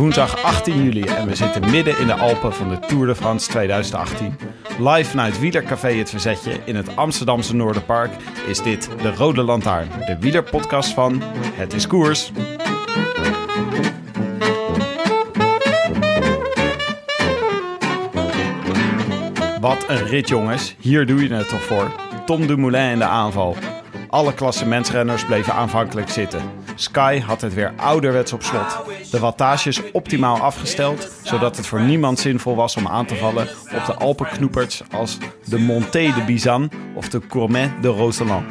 Woensdag 0.00 0.42
18 0.42 0.82
juli 0.82 1.02
en 1.02 1.26
we 1.26 1.34
zitten 1.34 1.70
midden 1.70 1.98
in 1.98 2.06
de 2.06 2.14
Alpen 2.14 2.54
van 2.54 2.68
de 2.68 2.78
Tour 2.78 3.06
de 3.06 3.14
France 3.14 3.48
2018. 3.48 4.38
Live 4.78 5.10
vanuit 5.10 5.40
Wielercafé 5.40 5.88
Het 5.92 6.10
Verzetje 6.10 6.60
in 6.64 6.76
het 6.76 6.96
Amsterdamse 6.96 7.56
Noorderpark 7.56 8.10
is 8.46 8.62
dit 8.62 8.88
de 9.02 9.14
Rode 9.14 9.42
Lantaarn, 9.42 9.88
de 10.06 10.16
wielerpodcast 10.20 10.92
van 10.92 11.22
Het 11.54 11.72
is 11.72 11.86
Koers. 11.86 12.32
Wat 19.60 19.84
een 19.88 20.06
rit 20.06 20.28
jongens, 20.28 20.74
hier 20.78 21.06
doe 21.06 21.22
je 21.22 21.34
het 21.34 21.48
toch 21.48 21.62
voor. 21.62 21.92
Tom 22.26 22.46
Dumoulin 22.46 22.90
in 22.90 22.98
de 22.98 23.04
aanval. 23.04 23.56
Alle 24.08 24.34
klassementsrenners 24.34 25.24
bleven 25.24 25.52
aanvankelijk 25.52 26.08
zitten. 26.08 26.59
Sky 26.80 27.20
had 27.20 27.40
het 27.40 27.54
weer 27.54 27.72
ouderwets 27.76 28.32
op 28.32 28.42
slot. 28.42 28.78
De 29.10 29.18
wattages 29.18 29.90
optimaal 29.92 30.38
afgesteld, 30.38 31.08
zodat 31.22 31.56
het 31.56 31.66
voor 31.66 31.80
niemand 31.80 32.18
zinvol 32.18 32.56
was 32.56 32.76
om 32.76 32.86
aan 32.86 33.06
te 33.06 33.16
vallen 33.16 33.48
op 33.74 33.86
de 33.86 33.94
Alpenknoeperts 33.94 34.82
als 34.90 35.18
de 35.44 35.58
Monté 35.58 36.12
de 36.14 36.22
Bizan 36.26 36.70
of 36.94 37.08
de 37.08 37.20
Courmet 37.26 37.70
de 37.82 37.88
Roseland. 37.88 38.44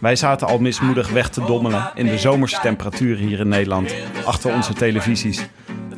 Wij 0.00 0.16
zaten 0.16 0.46
al 0.46 0.58
mismoedig 0.58 1.10
weg 1.10 1.28
te 1.28 1.44
dommelen 1.44 1.90
in 1.94 2.06
de 2.06 2.18
zomerse 2.18 2.60
temperaturen 2.60 3.26
hier 3.26 3.40
in 3.40 3.48
Nederland, 3.48 3.94
achter 4.24 4.54
onze 4.54 4.72
televisies. 4.72 5.46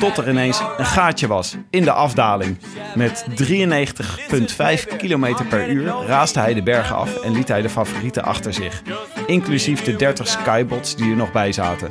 Tot 0.02 0.18
er 0.18 0.28
ineens 0.28 0.62
een 0.76 0.86
gaatje 0.86 1.26
was 1.26 1.56
in 1.70 1.84
de 1.84 1.92
afdaling. 1.92 2.58
Met 2.94 3.24
93,5 3.28 4.96
km 4.96 5.34
per 5.48 5.68
uur 5.68 5.94
raasde 6.06 6.40
hij 6.40 6.54
de 6.54 6.62
bergen 6.62 6.96
af 6.96 7.16
en 7.16 7.32
liet 7.32 7.48
hij 7.48 7.62
de 7.62 7.68
favorieten 7.68 8.22
achter 8.22 8.52
zich. 8.52 8.82
Inclusief 9.26 9.82
de 9.82 9.96
30 9.96 10.28
skybots 10.28 10.96
die 10.96 11.10
er 11.10 11.16
nog 11.16 11.32
bij 11.32 11.52
zaten. 11.52 11.90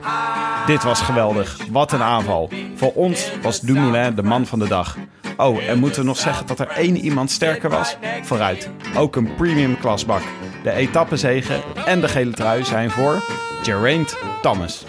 Dit 0.66 0.84
was 0.84 1.02
geweldig. 1.02 1.58
Wat 1.70 1.92
een 1.92 2.02
aanval. 2.02 2.50
Voor 2.76 2.94
ons 2.94 3.32
was 3.42 3.59
Dumoulin 3.59 4.16
de 4.16 4.23
man 4.23 4.45
van 4.45 4.59
de 4.59 4.67
dag. 4.67 4.98
Oh, 5.38 5.64
en 5.64 5.80
moeten 5.80 6.02
we 6.02 6.08
nog 6.08 6.17
zeggen 6.17 6.48
dat 6.48 6.59
er 6.59 6.67
één 6.67 6.98
iemand 6.98 7.32
sterker 7.32 7.70
was? 7.70 7.98
Vooruit. 8.22 8.70
Ook 8.95 9.16
een 9.16 9.36
premium 9.36 9.78
klasbak. 9.80 10.22
De 10.64 10.72
etappezegen 10.72 11.62
en 11.86 12.02
de 12.02 12.08
gele 12.08 12.32
trui 12.32 12.64
zijn 12.66 12.92
voor 12.92 13.23
Geraint 13.64 14.17
Thomas. 14.42 14.86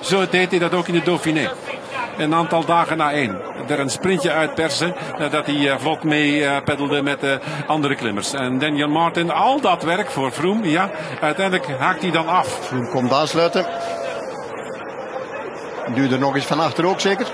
Zo 0.00 0.28
deed 0.28 0.50
hij 0.50 0.58
dat 0.58 0.74
ook 0.74 0.88
in 0.88 0.94
de 0.94 1.02
Dauphiné. 1.02 1.50
Een 2.18 2.34
aantal 2.34 2.64
dagen 2.64 2.96
na 2.96 3.12
één. 3.12 3.40
Er 3.68 3.80
een 3.80 3.90
sprintje 3.90 4.30
uitpersen. 4.32 4.94
Dat 5.30 5.46
hij 5.46 5.70
eh, 5.70 5.74
vlot 5.78 6.02
mee 6.04 6.44
eh, 6.46 6.62
peddelde 6.64 7.02
met 7.02 7.20
de 7.20 7.38
andere 7.66 7.94
klimmers. 7.94 8.32
En 8.32 8.58
Daniel 8.58 8.88
Martin, 8.88 9.30
al 9.30 9.60
dat 9.60 9.82
werk 9.82 10.10
voor 10.10 10.30
Froome. 10.30 10.70
Ja, 10.70 10.90
uiteindelijk 11.20 11.68
haakt 11.78 12.02
hij 12.02 12.10
dan 12.10 12.28
af. 12.28 12.48
Froome 12.60 12.88
komt 12.90 13.12
aansluiten. 13.12 13.66
Duurde 15.94 16.18
nog 16.18 16.34
eens 16.34 16.44
van 16.44 16.60
achter 16.60 16.86
ook 16.86 17.00
zeker. 17.00 17.26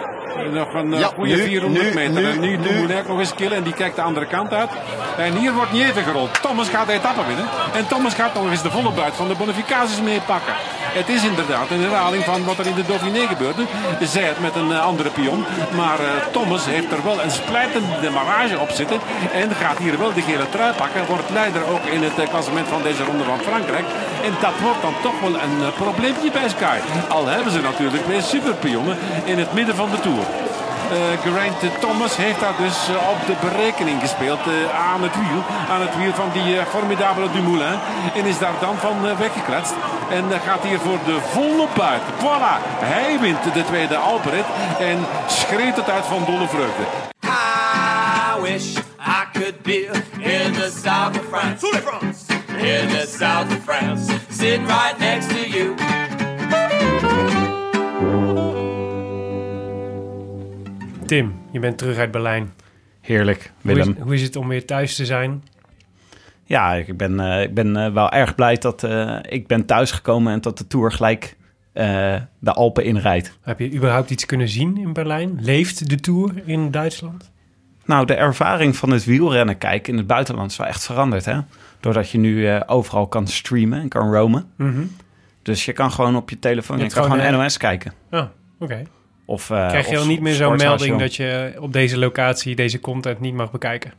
Nog 0.53 0.75
een 0.75 0.91
Ja, 0.99 1.07
goede 1.07 1.35
nu, 1.35 1.43
400 1.43 1.85
nu, 1.85 1.95
meter. 1.95 2.13
nu, 2.23 2.31
en 2.31 2.41
nu 2.41 2.57
nu. 2.57 2.87
Nog 3.09 3.19
eens 3.19 3.35
killen 3.35 3.57
en 3.57 3.63
die 3.63 3.73
kijkt 3.75 3.97
de 3.97 4.03
andere 4.03 4.27
kant 4.27 4.53
uit. 4.53 4.71
En 5.17 5.37
hier 5.37 5.53
wordt 5.53 5.73
niet 5.73 5.83
even 5.83 6.03
gerold. 6.03 6.43
Thomas 6.43 6.69
gaat 6.69 6.87
de 6.87 6.93
etappe 6.93 7.27
winnen. 7.27 7.45
En 7.75 7.87
Thomas 7.89 8.15
gaat 8.15 8.35
nog 8.35 8.51
eens 8.51 8.63
de 8.63 8.71
volle 8.71 8.91
buit 8.93 9.15
van 9.15 9.29
de 9.29 9.35
bonificaties 9.35 10.01
meepakken. 10.01 10.55
Het 10.93 11.09
is 11.09 11.25
inderdaad 11.25 11.71
een 11.71 11.81
herhaling 11.81 12.25
van 12.25 12.45
wat 12.45 12.59
er 12.59 12.67
in 12.67 12.75
de 12.75 12.87
Dauphiné 12.87 13.27
gebeurde. 13.27 13.65
Zij 14.01 14.23
het 14.23 14.41
met 14.41 14.55
een 14.55 14.73
eh, 14.73 14.85
andere 14.85 15.11
pion. 15.11 15.45
Maar 15.77 16.01
eh, 16.01 16.07
Thomas 16.33 16.67
heeft 16.67 16.93
er 16.93 17.05
wel 17.05 17.23
een 17.23 17.31
splijtende 17.31 18.11
marage 18.11 18.59
op 18.59 18.71
zitten. 18.71 19.01
En 19.33 19.55
gaat 19.55 19.79
hier 19.79 19.99
wel 19.99 20.13
de 20.13 20.23
gele 20.23 20.49
trui 20.49 20.73
pakken. 20.75 21.07
Wordt 21.07 21.31
leider 21.31 21.63
ook 21.73 21.85
in 21.85 22.03
het 22.03 22.19
eh, 22.19 22.29
klassement 22.29 22.69
van 22.69 22.83
deze 22.83 23.05
ronde 23.05 23.25
van 23.25 23.41
Frankrijk. 23.41 23.87
En 24.25 24.33
dat 24.41 24.61
wordt 24.63 24.83
dan 24.83 24.95
toch 25.03 25.21
wel 25.21 25.35
een 25.35 25.73
probleempje 25.75 26.31
bij 26.31 26.49
Sky. 26.49 26.79
Al 27.09 27.27
hebben 27.27 27.53
ze 27.53 27.61
natuurlijk 27.61 28.07
weer 28.07 28.23
superpionnen 28.23 28.99
in 29.25 29.39
het 29.39 29.53
midden 29.53 29.77
van 29.77 29.91
de 29.91 30.01
Tour. 30.01 30.25
Eh 30.91 31.21
Geraint 31.23 31.81
Thomas 31.81 32.17
heeft 32.17 32.41
daar 32.41 32.57
dus 32.59 32.89
eh, 32.89 33.09
op 33.11 33.27
de 33.27 33.49
berekening 33.49 34.01
gespeeld 34.01 34.41
eh, 34.47 34.81
aan 34.93 35.03
het 35.03 35.15
wiel. 35.15 35.43
Aan 35.71 35.81
het 35.81 35.97
wiel 35.97 36.13
van 36.13 36.31
die 36.33 36.57
formidabele 36.69 37.31
Dumoulin. 37.33 37.79
En 38.15 38.25
is 38.25 38.39
daar 38.39 38.59
dan 38.61 38.77
van 38.77 39.17
weggekletst. 39.19 39.75
En 40.11 40.25
gaat 40.47 40.63
hier 40.63 40.79
voor 40.79 40.99
de 41.05 41.19
volle 41.33 41.67
buit. 41.77 42.03
Voilà, 42.19 42.55
hij 42.81 43.19
wint 43.21 43.55
de 43.55 43.65
tweede 43.65 43.97
Alpenrit. 43.97 44.45
En 44.79 44.99
schreeuwt 45.27 45.77
het 45.77 45.91
uit 45.91 46.05
van 46.05 46.25
dolle 46.27 46.49
vreugde. 46.49 46.83
I 47.23 48.41
wish 48.41 48.77
I 48.99 49.25
could 49.33 49.63
be 49.63 49.91
in 50.19 50.53
the 50.53 50.71
south 50.85 51.19
of 51.19 51.25
France. 51.29 51.67
In 52.57 52.89
the 52.89 53.07
south 53.19 53.47
of 53.57 53.63
France. 53.65 54.13
Sitting 54.31 54.67
right 54.67 54.99
next 54.99 55.29
to 55.29 55.49
you. 55.49 55.75
Tim, 61.11 61.35
je 61.51 61.59
bent 61.59 61.79
terug 61.79 61.97
uit 61.97 62.11
Berlijn. 62.11 62.53
Heerlijk, 63.01 63.53
Hoe 63.63 63.71
is, 63.71 63.77
Willem. 63.77 64.03
hoe 64.03 64.15
is 64.15 64.23
het 64.23 64.37
om 64.37 64.49
weer 64.49 64.67
thuis 64.67 64.95
te 64.97 65.07
zijn? 65.07 65.45
Ja, 66.45 66.75
ik 66.75 66.97
ben, 66.97 67.21
eh, 67.21 67.43
ik 67.43 67.55
ben 67.55 67.77
eh, 67.77 67.93
wel 67.93 68.11
erg 68.11 68.35
blij 68.35 68.57
dat 68.57 68.85
eh, 68.85 69.19
ik 69.23 69.47
ben 69.47 69.67
thuisgekomen 69.67 70.33
en 70.33 70.41
dat 70.41 70.59
de 70.59 70.67
Tour 70.67 70.93
gelijk 70.93 71.37
de 71.73 72.53
Alpen 72.53 72.85
inrijdt. 72.85 73.39
Heb 73.41 73.59
je 73.59 73.73
überhaupt 73.73 74.11
iets 74.11 74.27
kunnen 74.27 74.49
zien 74.49 74.77
in 74.77 74.93
Berlijn? 74.93 75.39
Leeft 75.41 75.91
de 75.91 76.01
Tour 76.01 76.43
in 76.45 76.71
Duitsland? 76.71 77.31
Nou, 77.85 78.07
de 78.07 78.15
ervaring 78.15 78.77
van 78.77 78.91
het 78.91 79.05
wielrennen 79.05 79.59
kijken 79.59 79.93
in 79.93 79.99
het 79.99 80.07
buitenland 80.07 80.51
is 80.51 80.57
wel 80.57 80.67
echt 80.67 80.85
veranderd, 80.85 81.25
hè? 81.25 81.41
Doordat 81.81 82.11
je 82.11 82.19
nu 82.19 82.63
overal 82.67 83.07
kan 83.07 83.27
streamen 83.27 83.81
en 83.81 83.89
kan 83.89 84.13
roamen. 84.13 84.53
Dus 85.43 85.65
je 85.65 85.73
kan 85.73 85.93
gewoon 85.93 86.17
op 86.17 86.31
je 86.31 86.39
telefoon, 86.39 86.79
Je 86.79 86.89
kan 86.89 87.05
gewoon, 87.05 87.21
gewoon 87.21 87.41
NOS 87.41 87.57
kijken. 87.57 87.93
Oh, 88.11 88.25
oké. 88.59 88.83
Of, 89.31 89.51
eh, 89.51 89.69
Krijg 89.69 89.89
je 89.89 89.99
al 89.99 90.07
niet 90.07 90.21
meer 90.21 90.35
zo'n 90.35 90.57
melding 90.57 90.99
dat 90.99 91.17
je 91.17 91.57
op 91.59 91.73
deze 91.73 91.99
locatie 91.99 92.55
deze 92.55 92.81
content 92.81 93.21
niet 93.21 93.35
mag 93.35 93.51
bekijken? 93.51 93.93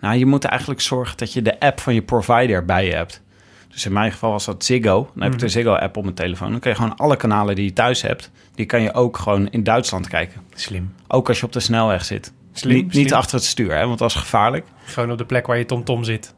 Nou, 0.00 0.16
je 0.16 0.26
moet 0.26 0.44
eigenlijk 0.44 0.80
zorgen 0.80 1.16
dat 1.16 1.32
je 1.32 1.42
de 1.42 1.60
app 1.60 1.80
van 1.80 1.94
je 1.94 2.02
provider 2.02 2.64
bij 2.64 2.86
je 2.86 2.92
hebt. 2.92 3.22
Dus 3.68 3.86
in 3.86 3.92
mijn 3.92 4.12
geval 4.12 4.30
was 4.30 4.44
dat 4.44 4.64
Ziggo. 4.64 5.10
Dan 5.14 5.22
heb 5.22 5.32
ik 5.32 5.38
de 5.38 5.48
Ziggo-app 5.48 5.96
op 5.96 6.02
mijn 6.02 6.14
telefoon. 6.14 6.50
Dan 6.50 6.60
kun 6.60 6.70
je 6.70 6.76
gewoon 6.76 6.96
alle 6.96 7.16
kanalen 7.16 7.54
die 7.54 7.64
je 7.64 7.72
thuis 7.72 8.02
hebt... 8.02 8.30
die 8.54 8.66
kan 8.66 8.82
je 8.82 8.94
ook 8.94 9.16
gewoon 9.16 9.48
in 9.50 9.62
Duitsland 9.62 10.08
kijken. 10.08 10.40
Slim. 10.54 10.94
Ook 11.08 11.28
als 11.28 11.40
je 11.40 11.46
op 11.46 11.52
de 11.52 11.60
snelweg 11.60 12.04
zit. 12.04 12.32
Slim, 12.52 12.88
niet, 12.90 13.12
achter 13.12 13.34
het 13.34 13.44
stuur, 13.44 13.74
hè, 13.74 13.86
want 13.86 13.98
dat 13.98 14.10
is 14.10 14.16
gevaarlijk. 14.16 14.66
Gewoon 14.84 15.10
op 15.10 15.18
de 15.18 15.24
plek 15.24 15.46
waar 15.46 15.58
je 15.58 15.66
TomTom 15.66 16.04
zit. 16.04 16.34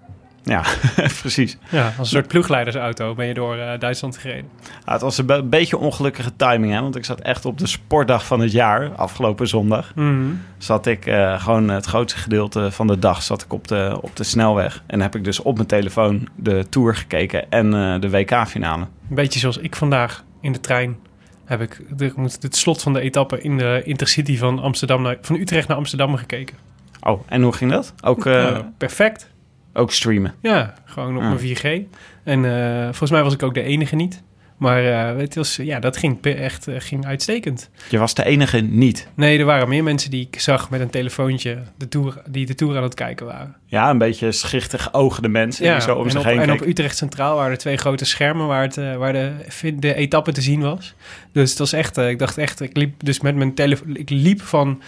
Ja, 0.49 0.63
precies. 1.21 1.59
Ja, 1.69 1.85
als 1.87 1.97
een 1.99 2.07
soort 2.07 2.27
ploegleidersauto 2.29 3.15
ben 3.15 3.27
je 3.27 3.35
door 3.35 3.57
eh, 3.57 3.79
Duitsland 3.79 4.17
gereden. 4.19 4.49
Ja, 4.87 4.93
het 4.93 5.01
was 5.01 5.19
een 5.19 5.27
be- 5.27 5.43
beetje 5.43 5.79
ongelukkige 5.79 6.37
timing, 6.37 6.73
hè, 6.73 6.81
want 6.81 6.97
ik 6.97 7.05
zat 7.05 7.21
echt 7.21 7.45
op 7.45 7.59
de 7.59 7.67
sportdag 7.67 8.27
van 8.27 8.41
het 8.41 8.53
jaar, 8.53 8.91
afgelopen 8.95 9.49
zondag. 9.49 9.93
Zat 10.59 10.87
ik 10.87 11.07
eh, 11.07 11.41
gewoon 11.43 11.69
het 11.69 11.87
grootste 11.87 12.19
gedeelte 12.19 12.71
van 12.71 12.87
de 12.87 12.99
dag 12.99 13.23
zat 13.23 13.43
ik 13.43 13.53
op 13.53 13.69
de, 13.69 13.99
op 14.01 14.17
de 14.17 14.25
snelweg. 14.25 14.83
En 14.87 15.01
heb 15.01 15.15
ik 15.15 15.25
dus 15.25 15.41
op 15.41 15.55
mijn 15.57 15.67
telefoon 15.69 16.29
de 16.37 16.67
Tour 16.69 16.95
gekeken 16.97 17.51
en 17.51 17.75
eh, 17.75 18.01
de 18.01 18.11
WK-finale. 18.11 18.83
Een 19.09 19.15
beetje 19.15 19.39
zoals 19.39 19.59
ik 19.59 19.77
vandaag 19.77 20.25
in 20.41 20.53
de 20.53 20.61
trein 20.61 20.97
heb 21.45 21.61
ik 21.61 21.81
de, 21.97 22.13
moet 22.17 22.43
het 22.43 22.57
slot 22.57 22.83
van 22.83 22.93
de 22.93 23.01
etappe 23.01 23.41
in 23.43 23.59
de 23.59 23.83
Intercity 23.85 24.39
van, 24.39 24.59
Amsterdam 24.59 25.03
naar, 25.03 25.17
van 25.21 25.37
Utrecht 25.37 25.69
naar 25.69 25.77
Amsterdam 25.77 26.17
gekeken. 26.17 26.57
Oh, 27.01 27.23
en 27.27 27.43
hoe 27.43 27.53
ging 27.53 27.71
dat? 27.71 27.95
Ook, 28.03 28.25
Ja, 28.25 28.73
perfect. 28.79 29.31
Ook 29.77 29.93
streamen. 29.93 30.35
Ja, 30.43 30.75
gewoon 30.85 31.17
op 31.17 31.23
Ah. 31.23 31.29
mijn 31.29 31.39
4G. 31.39 31.81
En 32.25 32.45
eh, 32.45 32.83
volgens 32.85 33.11
mij 33.11 33.23
was 33.23 33.35
ik 33.35 33.43
ook 33.43 33.55
de 33.55 33.63
enige 33.63 33.97
niet. 33.97 34.23
Maar 34.57 34.85
eh, 34.85 35.19
het 35.19 35.35
was, 35.35 35.57
ja, 35.57 35.81
dat 35.81 35.97
ging 35.97 36.25
echt 36.25 36.69
eh, 36.69 36.75
ging 36.79 37.07
uitstekend. 37.07 37.71
Je 37.89 37.99
was 37.99 38.15
de 38.15 38.25
enige 38.25 38.61
niet. 38.61 39.09
Nee, 39.15 39.39
er 39.39 39.45
waren 39.45 39.69
meer 39.69 39.83
mensen 39.83 40.11
die 40.11 40.29
ik 40.31 40.41
zag 40.41 40.71
met 40.71 40.81
een 40.81 40.91
telefoontje 40.91 41.63
de 41.77 41.89
tour, 41.89 42.23
die 42.29 42.47
de 42.47 42.55
tour 42.55 42.77
aan 42.77 42.83
het 42.83 42.95
kijken 42.95 43.27
waren. 43.27 43.57
Ja, 43.67 43.91
een 43.91 43.99
beetje 43.99 44.33
schichtig 44.33 44.93
ogende 44.93 45.29
mensen 45.29 45.73
die 45.73 45.81
zo 45.81 45.95
om 45.95 46.05
en 46.05 46.11
zich 46.11 46.21
op, 46.21 46.27
heen 46.27 46.41
en 46.41 46.53
op. 46.53 46.61
Utrecht 46.61 46.97
Centraal 46.97 47.37
waren 47.37 47.51
er 47.51 47.59
twee 47.59 47.77
grote 47.77 48.05
schermen 48.05 48.47
waar, 48.47 48.63
het, 48.63 48.77
eh, 48.77 48.97
waar 48.97 49.13
de, 49.13 49.33
de 49.79 49.95
etappe 49.95 50.33
te 50.33 50.41
zien 50.41 50.61
was. 50.61 50.95
Dus 51.33 51.51
het 51.51 51.59
was 51.59 51.73
echt, 51.73 51.97
ik 51.97 52.19
dacht 52.19 52.39
echt, 52.39 52.61
ik 52.61 52.77
liep 52.77 53.05
dus 53.05 53.21
met 53.21 53.37
mijn 53.37 53.55
telefoon, 53.55 53.97
ik 53.97 54.11
liep 54.11 54.43
van 54.43 54.83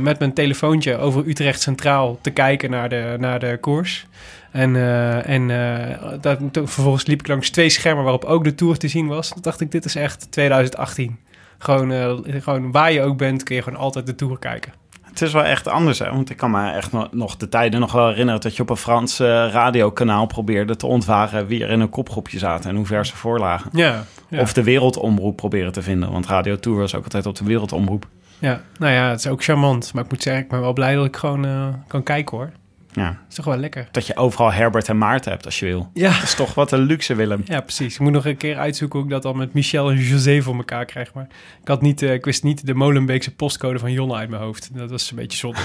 met 0.00 0.18
mijn 0.18 0.34
telefoontje 0.34 0.96
over 0.96 1.26
Utrecht 1.26 1.60
Centraal 1.60 2.18
te 2.20 2.30
kijken 2.30 2.70
naar 2.70 2.88
de, 2.88 3.16
naar 3.18 3.38
de 3.38 3.58
koers. 3.60 4.06
En, 4.50 4.76
eh, 4.76 5.28
en 5.28 5.50
eh, 5.50 6.12
dat, 6.20 6.38
vervolgens 6.52 7.06
liep 7.06 7.20
ik 7.20 7.28
langs 7.28 7.50
twee 7.50 7.68
schermen 7.68 8.02
waarop 8.04 8.24
ook 8.24 8.44
de 8.44 8.54
Tour 8.54 8.78
te 8.78 8.88
zien 8.88 9.06
was. 9.06 9.28
Toen 9.28 9.42
dacht 9.42 9.60
ik, 9.60 9.70
dit 9.70 9.84
is 9.84 9.94
echt 9.94 10.32
2018. 10.32 11.18
Gewoon, 11.58 11.92
eh, 11.92 12.42
gewoon 12.42 12.72
waar 12.72 12.92
je 12.92 13.02
ook 13.02 13.16
bent, 13.16 13.42
kun 13.42 13.56
je 13.56 13.62
gewoon 13.62 13.78
altijd 13.78 14.06
de 14.06 14.14
Tour 14.14 14.38
kijken. 14.38 14.72
Het 15.02 15.22
is 15.22 15.32
wel 15.32 15.44
echt 15.44 15.68
anders, 15.68 15.98
hè? 15.98 16.10
Want 16.10 16.30
ik 16.30 16.36
kan 16.36 16.50
me 16.50 16.70
echt 16.70 16.92
nog, 17.10 17.36
de 17.36 17.48
tijden 17.48 17.80
nog 17.80 17.92
wel 17.92 18.08
herinneren... 18.08 18.40
dat 18.40 18.56
je 18.56 18.62
op 18.62 18.70
een 18.70 18.76
Frans 18.76 19.18
radiokanaal 19.18 20.26
probeerde 20.26 20.76
te 20.76 20.86
ontwaren... 20.86 21.46
wie 21.46 21.64
er 21.64 21.70
in 21.70 21.80
een 21.80 21.90
kopgroepje 21.90 22.38
zaten 22.38 22.70
en 22.70 22.76
hoe 22.76 22.86
ver 22.86 23.06
ze 23.06 23.16
voorlagen. 23.16 23.70
Ja, 23.72 24.04
ja. 24.28 24.40
Of 24.40 24.52
de 24.52 24.62
wereldomroep 24.62 25.36
proberen 25.36 25.72
te 25.72 25.82
vinden. 25.82 26.12
Want 26.12 26.26
Radio 26.26 26.58
Tour 26.58 26.78
was 26.78 26.94
ook 26.94 27.04
altijd 27.04 27.26
op 27.26 27.36
de 27.36 27.44
wereldomroep. 27.44 28.06
ja, 28.38 28.60
nou 28.78 28.92
ja, 28.92 29.10
het 29.10 29.18
is 29.18 29.26
ook 29.26 29.44
charmant. 29.44 29.92
Maar 29.94 30.04
ik 30.04 30.10
moet 30.10 30.22
zeggen, 30.22 30.42
ik 30.42 30.48
ben 30.48 30.60
wel 30.60 30.72
blij 30.72 30.94
dat 30.94 31.04
ik 31.04 31.16
gewoon 31.16 31.46
kan 31.86 32.02
kijken 32.02 32.36
hoor. 32.36 32.50
Ja. 32.92 33.18
is 33.28 33.34
toch 33.34 33.44
wel 33.44 33.56
lekker. 33.56 33.88
Dat 33.90 34.06
je 34.06 34.16
overal 34.16 34.52
Herbert 34.52 34.88
en 34.88 34.98
Maarten 34.98 35.30
hebt 35.32 35.44
als 35.44 35.58
je 35.58 35.66
wil. 35.66 35.90
Ja. 35.94 36.12
Dat 36.12 36.22
is 36.22 36.34
toch 36.34 36.54
wat 36.54 36.72
een 36.72 36.78
luxe, 36.80 37.14
Willem. 37.14 37.42
Ja, 37.44 37.60
precies. 37.60 37.94
Ik 37.94 38.00
moet 38.00 38.12
nog 38.12 38.26
een 38.26 38.36
keer 38.36 38.56
uitzoeken 38.58 38.98
hoe 38.98 39.08
ik 39.08 39.14
dat 39.14 39.22
dan 39.22 39.36
met 39.36 39.52
Michel 39.52 39.90
en 39.90 39.96
José 39.96 40.42
voor 40.42 40.56
elkaar 40.56 40.84
krijg. 40.84 41.12
Maar 41.14 41.26
ik, 41.62 41.68
had 41.68 41.82
niet, 41.82 42.02
eh, 42.02 42.12
ik 42.12 42.24
wist 42.24 42.42
niet 42.42 42.66
de 42.66 42.74
Molenbeekse 42.74 43.34
postcode 43.34 43.78
van 43.78 43.92
Jonne 43.92 44.14
uit 44.14 44.28
mijn 44.28 44.42
hoofd. 44.42 44.70
Dat 44.72 44.90
was 44.90 45.10
een 45.10 45.16
beetje 45.16 45.38
zonde. 45.38 45.58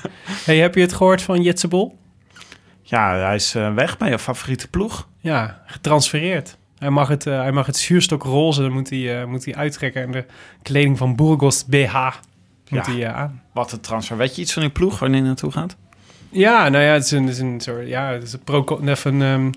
hey, 0.44 0.56
heb 0.58 0.74
je 0.74 0.80
het 0.80 0.92
gehoord 0.92 1.22
van 1.22 1.42
Jetse 1.42 1.68
Bol? 1.68 1.98
Ja, 2.82 3.16
hij 3.16 3.34
is 3.34 3.54
eh, 3.54 3.74
weg 3.74 3.96
bij 3.98 4.10
je 4.10 4.18
favoriete 4.18 4.68
ploeg. 4.68 5.08
Ja, 5.18 5.62
getransfereerd. 5.66 6.56
Hij 6.78 6.90
mag 6.90 7.08
het, 7.08 7.26
eh, 7.26 7.40
hij 7.40 7.52
mag 7.52 7.66
het 7.66 7.76
zuurstok 7.76 8.22
roze 8.22 8.68
moet 8.68 8.90
hij, 8.90 9.26
moet 9.26 9.44
hij 9.44 9.54
uittrekken. 9.54 10.02
En 10.02 10.10
de 10.12 10.24
kleding 10.62 10.98
van 10.98 11.16
Burgos 11.16 11.64
BH 11.64 11.94
moet 12.68 12.86
Ja. 12.86 12.92
hij 12.92 13.12
aan. 13.12 13.42
Wat 13.52 13.72
een 13.72 13.80
transfer. 13.80 14.16
Weet 14.16 14.36
je 14.36 14.42
iets 14.42 14.52
van 14.52 14.62
die 14.62 14.70
ploeg, 14.70 14.98
wanneer 14.98 15.18
hij 15.18 15.26
naartoe 15.28 15.52
gaat? 15.52 15.76
Ja, 16.32 16.68
nou 16.68 16.84
ja, 16.84 16.92
het 16.92 17.04
is 17.04 17.10
een, 17.10 17.46
een 17.46 17.60
soort, 17.60 17.88
ja, 17.88 18.12
het 18.12 18.22
is 18.22 18.32
een 18.32 18.42
pro, 18.44 18.64
een, 18.80 19.22
ehm, 19.22 19.50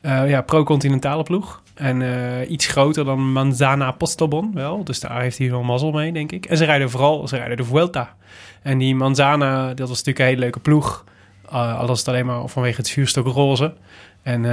eh, 0.00 0.30
ja, 0.30 0.40
pro-continentale 0.42 1.22
ploeg. 1.22 1.62
En 1.74 2.02
eh, 2.02 2.50
iets 2.50 2.66
groter 2.66 3.04
dan 3.04 3.32
Manzana 3.32 3.90
Postobon 3.90 4.50
wel. 4.54 4.84
Dus 4.84 5.00
daar 5.00 5.20
heeft 5.20 5.38
hij 5.38 5.50
wel 5.50 5.62
mazzel 5.62 5.90
mee, 5.90 6.12
denk 6.12 6.32
ik. 6.32 6.46
En 6.46 6.56
ze 6.56 6.64
rijden 6.64 6.90
vooral, 6.90 7.28
ze 7.28 7.36
rijden 7.36 7.56
de 7.56 7.64
Vuelta. 7.64 8.14
En 8.62 8.78
die 8.78 8.94
Manzana, 8.94 9.66
dat 9.74 9.88
was 9.88 9.88
natuurlijk 9.88 10.18
een 10.18 10.24
hele 10.24 10.40
leuke 10.40 10.60
ploeg. 10.60 11.04
Uh, 11.52 11.78
al 11.78 11.86
was 11.86 11.98
het 11.98 12.08
alleen 12.08 12.26
maar 12.26 12.48
vanwege 12.48 12.76
het 12.76 12.90
vuurstok 12.90 13.26
roze. 13.26 13.74
En, 14.22 14.44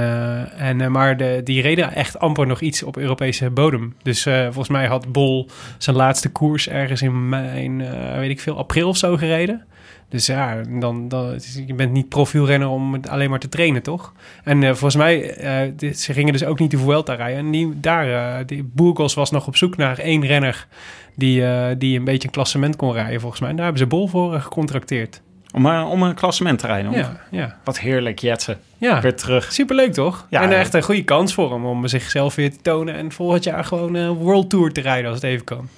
en, 0.56 0.92
maar 0.92 1.16
de, 1.16 1.40
die 1.44 1.62
reden 1.62 1.94
echt 1.94 2.18
amper 2.18 2.46
nog 2.46 2.60
iets 2.60 2.82
op 2.82 2.96
Europese 2.96 3.50
bodem. 3.50 3.94
Dus 4.02 4.22
volgens 4.22 4.68
mij 4.68 4.86
had 4.86 5.12
Bol 5.12 5.48
zijn 5.78 5.96
laatste 5.96 6.28
koers 6.28 6.68
ergens 6.68 7.02
in, 7.02 7.34
eh, 7.80 8.18
weet 8.18 8.30
ik 8.30 8.40
veel, 8.40 8.56
april 8.56 8.88
of 8.88 8.96
zo 8.96 9.16
gereden. 9.16 9.64
Dus 10.10 10.26
ja, 10.26 10.60
dan, 10.68 11.08
dan, 11.08 11.40
je 11.66 11.74
bent 11.74 11.92
niet 11.92 12.08
profielrenner 12.08 12.68
om 12.68 12.92
het 12.92 13.08
alleen 13.08 13.30
maar 13.30 13.38
te 13.38 13.48
trainen, 13.48 13.82
toch? 13.82 14.12
En 14.44 14.62
eh, 14.62 14.68
volgens 14.68 14.96
mij, 14.96 15.34
eh, 15.34 15.72
dit- 15.76 16.00
ze 16.00 16.12
gingen 16.12 16.32
dus 16.32 16.44
ook 16.44 16.58
niet 16.58 16.70
de 16.70 16.78
Vuelta 16.78 17.14
rijden. 17.14 17.38
En 17.38 17.50
die, 17.50 17.80
daar, 17.80 18.38
eh, 18.38 18.46
die 18.46 18.70
Burgos 18.74 19.14
was 19.14 19.30
nog 19.30 19.46
op 19.46 19.56
zoek 19.56 19.76
naar 19.76 19.98
één 19.98 20.26
renner 20.26 20.66
die, 21.14 21.42
die 21.76 21.98
een 21.98 22.04
beetje 22.04 22.26
een 22.28 22.34
klassement 22.34 22.76
kon 22.76 22.92
rijden, 22.92 23.20
volgens 23.20 23.40
mij. 23.40 23.50
En 23.50 23.56
daar 23.56 23.64
hebben 23.64 23.82
ze 23.82 23.88
Bol 23.88 24.08
voor 24.08 24.40
gecontracteerd. 24.40 25.20
Om, 25.54 25.66
om 25.66 26.02
een 26.02 26.14
klassement 26.14 26.58
te 26.58 26.66
rijden. 26.66 26.90
Om- 26.90 26.96
Ja, 26.98 27.20
ja. 27.30 27.56
Wat 27.64 27.78
heerlijk, 27.78 28.18
Jetsen. 28.18 28.58
ja. 28.78 29.00
Weer 29.00 29.16
terug. 29.16 29.52
Superleuk, 29.52 29.92
toch? 29.92 30.26
Ja, 30.30 30.42
en 30.42 30.52
echt 30.52 30.74
een 30.74 30.82
goede 30.82 31.04
kans 31.04 31.34
voor 31.34 31.52
hem 31.52 31.66
om 31.66 31.86
zichzelf 31.86 32.34
weer 32.34 32.50
te 32.50 32.58
tonen... 32.62 32.94
en 32.94 33.12
volgend 33.12 33.44
jaar 33.44 33.64
gewoon 33.64 33.94
een 33.94 34.12
World 34.12 34.50
Tour 34.50 34.72
te 34.72 34.80
rijden 34.80 35.10
als 35.10 35.20
het 35.20 35.30
even 35.30 35.44
kan. 35.44 35.68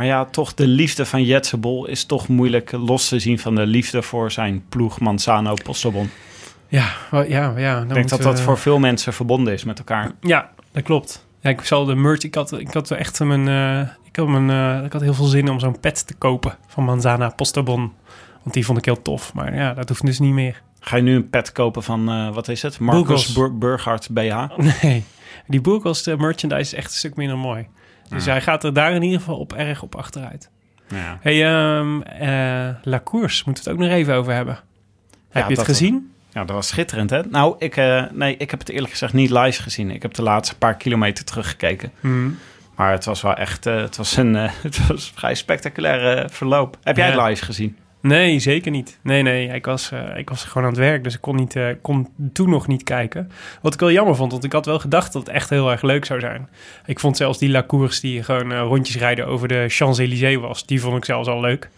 Maar 0.00 0.08
ja, 0.08 0.24
toch 0.24 0.54
de 0.54 0.66
liefde 0.66 1.06
van 1.06 1.22
Jetse 1.22 1.56
Bol 1.56 1.86
is 1.86 2.04
toch 2.04 2.28
moeilijk 2.28 2.72
los 2.72 3.08
te 3.08 3.18
zien 3.18 3.38
van 3.38 3.54
de 3.54 3.66
liefde 3.66 4.02
voor 4.02 4.30
zijn 4.30 4.64
ploeg 4.68 5.00
Manzano 5.00 5.54
Postobon. 5.62 6.10
Ja, 6.68 6.92
ja, 7.10 7.52
ja. 7.56 7.80
Ik 7.82 7.94
denk 7.94 8.08
dat 8.08 8.22
dat 8.22 8.40
voor 8.40 8.58
veel 8.58 8.78
mensen 8.78 9.12
verbonden 9.12 9.52
is 9.52 9.64
met 9.64 9.78
elkaar. 9.78 10.12
Ja, 10.20 10.50
dat 10.72 10.82
klopt. 10.82 11.26
Ja, 11.40 11.50
ik 11.50 11.60
zal 11.60 11.84
de 11.84 11.94
merch... 11.94 12.22
Ik 12.22 12.34
had, 12.34 12.52
ik 12.52 12.72
had 12.72 12.90
echt 12.90 13.20
mijn... 13.20 13.48
eh, 13.48 13.92
ik, 14.04 14.16
had 14.16 14.28
mijn 14.28 14.50
eh, 14.50 14.84
ik 14.84 14.92
had 14.92 15.00
heel 15.00 15.14
veel 15.14 15.24
zin 15.24 15.50
om 15.50 15.60
zo'n 15.60 15.80
pet 15.80 16.06
te 16.06 16.14
kopen 16.14 16.56
van 16.66 16.84
Manzana 16.84 17.28
Postobon. 17.28 17.92
Want 18.42 18.54
die 18.54 18.64
vond 18.64 18.78
ik 18.78 18.84
heel 18.84 19.02
tof. 19.02 19.34
Maar 19.34 19.54
ja, 19.54 19.74
dat 19.74 19.88
hoeft 19.88 20.06
dus 20.06 20.18
niet 20.18 20.32
meer. 20.32 20.62
Ga 20.80 20.96
je 20.96 21.02
nu 21.02 21.14
een 21.14 21.30
pet 21.30 21.52
kopen 21.52 21.82
van, 21.82 22.08
eh, 22.08 22.34
wat 22.34 22.48
is 22.48 22.62
het? 22.62 22.78
Marcus 22.78 23.36
Burghardt 23.52 24.10
BH? 24.10 24.44
Nee, 24.82 25.04
die 25.46 25.60
Burgos 25.60 26.02
de 26.02 26.16
merchandise 26.16 26.60
is 26.60 26.74
echt 26.74 26.90
een 26.90 26.98
stuk 26.98 27.16
minder 27.16 27.38
mooi. 27.38 27.66
Dus 28.10 28.24
hij 28.24 28.40
gaat 28.40 28.64
er 28.64 28.72
daar 28.72 28.92
in 28.92 29.02
ieder 29.02 29.18
geval 29.18 29.38
op 29.38 29.52
erg 29.52 29.82
op 29.82 29.94
achteruit. 29.94 30.50
Ja. 30.88 31.18
hey, 31.20 31.46
ehm 31.46 32.00
eh, 32.02 32.74
La 32.82 33.00
Course, 33.04 33.42
moeten 33.46 33.64
we 33.64 33.70
het 33.70 33.78
ook 33.78 33.86
nog 33.86 33.96
even 33.96 34.14
over 34.14 34.32
hebben. 34.32 34.58
Heb 35.30 35.48
je 35.48 35.54
het 35.54 35.64
gezien? 35.64 36.12
Ja, 36.32 36.44
dat 36.44 36.56
was 36.56 36.68
schitterend, 36.68 37.10
hè? 37.10 37.22
Nou, 37.22 37.54
ik, 37.58 37.76
eh, 37.76 38.02
nee, 38.12 38.36
ik 38.36 38.50
heb 38.50 38.60
het 38.60 38.68
eerlijk 38.68 38.90
gezegd 38.90 39.12
niet 39.12 39.30
live 39.30 39.62
gezien. 39.62 39.90
Ik 39.90 40.02
heb 40.02 40.14
de 40.14 40.22
laatste 40.22 40.56
paar 40.58 40.76
kilometer 40.76 41.24
teruggekeken. 41.24 41.92
Hmm. 42.00 42.38
Maar 42.76 42.92
het 42.92 43.04
was 43.04 43.22
wel 43.22 43.34
echt, 43.34 43.66
eh, 43.66 43.76
het 43.76 43.96
was 43.96 44.16
een, 44.16 44.34
het 44.62 44.86
was 44.86 45.06
een 45.08 45.14
vrij 45.14 45.34
spectaculaire 45.34 46.14
eh, 46.14 46.28
verloop. 46.30 46.76
Heb 46.82 46.96
jij 46.96 47.08
Ja. 47.10 47.18
het 47.20 47.28
live 47.28 47.44
gezien? 47.44 47.76
Nee, 48.02 48.38
zeker 48.38 48.70
niet. 48.70 48.98
Nee, 49.02 49.22
nee, 49.22 49.48
ik 49.48 49.64
was, 49.64 49.90
eh, 49.90 50.16
ik 50.16 50.28
was 50.28 50.44
gewoon 50.44 50.62
aan 50.62 50.72
het 50.72 50.80
werk, 50.80 51.04
dus 51.04 51.14
ik 51.14 51.20
kon, 51.20 51.36
niet, 51.36 51.56
eh, 51.56 51.68
kon 51.82 52.08
toen 52.32 52.50
nog 52.50 52.66
niet 52.66 52.82
kijken. 52.82 53.30
Wat 53.62 53.74
ik 53.74 53.80
wel 53.80 53.90
jammer 53.90 54.16
vond, 54.16 54.32
want 54.32 54.44
ik 54.44 54.52
had 54.52 54.66
wel 54.66 54.78
gedacht 54.78 55.12
dat 55.12 55.26
het 55.26 55.34
echt 55.34 55.50
heel 55.50 55.70
erg 55.70 55.82
leuk 55.82 56.04
zou 56.04 56.20
zijn. 56.20 56.48
Ik 56.86 57.00
vond 57.00 57.16
zelfs 57.16 57.38
die 57.38 57.50
La 57.50 57.64
Course 57.66 58.00
die 58.00 58.22
gewoon 58.22 58.52
eh, 58.52 58.60
rondjes 58.60 58.96
rijden 58.96 59.26
over 59.26 59.48
de 59.48 59.64
Champs-Élysées 59.68 60.40
was, 60.40 60.66
die 60.66 60.80
vond 60.80 60.96
ik 60.96 61.04
zelfs 61.04 61.28
al 61.28 61.40
leuk. 61.40 61.70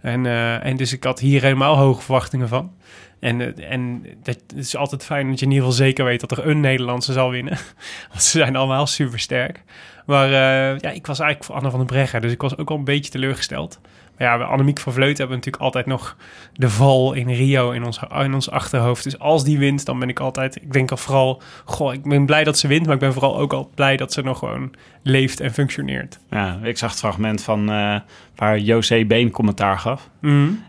En, 0.00 0.26
en 0.62 0.76
dus 0.76 0.92
ik 0.92 1.04
had 1.04 1.20
hier 1.20 1.42
helemaal 1.42 1.76
hoge 1.76 2.02
verwachtingen 2.02 2.48
van. 2.48 2.72
En, 3.20 3.58
en 3.68 4.06
dat, 4.22 4.38
is 4.56 4.76
altijd 4.76 5.04
fijn 5.04 5.28
dat 5.28 5.38
je 5.38 5.44
in 5.44 5.52
ieder 5.52 5.66
geval 5.66 5.84
zeker 5.84 6.04
weet 6.04 6.20
dat 6.20 6.30
er 6.30 6.48
een 6.48 6.60
Nederlandse 6.60 7.12
zal 7.12 7.30
winnen. 7.30 7.58
Want 8.10 8.22
ze 8.22 8.38
zijn 8.38 8.56
allemaal 8.56 8.86
super 8.86 9.18
sterk. 9.18 9.62
Maar 10.06 10.28
ja, 10.28 10.90
ik 10.90 11.06
was 11.06 11.18
eigenlijk 11.18 11.44
voor 11.44 11.54
Anne 11.54 11.70
van 11.70 11.78
den 11.78 11.88
Breggen, 11.88 12.20
dus 12.20 12.32
ik 12.32 12.40
was 12.40 12.56
ook 12.56 12.70
al 12.70 12.76
een 12.76 12.84
beetje 12.84 13.10
teleurgesteld. 13.10 13.80
Ja, 14.22 14.36
bij 14.38 14.46
Annemiek 14.46 14.80
van 14.80 14.92
Vleuten 14.92 15.18
hebben 15.18 15.38
we 15.38 15.44
natuurlijk 15.44 15.62
altijd 15.62 15.86
nog 15.86 16.16
de 16.52 16.70
val 16.70 17.12
in 17.12 17.30
Rio 17.30 17.70
in 17.70 17.84
ons, 17.84 18.00
in 18.18 18.34
ons 18.34 18.50
achterhoofd. 18.50 19.04
Dus 19.04 19.18
als 19.18 19.44
die 19.44 19.58
wint, 19.58 19.84
dan 19.84 19.98
ben 19.98 20.08
ik 20.08 20.20
altijd... 20.20 20.56
Ik 20.56 20.72
denk 20.72 20.90
al 20.90 20.96
vooral... 20.96 21.42
Goh, 21.64 21.92
ik 21.92 22.02
ben 22.02 22.26
blij 22.26 22.44
dat 22.44 22.58
ze 22.58 22.68
wint, 22.68 22.84
maar 22.84 22.94
ik 22.94 23.00
ben 23.00 23.12
vooral 23.12 23.38
ook 23.38 23.52
al 23.52 23.70
blij 23.74 23.96
dat 23.96 24.12
ze 24.12 24.22
nog 24.22 24.38
gewoon 24.38 24.74
leeft 25.02 25.40
en 25.40 25.52
functioneert. 25.52 26.18
Ja, 26.30 26.58
ik 26.62 26.78
zag 26.78 26.90
het 26.90 26.98
fragment 26.98 27.42
van 27.42 27.70
eh, 27.70 27.96
waar 28.36 28.58
José 28.58 29.04
Been 29.04 29.30
commentaar 29.30 29.78
gaf. 29.78 30.08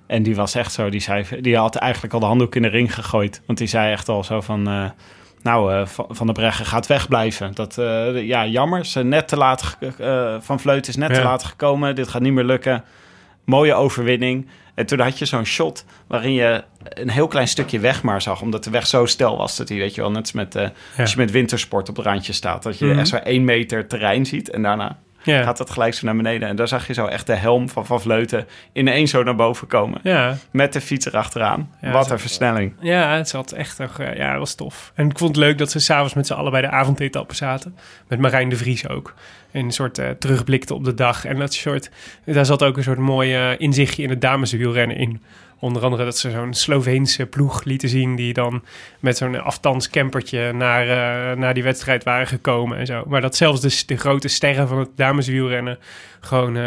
En 0.07 0.23
die 0.23 0.35
was 0.35 0.55
echt 0.55 0.71
zo, 0.71 0.89
die, 0.89 1.01
zei, 1.01 1.25
die 1.41 1.57
had 1.57 1.75
eigenlijk 1.75 2.13
al 2.13 2.19
de 2.19 2.25
handdoek 2.25 2.55
in 2.55 2.61
de 2.61 2.67
ring 2.67 2.93
gegooid. 2.93 3.41
Want 3.45 3.57
die 3.57 3.67
zei 3.67 3.91
echt 3.91 4.09
al 4.09 4.23
zo 4.23 4.41
van, 4.41 4.67
eh, 4.67 4.85
nou, 5.41 5.73
eh, 5.73 5.85
van, 6.09 6.27
de 6.27 6.33
Breggen 6.33 6.65
gaat 6.65 6.87
wegblijven. 6.87 7.53
Dat, 7.53 7.75
ja, 8.13 8.45
jammer, 8.45 8.85
ze 8.85 9.03
net 9.03 9.27
te 9.27 9.37
laat, 9.37 9.77
Van 10.39 10.59
Vleut 10.59 10.87
is 10.87 10.95
net 10.95 11.13
te 11.13 11.23
laat 11.23 11.43
gekomen. 11.43 11.95
Dit 11.95 12.07
gaat 12.07 12.21
niet 12.21 12.33
meer 12.33 12.43
lukken. 12.43 12.83
Mooie 13.45 13.73
overwinning. 13.73 14.47
En 14.75 14.85
toen 14.85 14.99
had 14.99 15.19
je 15.19 15.25
zo'n 15.25 15.45
shot 15.45 15.85
waarin 16.07 16.33
je 16.33 16.63
een 16.83 17.09
heel 17.09 17.27
klein 17.27 17.47
stukje 17.47 17.79
weg 17.79 18.03
maar 18.03 18.21
zag. 18.21 18.41
Omdat 18.41 18.63
de 18.63 18.69
weg 18.69 18.87
zo 18.87 19.05
stel 19.05 19.37
was 19.37 19.57
dat 19.57 19.69
hij, 19.69 19.77
weet 19.77 19.95
je 19.95 20.01
wel, 20.01 20.11
net 20.11 20.21
als 20.21 20.31
met, 20.31 20.55
eh, 20.55 20.67
als 20.97 21.11
je 21.11 21.17
met 21.17 21.31
wintersport 21.31 21.89
op 21.89 21.95
het 21.95 22.05
randje 22.05 22.33
staat. 22.33 22.63
Dat 22.63 22.79
je 22.79 22.85
Mhm. 22.85 22.99
echt 22.99 23.07
zo 23.07 23.15
één 23.15 23.43
meter 23.45 23.87
terrein 23.87 24.25
ziet 24.25 24.49
en 24.49 24.61
daarna 24.61 24.97
Ja, 25.25 25.43
gaat 25.43 25.57
dat 25.57 25.69
gelijk 25.69 25.93
zo 25.93 26.05
naar 26.05 26.15
beneden. 26.15 26.47
En 26.47 26.55
daar 26.55 26.67
zag 26.67 26.87
je 26.87 26.93
zo 26.93 27.05
echt 27.05 27.27
de 27.27 27.35
helm 27.35 27.69
van 27.69 27.85
Van 27.85 28.01
Vleuten 28.01 28.47
ineens 28.73 29.11
zo 29.11 29.23
naar 29.23 29.35
boven 29.35 29.67
komen. 29.67 29.99
ja, 30.03 30.37
Met 30.51 30.73
de 30.73 30.81
fiets 30.81 31.05
erachteraan. 31.05 31.71
Ja, 31.81 31.91
Wat 31.91 32.11
een 32.11 32.19
versnelling. 32.19 32.73
ja, 32.79 33.15
het 33.15 33.29
zat 33.29 33.51
echt 33.51 33.79
eh, 33.79 33.87
ja, 34.15 34.29
het 34.29 34.39
was 34.39 34.55
tof. 34.55 34.91
En 34.95 35.09
ik 35.09 35.17
vond 35.17 35.35
het 35.35 35.45
leuk 35.45 35.57
dat 35.57 35.71
ze 35.71 35.79
s'avonds 35.79 36.13
met 36.13 36.27
z'n 36.27 36.33
allen 36.33 36.51
bij 36.51 36.61
de 36.61 36.69
avondetappe 36.69 37.35
zaten. 37.35 37.75
Met 38.07 38.19
Marijn 38.19 38.49
de 38.49 38.55
Vries 38.57 38.87
ook. 38.87 39.13
En 39.53 39.65
een 39.65 39.71
soort 39.71 39.97
eh, 39.97 40.09
terugblikte 40.09 40.73
op 40.73 40.83
de 40.83 40.93
dag. 40.93 41.25
En 41.25 41.39
dat 41.39 41.53
soort, 41.53 41.89
daar 42.25 42.45
zat 42.45 42.63
ook 42.63 42.77
een 42.77 42.83
soort 42.83 42.99
mooi 42.99 43.35
eh, 43.35 43.51
inzichtje 43.57 44.03
in 44.03 44.09
het 44.09 44.21
dameswielrennen 44.21 44.97
in. 44.97 45.21
Onder 45.59 45.83
andere 45.83 46.03
dat 46.03 46.17
ze 46.17 46.31
zo'n 46.31 46.53
Sloveense 46.53 47.25
ploeg 47.25 47.63
lieten 47.63 47.89
zien... 47.89 48.15
die 48.15 48.33
dan 48.33 48.63
met 48.99 49.17
zo'n 49.17 49.43
afstandscampertje 49.43 50.53
naar, 50.53 50.81
eh, 50.81 51.37
naar 51.37 51.53
die 51.53 51.63
wedstrijd 51.63 52.03
waren 52.03 52.27
gekomen 52.27 52.77
en 52.77 52.85
zo. 52.85 53.03
Maar 53.07 53.21
dat 53.21 53.35
zelfs 53.35 53.61
de, 53.61 53.83
de 53.85 53.97
grote 53.97 54.27
sterren 54.27 54.67
van 54.67 54.79
het 54.79 54.89
dameswielrennen... 54.95 55.79
gewoon 56.19 56.57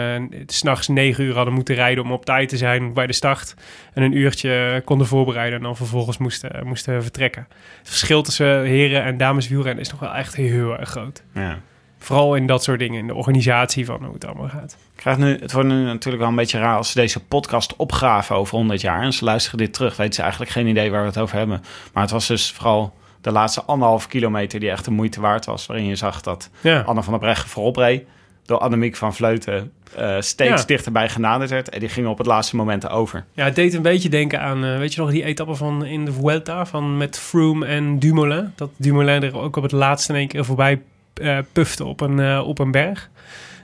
s 0.47 0.57
s'nachts 0.57 0.89
negen 0.89 1.25
uur 1.25 1.35
hadden 1.35 1.55
moeten 1.55 1.75
rijden 1.75 2.05
om 2.05 2.13
op 2.13 2.25
tijd 2.25 2.49
te 2.49 2.57
zijn 2.57 2.93
bij 2.93 3.07
de 3.07 3.13
start. 3.13 3.55
En 3.93 4.03
een 4.03 4.17
uurtje 4.17 4.83
konden 4.85 5.07
voorbereiden 5.07 5.59
en 5.59 5.65
dan 5.65 5.77
vervolgens 5.77 6.19
moesten, 6.19 6.67
moesten 6.67 7.03
vertrekken. 7.03 7.47
Het 7.79 7.89
verschil 7.89 8.23
tussen 8.23 8.63
heren 8.63 9.03
en 9.03 9.17
dameswielrennen 9.17 9.85
is 9.85 9.91
nog 9.91 10.01
wel 10.01 10.15
echt 10.15 10.37
heel 10.37 10.79
erg 10.79 10.89
groot. 10.89 11.23
Ja. 11.35 11.59
Vooral 11.99 12.35
in 12.35 12.47
dat 12.47 12.63
soort 12.63 12.79
dingen, 12.79 12.99
in 12.99 13.07
de 13.07 13.15
organisatie 13.15 13.87
van 13.87 14.05
hoe 14.05 14.15
het 14.15 14.27
allemaal 14.27 14.49
gaat. 14.49 14.73
Ik 14.73 15.03
krijg 15.03 15.19
nu, 15.19 15.39
het 15.41 15.53
wordt 15.53 15.69
nu 15.69 15.85
natuurlijk 15.85 16.23
wel 16.23 16.31
een 16.31 16.39
beetje 16.39 16.59
raar 16.59 16.77
als 16.77 16.91
ze 16.93 17.01
deze 17.01 17.21
podcast 17.25 17.77
opgraven 17.77 18.37
over 18.37 18.57
100 18.57 18.81
jaar. 18.81 19.03
En 19.03 19.13
ze 19.13 19.25
luisteren 19.25 19.59
dit 19.59 19.73
terug, 19.73 19.97
weten 19.97 20.15
ze 20.15 20.21
eigenlijk 20.23 20.51
geen 20.51 20.67
idee 20.67 20.91
waar 20.91 21.01
we 21.01 21.07
het 21.07 21.19
over 21.19 21.37
hebben. 21.37 21.63
Maar 21.93 22.03
het 22.03 22.13
was 22.13 22.27
dus 22.27 22.51
vooral 22.53 22.95
de 23.21 23.31
laatste 23.33 23.63
anderhalf 23.63 24.09
kilometer 24.09 24.61
die 24.61 24.71
echt 24.71 24.85
de 24.85 24.91
moeite 24.91 25.21
waard 25.21 25.45
was. 25.47 25.67
Waarin 25.67 25.87
je 25.87 25.97
zag 25.97 26.21
dat 26.21 26.51
Ja. 26.61 26.81
Anne 26.81 27.03
van 27.03 27.13
der 27.13 27.23
Breggen 27.23 27.49
voorop 27.49 27.77
reed. 27.77 28.05
Door 28.45 28.59
Annemiek 28.59 28.97
van 28.97 29.15
Vleuten 29.15 29.73
eh, 29.97 30.17
steeds 30.21 30.61
Ja. 30.61 30.67
dichterbij 30.67 31.09
genaderd 31.09 31.51
werd. 31.51 31.69
En 31.69 31.81
die 31.81 31.89
gingen 31.89 32.11
op 32.11 32.19
het 32.19 32.27
laatste 32.27 32.57
moment 32.57 32.89
over. 32.89 33.25
Ja, 33.33 33.45
het 33.45 33.55
deed 33.55 33.75
een 33.75 33.83
beetje 33.83 34.09
denken 34.09 34.41
aan, 34.41 34.65
eh, 34.65 34.79
weet 34.79 34.95
je 34.95 35.01
nog, 35.01 35.11
die 35.11 35.25
etappe 35.25 35.55
van 35.55 35.85
in 35.85 36.05
de 36.05 36.13
Vuelta 36.13 36.67
van 36.67 36.97
met 36.97 37.19
Froome 37.19 37.67
en 37.67 37.99
Dumoulin. 37.99 38.53
Dat 38.57 38.71
Dumoulin 38.77 39.23
er 39.23 39.39
ook 39.39 39.57
op 39.57 39.63
het 39.63 39.73
laatste 39.73 40.13
in 40.13 40.19
één 40.19 40.29
keer 40.29 40.45
voorbij 40.45 40.81
eh, 41.19 41.39
pufte 41.53 41.85
op 41.85 42.01
een, 42.01 42.21
eh, 42.21 42.43
op 42.47 42.59
een 42.59 42.71
berg. 42.71 43.11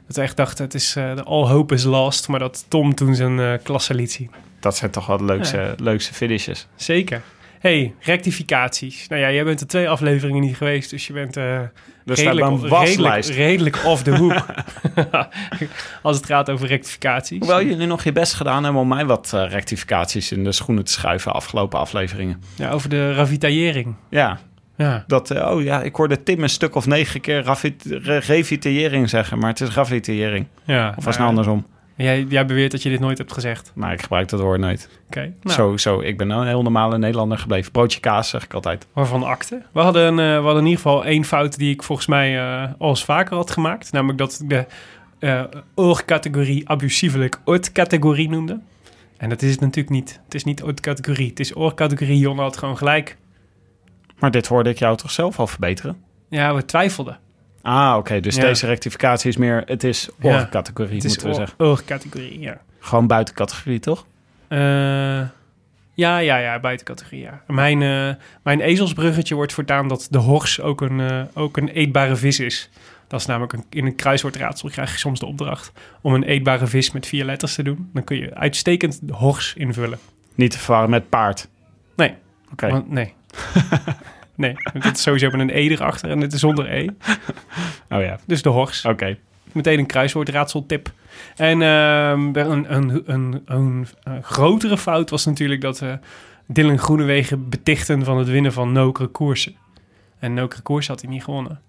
Dat 0.06 0.16
we 0.16 0.22
echt 0.22 0.36
dachten, 0.36 0.64
het 0.64 0.74
is 0.74 0.96
eh, 0.96 1.14
de 1.14 1.22
all 1.22 1.46
hope 1.46 1.74
is 1.74 1.84
lost. 1.84 2.28
Maar 2.28 2.38
dat 2.38 2.64
Tom 2.68 2.94
toen 2.94 3.14
zijn 3.14 3.62
klasse 3.62 3.94
liet 3.94 4.12
zien. 4.12 4.30
Dat 4.60 4.76
zijn 4.76 4.90
toch 4.90 5.06
wel 5.06 5.16
de 5.16 5.24
leukste, 5.24 5.74
leukste 5.76 6.14
finishes. 6.14 6.66
Zeker. 6.76 7.22
hey, 7.60 7.94
rectificaties. 8.00 9.08
Nou 9.08 9.20
ja, 9.20 9.32
jij 9.32 9.44
bent 9.44 9.60
er 9.60 9.66
twee 9.66 9.88
afleveringen 9.88 10.40
niet 10.40 10.56
geweest, 10.56 10.90
dus 10.90 11.06
je 11.06 11.12
bent 11.12 11.36
redelijk, 12.04 12.68
redelijk, 12.68 13.24
redelijk 13.24 13.84
off 13.84 14.02
the 14.02 14.10
hook. 14.10 14.44
Als 16.02 16.16
het 16.16 16.26
gaat 16.26 16.50
over 16.50 16.66
rectificaties. 16.66 17.38
Hoewel 17.38 17.62
jullie 17.62 17.86
nog 17.86 18.04
je 18.04 18.12
best 18.12 18.34
gedaan 18.34 18.64
hebben 18.64 18.82
om 18.82 18.88
mij 18.88 19.06
wat 19.06 19.30
rectificaties 19.32 20.32
in 20.32 20.44
de 20.44 20.52
schoenen 20.52 20.84
te 20.84 20.92
schuiven 20.92 21.32
afgelopen 21.32 21.78
afleveringen. 21.78 22.42
Ja, 22.54 22.70
over 22.70 22.88
de 22.88 23.14
ravitaillering. 23.14 23.94
Ja, 24.10 24.38
Ja. 24.82 25.04
dat, 25.06 25.30
eh, 25.30 25.50
oh 25.50 25.62
ja, 25.62 25.82
ik 25.82 25.94
hoorde 25.96 26.22
Tim 26.22 26.42
een 26.42 26.48
stuk 26.48 26.74
of 26.74 26.86
negen 26.86 27.20
keer 27.20 27.42
rafit- 27.42 27.84
re- 28.02 28.18
revitillering 28.18 29.08
zeggen, 29.10 29.38
maar 29.38 29.48
het 29.48 29.60
is 29.60 29.74
ravitillering. 29.74 30.46
ja 30.64 30.88
Of 30.88 30.94
was 30.94 31.04
het 31.04 31.16
nou, 31.16 31.28
andersom? 31.28 31.66
Jij, 31.96 32.24
jij 32.28 32.46
beweert 32.46 32.70
dat 32.70 32.82
je 32.82 32.88
dit 32.88 33.00
nooit 33.00 33.18
hebt 33.18 33.32
gezegd. 33.32 33.72
Maar 33.74 33.92
ik 33.92 34.02
gebruik 34.02 34.28
dat 34.28 34.40
woord 34.40 34.60
nooit. 34.60 34.88
Oké. 35.06 35.32
Nou, 35.42 35.56
Zo, 35.56 35.76
zo, 35.76 36.00
ik 36.00 36.18
ben 36.18 36.30
een 36.30 36.46
heel 36.46 36.62
normale 36.62 36.98
Nederlander 36.98 37.38
gebleven. 37.38 37.72
Broodje 37.72 38.00
kaas 38.00 38.28
zeg 38.28 38.44
ik 38.44 38.54
altijd. 38.54 38.86
Waarvan 38.92 39.22
akte. 39.22 39.62
We 39.72 39.80
hadden, 39.80 40.10
eh, 40.18 40.26
we 40.26 40.32
hadden 40.44 40.56
in 40.62 40.68
ieder 40.68 40.82
geval 40.82 41.04
één 41.04 41.24
fout 41.24 41.58
die 41.58 41.72
ik 41.72 41.82
volgens 41.82 42.06
mij 42.06 42.38
eh 42.38 42.70
al 42.78 42.88
eens 42.88 43.04
vaker 43.04 43.36
had 43.36 43.50
gemaakt. 43.50 43.92
Namelijk 43.92 44.18
dat 44.18 44.38
ik 44.42 44.48
de 44.48 44.66
eh 45.18 45.42
oorcategorie 45.74 46.68
abusievelijk 46.68 47.38
oorcategorie 47.44 48.28
noemde. 48.28 48.60
En 49.16 49.28
dat 49.28 49.42
is 49.42 49.50
het 49.50 49.60
natuurlijk 49.60 49.94
niet. 49.94 50.20
Het 50.24 50.34
is 50.34 50.44
niet 50.44 50.62
oorcategorie. 50.62 51.28
Het 51.28 51.40
is 51.40 51.56
oorcategorie. 51.56 52.18
Jon 52.18 52.38
had 52.38 52.56
gewoon 52.56 52.76
gelijk. 52.78 53.16
Maar 54.22 54.30
dit 54.30 54.46
hoorde 54.46 54.70
ik 54.70 54.78
jou 54.78 54.96
toch 54.96 55.10
zelf 55.10 55.38
al 55.38 55.46
verbeteren? 55.46 56.02
Ja, 56.28 56.54
we 56.54 56.64
twijfelden. 56.64 57.18
Ah, 57.62 57.94
oké. 57.98 58.20
dus 58.20 58.34
Ja. 58.36 58.40
deze 58.42 58.66
rectificatie 58.66 59.30
is 59.30 59.36
meer... 59.36 59.62
Het 59.66 59.84
is 59.84 60.08
Ja. 60.18 60.48
Het 60.52 60.72
is 60.90 61.02
moeten 61.02 61.28
we 61.28 61.34
zeggen. 61.34 61.54
oorcategorie, 61.58 62.40
ja. 62.40 62.60
Gewoon 62.78 63.06
buiten 63.06 63.34
categorie, 63.34 63.78
toch? 63.78 64.06
Eh, 64.48 64.58
ja, 65.94 66.18
ja, 66.18 66.36
ja, 66.36 66.60
buiten 66.60 66.86
categorie, 66.86 67.20
ja. 67.20 67.42
Mijn, 67.46 67.82
eh, 67.82 68.14
mijn 68.42 68.60
ezelsbruggetje 68.60 69.34
wordt 69.34 69.52
voortaan 69.52 69.88
dat 69.88 70.06
de 70.10 70.18
hors 70.18 70.60
ook 70.60 70.80
een, 70.80 71.00
eh, 71.00 71.22
ook 71.34 71.56
een 71.56 71.68
eetbare 71.68 72.16
vis 72.16 72.40
is. 72.40 72.70
Dat 73.08 73.20
is 73.20 73.26
namelijk 73.26 73.52
een, 73.52 73.64
in 73.70 73.86
een 73.86 73.96
kruiswoordraadsel 73.96 74.68
krijg 74.68 74.92
je 74.92 74.98
soms 74.98 75.20
de 75.20 75.26
opdracht 75.26 75.72
om 76.00 76.14
een 76.14 76.22
eetbare 76.24 76.66
vis 76.66 76.90
met 76.92 77.06
vier 77.06 77.24
letters 77.24 77.54
te 77.54 77.62
doen. 77.62 77.90
Dan 77.92 78.04
kun 78.04 78.16
je 78.16 78.34
uitstekend 78.34 78.98
de 79.02 79.12
hors 79.14 79.54
invullen. 79.56 79.98
Niet 80.34 80.50
te 80.50 80.58
verwarren 80.58 80.90
met 80.90 81.08
paard. 81.08 81.48
Nee, 81.96 82.14
Oké. 82.52 82.68
want, 82.68 82.90
nee. 82.90 83.14
nee, 84.34 84.54
dit 84.72 84.96
is 84.96 85.02
sowieso 85.02 85.30
met 85.30 85.40
een 85.40 85.50
e 85.56 85.68
erachter 85.68 86.10
en 86.10 86.20
het 86.20 86.32
is 86.32 86.40
zonder 86.40 86.72
e. 86.72 86.86
Oh 87.94 88.00
ja, 88.00 88.18
Dus 88.26 88.42
de 88.42 88.48
hors. 88.48 88.84
oké. 88.84 89.16
Meteen 89.52 89.78
een 89.78 89.86
kruiswoordraadseltip. 89.86 90.92
En 91.36 91.62
ehm, 91.62 92.36
een, 92.36 92.74
een, 92.74 93.02
een, 93.12 93.42
een, 93.44 93.88
een 94.02 94.22
grotere 94.22 94.78
fout 94.78 95.10
was 95.10 95.24
natuurlijk 95.24 95.60
dat 95.60 95.78
we 95.78 95.98
Dylan 96.46 96.78
Groenewegen 96.78 97.48
betichten 97.48 98.04
van 98.04 98.18
het 98.18 98.28
winnen 98.28 98.52
van 98.52 98.72
Nokere 98.72 99.06
koersen. 99.06 99.54
En 100.18 100.34
Nokere 100.34 100.62
koersen 100.62 100.92
had 100.92 101.02
hij 101.02 101.10
niet 101.10 101.24
gewonnen. 101.24 101.60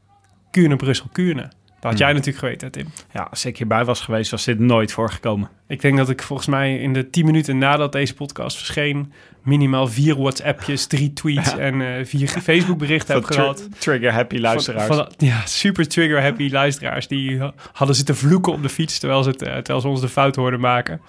Kuurne, 0.51 0.75
Brussel, 0.75 1.07
Kuurne. 1.11 1.51
Dat 1.83 1.91
had 1.91 1.99
jij 2.01 2.11
natuurlijk 2.13 2.37
geweten, 2.37 2.71
Tim. 2.71 2.87
Ja, 3.13 3.27
als 3.29 3.45
ik 3.45 3.57
hierbij 3.57 3.85
was 3.85 4.01
geweest, 4.01 4.31
was 4.31 4.43
dit 4.43 4.59
nooit 4.59 4.91
voorgekomen. 4.91 5.49
Ik 5.67 5.81
denk 5.81 5.97
dat 5.97 6.09
ik 6.09 6.21
volgens 6.21 6.47
mij 6.47 6.77
in 6.77 6.93
de 6.93 7.09
tien 7.09 7.25
minuten 7.25 7.57
nadat 7.57 7.91
deze 7.91 8.13
podcast 8.13 8.57
verscheen... 8.57 9.11
minimaal 9.41 9.87
vier 9.87 10.17
WhatsAppjes, 10.17 10.85
drie 10.85 11.13
tweets 11.13 11.57
en 11.67 11.81
eh, 11.81 12.05
vier 12.05 12.27
Facebook-berichten 12.27 13.15
heb 13.15 13.23
gehad. 13.23 13.57
tri- 13.57 13.67
trigger 13.79 14.11
happy 14.13 14.37
luisteraars. 14.37 14.87
Van, 14.87 14.95
van- 14.95 15.11
ja, 15.17 15.45
super 15.45 15.87
trigger 15.87 16.21
happy 16.21 16.49
luisteraars. 16.51 17.07
Die 17.07 17.39
ha- 17.39 17.53
hadden 17.73 17.95
zitten 17.95 18.15
vloeken 18.15 18.53
op 18.53 18.61
de 18.61 18.69
fiets 18.69 18.99
terwijl 18.99 19.23
ze, 19.23 19.29
het, 19.29 19.41
eh, 19.41 19.53
terwijl 19.53 19.79
ze 19.81 19.87
ons 19.87 20.01
de 20.01 20.09
fout 20.09 20.35
hoorden 20.35 20.59
maken. 20.59 21.01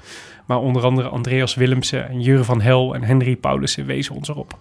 Maar 0.46 0.58
onder 0.58 0.82
andere 0.84 1.08
Andreas 1.08 1.54
Willemsen 1.54 2.08
en 2.08 2.20
Jure 2.20 2.44
van 2.44 2.60
Hel 2.60 2.94
en 2.94 3.02
Henry 3.02 3.36
Paulussen 3.36 3.86
wezen 3.86 4.14
ons 4.14 4.28
erop. 4.28 4.58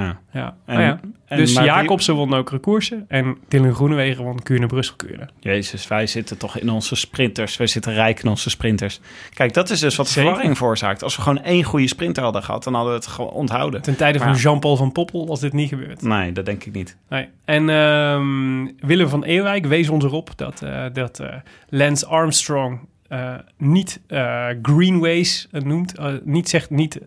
Ja. 0.00 0.20
Ja. 0.32 0.56
En- 0.66 0.80
ja. 0.80 1.00
en 1.26 1.36
Dus 1.36 1.52
Jacobsen 1.52 2.14
won 2.14 2.34
ook 2.34 2.58
koersen 2.60 3.04
en 3.08 3.36
Dylan 3.48 3.74
Groenewegen 3.74 4.24
won 4.24 4.42
Kuurne 4.42 4.66
Brussel 4.66 4.96
Kuurne. 4.96 5.28
Jezus, 5.40 5.88
wij 5.88 6.06
zitten 6.06 6.38
toch 6.38 6.58
in 6.58 6.70
onze 6.70 6.96
sprinters. 6.96 7.56
Wij 7.56 7.66
zitten 7.66 7.92
rijk 7.94 8.22
in 8.22 8.28
onze 8.28 8.50
sprinters. 8.50 9.00
Kijk, 9.34 9.54
dat 9.54 9.70
is 9.70 9.80
dus 9.80 9.96
wat 9.96 10.08
Zeker. 10.08 10.22
verwarring 10.28 10.56
veroorzaakt. 10.56 11.02
Als 11.02 11.16
we 11.16 11.22
gewoon 11.22 11.42
één 11.42 11.62
goede 11.64 11.88
sprinter 11.88 12.22
hadden 12.22 12.42
gehad, 12.42 12.64
dan 12.64 12.74
hadden 12.74 12.92
we 12.92 12.98
het 12.98 13.08
gewoon 13.08 13.30
onthouden. 13.30 13.82
Ten 13.82 13.96
tijde 13.96 14.18
van 14.18 14.34
Jean-Paul 14.34 14.76
van 14.76 14.92
Poppel 14.92 15.26
was 15.26 15.40
dit 15.40 15.52
niet 15.52 15.68
gebeurd. 15.68 16.02
Nee, 16.02 16.32
dat 16.32 16.46
denk 16.46 16.64
ik 16.64 16.72
niet. 16.72 16.96
Nee. 17.08 17.28
En 17.44 17.68
ehm, 17.68 18.66
Willem 18.86 19.08
van 19.08 19.24
Ewijk 19.24 19.66
wees 19.66 19.88
ons 19.88 20.04
erop 20.04 20.30
dat, 20.36 20.62
eh, 20.62 20.84
dat 20.92 21.18
eh, 21.20 21.34
Lance 21.68 22.06
Armstrong 22.06 22.80
eh, 23.10 23.34
niet 23.56 24.00
eh, 24.06 24.46
Greenways 24.62 25.48
eh, 25.50 25.62
noemt. 25.62 25.94
niet 26.24 26.48
zegt 26.48 26.70
niet 26.70 26.98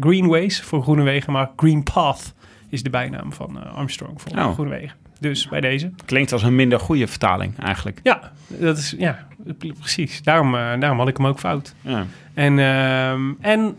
Greenways 0.00 0.62
voor 0.62 0.82
Groenewegen, 0.82 1.32
maar 1.32 1.50
Green 1.56 1.82
Path 1.82 2.34
is 2.68 2.82
de 2.82 2.90
bijnaam 2.90 3.32
van 3.32 3.72
Armstrong 3.74 4.20
voor 4.20 4.38
Oh. 4.38 4.52
Groenewegen. 4.52 4.96
Dus 5.20 5.48
bij 5.48 5.60
deze. 5.60 5.90
Klinkt 6.04 6.32
als 6.32 6.42
een 6.42 6.54
minder 6.54 6.80
goede 6.80 7.06
vertaling 7.06 7.58
eigenlijk. 7.58 8.00
Ja, 8.02 8.32
dat 8.46 8.78
is 8.78 8.94
ja, 8.98 9.26
precies. 9.78 10.22
Daarom, 10.22 10.52
daarom 10.52 10.98
had 10.98 11.08
ik 11.08 11.16
hem 11.16 11.26
ook 11.26 11.38
fout. 11.38 11.74
Ja. 11.80 12.06
En, 12.34 12.58
ehm, 12.58 13.32
en, 13.40 13.76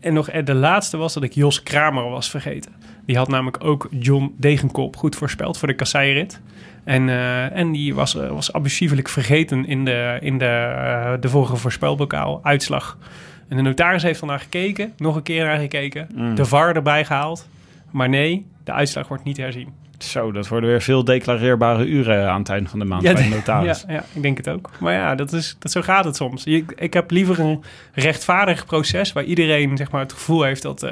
en 0.00 0.14
nog 0.14 0.30
de 0.30 0.54
laatste 0.54 0.96
was 0.96 1.14
dat 1.14 1.22
ik 1.22 1.32
Jos 1.32 1.62
Kramer 1.62 2.10
was 2.10 2.30
vergeten. 2.30 2.72
Die 3.06 3.16
had 3.16 3.28
namelijk 3.28 3.64
ook 3.64 3.88
John 3.90 4.34
Degenkop 4.36 4.96
goed 4.96 5.16
voorspeld 5.16 5.58
voor 5.58 5.68
de 5.68 5.74
kasseirit. 5.74 6.40
En, 6.88 7.08
eh, 7.08 7.56
en 7.56 7.72
die 7.72 7.94
was, 7.94 8.16
eh, 8.16 8.28
was 8.28 8.52
abusievelijk 8.52 9.08
vergeten 9.08 9.66
in 9.66 9.84
de, 9.84 10.18
in 10.20 10.38
de, 10.38 10.44
eh, 10.44 11.12
de 11.20 11.28
vorige 11.28 11.56
voorspelbokaal 11.56 12.40
uitslag. 12.42 12.98
En 13.48 13.56
de 13.56 13.62
notaris 13.62 14.02
heeft 14.02 14.20
dan 14.20 14.28
naar 14.28 14.38
gekeken, 14.40 14.92
nog 14.96 15.16
een 15.16 15.22
keer 15.22 15.44
naar 15.44 15.58
gekeken. 15.58 16.08
Mm. 16.14 16.34
De 16.34 16.44
VAR 16.44 16.74
erbij 16.76 17.04
gehaald. 17.04 17.48
Maar 17.90 18.08
nee, 18.08 18.46
de 18.64 18.72
uitslag 18.72 19.08
wordt 19.08 19.24
niet 19.24 19.36
herzien. 19.36 19.68
Zo, 19.98 20.32
dat 20.32 20.48
worden 20.48 20.70
weer 20.70 20.82
veel 20.82 21.04
declareerbare 21.04 21.86
uren 21.86 22.30
aan 22.30 22.38
het 22.38 22.48
einde 22.48 22.68
van 22.68 22.78
de 22.78 22.84
maand 22.84 23.02
bij 23.02 23.14
de 23.14 23.28
notaris. 23.28 23.84
ja, 23.88 23.92
ja, 23.94 24.04
ik 24.12 24.22
denk 24.22 24.36
het 24.36 24.48
ook. 24.48 24.70
Maar 24.80 24.92
ja, 24.92 25.14
dat 25.14 25.32
is, 25.32 25.56
dat, 25.58 25.72
zo 25.72 25.82
gaat 25.82 26.04
het 26.04 26.16
soms. 26.16 26.44
Je- 26.44 26.64
Ik 26.76 26.92
heb 26.92 27.10
liever 27.10 27.40
een 27.40 27.62
rechtvaardig 27.92 28.66
proces 28.66 29.12
waar 29.12 29.24
iedereen 29.24 29.76
zeg 29.76 29.90
maar, 29.90 30.00
het 30.00 30.12
gevoel 30.12 30.42
heeft 30.42 30.62
dat, 30.62 30.88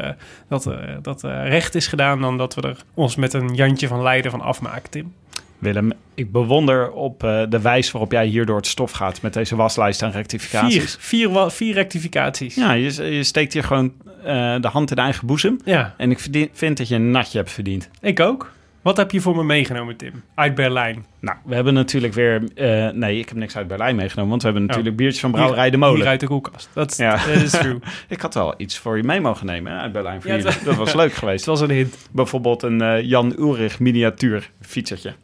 dat, 0.48 0.70
dat 1.02 1.22
recht 1.22 1.74
is 1.74 1.86
gedaan, 1.86 2.20
dan 2.20 2.38
dat 2.38 2.54
we 2.54 2.60
er 2.60 2.76
ons 2.94 3.16
met 3.16 3.32
een 3.32 3.54
Jantje 3.54 3.88
van 3.88 4.02
Leiden 4.02 4.30
van 4.30 4.40
afmaken, 4.40 4.90
Tim. 4.90 5.12
Willem, 5.58 5.92
ik 6.14 6.32
bewonder 6.32 6.90
op 6.92 7.24
eh, 7.24 7.42
de 7.48 7.60
wijze 7.60 7.92
waarop 7.92 8.12
jij 8.12 8.26
hier 8.26 8.46
door 8.46 8.56
het 8.56 8.66
stof 8.66 8.90
gaat 8.90 9.22
met 9.22 9.32
deze 9.32 9.56
waslijst 9.56 10.02
aan 10.02 10.10
Vier, 10.10 10.18
rectificaties. 10.20 10.96
vier, 11.00 11.28
wa- 11.30 11.50
vier 11.50 11.74
rectificaties. 11.74 12.54
Ja, 12.54 12.72
je, 12.72 13.02
je 13.14 13.24
steekt 13.24 13.52
hier 13.52 13.64
gewoon 13.64 13.92
eh, 14.24 14.54
de 14.60 14.68
hand 14.68 14.90
in 14.90 14.96
eigen 14.96 15.26
boezem. 15.26 15.60
ja, 15.64 15.94
En 15.96 16.10
ik 16.10 16.18
verdien- 16.18 16.50
vind 16.52 16.76
dat 16.76 16.88
je 16.88 16.94
een 16.94 17.10
natje 17.10 17.38
hebt 17.38 17.52
verdiend. 17.52 17.90
ik 18.00 18.20
ook. 18.20 18.54
Wat 18.82 18.96
heb 18.96 19.10
je 19.10 19.20
voor 19.20 19.36
me 19.36 19.44
meegenomen, 19.44 19.96
Tim? 19.96 20.12
Uit 20.34 20.54
Berlijn. 20.54 21.04
Nou, 21.20 21.36
we 21.44 21.54
hebben 21.54 21.74
natuurlijk 21.74 22.12
weer... 22.12 22.42
eh, 22.54 22.88
nee, 22.92 23.18
ik 23.18 23.28
heb 23.28 23.36
niks 23.38 23.56
uit 23.56 23.68
Berlijn 23.68 23.96
meegenomen, 23.96 24.30
want 24.30 24.42
we 24.42 24.48
hebben 24.48 24.66
natuurlijk 24.66 24.92
Oh. 24.94 24.98
biertjes 25.00 25.20
van 25.22 25.30
Brouwerij 25.30 25.70
de 25.70 25.76
Molen. 25.76 25.96
Hier 25.96 26.06
uit 26.06 26.20
de 26.20 26.26
koelkast. 26.26 26.68
Dat 26.72 26.90
is 26.90 26.96
Ja. 26.96 27.16
dat 27.26 27.42
is 27.42 27.50
true. 27.50 27.78
Ik 28.08 28.20
had 28.20 28.34
wel 28.34 28.54
iets 28.56 28.78
voor 28.78 28.96
je 28.96 29.02
mee 29.02 29.20
mogen 29.20 29.46
nemen 29.46 29.72
hè, 29.72 29.78
uit 29.78 29.92
Berlijn 29.92 30.22
voor 30.22 30.30
Ja, 30.30 30.36
jullie. 30.36 30.52
Dat 30.64 30.74
was 30.76 30.94
leuk 30.94 31.08
Het 31.10 31.18
geweest. 31.18 31.44
was 31.46 31.60
een 31.60 31.70
hint. 31.70 31.96
Bijvoorbeeld 32.12 32.62
een 32.62 33.06
Jan 33.06 33.34
Ulrich 33.38 33.78
miniatuur 33.80 34.50
fietsertje. 34.60 35.14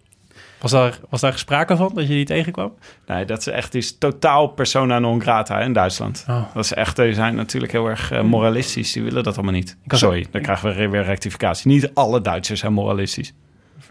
Was 0.62 0.70
daar, 0.70 0.98
was 1.08 1.20
daar 1.20 1.38
sprake 1.38 1.76
van, 1.76 1.90
dat 1.94 2.02
je 2.06 2.14
die 2.14 2.24
tegenkwam? 2.24 2.74
Nee, 3.06 3.24
dat 3.24 3.38
is 3.38 3.46
echt 3.46 3.74
is 3.74 3.98
totaal 3.98 4.46
persona 4.46 4.98
non 4.98 5.20
grata 5.20 5.60
in 5.60 5.72
Duitsland. 5.72 6.24
Oh. 6.28 6.54
Dat 6.54 6.64
is 6.64 6.72
echt, 6.72 6.96
die 6.96 7.14
zijn 7.14 7.34
natuurlijk 7.34 7.72
heel 7.72 7.86
erg 7.86 8.10
eh, 8.10 8.22
moralistisch. 8.22 8.92
Die 8.92 9.02
willen 9.02 9.22
dat 9.22 9.34
allemaal 9.34 9.54
niet. 9.54 9.76
Sorry, 9.86 10.26
dan 10.30 10.42
krijgen 10.42 10.76
we 10.76 10.88
weer 10.88 11.04
rectificatie. 11.04 11.70
Niet 11.70 11.90
alle 11.94 12.20
Duitsers 12.20 12.60
zijn 12.60 12.72
moralistisch. 12.72 13.32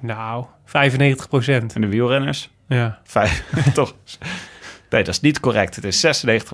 Nou, 0.01 0.45
95 0.65 1.27
procent. 1.27 1.75
En 1.75 1.81
de 1.81 1.87
wielrenners? 1.87 2.49
Ja. 2.67 2.99
Vijf, 3.03 3.43
toch? 3.73 3.95
Nee, 4.89 5.03
dat 5.03 5.13
is 5.13 5.19
niet 5.19 5.39
correct. 5.39 5.75
Het 5.75 5.83
is 5.83 6.05
96% 6.05 6.09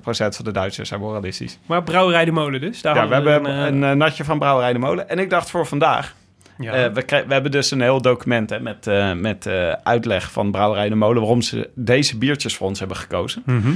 van 0.07 0.45
de 0.45 0.51
Duitsers 0.51 0.89
zijn 0.89 0.99
moralistisch. 0.99 1.59
Maar 1.65 1.83
Brouwerij 1.83 2.25
de 2.25 2.31
Molen 2.31 2.61
dus. 2.61 2.81
Daar 2.81 2.95
Ja, 2.95 3.07
we 3.07 3.13
hebben 3.13 3.45
een, 3.45 3.45
eh, 3.45 3.65
een, 3.65 3.83
eh, 3.83 3.91
natje 3.91 4.23
van 4.23 4.39
Brouwerij 4.39 4.73
de 4.73 4.79
Molen. 4.79 5.09
En 5.09 5.19
ik 5.19 5.29
dacht 5.29 5.49
voor 5.49 5.65
vandaag 5.65 6.15
Ja. 6.57 6.73
Eh, 6.73 6.93
we, 6.93 7.23
we 7.27 7.33
hebben 7.33 7.51
dus 7.51 7.71
een 7.71 7.81
heel 7.81 8.01
document 8.01 8.49
hè, 8.49 8.59
met, 8.59 8.87
eh, 8.87 9.13
met 9.13 9.45
eh, 9.45 9.71
uitleg 9.83 10.31
van 10.31 10.51
Brouwerij 10.51 10.89
de 10.89 10.95
Molen... 10.95 11.21
waarom 11.21 11.41
ze 11.41 11.69
deze 11.75 12.17
biertjes 12.17 12.55
voor 12.55 12.67
ons 12.67 12.79
hebben 12.79 12.97
gekozen. 12.97 13.43
Mhm. 13.45 13.71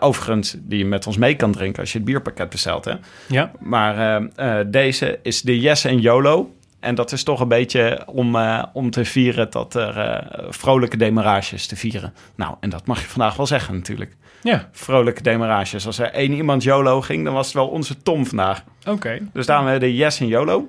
Overigens, 0.00 0.56
die 0.58 0.78
je 0.78 0.84
met 0.84 1.06
ons 1.06 1.16
mee 1.16 1.36
kan 1.36 1.52
drinken 1.52 1.80
als 1.80 1.92
je 1.92 1.98
het 1.98 2.06
bierpakket 2.06 2.50
bestelt. 2.50 2.84
Hè. 2.84 2.94
Ja. 3.28 3.50
Maar 3.58 4.22
deze 4.66 5.18
is 5.22 5.42
de 5.42 5.60
Yes 5.60 5.84
en 5.84 6.00
YOLO. 6.00 6.54
En 6.80 6.94
dat 6.94 7.12
is 7.12 7.22
toch 7.22 7.40
een 7.40 7.48
beetje 7.48 8.02
om, 8.06 8.36
om 8.72 8.90
te 8.90 9.04
vieren 9.04 9.50
dat 9.50 9.74
er 9.74 10.24
vrolijke 10.48 10.96
demarages 10.96 11.66
te 11.66 11.76
vieren. 11.76 12.14
Nou, 12.34 12.54
en 12.60 12.70
dat 12.70 12.86
mag 12.86 13.00
je 13.00 13.06
vandaag 13.08 13.36
wel 13.36 13.46
zeggen 13.46 13.74
natuurlijk. 13.74 14.16
Ja, 14.42 14.68
Vrolijke 14.72 15.22
demarages. 15.22 15.86
Als 15.86 15.98
er 15.98 16.12
één 16.12 16.32
iemand 16.32 16.62
YOLO 16.62 17.00
ging, 17.00 17.24
dan 17.24 17.34
was 17.34 17.46
het 17.46 17.54
wel 17.54 17.68
onze 17.68 18.02
Tom 18.02 18.26
vandaag. 18.26 18.64
oké. 18.86 19.18
Dus 19.32 19.46
daarom 19.46 19.66
hebben 19.66 19.88
we 19.88 19.94
de 19.94 20.00
Yes 20.00 20.20
en 20.20 20.26
YOLO. 20.26 20.68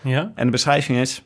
Ja. 0.00 0.32
En 0.34 0.44
de 0.44 0.50
beschrijving 0.50 0.98
is... 0.98 1.22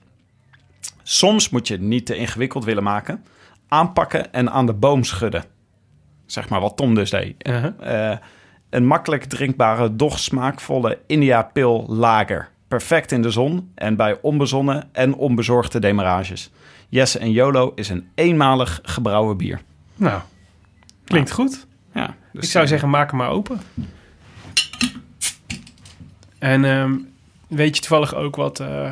Soms 1.02 1.50
moet 1.50 1.68
je 1.68 1.74
het 1.74 1.82
niet 1.82 2.06
te 2.06 2.16
ingewikkeld 2.16 2.64
willen 2.64 2.82
maken. 2.82 3.24
Aanpakken 3.68 4.32
en 4.32 4.50
aan 4.50 4.66
de 4.66 4.72
boom 4.72 5.04
schudden. 5.04 5.44
Zeg 6.26 6.48
maar 6.48 6.60
wat 6.60 6.76
Tom 6.76 6.94
dus 6.94 7.10
deed. 7.10 7.48
Uh-huh. 7.48 8.10
Eh, 8.10 8.18
een 8.70 8.86
makkelijk 8.86 9.24
drinkbare, 9.24 9.96
doch 9.96 10.18
smaakvolle 10.18 10.98
India 11.06 11.42
Pil 11.42 11.86
Lager. 11.88 12.48
Perfect 12.68 13.12
in 13.12 13.22
de 13.22 13.30
zon 13.30 13.72
en 13.74 13.96
bij 13.96 14.18
onbezonnen 14.20 14.88
en 14.92 15.14
onbezorgde 15.14 15.78
demarages. 15.78 16.50
Yes 16.88 17.18
en 17.18 17.30
YOLO 17.30 17.72
is 17.74 17.88
een 17.88 18.08
eenmalig 18.14 18.80
gebrouwen 18.82 19.36
bier. 19.36 19.60
Nou, 19.96 20.20
klinkt 21.04 21.30
goed. 21.30 21.66
Ja, 21.94 22.14
dus, 22.32 22.44
Ik 22.44 22.50
zou 22.50 22.64
eh, 22.64 22.70
zeggen, 22.70 22.90
maak 22.90 23.10
hem 23.10 23.18
maar 23.18 23.28
open. 23.28 23.60
En 26.38 26.64
ehm, 26.64 26.98
weet 27.54 27.74
je 27.74 27.80
toevallig 27.80 28.14
ook 28.14 28.36
wat, 28.36 28.60
eh, 28.60 28.90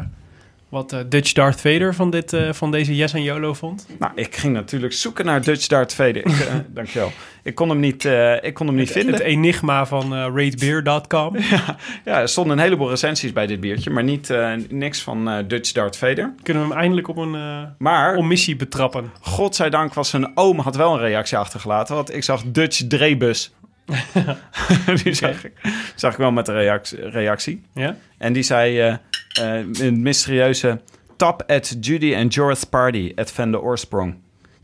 wat 0.68 0.92
eh, 0.92 1.00
Dutch 1.08 1.32
Darth 1.32 1.60
Vader 1.60 1.94
van, 1.94 2.10
dit, 2.10 2.32
eh, 2.32 2.52
van 2.52 2.70
deze 2.70 2.96
Yes 2.96 3.12
en 3.12 3.22
YOLO 3.22 3.54
vond? 3.54 3.86
Nou, 3.98 4.12
ik 4.14 4.36
ging 4.36 4.52
natuurlijk 4.52 4.92
zoeken 4.92 5.24
naar 5.24 5.42
Dutch 5.42 5.66
Dart 5.66 5.94
Vader. 5.94 6.16
Ik, 6.16 6.46
dankjewel. 6.74 7.12
Ik 7.42 7.54
kon 7.54 7.68
hem 7.68 7.80
niet, 7.80 8.04
ik 8.40 8.54
kon 8.54 8.66
hem 8.66 8.76
niet 8.76 8.90
vinden. 8.90 9.14
Het 9.14 9.22
enigma 9.22 9.86
van 9.86 10.14
ratebeer.com. 10.14 11.36
Ja, 12.04 12.20
er 12.20 12.28
stonden 12.28 12.56
een 12.58 12.62
heleboel 12.62 12.88
recensies 12.88 13.32
bij 13.32 13.46
dit 13.46 13.60
biertje, 13.60 13.90
maar 13.90 14.04
niet, 14.04 14.34
niks 14.68 15.02
van 15.02 15.44
Dutch 15.48 15.72
Dart 15.72 15.96
Vader. 15.96 16.34
Kunnen 16.42 16.62
we 16.62 16.68
hem 16.68 16.78
eindelijk 16.78 17.08
op 17.08 17.16
een 17.16 17.36
Maar, 17.78 18.16
omissie 18.16 18.56
betrappen? 18.56 19.10
godzijdank 19.20 19.94
was 19.94 20.08
zijn 20.08 20.30
oom 20.34 20.58
had 20.58 20.76
wel 20.76 20.92
een 20.92 21.00
reactie 21.00 21.38
achtergelaten, 21.38 21.94
want 21.94 22.14
ik 22.14 22.24
zag 22.24 22.42
Dutch 22.46 22.86
Drebus. 22.86 23.52
die 25.02 25.14
zag 25.14 25.44
ik, 25.44 25.52
zag 25.94 26.12
ik 26.12 26.18
wel 26.18 26.32
met 26.32 26.48
een 26.48 26.54
reactie. 26.54 27.08
reactie. 27.08 27.62
Ja? 27.74 27.96
En 28.18 28.32
die 28.32 28.42
zei 28.42 28.78
eh, 28.78 28.92
eh, 29.58 29.66
een 29.80 30.02
mysterieuze 30.02 30.80
top 31.16 31.42
at 31.46 31.76
Judy 31.80 32.14
and 32.16 32.34
Jorah's 32.34 32.64
party 32.64 33.12
at 33.16 33.32
Van 33.32 33.50
de 33.50 33.60
Oorsprong. 33.60 34.14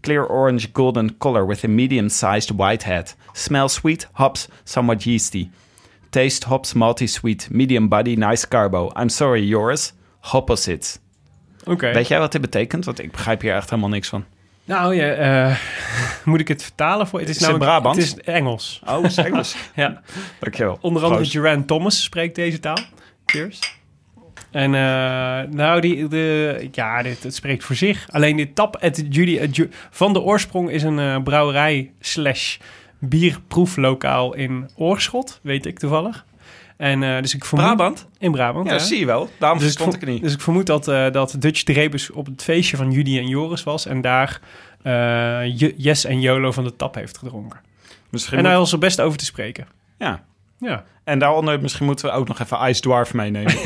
Clear 0.00 0.28
orange 0.28 0.68
golden 0.72 1.16
color 1.18 1.46
with 1.46 1.64
a 1.64 1.68
medium-sized 1.68 2.50
white 2.56 2.84
head. 2.84 3.16
Smell 3.32 3.68
sweet, 3.68 4.08
hops, 4.12 4.48
somewhat 4.64 5.02
yeasty. 5.02 5.50
Taste 6.10 6.46
hops, 6.46 6.72
malty 6.72 7.06
sweet, 7.06 7.48
medium 7.50 7.88
body, 7.88 8.14
nice 8.14 8.48
carbo. 8.48 8.90
I'm 8.94 9.08
sorry, 9.08 9.42
Joris. 9.42 9.92
Opposites. 10.32 10.98
Oké. 11.64 11.92
Weet 11.92 12.08
jij 12.08 12.18
wat 12.18 12.32
dit 12.32 12.40
betekent? 12.40 12.84
Want 12.84 13.02
ik 13.02 13.10
begrijp 13.10 13.40
hier 13.40 13.54
echt 13.54 13.70
helemaal 13.70 13.90
niks 13.90 14.08
van. 14.08 14.24
Nou 14.66 14.98
eh, 14.98 15.56
moet 16.24 16.40
ik 16.40 16.48
het 16.48 16.62
vertalen 16.62 17.06
voor? 17.06 17.18
Het 17.20 17.28
is, 17.28 17.34
Is 17.36 17.42
namelijk- 17.42 17.64
Brabants? 17.64 17.98
Het 17.98 18.18
is 18.18 18.24
Engels. 18.24 18.80
Oh, 18.86 19.04
is 19.04 19.16
het 19.16 19.26
Engels? 19.26 19.56
Ja. 19.74 20.00
Dankjewel. 20.40 20.78
Onder 20.80 21.02
andere 21.02 21.20
Proost. 21.20 21.32
Duran 21.32 21.64
Thomas 21.64 22.02
spreekt 22.02 22.34
deze 22.34 22.60
taal. 22.60 22.78
Cheers. 23.26 23.74
En 24.50 24.74
eh, 24.74 25.50
nou, 25.54 25.80
die, 25.80 26.08
de, 26.08 26.68
ja, 26.72 27.02
dit, 27.02 27.22
het 27.22 27.34
spreekt 27.34 27.64
voor 27.64 27.76
zich. 27.76 28.06
Alleen 28.10 28.36
dit 28.36 28.54
tap 28.54 28.76
at 28.76 29.02
Judy 29.08 29.38
at 29.42 29.56
Ju- 29.56 29.70
van 29.90 30.12
de 30.12 30.20
oorsprong 30.20 30.70
is 30.70 30.82
een 30.82 30.98
eh, 30.98 31.22
brouwerij 31.22 31.92
slash 32.00 32.56
bierproeflokaal 32.98 34.34
in 34.34 34.70
Oorschot, 34.76 35.40
weet 35.42 35.66
ik 35.66 35.78
toevallig. 35.78 36.24
En 36.76 37.02
eh, 37.02 37.20
dus 37.22 37.34
ik 37.34 37.44
vermoed... 37.44 37.66
Brabant? 37.66 38.06
In 38.18 38.32
Brabant, 38.32 38.66
Ja, 38.66 38.72
ja. 38.72 38.78
zie 38.78 38.98
je 38.98 39.06
wel. 39.06 39.30
Daarom 39.38 39.58
Dus 39.58 39.76
ik, 39.76 40.06
niet. 40.06 40.22
dus 40.22 40.32
ik 40.32 40.40
vermoed 40.40 40.66
dat, 40.66 40.88
eh, 40.88 41.10
dat 41.10 41.36
Dutch 41.38 41.62
Drebus 41.62 42.10
op 42.10 42.26
het 42.26 42.42
feestje 42.42 42.76
van 42.76 42.90
Judy 42.92 43.18
en 43.18 43.28
Joris 43.28 43.62
was... 43.62 43.86
en 43.86 44.00
daar 44.00 44.40
eh, 44.82 45.58
Yes 45.76 46.04
en 46.04 46.20
YOLO 46.20 46.52
van 46.52 46.64
de 46.64 46.76
tap 46.76 46.94
heeft 46.94 47.18
gedronken. 47.18 47.60
Misschien 48.10 48.38
En 48.38 48.44
hij 48.44 48.52
moet- 48.52 48.62
was 48.62 48.72
er 48.72 48.78
best 48.78 49.00
over 49.00 49.18
te 49.18 49.24
spreken. 49.24 49.66
ja. 49.98 50.24
Ja. 50.58 50.84
En 51.04 51.18
daaronder 51.18 51.60
misschien 51.60 51.86
moeten 51.86 52.06
we 52.06 52.12
ook 52.12 52.28
nog 52.28 52.40
even 52.40 52.68
Ice 52.68 52.80
Dwarf 52.80 53.14
meenemen. 53.14 53.52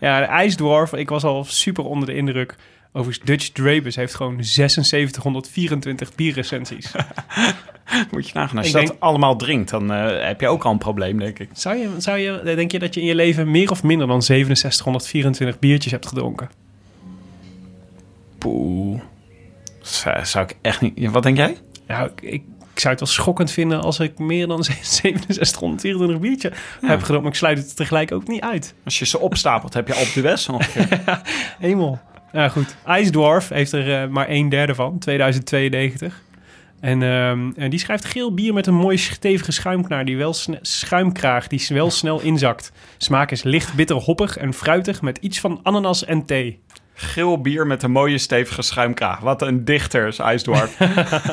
Ja, 0.00 0.18
de 0.20 0.26
IJsdwarf. 0.26 0.92
Ik 0.92 1.08
was 1.08 1.24
al 1.24 1.44
super 1.44 1.84
onder 1.84 2.08
de 2.08 2.14
indruk. 2.14 2.56
Overigens, 2.92 3.26
Dutch 3.26 3.48
Drebus 3.48 3.96
heeft 3.96 4.14
gewoon 4.14 4.44
7624 4.44 6.14
bierrecensies. 6.14 6.92
Moet 8.10 8.26
je 8.28 8.34
nagaan. 8.34 8.56
Als 8.58 8.66
Ik 8.66 8.72
je 8.72 8.78
denk- 8.78 8.88
dat 8.88 9.00
allemaal 9.00 9.36
drinkt, 9.36 9.70
dan 9.70 9.92
eh, 9.92 10.26
heb 10.26 10.40
je 10.40 10.48
ook 10.48 10.64
al 10.64 10.72
een 10.72 10.78
probleem, 10.78 11.18
denk 11.18 11.38
ik. 11.38 11.48
Zou 11.52 11.76
je, 11.76 11.90
zou 11.98 12.18
je, 12.18 12.40
denk 12.44 12.72
je 12.72 12.78
dat 12.78 12.94
je 12.94 13.00
in 13.00 13.06
je 13.06 13.14
leven 13.14 13.50
meer 13.50 13.70
of 13.70 13.82
minder 13.82 14.06
dan 14.06 14.22
6724 14.22 15.58
biertjes 15.58 15.92
hebt 15.92 16.06
gedronken? 16.06 16.50
Poeh. 18.38 19.00
Zou, 19.80 20.26
zou 20.26 20.44
ik 20.44 20.56
echt 20.62 20.80
niet... 20.80 21.10
Wat 21.10 21.22
denk 21.22 21.36
jij? 21.36 21.56
Nou, 21.86 22.10
ik, 22.10 22.20
ik, 22.20 22.42
ik 22.74 22.80
zou 22.80 22.94
het 22.94 23.02
wel 23.02 23.12
schokkend 23.12 23.50
vinden 23.50 23.80
als 23.82 23.98
ik 24.00 24.18
meer 24.18 24.46
dan 24.46 24.64
6724 24.64 26.18
biertjes 26.20 26.52
heb 26.80 26.98
gedronken. 27.00 27.22
Maar 27.22 27.30
ik 27.32 27.34
sluit 27.38 27.58
het 27.58 27.76
tegelijk 27.76 28.12
ook 28.12 28.28
niet 28.28 28.40
uit. 28.40 28.74
Als 28.84 28.98
je 28.98 29.06
ze 29.06 29.18
opstapelt, 29.18 29.74
heb 29.74 29.86
je 29.88 29.96
op 30.00 30.12
de 30.14 30.20
West 30.20 30.48
ongeveer. 30.48 31.02
Hemel. 31.58 31.98
Ja, 32.32 32.48
goed. 32.48 32.76
IJsdwarf 32.84 33.48
heeft 33.48 33.72
er 33.72 34.02
eh, 34.02 34.08
maar 34.08 34.28
een 34.28 34.48
derde 34.48 34.74
van, 34.74 34.98
2092. 34.98 36.22
En, 36.80 37.02
ehm, 37.02 37.50
en 37.56 37.70
die 37.70 37.78
schrijft 37.78 38.04
geel 38.04 38.34
bier 38.34 38.52
met 38.52 38.66
een 38.66 38.74
mooie 38.74 38.96
stevige 38.96 39.52
schuimknaar 39.52 40.04
die 40.04 40.16
wel 40.16 40.34
schuimkraag 40.60 41.46
die 41.46 41.66
wel 41.68 41.90
snel 41.90 42.20
inzakt. 42.20 42.72
Smaak 42.96 43.30
is 43.30 43.42
licht 43.42 43.74
bitter 43.74 43.96
hoppig 43.96 44.36
en 44.36 44.54
fruitig 44.54 45.02
met 45.02 45.18
iets 45.18 45.40
van 45.40 45.60
ananas 45.62 46.04
en 46.04 46.24
thee. 46.24 46.60
Geel 46.94 47.40
bier 47.40 47.66
met 47.66 47.82
een 47.82 47.90
mooie 47.90 48.18
stevige 48.18 48.62
schuimkraag. 48.62 49.20
Wat 49.20 49.42
een 49.42 49.64
dichter 49.64 50.06
is 50.06 50.18
Ice 50.18 50.44
Dwarf. 50.44 50.80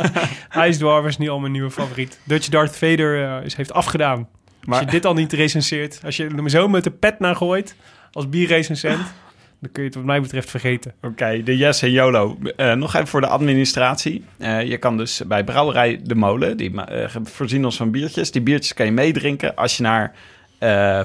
IJsdwarf 0.49 1.05
is 1.05 1.17
nu 1.17 1.29
al 1.29 1.39
mijn 1.39 1.51
nieuwe 1.51 1.71
favoriet. 1.71 2.19
Dutch 2.23 2.49
Darth 2.49 2.77
Vader 2.77 3.23
eh, 3.23 3.45
is, 3.45 3.55
heeft 3.55 3.73
afgedaan. 3.73 4.27
Als 4.67 4.79
je 4.79 4.85
dit 4.85 5.05
al 5.05 5.13
niet 5.13 5.33
recenseert, 5.33 5.99
als 6.05 6.17
je 6.17 6.27
hem 6.35 6.49
zo 6.49 6.67
met 6.67 6.83
de 6.83 6.91
pet 6.91 7.19
naar 7.19 7.35
gooit 7.35 7.75
als 8.11 8.29
bierrecensent, 8.29 9.13
dan 9.59 9.71
kun 9.71 9.83
je 9.83 9.87
het 9.89 9.97
wat 9.97 10.05
mij 10.05 10.21
betreft 10.21 10.49
vergeten. 10.49 10.93
Oké, 11.01 11.43
de 11.43 11.57
Yes 11.57 11.81
en 11.81 11.91
YOLO. 11.91 12.37
Eh, 12.55 12.73
nog 12.73 12.93
even 12.93 13.07
voor 13.07 13.21
de 13.21 13.27
administratie. 13.27 14.25
Eh, 14.37 14.61
je 14.61 14.77
kan 14.77 14.97
dus 14.97 15.21
bij 15.27 15.43
Brouwerij 15.43 15.99
De 16.03 16.15
Molen, 16.15 16.57
die 16.57 16.81
eh, 16.81 17.15
voorzien 17.23 17.65
ons 17.65 17.77
van 17.77 17.91
biertjes. 17.91 18.31
Die 18.31 18.41
biertjes 18.41 18.73
kan 18.73 18.85
je 18.85 18.91
meedrinken 18.91 19.55
als 19.55 19.77
je 19.77 19.83
naar 19.83 20.13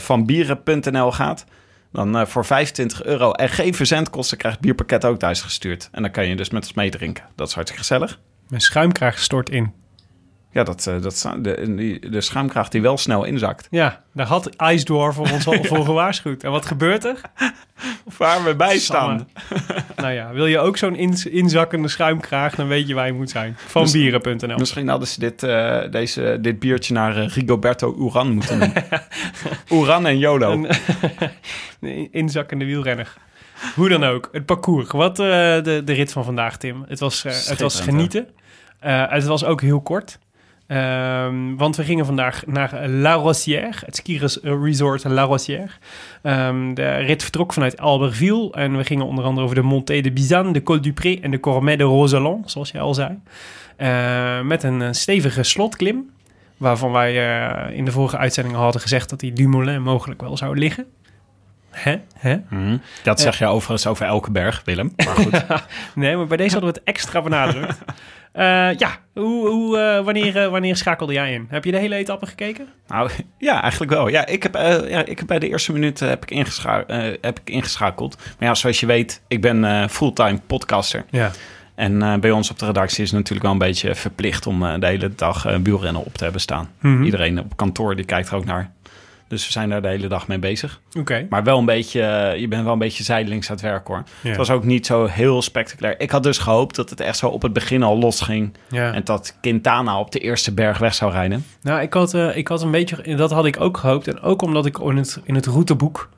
vanbieren.nl 0.00 1.12
gaat. 1.12 1.44
Dan 1.92 2.26
voor 2.26 2.44
25 2.44 3.04
euro 3.04 3.32
en 3.32 3.48
geen 3.48 3.74
verzendkosten 3.74 4.38
krijgt 4.38 4.56
het 4.56 4.66
bierpakket 4.66 5.04
ook 5.04 5.18
thuis 5.18 5.40
gestuurd. 5.42 5.88
En 5.92 6.02
dan 6.02 6.10
kan 6.10 6.26
je 6.26 6.36
dus 6.36 6.50
met 6.50 6.62
ons 6.62 6.72
meedrinken. 6.72 7.24
Dat 7.34 7.48
is 7.48 7.54
hartstikke 7.54 7.86
gezellig. 7.86 8.20
Mijn 8.48 8.62
schuimkraag 8.62 9.18
stort 9.18 9.50
in. 9.50 9.72
Ja, 10.52 10.62
dat, 10.64 10.86
eh, 10.86 11.02
dat, 11.02 11.32
de, 11.38 11.98
de 12.10 12.20
schuimkraag 12.20 12.68
die 12.68 12.82
wel 12.82 12.96
snel 12.96 13.24
inzakt. 13.24 13.66
Ja, 13.70 14.02
daar 14.14 14.26
had 14.26 14.50
Ice 14.72 14.84
Dwarf 14.84 15.14
voor 15.14 15.30
ons 15.30 15.46
al 15.46 15.64
voor 15.74 15.84
gewaarschuwd. 15.84 16.42
En 16.42 16.50
wat 16.50 16.66
gebeurt 16.66 17.04
er? 17.04 17.20
Waar 18.18 18.44
we 18.44 18.56
bij 18.56 18.78
staan. 18.78 19.28
Nou 19.96 20.12
ja, 20.12 20.32
wil 20.32 20.46
je 20.46 20.58
ook 20.58 20.76
zo'n 20.76 20.94
in- 20.96 21.30
inzakkende 21.32 21.88
schuimkraag, 21.88 22.54
dan 22.54 22.68
weet 22.68 22.88
je 22.88 22.94
waar 22.94 23.06
je 23.06 23.12
moet 23.12 23.30
zijn. 23.30 23.56
Van 23.66 23.82
Dus- 23.82 23.92
bieren.nl. 23.92 24.56
Misschien 24.58 24.88
hadden 24.88 25.08
ze 25.08 25.20
dit, 25.20 25.42
eh, 25.42 25.80
deze, 25.90 26.38
dit 26.40 26.58
biertje 26.58 26.94
naar 26.94 27.16
eh, 27.16 27.28
Rigoberto 27.28 27.96
Uran 27.98 28.32
moeten 28.32 28.58
noemen. 28.58 28.84
Uran 29.72 30.06
en 30.06 30.18
YOLO. 30.18 30.52
Een 30.52 30.68
een 31.80 32.08
inzakkende 32.12 32.64
wielrenner. 32.64 33.14
Hoe 33.74 33.88
dan 33.88 34.04
ook, 34.04 34.28
het 34.32 34.46
parcours. 34.46 34.90
Wat 34.90 35.16
de, 35.16 35.82
de 35.84 35.92
rit 35.92 36.12
van 36.12 36.24
vandaag, 36.24 36.56
Tim. 36.56 36.84
Het 36.88 37.00
was, 37.00 37.22
het 37.22 37.60
was 37.60 37.80
genieten. 37.80 38.28
Het 38.78 39.24
was 39.24 39.44
ook 39.44 39.60
heel 39.60 39.80
kort. 39.80 40.18
Ehm, 40.70 41.54
want 41.56 41.76
we 41.76 41.84
gingen 41.84 42.06
vandaag 42.06 42.42
naar 42.46 42.88
La 42.88 43.12
Rosière, 43.14 43.72
het 43.84 43.96
ski 43.96 44.18
res- 44.18 44.38
resort 44.42 45.04
La 45.04 45.22
Rosière. 45.22 45.68
Ehm, 46.22 46.74
de 46.74 46.94
rit 46.96 47.22
vertrok 47.22 47.52
vanuit 47.52 47.80
Albertville 47.80 48.52
en 48.52 48.76
we 48.76 48.84
gingen 48.84 49.06
onder 49.06 49.24
andere 49.24 49.44
over 49.44 49.56
de 49.56 49.62
Montée 49.62 50.02
de 50.02 50.12
Bizanne, 50.12 50.52
de 50.52 50.62
Col 50.62 50.80
du 50.80 50.92
Pré 50.92 51.18
en 51.22 51.30
de 51.30 51.40
Cormet 51.40 51.78
de 51.78 51.84
Roseland, 51.84 52.50
zoals 52.50 52.70
jij 52.70 52.80
al 52.80 52.94
zei. 52.94 53.18
Eh, 53.76 54.40
met 54.40 54.62
een 54.62 54.82
eh, 54.82 54.88
stevige 54.92 55.42
slotklim, 55.42 56.10
waarvan 56.56 56.92
wij 56.92 57.38
eh, 57.40 57.76
in 57.76 57.84
de 57.84 57.90
vorige 57.92 58.16
uitzending 58.18 58.56
al 58.56 58.62
hadden 58.62 58.80
gezegd 58.80 59.10
dat 59.10 59.20
die 59.20 59.32
Dumoulin 59.32 59.82
mogelijk 59.82 60.20
wel 60.20 60.36
zou 60.36 60.58
liggen. 60.58 60.86
Hè? 61.70 61.96
Hè? 62.18 62.36
Mhm. 62.48 62.76
Dat 63.02 63.20
zeg 63.20 63.38
je 63.38 63.46
overigens 63.46 63.86
over 63.86 64.06
elke 64.06 64.30
berg, 64.30 64.62
Willem. 64.64 64.92
Maar 64.96 65.06
goed. 65.14 65.44
Nee, 65.94 66.16
maar 66.16 66.26
bij 66.26 66.36
deze 66.36 66.52
hadden 66.52 66.72
we 66.72 66.78
het 66.78 66.88
extra 66.88 67.22
benadrukt. 67.22 67.78
Eh, 68.32 68.74
ja, 68.76 68.98
hoe, 69.14 69.48
hoe, 69.48 69.78
eh, 69.78 70.04
wanneer, 70.04 70.36
eh, 70.36 70.50
wanneer 70.50 70.76
schakelde 70.76 71.12
jij 71.12 71.32
in? 71.32 71.46
Heb 71.48 71.64
je 71.64 71.70
de 71.70 71.78
hele 71.78 71.94
etappe 71.94 72.26
gekeken? 72.26 72.66
Nou, 72.86 73.10
ja, 73.38 73.62
eigenlijk 73.62 73.92
wel. 73.92 74.08
Ja, 74.08 74.26
ik 74.26 74.42
heb, 74.42 74.54
ja, 74.88 75.04
ik 75.04 75.18
heb 75.18 75.26
bij 75.26 75.38
de 75.38 75.48
eerste 75.48 75.72
minuten 75.72 76.08
heb 76.08 76.22
ik, 76.22 76.30
ingescha 76.30 76.84
heb 77.20 77.40
ik 77.40 77.50
ingeschakeld. 77.50 78.16
Maar 78.38 78.48
ja, 78.48 78.54
zoals 78.54 78.80
je 78.80 78.86
weet, 78.86 79.22
ik 79.28 79.40
ben 79.40 79.90
fulltime 79.90 80.40
podcaster. 80.46 81.04
Ja. 81.10 81.30
En 81.74 82.20
bij 82.20 82.30
ons 82.30 82.50
op 82.50 82.58
de 82.58 82.66
redactie 82.66 83.02
is 83.02 83.08
het 83.08 83.18
natuurlijk 83.18 83.42
wel 83.42 83.52
een 83.52 83.58
beetje 83.58 83.94
verplicht 83.94 84.46
om 84.46 84.80
de 84.80 84.86
hele 84.86 85.14
dag 85.14 85.46
eh 85.46 85.56
wielrennen 85.62 86.04
op 86.04 86.14
te 86.14 86.22
hebben 86.22 86.40
staan. 86.40 86.70
Mhm. 86.80 87.02
Iedereen 87.02 87.40
op 87.40 87.56
kantoor 87.56 87.96
die 87.96 88.04
kijkt 88.04 88.28
er 88.28 88.34
ook 88.34 88.44
naar. 88.44 88.72
Dus 89.30 89.46
we 89.46 89.52
zijn 89.52 89.68
daar 89.68 89.82
de 89.82 89.88
hele 89.88 90.08
dag 90.08 90.28
mee 90.28 90.38
bezig. 90.38 90.80
Oké. 90.98 91.26
Maar 91.28 91.44
wel 91.44 91.58
een 91.58 91.64
beetje, 91.64 92.00
je 92.36 92.48
bent 92.48 92.64
wel 92.64 92.72
een 92.72 92.78
beetje 92.78 93.04
zijdelings 93.04 93.48
aan 93.50 93.54
het 93.54 93.64
werk 93.64 93.86
hoor. 93.86 94.02
Ja. 94.20 94.28
Het 94.28 94.36
was 94.36 94.50
ook 94.50 94.64
niet 94.64 94.86
zo 94.86 95.06
heel 95.06 95.42
spectaculair. 95.42 96.00
Ik 96.00 96.10
had 96.10 96.22
dus 96.22 96.38
gehoopt 96.38 96.76
dat 96.76 96.90
het 96.90 97.00
echt 97.00 97.16
zo 97.16 97.28
op 97.28 97.42
het 97.42 97.52
begin 97.52 97.82
al 97.82 97.98
losging. 97.98 98.52
Ja. 98.68 98.92
En 98.92 99.04
dat 99.04 99.36
Quintana 99.40 99.98
op 99.98 100.10
de 100.10 100.18
eerste 100.18 100.54
berg 100.54 100.78
weg 100.78 100.94
zou 100.94 101.12
rijden. 101.12 101.44
Nou, 101.62 101.80
ik 101.80 101.92
had, 101.92 102.14
eh, 102.14 102.36
ik 102.36 102.48
had 102.48 102.62
een 102.62 102.70
beetje, 102.70 103.14
dat 103.16 103.30
had 103.30 103.46
ik 103.46 103.60
ook 103.60 103.76
gehoopt. 103.76 104.08
En 104.08 104.20
ook 104.20 104.42
omdat 104.42 104.66
ik 104.66 104.78
in 104.78 104.96
het, 104.96 105.20
in 105.24 105.34
het 105.34 105.46
routeboek, 105.46 106.08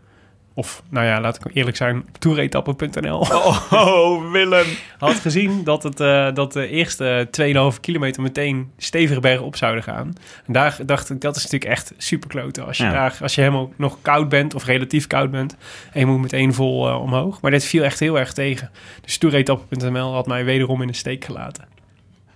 of 0.55 0.83
nou 0.89 1.07
ja, 1.07 1.21
laat 1.21 1.37
ik 1.45 1.55
eerlijk 1.55 1.77
zijn, 1.77 2.05
toeretappe.nl, 2.19 3.19
Oh, 3.71 4.31
Willem. 4.33 4.67
had 4.99 5.15
gezien 5.15 5.65
dat, 5.65 5.83
het, 5.83 6.01
eh, 6.01 6.29
dat 6.35 6.53
de 6.53 6.69
eerste 6.69 7.29
2,5 7.75 7.81
kilometer 7.81 8.23
meteen 8.23 8.71
stevig 8.77 9.21
bergop 9.21 9.57
zouden 9.57 9.83
gaan. 9.83 10.13
En 10.47 10.53
daar 10.53 10.79
dacht 10.87 11.11
ik, 11.11 11.21
dat 11.21 11.37
is 11.37 11.43
natuurlijk 11.43 11.71
echt 11.71 11.93
super 11.97 12.29
kloten. 12.29 12.67
Als 12.67 12.77
je, 12.77 12.85
Ja. 12.85 12.93
daar, 12.93 13.17
als 13.23 13.35
je 13.35 13.41
helemaal 13.41 13.73
nog 13.77 13.99
koud 14.03 14.29
bent, 14.29 14.55
of 14.55 14.65
relatief 14.65 15.07
koud 15.07 15.31
bent, 15.31 15.57
en 15.93 16.01
je 16.01 16.07
moet 16.07 16.21
meteen 16.21 16.55
vol 16.55 16.89
eh, 16.89 17.01
omhoog. 17.03 17.41
Maar 17.41 17.51
dit 17.51 17.65
viel 17.65 17.83
echt 17.85 18.01
heel 18.01 18.19
erg 18.19 18.33
tegen. 18.33 18.71
Dus 19.03 19.19
toeretappe.nl 19.19 20.13
had 20.15 20.27
mij 20.27 20.45
wederom 20.45 20.81
in 20.83 20.87
de 20.89 20.95
steek 20.95 21.25
gelaten. 21.25 21.65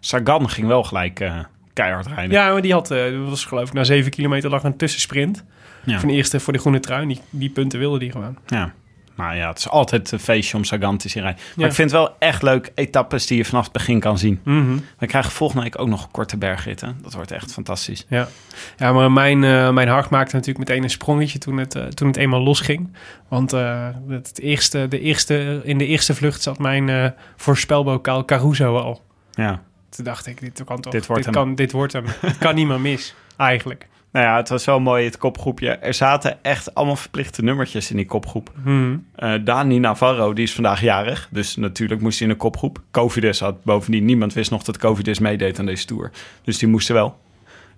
Sagan 0.01 0.49
ging 0.51 0.67
wel 0.67 0.83
gelijk 0.85 1.21
eh, 1.21 1.39
keihard 1.73 2.07
rijden. 2.07 2.31
Ja, 2.31 2.53
maar 2.53 2.63
die 2.63 2.73
had, 2.73 2.89
dat 2.89 3.13
was 3.29 3.45
geloof 3.45 3.69
ik, 3.69 3.73
na 3.75 3.85
7 3.85 4.11
kilometer 4.11 4.51
lag 4.51 4.63
een 4.65 4.77
tussensprint. 4.77 5.45
Ja. 5.87 5.99
Van 6.01 6.09
de 6.09 6.15
eerste 6.15 6.41
voor 6.41 6.53
de 6.53 6.59
groene 6.59 6.81
trui. 6.81 7.07
Die, 7.07 7.21
die 7.31 7.51
punten 7.51 7.79
wilde 7.79 7.99
die 7.99 8.11
gewoon. 8.11 8.37
Ja. 8.47 8.73
Nou 9.17 9.37
ja, 9.37 9.49
het 9.49 9.59
is 9.59 9.69
altijd 9.69 10.13
een 10.13 10.19
feestje 10.19 10.57
om 10.57 10.65
Sagan 10.65 10.97
te 10.97 11.09
zien 11.09 11.23
rijden. 11.23 11.41
Maar 11.43 11.65
Ja. 11.65 11.67
ik 11.71 11.73
vind 11.77 11.91
het 11.91 12.01
wel 12.01 12.17
echt 12.19 12.43
leuk 12.43 12.73
etappes 12.75 13.27
die 13.27 13.37
je 13.37 13.45
vanaf 13.45 13.65
het 13.65 13.73
begin 13.73 14.01
kan 14.01 14.19
zien. 14.19 14.41
Mhm. 14.45 14.77
We 14.99 15.07
krijgen 15.07 15.31
volgende 15.33 15.63
week 15.63 15.79
ook 15.79 15.89
nog 15.89 16.11
korte 16.11 16.37
bergritten. 16.37 16.99
Dat 17.03 17.15
wordt 17.15 17.31
echt 17.31 17.53
fantastisch. 17.53 18.07
Ja. 18.09 18.29
ja, 18.77 18.93
maar 18.93 19.13
mijn, 19.13 19.45
eh, 19.45 19.71
mijn 19.71 19.89
hart 19.89 20.11
maakte 20.11 20.35
natuurlijk 20.37 20.69
meteen 20.69 20.83
een 20.83 20.91
sprongetje 20.91 21.39
toen 21.39 21.57
het, 21.57 21.75
eh, 21.75 21.85
toen 21.85 22.07
het 22.09 22.17
eenmaal 22.17 22.41
losging. 22.43 22.93
Want 23.29 23.53
eh, 23.53 23.89
het 24.09 24.41
eerste, 24.41 24.87
de 24.89 25.01
eerste, 25.01 25.61
in 25.65 25.79
de 25.79 25.87
eerste 25.87 26.15
vlucht 26.15 26.43
zat 26.43 26.59
mijn 26.59 26.89
eh 26.89 27.07
voorspelbokaal 27.37 28.25
Caruso 28.25 28.77
al. 28.77 29.03
Ja. 29.33 29.63
Toen 29.89 30.05
dacht 30.05 30.27
ik, 30.27 30.41
dit 30.41 30.65
kan 30.65 30.81
toch, 30.81 30.93
Dit 30.93 31.07
wordt 31.07 31.25
hem. 31.25 31.35
kan, 31.35 31.55
dit 31.55 31.73
wordt 31.73 31.93
hem. 31.93 32.05
Het 32.21 32.39
kan 32.39 32.55
niet 32.55 32.67
meer 32.67 32.81
mis, 32.81 33.15
eigenlijk. 33.37 33.87
Nou 34.17 34.29
ja, 34.29 34.37
het 34.37 34.49
was 34.49 34.65
wel 34.65 34.81
mooi, 34.81 35.05
het 35.05 35.19
kopgroepje. 35.19 35.71
Er 35.71 35.95
zaten 35.95 36.39
echt 36.45 36.75
allemaal 36.75 36.97
verplichte 36.97 37.43
nummertjes 37.43 37.91
in 37.91 37.97
die 37.97 38.07
kopgroep. 38.07 38.53
Mhm. 38.65 38.97
Eh, 39.15 39.35
Dani 39.45 39.79
Navarro, 39.79 40.33
die 40.33 40.45
is 40.45 40.55
vandaag 40.55 40.81
jarig. 40.81 41.29
Dus 41.31 41.57
natuurlijk 41.57 42.01
moest 42.01 42.19
hij 42.19 42.29
in 42.29 42.33
de 42.35 42.41
kopgroep. 42.41 42.83
Covidis 42.91 43.41
had 43.41 43.65
bovendien, 43.65 44.05
niemand 44.05 44.33
wist 44.33 44.51
nog 44.51 44.63
dat 44.63 44.79
Covidis 44.79 45.19
meedeed 45.19 45.59
aan 45.59 45.67
deze 45.67 45.87
tour. 45.87 46.11
Dus 46.45 46.59
die 46.59 46.69
moesten 46.69 46.95
wel. 46.95 47.19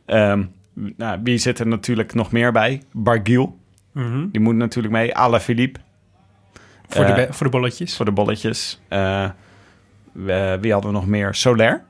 Ehm, 0.07 0.45
nou, 0.97 1.21
wie 1.23 1.39
zit 1.39 1.59
er 1.59 1.67
natuurlijk 1.67 2.15
nog 2.15 2.33
meer 2.33 2.53
bij? 2.53 2.83
Barguil, 2.93 3.59
Mhm. 3.93 4.27
die 4.33 4.41
moet 4.41 4.55
natuurlijk 4.57 4.95
mee. 4.95 5.15
Ala 5.15 5.41
Philippe, 5.41 5.81
Voor, 6.89 7.05
de 7.07 7.13
Eh, 7.13 7.33
voor 7.33 7.47
de 7.47 7.53
bolletjes. 7.53 7.97
voor 7.97 8.05
de 8.05 8.13
bolletjes. 8.13 8.81
Eh, 8.89 9.29
wie 10.61 10.73
hadden 10.73 10.91
we 10.91 10.97
nog 10.97 11.07
meer? 11.07 11.35
Soler 11.35 11.83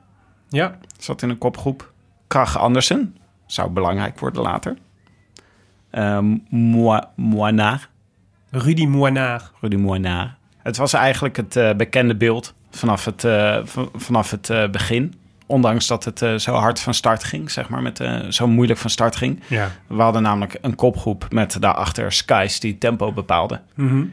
Ja, 0.49 0.77
zat 0.97 1.21
in 1.21 1.29
een 1.29 1.37
kopgroep. 1.37 1.91
Krach 2.27 2.57
Andersen, 2.57 3.15
zou 3.51 3.69
belangrijk 3.69 4.19
worden 4.19 4.41
later. 4.41 4.77
Ehm 5.91 6.37
Moi- 6.49 7.03
Moinard, 7.15 7.89
Rudy 8.51 8.85
Moinard. 8.85 9.51
Rudy 9.61 9.75
Moinard. 9.75 10.29
Het 10.57 10.77
was 10.77 10.93
eigenlijk 10.93 11.35
het 11.37 11.55
eh, 11.55 11.73
bekende 11.73 12.15
beeld 12.15 12.53
vanaf 12.71 13.05
het, 13.05 13.23
eh, 13.23 13.57
vanaf 13.95 14.31
het 14.31 14.49
eh, 14.49 14.67
begin. 14.69 15.13
Ondanks 15.45 15.87
dat 15.87 16.03
het 16.05 16.21
eh, 16.21 16.35
zo 16.35 16.53
hard 16.53 16.79
van 16.79 16.93
start 16.93 17.23
ging, 17.23 17.51
zeg 17.51 17.69
maar, 17.69 17.81
met, 17.81 17.99
eh, 17.99 18.19
zo 18.29 18.47
moeilijk 18.47 18.79
van 18.79 18.89
start 18.89 19.15
ging. 19.15 19.39
Ja. 19.47 19.71
We 19.87 20.01
hadden 20.01 20.21
namelijk 20.21 20.57
een 20.61 20.75
kopgroep 20.75 21.25
met 21.29 21.57
daarachter 21.61 22.11
Skies 22.11 22.59
die 22.59 22.77
tempo 22.77 23.11
bepaalde. 23.11 23.61
Mhm. 23.73 24.03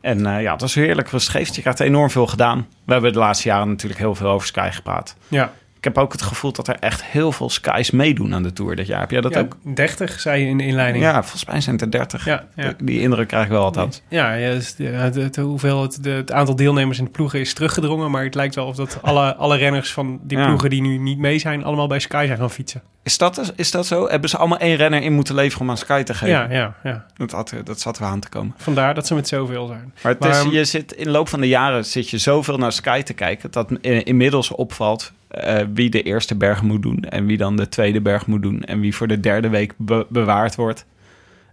En 0.00 0.26
eh, 0.26 0.42
ja, 0.42 0.52
het 0.52 0.60
was 0.60 0.74
heerlijk 0.74 1.08
rustgevend. 1.08 1.54
Je 1.54 1.60
krijgt 1.60 1.80
enorm 1.80 2.10
veel 2.10 2.26
gedaan. 2.26 2.66
We 2.84 2.92
hebben 2.92 3.12
de 3.12 3.18
laatste 3.18 3.48
jaren 3.48 3.68
natuurlijk 3.68 4.00
heel 4.00 4.14
veel 4.14 4.28
over 4.28 4.46
Sky 4.46 4.68
gepraat. 4.72 5.16
Ja. 5.28 5.52
Ik 5.86 5.94
heb 5.94 6.04
ook 6.04 6.12
het 6.12 6.22
gevoel 6.22 6.52
dat 6.52 6.68
er 6.68 6.76
echt 6.80 7.04
heel 7.04 7.32
veel 7.32 7.50
Skies 7.50 7.90
meedoen 7.90 8.34
aan 8.34 8.42
de 8.42 8.52
Tour 8.52 8.76
dit 8.76 8.86
jaar. 8.86 9.00
Heb 9.00 9.10
jij 9.10 9.20
dat 9.20 9.34
ja, 9.34 9.40
ook? 9.40 9.56
30 9.74 10.20
zei 10.20 10.42
je 10.42 10.48
in 10.48 10.58
de 10.58 10.66
inleiding. 10.66 11.04
Ja, 11.04 11.22
volgens 11.22 11.44
mij 11.44 11.60
zijn 11.60 11.74
het 11.74 11.84
er 11.84 11.90
30. 11.90 12.24
Ja, 12.24 12.44
ja. 12.56 12.72
Die 12.82 13.00
indruk 13.00 13.28
krijg 13.28 13.44
ik 13.44 13.50
wel 13.50 13.64
altijd. 13.64 14.02
Ja, 14.08 14.32
ja 14.32 14.50
dus, 14.50 14.74
het, 14.78 15.14
het, 15.14 15.36
hoeveel 15.36 15.82
het, 15.82 16.02
de, 16.02 16.10
het 16.10 16.32
aantal 16.32 16.56
deelnemers 16.56 16.98
in 16.98 17.04
de 17.04 17.10
ploegen 17.10 17.40
is 17.40 17.54
teruggedrongen. 17.54 18.10
Maar 18.10 18.24
het 18.24 18.34
lijkt 18.34 18.54
wel 18.54 18.66
of 18.66 18.76
dat 18.76 18.98
alle, 19.02 19.34
alle 19.34 19.56
renners 19.56 19.92
van 19.92 20.20
die 20.22 20.44
ploegen 20.44 20.70
die 20.70 20.80
nu 20.80 20.98
niet 20.98 21.18
mee 21.18 21.38
zijn, 21.38 21.64
allemaal 21.64 21.86
bij 21.86 21.98
Sky 21.98 22.24
zijn 22.26 22.38
gaan 22.38 22.50
fietsen. 22.50 22.82
Is 23.02 23.18
dat, 23.18 23.52
is 23.56 23.70
dat 23.70 23.86
zo? 23.86 24.08
Hebben 24.08 24.30
ze 24.30 24.36
allemaal 24.36 24.58
één 24.58 24.76
renner 24.76 25.02
in 25.02 25.12
moeten 25.12 25.34
leveren 25.34 25.60
om 25.60 25.70
aan 25.70 25.76
Sky 25.76 26.02
te 26.02 26.14
geven? 26.14 26.34
Ja, 26.34 26.50
ja, 26.50 26.74
ja. 26.82 27.06
Dat, 27.16 27.30
had, 27.30 27.52
dat 27.64 27.80
zat 27.80 27.98
er 27.98 28.04
aan 28.04 28.20
te 28.20 28.28
komen. 28.28 28.54
Vandaar 28.56 28.94
dat 28.94 29.06
ze 29.06 29.14
met 29.14 29.28
zoveel 29.28 29.66
zijn. 29.66 29.92
Maar, 30.02 30.12
het 30.12 30.20
Maar- 30.20 30.46
is, 30.46 30.52
je 30.52 30.64
zit, 30.64 30.92
in 30.92 31.04
de 31.04 31.10
loop 31.10 31.28
van 31.28 31.40
de 31.40 31.48
jaren 31.48 31.84
zit 31.84 32.10
je 32.10 32.18
zoveel 32.18 32.58
naar 32.58 32.72
Sky 32.72 33.02
te 33.02 33.12
kijken... 33.12 33.50
dat 33.50 33.70
in- 33.80 34.04
inmiddels 34.04 34.50
opvalt 34.50 35.12
eh, 35.28 35.64
wie 35.72 35.90
de 35.90 36.02
eerste 36.02 36.34
berg 36.36 36.62
moet 36.62 36.82
doen... 36.82 37.00
en 37.00 37.26
wie 37.26 37.36
dan 37.36 37.56
de 37.56 37.68
tweede 37.68 38.00
berg 38.00 38.26
moet 38.26 38.42
doen... 38.42 38.62
en 38.62 38.80
wie 38.80 38.94
voor 38.94 39.08
de 39.08 39.20
derde 39.20 39.48
week 39.48 39.74
be- 39.76 40.06
bewaard 40.08 40.54
wordt. 40.54 40.86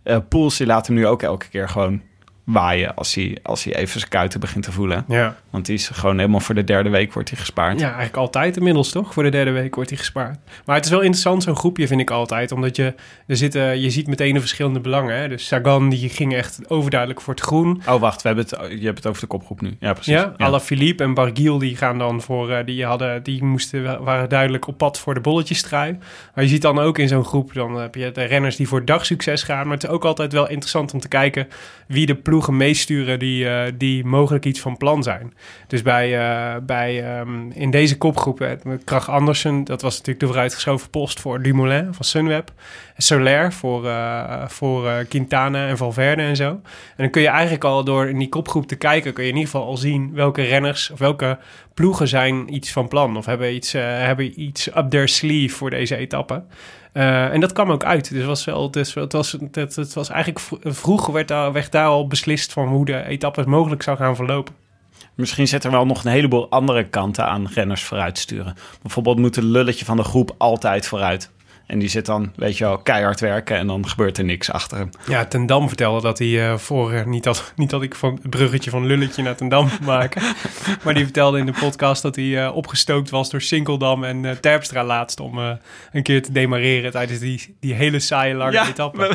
Eh 0.04 0.18
Poels 0.30 0.58
die 0.58 0.68
laat 0.68 0.88
hem 0.88 0.96
nu 0.96 1.08
ook 1.08 1.22
elke 1.22 1.50
keer 1.50 1.70
gewoon 1.70 2.02
waaien... 2.44 2.96
als 2.96 3.16
hij, 3.16 3.38
als 3.44 3.64
hij 3.64 3.76
even 3.76 4.00
zijn 4.00 4.12
kuiten 4.12 4.40
begint 4.40 4.64
te 4.64 4.72
voelen. 4.72 5.06
Ja. 5.08 5.36
Want 5.50 5.66
die 5.66 5.76
is 5.76 5.88
gewoon 5.88 6.18
helemaal 6.18 6.40
voor 6.40 6.56
de 6.56 6.64
derde 6.64 6.90
week 6.90 7.14
wordt 7.14 7.30
hij 7.30 7.40
gespaard. 7.40 7.80
ja, 7.80 7.86
eigenlijk 7.86 8.18
altijd 8.18 8.58
inmiddels 8.58 8.92
toch? 8.92 9.14
Voor 9.14 9.24
de 9.24 9.30
derde 9.30 9.52
week 9.52 9.76
wordt 9.76 9.90
hij 9.90 10.00
gespaard. 10.00 10.38
Maar 10.66 10.76
het 10.76 10.86
is 10.86 10.92
wel 10.92 11.02
interessant, 11.02 11.44
zo'n 11.44 11.56
groepje 11.56 11.88
vind 11.88 12.02
ik 12.02 12.12
altijd. 12.12 12.52
Omdat 12.52 12.76
je, 12.76 12.94
er 13.28 13.38
zitten, 13.38 13.82
je 13.82 13.90
ziet 13.90 14.08
meteen 14.08 14.34
de 14.34 14.40
verschillende 14.40 14.80
belangen. 14.80 15.18
Hè? 15.18 15.28
Dus 15.28 15.48
Sagan 15.48 15.90
die 15.90 16.10
ging 16.10 16.34
echt 16.36 16.70
overduidelijk 16.70 17.22
voor 17.22 17.34
het 17.34 17.44
groen. 17.44 17.82
Oh, 17.88 18.00
wacht, 18.00 18.22
we 18.22 18.28
hebben 18.28 18.46
het, 18.46 18.80
je 18.80 18.86
hebt 18.86 18.98
het 18.98 19.08
over 19.08 19.22
de 19.22 19.28
kopgroep 19.28 19.62
nu. 19.62 19.76
Ja, 19.80 19.94
precies. 19.94 20.14
Ja, 20.38 20.60
Philippe 20.60 21.04
en 21.04 21.14
Barguil 21.14 21.58
die 21.58 21.76
gaan 21.78 21.98
dan 21.98 22.22
voor, 22.22 22.52
eh, 22.52 22.66
die 22.66 22.86
hadden, 22.86 23.24
die 23.24 23.44
moesten, 23.44 24.04
waren 24.04 24.30
duidelijk 24.30 24.68
op 24.68 24.78
pad 24.78 25.00
voor 25.00 25.14
de 25.14 25.20
bolletjestrui. 25.20 25.98
Maar 26.36 26.44
je 26.44 26.50
ziet 26.50 26.62
dan 26.62 26.80
ook 26.80 26.98
in 26.98 27.08
zo'n 27.08 27.26
groep, 27.26 27.54
dan 27.54 27.80
heb 27.80 27.96
je 27.96 28.12
de 28.12 28.24
renners 28.24 28.56
die 28.56 28.68
voor 28.68 28.86
dagsucces 28.86 29.44
gaan. 29.44 29.64
Maar 29.64 29.76
het 29.76 29.84
is 29.84 29.90
ook 29.90 30.06
altijd 30.06 30.34
wel 30.34 30.50
interessant 30.50 30.94
om 30.94 31.00
te 31.00 31.08
kijken 31.08 31.48
wie 31.88 32.06
de 32.06 32.16
ploegen 32.34 32.58
meesturen 32.58 33.20
die, 33.20 33.50
eh, 33.50 33.72
die 33.78 34.06
mogelijk 34.06 34.46
iets 34.46 34.60
van 34.60 34.78
plan 34.78 35.04
zijn. 35.04 35.34
Dus 35.68 35.82
bij, 35.82 36.20
eh, 36.20 36.62
bij 36.62 37.04
ehm, 37.04 37.52
in 37.52 37.72
deze 37.72 37.98
kopgroep, 37.98 38.42
eh, 38.42 38.52
Krach 38.84 39.10
Andersen, 39.10 39.64
dat 39.64 39.82
was 39.82 39.92
natuurlijk 39.92 40.20
de 40.20 40.26
vooruitgeschoven 40.26 40.90
post 40.90 41.20
voor 41.20 41.42
Dumoulin 41.42 41.94
van 41.94 42.06
Sunweb. 42.06 42.52
Soler 42.98 43.54
voor, 43.54 43.90
voor 44.48 45.06
Quintana 45.10 45.68
en 45.68 45.78
Valverde 45.78 46.22
en 46.22 46.36
zo. 46.36 46.50
En 46.50 46.62
dan 46.98 47.10
kun 47.10 47.22
je 47.22 47.28
eigenlijk 47.28 47.64
al 47.64 47.84
door 47.84 48.10
in 48.10 48.18
die 48.18 48.30
kopgroep 48.30 48.68
te 48.68 48.76
kijken, 48.76 49.14
kun 49.14 49.24
je 49.24 49.30
in 49.30 49.36
ieder 49.36 49.52
geval 49.52 49.68
al 49.68 49.78
zien 49.78 50.14
welke 50.14 50.42
renners 50.42 50.90
of 50.92 51.00
welke 51.00 51.38
ploegen 51.74 52.08
zijn 52.08 52.54
iets 52.54 52.72
van 52.72 52.88
plan. 52.88 53.18
Of 53.18 53.26
hebben 53.26 53.56
iets, 53.56 53.72
hebben 53.72 54.42
iets 54.42 54.68
up 54.68 54.90
their 54.90 55.08
sleeve 55.08 55.56
voor 55.56 55.70
deze 55.70 55.96
etappe. 55.96 56.44
Eh, 56.94 57.34
en 57.34 57.40
dat 57.40 57.52
kwam 57.52 57.72
ook 57.72 57.84
uit. 57.84 58.10
Dus 58.10 58.26
was 58.26 58.46
wel, 58.46 58.72
het 58.74 59.14
was, 59.14 59.32
het, 59.52 59.76
het 59.76 59.94
was 59.94 60.10
eigenlijk 60.10 60.40
vro- 60.40 60.60
vroeg 60.64 61.06
werd 61.08 61.28
daar, 61.28 61.52
werd 61.52 61.72
daar 61.72 61.88
al 61.88 62.08
beslist 62.08 62.54
van 62.54 62.68
hoe 62.68 62.86
de 62.86 63.04
etappes 63.04 63.46
mogelijk 63.46 63.84
zou 63.84 63.98
gaan 63.98 64.16
verlopen. 64.16 64.54
Misschien 65.16 65.48
zit 65.48 65.64
er 65.64 65.72
wel 65.72 65.86
nog 65.86 66.04
een 66.04 66.12
heleboel 66.12 66.50
andere 66.50 66.84
kanten 66.84 67.26
aan 67.26 67.48
renners 67.54 67.84
vooruit 67.84 68.18
sturen. 68.18 68.56
Bijvoorbeeld 68.82 69.18
moet 69.18 69.36
het 69.36 69.46
lulletje 69.46 69.86
van 69.86 69.98
de 69.98 70.04
groep 70.04 70.36
altijd 70.38 70.88
vooruit. 70.88 71.32
En 71.66 71.80
die 71.80 71.90
zit 71.90 72.06
dan, 72.06 72.32
weet 72.36 72.58
je 72.58 72.64
wel, 72.64 72.78
keihard 72.78 73.20
werken 73.20 73.58
en 73.58 73.68
dan 73.68 73.88
gebeurt 73.90 74.18
er 74.18 74.24
niks 74.24 74.52
achter 74.52 74.78
hem. 74.78 74.90
Ja, 75.08 75.26
Ten 75.26 75.46
Dam 75.46 75.68
vertelde 75.68 76.02
dat 76.02 76.20
hij 76.20 76.50
eh, 76.52 76.58
voor... 76.58 76.92
eh, 76.92 77.06
niet, 77.06 77.24
dat, 77.24 77.54
niet 77.56 77.70
dat 77.70 77.82
ik 77.82 77.96
van 77.96 78.20
het 78.22 78.30
bruggetje 78.30 78.70
van 78.70 78.86
Lulletje 78.86 79.24
naar 79.24 79.36
Ten 79.36 79.50
Dam 79.50 79.70
maken. 79.84 80.22
maar 80.84 80.94
die 80.94 81.04
vertelde 81.04 81.38
in 81.40 81.46
de 81.46 81.54
podcast 81.60 82.02
dat 82.02 82.16
hij 82.16 82.44
eh, 82.46 82.56
opgestookt 82.56 83.10
was 83.10 83.30
door 83.30 83.42
Sinkeldam 83.42 84.04
en 84.04 84.38
Terpstra 84.42 84.84
laatst... 84.84 85.20
om 85.20 85.38
een 85.92 86.04
keer 86.04 86.22
te 86.22 86.32
demareren 86.32 86.92
tijdens 86.92 87.20
die, 87.20 87.56
die 87.60 87.74
hele 87.74 88.00
saaie 88.00 88.34
lange 88.34 88.60
etappe. 88.70 89.12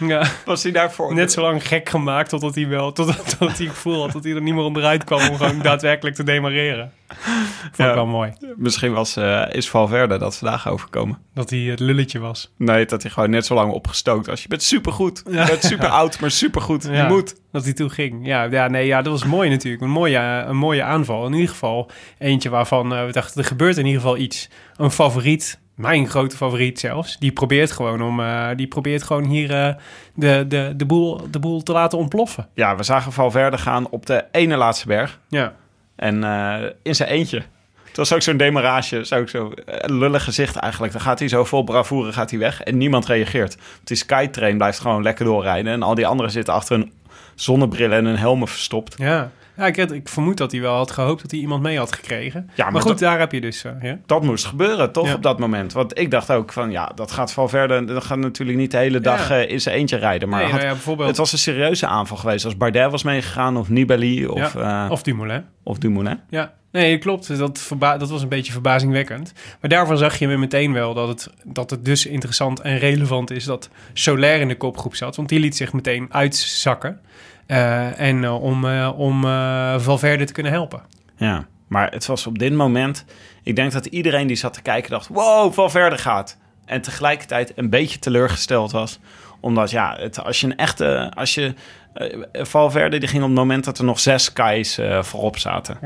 ja, 0.00 0.26
Was 0.44 0.62
hij 0.62 0.72
daarvoor? 0.72 1.14
net 1.14 1.32
zo 1.32 1.40
lang 1.40 1.68
gek 1.68 1.88
gemaakt 1.88 2.28
totdat 2.28 2.54
hij 2.54 2.68
wel... 2.68 2.92
Totdat, 2.92 3.16
totdat 3.28 3.56
hij 3.56 3.66
het 3.66 3.74
gevoel 3.74 4.00
had 4.02 4.12
dat 4.12 4.24
hij 4.24 4.32
er 4.32 4.42
niet 4.42 4.54
meer 4.54 4.64
onderuit 4.64 5.04
kwam... 5.04 5.28
om 5.28 5.36
gewoon 5.36 5.62
daadwerkelijk 5.70 6.16
te 6.16 6.24
demareren. 6.24 6.92
Vond 7.62 7.72
ik 7.72 7.76
Ja. 7.86 7.94
wel 7.94 8.06
mooi. 8.06 8.32
Misschien 8.56 8.92
was, 8.92 9.16
eh, 9.16 9.42
is 9.50 9.68
Valverde 9.70 10.18
dat 10.18 10.36
vandaag 10.36 10.68
overkomen. 10.68 11.18
Dat 11.34 11.50
hij 11.50 11.58
het 11.58 11.80
lulletje 11.80 12.18
was. 12.18 12.52
Nee, 12.56 12.86
dat 12.86 13.02
hij 13.02 13.10
gewoon 13.10 13.30
net 13.30 13.46
zo 13.46 13.54
lang 13.54 13.72
opgestookt 13.72 14.26
was. 14.26 14.42
Je 14.42 14.48
bent 14.48 14.62
supergoed. 14.62 15.22
Je 15.30 15.44
bent 15.46 15.64
super 15.72 15.88
oud, 15.88 16.20
maar 16.20 16.30
supergoed. 16.30 16.82
Je 16.82 16.90
Ja, 16.90 17.08
moet. 17.08 17.34
Dat 17.52 17.64
hij 17.64 17.72
toen 17.72 17.90
ging. 17.90 18.26
Ja, 18.26 18.42
ja, 18.42 18.68
nee, 18.68 18.86
ja, 18.86 19.02
dat 19.02 19.12
was 19.12 19.24
mooi 19.24 19.50
natuurlijk. 19.50 19.82
Een 19.82 19.90
mooie, 19.90 20.18
een 20.46 20.56
mooie 20.56 20.82
aanval. 20.82 21.26
In 21.26 21.32
ieder 21.32 21.48
geval 21.48 21.90
eentje 22.18 22.48
waarvan 22.48 22.94
eh, 22.94 23.04
we 23.04 23.12
dachten, 23.12 23.40
er 23.40 23.46
gebeurt 23.46 23.76
in 23.76 23.86
ieder 23.86 24.00
geval 24.00 24.16
iets. 24.16 24.48
Een 24.76 24.90
favoriet, 24.90 25.58
mijn 25.74 26.08
grote 26.08 26.36
favoriet 26.36 26.80
zelfs. 26.80 27.18
Die 27.18 27.32
probeert 27.32 27.72
gewoon, 27.72 28.02
om, 28.02 28.20
eh, 28.20 28.48
die 28.56 28.66
probeert 28.66 29.02
gewoon 29.02 29.24
hier 29.24 29.48
de, 30.14 30.44
de, 30.48 30.72
de, 30.76 30.86
boel, 30.86 31.20
de 31.30 31.38
boel 31.38 31.62
te 31.62 31.72
laten 31.72 31.98
ontploffen. 31.98 32.48
Ja, 32.54 32.76
we 32.76 32.82
zagen 32.82 33.12
Valverde 33.12 33.58
gaan 33.58 33.88
op 33.90 34.06
de 34.06 34.24
ene 34.32 34.56
laatste 34.56 34.86
berg. 34.86 35.20
Ja, 35.28 35.54
En 35.96 36.24
eh, 36.24 36.70
in 36.82 36.94
zijn 36.94 37.08
eentje. 37.08 37.42
Het 37.86 37.96
was 37.96 38.12
ook 38.12 38.22
zo'n 38.22 38.36
demarage, 38.36 39.04
zo, 39.04 39.16
ook 39.16 39.28
zo 39.28 39.52
een 39.64 39.98
lullig 39.98 40.24
gezicht 40.24 40.56
eigenlijk. 40.56 40.92
Dan 40.92 41.02
gaat 41.02 41.18
hij 41.18 41.28
zo 41.28 41.44
vol 41.44 41.64
bravoure 41.64 42.12
gaat 42.12 42.30
hij 42.30 42.38
weg 42.38 42.62
en 42.62 42.76
niemand 42.76 43.06
reageert. 43.06 43.54
Want 43.54 43.86
die 43.86 43.96
Skytrain 43.96 44.56
blijft 44.56 44.78
gewoon 44.78 45.02
lekker 45.02 45.24
doorrijden. 45.24 45.72
En 45.72 45.82
al 45.82 45.94
die 45.94 46.06
anderen 46.06 46.30
zitten 46.30 46.54
achter 46.54 46.76
een 46.76 46.92
zonnebril 47.34 47.92
en 47.92 48.04
een 48.04 48.18
helmen 48.18 48.48
verstopt. 48.48 48.94
ja. 48.98 49.30
Ja 49.56 49.66
ik, 49.66 49.76
had- 49.76 49.92
ik 49.92 50.08
vermoed 50.08 50.36
dat 50.36 50.52
hij 50.52 50.60
wel 50.60 50.74
had 50.74 50.90
gehoopt 50.90 51.22
dat 51.22 51.30
hij 51.30 51.40
iemand 51.40 51.62
mee 51.62 51.78
had 51.78 51.92
gekregen. 51.94 52.50
Ja, 52.54 52.64
maar, 52.64 52.72
maar 52.72 52.80
goed, 52.82 52.90
dat- 52.90 52.98
daar 53.00 53.18
heb 53.18 53.32
je 53.32 53.40
dus... 53.40 53.64
eh, 53.64 53.72
ja. 53.82 53.98
Dat 54.06 54.22
moest 54.22 54.44
gebeuren, 54.44 54.92
toch, 54.92 55.06
Ja. 55.06 55.14
op 55.14 55.22
dat 55.22 55.38
moment? 55.38 55.72
Want 55.72 55.98
ik 55.98 56.10
dacht 56.10 56.30
ook 56.30 56.52
van, 56.52 56.70
ja, 56.70 56.92
dat 56.94 57.10
gaat 57.12 57.32
Valverde... 57.32 57.84
Dat 57.84 58.04
gaat 58.04 58.18
natuurlijk 58.18 58.58
niet 58.58 58.70
de 58.70 58.76
hele 58.76 59.00
dag 59.00 59.30
eh, 59.30 59.50
in 59.50 59.60
zijn 59.60 59.76
eentje 59.76 59.96
rijden. 59.96 60.28
Maar 60.28 60.40
Nee, 60.42 60.50
had- 60.50 60.60
nou 60.60 60.72
bijvoorbeeld... 60.72 61.08
het 61.08 61.16
was 61.16 61.32
een 61.32 61.38
serieuze 61.38 61.86
aanval 61.86 62.16
geweest. 62.16 62.44
Als 62.44 62.56
Bardet 62.56 62.90
was 62.90 63.02
meegegaan 63.02 63.56
of 63.56 63.68
Nibali 63.68 64.26
of, 64.26 64.54
eh, 64.54 64.86
Of 64.90 65.02
Dumoulin. 65.02 65.44
of 65.62 65.78
Dumoulin. 65.78 66.20
Ja, 66.28 66.52
nee, 66.72 66.98
klopt. 66.98 67.38
Dat, 67.38 67.68
dat 67.78 68.08
was 68.10 68.22
een 68.22 68.28
beetje 68.28 68.52
verbazingwekkend. 68.52 69.32
Maar 69.60 69.70
daarvan 69.70 69.98
zag 69.98 70.18
je 70.18 70.26
weer 70.26 70.38
meteen 70.38 70.72
wel 70.72 70.94
dat 70.94 71.08
het, 71.08 71.30
dat 71.44 71.70
het 71.70 71.84
dus 71.84 72.06
interessant 72.06 72.60
en 72.60 72.78
relevant 72.78 73.30
is 73.30 73.44
dat 73.44 73.68
Soler 73.92 74.40
in 74.40 74.48
de 74.48 74.56
kopgroep 74.56 74.94
zat. 74.94 75.16
Want 75.16 75.28
die 75.28 75.40
liet 75.40 75.56
zich 75.56 75.72
meteen 75.72 76.06
uitzakken. 76.10 77.00
Eh, 77.46 78.00
en 78.00 78.24
eh, 78.24 78.42
om, 78.42 78.64
eh, 78.64 78.92
om 78.96 79.22
Valverde 79.80 80.24
te 80.24 80.32
kunnen 80.32 80.52
helpen. 80.52 80.82
Ja, 81.16 81.46
maar 81.66 81.90
het 81.90 82.06
was 82.06 82.26
op 82.26 82.38
dit 82.38 82.52
moment... 82.52 83.04
Ik 83.42 83.56
denk 83.56 83.72
dat 83.72 83.86
iedereen 83.86 84.26
die 84.26 84.36
zat 84.36 84.52
te 84.52 84.62
kijken 84.62 84.90
dacht... 84.90 85.08
Wow, 85.08 85.52
Valverde 85.52 85.98
gaat. 85.98 86.36
En 86.64 86.80
tegelijkertijd 86.80 87.52
een 87.56 87.70
beetje 87.70 87.98
teleurgesteld 87.98 88.72
was. 88.72 88.98
Omdat 89.40 89.70
ja, 89.70 89.96
het, 89.98 90.24
als 90.24 90.40
je 90.40 90.46
een 90.46 90.56
echte... 90.56 91.12
Als 91.14 91.34
je, 91.34 91.54
Valverde 92.32 92.98
die 92.98 93.08
ging 93.08 93.22
op 93.22 93.28
het 93.28 93.38
moment 93.38 93.64
dat 93.64 93.78
er 93.78 93.84
nog 93.84 94.00
zes 94.00 94.32
eh, 94.32 95.02
voorop 95.02 95.38
zaten. 95.38 95.78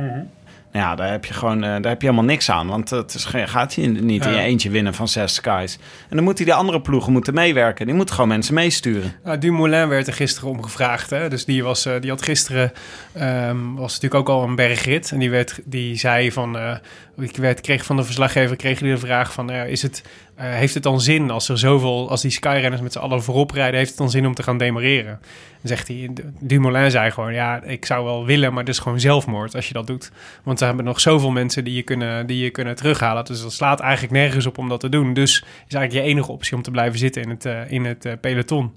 Nou 0.72 0.86
ja, 0.86 0.94
daar 0.94 1.10
heb 1.10 1.24
je 1.24 1.34
gewoon 1.34 1.62
eh, 1.64 1.70
daar 1.70 1.90
heb 1.90 2.00
je 2.00 2.06
helemaal 2.08 2.30
niks 2.30 2.50
aan. 2.50 2.66
Want 2.66 2.90
het 2.90 3.14
is, 3.14 3.24
gaat 3.24 3.74
hij 3.74 3.86
niet 3.86 4.26
in 4.26 4.32
je 4.32 4.40
eentje 4.40 4.70
winnen 4.70 4.94
van 4.94 5.08
zes 5.08 5.34
skies. 5.34 5.78
En 6.08 6.16
dan 6.16 6.24
moet 6.24 6.38
hij 6.38 6.46
de 6.46 6.54
andere 6.54 6.80
ploegen 6.80 7.12
moeten 7.12 7.34
meewerken. 7.34 7.86
Die 7.86 7.94
moeten 7.94 8.14
gewoon 8.14 8.30
mensen 8.30 8.54
meesturen. 8.54 9.12
Nou, 9.24 9.38
Dumoulin 9.38 9.88
werd 9.88 10.06
er 10.06 10.12
gisteren 10.12 10.50
om 10.50 10.62
gevraagd. 10.62 11.10
Hè? 11.10 11.28
Dus 11.28 11.44
die, 11.44 11.62
was, 11.62 11.86
eh, 11.86 12.00
die 12.00 12.10
had 12.10 12.22
gisteren... 12.22 12.72
ehm, 13.12 13.74
was 13.74 13.94
natuurlijk 13.94 14.14
ook 14.14 14.36
al 14.36 14.42
een 14.42 14.54
bergrit. 14.54 15.10
En 15.10 15.18
die, 15.18 15.30
werd, 15.30 15.60
die 15.64 15.96
zei 15.96 16.32
van... 16.32 16.58
eh, 16.58 16.76
ik 17.20 17.36
werd, 17.36 17.60
kreeg 17.60 17.84
van 17.84 17.96
de 17.96 18.04
verslaggever 18.04 18.56
kreeg 18.56 18.78
de 18.78 18.98
vraag 18.98 19.32
van... 19.32 19.50
eh, 19.50 19.68
is 19.68 19.82
het, 19.82 20.04
eh, 20.34 20.50
heeft 20.50 20.74
het 20.74 20.82
dan 20.82 21.00
zin 21.00 21.30
als 21.30 21.48
er 21.48 21.58
zoveel... 21.58 22.10
Als 22.10 22.22
die 22.22 22.30
skyrenners 22.30 22.82
met 22.82 22.92
z'n 22.92 22.98
allen 22.98 23.22
voorop 23.22 23.50
rijden... 23.50 23.78
Heeft 23.78 23.90
het 23.90 23.98
dan 23.98 24.10
zin 24.10 24.26
om 24.26 24.34
te 24.34 24.42
gaan 24.42 24.58
demareren? 24.58 25.18
Dan 25.20 25.28
zegt 25.62 25.88
hij... 25.88 26.10
Dumoulin 26.40 26.90
zei 26.90 27.10
gewoon... 27.10 27.32
Ja, 27.32 27.62
ik 27.62 27.84
zou 27.84 28.04
wel 28.04 28.24
willen, 28.24 28.50
maar 28.50 28.64
het 28.64 28.72
is 28.72 28.78
gewoon 28.78 29.00
zelfmoord 29.00 29.54
als 29.54 29.68
je 29.68 29.72
dat 29.72 29.86
doet. 29.86 30.10
Want 30.42 30.60
er 30.60 30.66
hebben 30.66 30.84
nog 30.84 31.00
zoveel 31.00 31.30
mensen 31.30 31.64
die 31.64 31.74
je 31.74 31.82
kunnen, 31.82 32.26
die 32.26 32.42
je 32.42 32.50
kunnen 32.50 32.76
terughalen. 32.76 33.24
Dus 33.24 33.42
dat 33.42 33.52
slaat 33.52 33.80
eigenlijk 33.80 34.12
nergens 34.12 34.46
op 34.46 34.58
om 34.58 34.68
dat 34.68 34.80
te 34.80 34.88
doen. 34.88 35.14
Dus 35.14 35.44
is 35.68 35.74
eigenlijk 35.74 36.06
je 36.06 36.12
enige 36.12 36.32
optie 36.32 36.56
om 36.56 36.62
te 36.62 36.70
blijven 36.70 36.98
zitten 36.98 37.22
in 37.22 37.30
het, 37.30 37.44
eh, 37.44 37.70
in 37.70 37.84
het 37.84 38.20
peloton. 38.20 38.74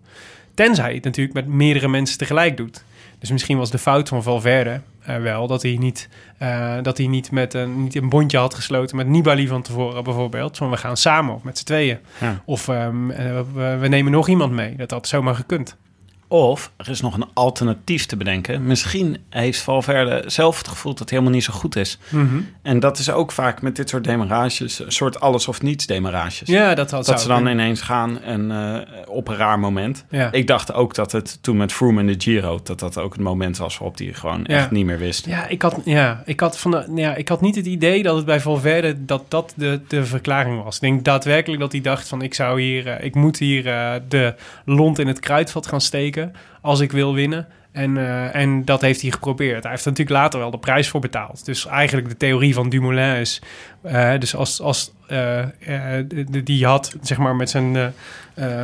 Tenzij 0.54 0.90
je 0.90 0.96
het 0.96 1.04
natuurlijk 1.04 1.36
met 1.36 1.48
meerdere 1.48 1.88
mensen 1.88 2.18
tegelijk 2.18 2.58
doet. 2.58 2.84
Dus 3.20 3.32
misschien 3.32 3.58
was 3.58 3.72
de 3.72 3.78
fout 3.78 4.10
van 4.10 4.24
Valverde 4.24 4.82
eh, 5.06 5.18
wel 5.18 5.48
dat 5.48 5.62
hij 5.62 5.76
niet, 5.80 6.10
eh, 6.38 6.76
dat 6.82 6.98
hij 6.98 7.08
niet, 7.08 7.32
met 7.32 7.54
een, 7.54 7.84
niet 7.84 7.96
een 7.96 8.10
bondje 8.10 8.38
had 8.38 8.54
gesloten 8.54 8.98
met 8.98 9.08
Nibali 9.08 9.48
van 9.48 9.62
tevoren 9.62 10.04
bijvoorbeeld. 10.04 10.58
Van 10.58 10.70
we 10.70 10.78
gaan 10.78 10.98
samen 10.98 11.36
of 11.36 11.44
met 11.44 11.58
z'n 11.58 11.66
tweeën. 11.66 11.98
Ja. 12.20 12.42
Of 12.46 12.68
ehm, 12.68 13.12
eh, 13.12 13.40
we, 13.54 13.78
we 13.80 13.88
nemen 13.88 14.12
nog 14.12 14.28
iemand 14.28 14.52
mee. 14.52 14.76
Dat 14.76 14.92
had 14.92 15.08
zomaar 15.08 15.36
gekund. 15.36 15.78
Of 16.34 16.72
er 16.78 16.90
is 16.90 17.02
nog 17.02 17.16
een 17.16 17.26
alternatief 17.34 18.06
te 18.06 18.18
bedenken. 18.18 18.66
Misschien 18.66 19.18
heeft 19.30 19.62
Valverde 19.62 20.24
zelf 20.26 20.58
het 20.58 20.68
gevoel 20.68 20.94
dat 20.94 21.10
hij 21.10 21.18
helemaal 21.20 21.32
niet 21.40 21.44
zo 21.44 21.54
goed 21.54 21.76
is. 21.76 21.98
En 22.62 22.80
dat 22.80 22.98
is 23.00 23.12
ook 23.12 23.32
vaak 23.32 23.62
met 23.62 23.76
dit 23.76 23.90
soort 23.90 24.04
demarages, 24.04 24.80
een 24.80 24.92
soort 24.92 25.20
alles 25.20 25.48
of 25.48 25.62
niets 25.62 25.86
demarages. 25.86 26.48
Ja, 26.48 26.76
dat 26.76 26.92
had 26.92 27.06
dat 27.06 27.22
ze 27.22 27.28
dan 27.28 27.48
ineens 27.48 27.82
gaan 27.82 28.22
en 28.22 28.52
eh, 28.52 28.80
op 29.08 29.28
een 29.28 29.36
raar 29.36 29.60
moment. 29.60 30.06
Ja. 30.10 30.32
Ik 30.32 30.48
dacht 30.48 30.74
ook 30.74 30.96
dat 30.96 31.12
het 31.12 31.38
toen 31.42 31.58
met 31.58 31.72
Froome 31.74 32.00
en 32.00 32.08
de 32.08 32.16
Giro, 32.18 32.60
dat 32.64 32.80
dat 32.80 32.98
ook 32.98 33.14
het 33.14 33.22
moment 33.22 33.58
was 33.58 33.78
waarop 33.78 33.98
hij 33.98 34.14
gewoon 34.14 34.40
Ja. 34.48 34.58
echt 34.58 34.72
niet 34.72 34.86
meer 34.86 35.00
wist. 35.00 35.26
Ja, 35.26 35.48
ik 35.48 35.62
had, 35.62 35.80
ja, 35.86 36.22
ik 36.26 36.40
had, 36.40 36.60
van 36.60 36.72
de, 36.72 36.92
ja, 36.96 37.16
ik 37.16 37.28
had 37.30 37.42
niet 37.42 37.56
het 37.56 37.66
idee 37.66 38.04
dat 38.04 38.16
het 38.16 38.26
bij 38.26 38.40
Valverde 38.40 39.06
dat 39.06 39.24
dat 39.28 39.54
de, 39.56 39.80
de 39.88 40.06
verklaring 40.06 40.64
was. 40.64 40.76
Ik 40.76 40.82
denk 40.82 41.04
daadwerkelijk 41.06 41.62
dat 41.62 41.72
hij 41.72 41.82
dacht 41.82 42.08
van 42.08 42.22
ik 42.22 42.34
zou 42.34 42.62
hier, 42.62 42.88
eh, 42.88 43.06
ik 43.06 43.16
moet 43.16 43.38
hier 43.38 43.68
eh, 43.68 43.94
de 44.08 44.36
lont 44.66 45.00
in 45.00 45.08
het 45.08 45.20
kruidvat 45.20 45.68
gaan 45.68 45.82
steken 45.82 46.23
als 46.62 46.80
ik 46.80 46.92
wil 46.92 47.14
winnen. 47.14 47.48
En, 47.74 47.98
eh, 47.98 48.36
en 48.36 48.66
dat 48.66 48.82
heeft 48.82 49.02
hij 49.02 49.12
geprobeerd. 49.12 49.62
Hij 49.62 49.72
heeft 49.72 49.86
er 49.86 49.92
natuurlijk 49.92 50.18
later 50.18 50.40
wel 50.40 50.52
de 50.52 50.58
prijs 50.58 50.90
voor 50.90 51.00
betaald. 51.00 51.46
Dus 51.46 51.66
eigenlijk 51.66 52.10
de 52.10 52.18
theorie 52.18 52.54
van 52.54 52.70
Dumoulin 52.70 53.16
is... 53.16 53.42
eh, 53.82 54.20
dus 54.20 54.36
als, 54.36 54.62
als 54.62 54.94
eh, 55.08 55.46
die 56.44 56.66
had, 56.66 56.96
zeg 57.02 57.18
maar, 57.18 57.36
met 57.36 57.50
zijn... 57.50 57.94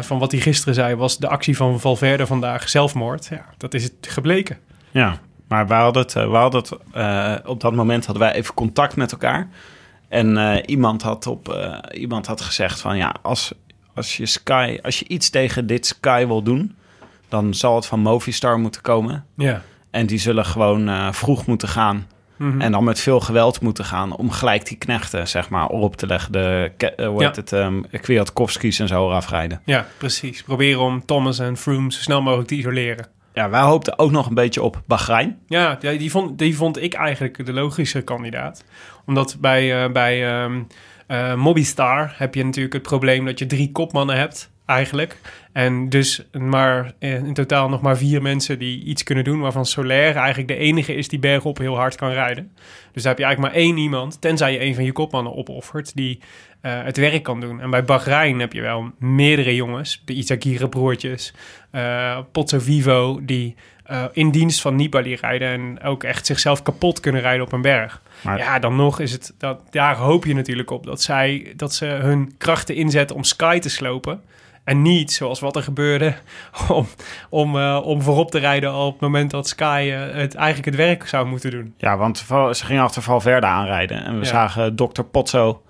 van 0.02 0.19
wat 0.19 0.32
hij 0.32 0.41
gisteren 0.41 0.74
zei, 0.74 0.95
was 0.95 1.17
de 1.17 1.28
actie 1.28 1.56
van 1.56 1.80
Valverde 1.80 2.26
vandaag 2.26 2.69
zelfmoord. 2.69 3.28
Ja, 3.30 3.45
dat 3.58 3.74
is 3.74 3.84
het 3.84 3.93
gebleken. 4.02 4.58
Ja, 4.91 5.19
maar 5.48 5.67
we 5.67 5.74
hadden 5.74 6.02
het, 6.02 6.13
we 6.13 6.19
hadden 6.19 6.62
het 6.62 7.45
op 7.45 7.62
dat 7.62 7.74
moment 7.74 8.06
hadden 8.06 8.24
wij 8.24 8.34
even 8.34 8.54
contact 8.54 8.95
met 8.95 9.12
elkaar. 9.12 9.48
En 10.08 10.62
iemand, 10.65 11.02
had 11.02 11.28
op, 11.28 11.72
iemand 11.91 12.26
had 12.26 12.41
gezegd 12.41 12.82
van 12.82 12.98
ja, 12.98 13.15
als, 13.22 13.54
als, 13.93 14.17
je 14.17 14.26
Sky, 14.26 14.80
als 14.82 15.00
je 15.00 15.08
iets 15.08 15.30
tegen 15.30 15.67
dit 15.67 15.86
Sky 15.86 16.26
wil 16.28 16.41
doen, 16.43 16.76
dan 17.30 17.54
zal 17.54 17.76
het 17.76 17.86
van 17.86 18.00
Movistar 18.00 18.60
moeten 18.60 18.82
komen. 18.82 19.26
Ja. 19.36 19.62
En 19.92 20.06
die 20.06 20.20
zullen 20.20 20.46
gewoon 20.46 20.88
eh, 20.89 21.12
vroeg 21.12 21.46
moeten 21.46 21.68
gaan. 21.68 22.08
Mhm. 22.36 22.62
En 22.62 22.72
dan 22.72 22.84
met 22.84 23.00
veel 23.00 23.20
geweld 23.20 23.62
moeten 23.62 23.86
gaan 23.86 24.15
om 24.15 24.32
gelijk 24.32 24.65
die 24.65 24.78
knechten, 24.78 25.28
zeg 25.28 25.50
maar, 25.50 25.68
op 25.68 25.96
te 25.96 26.08
leggen. 26.08 26.32
De, 26.32 26.72
eh, 26.78 27.08
hoe 27.08 27.22
Ja. 27.22 27.28
heet 27.28 27.36
het, 27.36 27.52
um, 27.52 27.86
Kwiatkowski's 28.02 28.80
en 28.80 28.88
zo 28.88 29.10
afrijden. 29.10 29.62
Ja, 29.65 29.86
precies. 29.98 30.44
Proberen 30.44 30.80
om 30.82 31.06
Thomas 31.06 31.39
en 31.39 31.58
Froome 31.58 31.92
zo 31.92 32.00
snel 32.02 32.22
mogelijk 32.22 32.48
te 32.48 32.56
isoleren. 32.56 33.08
Ja, 33.34 33.50
wij 33.50 33.62
hoopten 33.62 34.00
ook 34.00 34.12
nog 34.12 34.28
een 34.28 34.34
beetje 34.34 34.62
op 34.62 34.82
Bahrein. 34.88 35.38
Ja, 35.48 35.76
die, 35.76 36.12
vond, 36.12 36.38
die 36.38 36.56
vond 36.56 36.82
ik 36.82 36.94
eigenlijk 36.94 37.46
de 37.46 37.54
logische 37.54 38.02
kandidaat. 38.02 38.63
Omdat 39.06 39.38
bij, 39.39 39.84
eh, 39.84 39.92
bij 39.92 40.50
Mobistar 41.36 42.13
heb 42.15 42.36
je 42.36 42.46
natuurlijk 42.46 42.74
het 42.74 42.82
probleem 42.84 43.26
dat 43.26 43.39
je 43.39 43.46
drie 43.46 43.72
kopmannen 43.72 44.18
hebt, 44.18 44.52
eigenlijk. 44.65 45.18
En 45.60 45.89
dus 45.89 46.22
maar 46.32 46.93
eh, 47.00 47.15
in 47.15 47.34
totaal 47.34 47.69
nog 47.69 47.82
maar 47.82 47.98
vier 47.98 48.22
mensen 48.22 48.60
die 48.60 48.84
iets 48.84 49.04
kunnen 49.04 49.24
doen... 49.24 49.39
waarvan 49.39 49.65
Soler 49.65 50.15
eigenlijk 50.15 50.48
de 50.48 50.56
enige 50.56 50.95
is 50.95 51.08
die 51.08 51.19
bergop 51.19 51.58
heel 51.58 51.76
hard 51.76 51.95
kan 51.95 52.12
rijden. 52.12 52.52
Dus 52.91 53.04
daar 53.04 53.12
heb 53.12 53.17
je 53.22 53.26
eigenlijk 53.26 53.54
maar 53.54 53.63
één 53.63 53.78
iemand, 53.78 54.22
tenzij 54.22 54.52
je 54.52 54.62
een 54.62 54.76
van 54.76 54.84
je 54.84 54.91
kopmannen 54.91 55.36
opoffert... 55.36 55.95
die 55.95 56.19
eh, 56.62 56.84
het 56.84 56.98
werk 56.98 57.24
kan 57.24 57.39
doen. 57.39 57.62
En 57.62 57.69
bij 57.69 57.84
Bahrein 57.84 58.39
heb 58.39 58.54
je 58.54 58.62
wel 58.62 58.91
meerdere 59.00 59.56
jongens, 59.56 60.02
de 60.06 60.13
Izagirre-broertjes... 60.13 61.34
eh 61.72 62.19
Pozzo 62.32 62.60
Vivo, 62.60 63.19
die 63.24 63.56
in 64.13 64.32
dienst 64.32 64.62
van 64.62 64.76
Nibali 64.76 65.15
rijden... 65.15 65.48
en 65.48 65.82
ook 65.84 66.04
echt 66.04 66.26
zichzelf 66.26 66.62
kapot 66.62 67.00
kunnen 67.00 67.22
rijden 67.22 67.45
op 67.45 67.52
een 67.52 67.62
berg. 67.62 68.02
Maar- 68.22 68.38
Ja, 68.38 68.60
dan 68.60 68.76
nog 68.76 69.00
is 69.00 69.12
het... 69.12 69.34
Dat, 69.38 69.62
daar 69.69 69.95
hoop 69.95 70.26
je 70.26 70.34
natuurlijk 70.34 70.72
op 70.72 70.86
dat, 70.86 71.02
zij, 71.02 71.54
dat 71.56 71.74
ze 71.74 71.86
hun 71.86 72.34
krachten 72.38 72.76
inzetten 72.76 73.15
om 73.15 73.24
Sky 73.24 73.60
te 73.60 73.69
slopen... 73.69 74.22
En 74.69 74.82
niet 74.82 75.12
zoals 75.12 75.39
wat 75.39 75.55
er 75.55 75.63
gebeurde 75.63 76.15
om, 76.67 76.88
om, 77.29 77.58
eh, 77.60 77.79
om 77.84 78.01
voorop 78.01 78.32
te 78.32 78.39
rijden 78.39 78.73
op 78.73 78.91
het 78.91 79.01
moment 79.01 79.32
dat 79.32 79.47
Sky 79.47 79.89
eh, 79.93 79.99
het, 79.99 80.36
eigenlijk 80.36 80.65
het 80.65 80.75
werk 80.75 81.08
zou 81.08 81.27
moeten 81.27 81.51
doen. 81.51 81.73
Ja, 81.77 81.97
want 81.97 82.17
ze 82.51 82.65
gingen 82.65 82.84
achter 82.84 83.01
Valverde 83.01 83.47
aanrijden. 83.47 84.05
En 84.05 84.13
we 84.13 84.25
Ja. 84.25 84.32
zagen 84.32 84.75
Dr. 84.75 85.01
Potso 85.12 85.62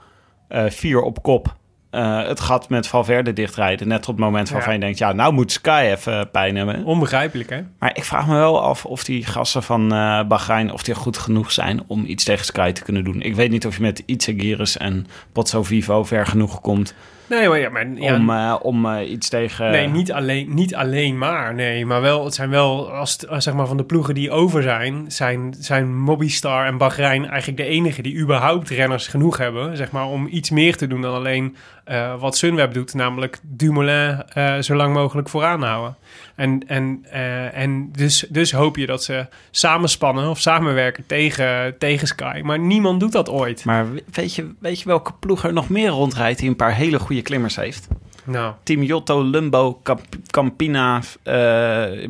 eh, 0.48 0.64
vier 0.70 1.02
op 1.02 1.24
kop 1.24 1.58
het 1.92 2.40
gat 2.40 2.70
met 2.70 2.88
Valverde 2.88 3.34
dichtrijden. 3.34 3.88
Net 3.88 4.08
op 4.08 4.16
het 4.16 4.24
moment 4.26 4.50
waarvan 4.50 4.70
Ja. 4.74 4.80
je 4.80 4.84
denkt, 4.84 4.98
ja, 4.98 5.12
nou 5.14 5.34
moet 5.34 5.52
Sky 5.52 5.84
even 5.96 6.32
pijn 6.32 6.56
hebben. 6.56 6.84
Onbegrijpelijk, 6.84 7.50
hè? 7.50 7.62
Maar 7.80 7.98
ik 7.98 8.04
vraag 8.04 8.28
me 8.28 8.36
wel 8.36 8.62
af 8.62 8.86
of 8.86 9.04
die 9.04 9.26
gasten 9.26 9.64
van 9.64 9.88
Bahrein, 10.28 10.72
of 10.74 10.84
die 10.84 10.96
goed 10.96 11.18
genoeg 11.18 11.52
zijn 11.52 11.82
om 11.88 12.06
iets 12.06 12.24
tegen 12.24 12.46
Sky 12.46 12.72
te 12.72 12.84
kunnen 12.84 13.04
doen. 13.04 13.22
Ik 13.22 13.36
weet 13.36 13.52
niet 13.52 13.66
of 13.66 13.76
je 13.76 13.82
met 13.82 14.04
Itzagiris 14.06 14.78
en 14.78 15.08
Potso 15.32 15.64
Vivo 15.64 16.04
ver 16.04 16.26
genoeg 16.26 16.62
komt 16.62 16.94
Nee, 17.30 17.48
maar, 17.50 17.60
ja, 17.60 17.70
maar 17.70 17.88
ja, 17.96 18.16
om, 18.16 18.30
eh, 18.30 18.56
om 18.62 18.86
eh, 18.86 19.12
iets 19.12 19.30
tegen... 19.30 19.72
Nee, 19.72 19.88
niet 19.88 20.12
alleen, 20.12 20.54
niet 20.54 20.76
alleen 20.76 21.18
maar. 21.18 21.54
Nee, 21.54 21.86
maar 21.86 22.02
wel, 22.02 22.26
het 22.26 22.34
zijn 22.34 22.50
wel, 22.50 22.92
als, 22.92 23.12
het- 23.12 23.28
als 23.28 23.44
zeg 23.44 23.54
maar 23.54 23.68
van 23.68 23.78
de 23.78 23.84
ploegen 23.84 24.14
die 24.14 24.32
over 24.32 24.62
zijn, 24.62 25.06
zijn, 25.08 25.56
zijn 25.60 25.98
Mobistar 26.00 26.66
en 26.66 26.78
Bahrein 26.78 27.26
eigenlijk 27.28 27.58
de 27.58 27.66
enige 27.68 28.02
die 28.02 28.18
überhaupt 28.18 28.70
renners 28.70 29.08
genoeg 29.08 29.38
hebben, 29.38 29.78
zeg 29.78 29.92
maar, 29.92 30.06
om 30.06 30.28
iets 30.32 30.50
meer 30.50 30.76
te 30.78 30.88
doen 30.88 31.02
dan 31.02 31.14
alleen 31.14 31.56
eh, 31.90 32.20
wat 32.20 32.38
Sunweb 32.38 32.74
doet, 32.74 32.94
namelijk 32.94 33.40
Dumoulin 33.44 34.24
eh, 34.34 34.58
zo 34.60 34.76
lang 34.76 34.94
mogelijk 34.94 35.30
vooraan 35.30 35.64
houden. 35.64 35.96
En, 36.36 36.64
en, 36.68 37.06
eh, 37.12 37.58
en 37.58 37.92
dus, 37.92 38.26
dus 38.30 38.52
hoop 38.52 38.78
je 38.78 38.86
dat 38.86 39.04
ze 39.04 39.26
samenspannen 39.52 40.30
of 40.30 40.40
samenwerken 40.40 41.04
tegen, 41.06 41.78
tegen 41.78 42.08
Sky. 42.08 42.42
Maar 42.44 42.60
niemand 42.60 43.00
doet 43.00 43.12
dat 43.12 43.30
ooit. 43.30 43.66
Maar 43.66 43.94
we- 43.94 44.04
weet 44.12 44.36
je, 44.36 44.52
weet 44.60 44.80
je 44.80 44.86
welke 44.86 45.12
ploeg 45.20 45.44
er 45.44 45.54
nog 45.54 45.70
meer 45.70 45.90
rondrijdt 45.90 46.40
die 46.40 46.50
een 46.50 46.56
paar 46.56 46.74
hele 46.76 47.00
goede 47.00 47.22
klimmers 47.22 47.56
heeft? 47.56 47.88
Nou, 48.24 48.54
Team 48.64 48.84
Jotto, 48.84 49.24
Lumbo, 49.24 49.80
Camp- 49.84 50.16
Campina, 50.28 51.02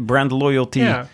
Brand 0.05 0.31
Loyalty. 0.31 0.79
Ja. 0.79 1.07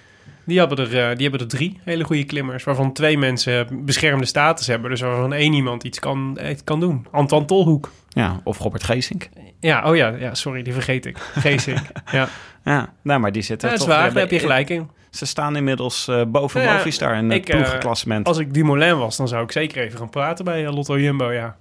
Die 0.46 0.60
hebben, 0.60 0.78
er, 0.78 0.90
die 1.16 1.22
hebben 1.30 1.40
er 1.40 1.48
drie 1.48 1.80
hele 1.84 2.04
goede 2.04 2.24
klimmers, 2.24 2.64
waarvan 2.64 2.94
twee 2.94 3.18
mensen 3.18 3.68
beschermde 3.86 4.26
status 4.26 4.68
hebben. 4.68 4.90
Dus 4.90 5.02
waarvan 5.02 5.34
één 5.34 5.54
iemand 5.54 5.84
iets 5.84 6.00
kan, 6.00 6.38
iets 6.52 6.64
kan 6.64 6.80
doen. 6.80 7.08
Anton 7.12 7.46
Tolhoek. 7.46 7.92
Ja, 8.16 8.42
of 8.44 8.60
Robert 8.60 8.84
Geesink. 8.84 9.30
Ja, 9.60 9.90
oh 9.90 9.96
ja, 9.96 10.08
ja, 10.08 10.34
sorry, 10.34 10.64
die 10.64 10.74
vergeet 10.74 11.06
ik. 11.06 11.18
Geesink. 11.18 11.80
ja, 12.12 12.28
Ja, 12.66 12.94
nou, 13.02 13.20
maar 13.20 13.32
die 13.32 13.42
zitten 13.42 13.70
ja 13.70 13.74
dat 13.74 13.84
is 13.84 13.90
toch... 13.90 13.98
waar, 13.98 14.14
daar 14.14 14.22
heb 14.22 14.32
je 14.32 14.40
gelijk 14.40 14.70
in. 14.70 14.90
Ze 15.10 15.26
staan 15.26 15.56
inmiddels 15.56 16.08
eh, 16.08 16.22
boven 16.28 16.62
ja, 16.62 16.74
Movistar 16.74 17.16
in 17.16 17.30
het 17.30 17.50
eh, 17.50 17.56
ploegenklassement. 17.56 18.28
Als 18.28 18.38
ik 18.38 18.54
Dumoulin 18.54 18.98
was, 18.98 19.18
dan 19.18 19.28
zou 19.28 19.44
ik 19.44 19.52
zeker 19.52 19.84
even 19.84 19.98
gaan 20.00 20.10
praten 20.10 20.46
bij 20.46 20.66
eh, 20.66 20.74
Lotto 20.74 21.00
Jumbo, 21.00 21.32
ja. 21.32 21.58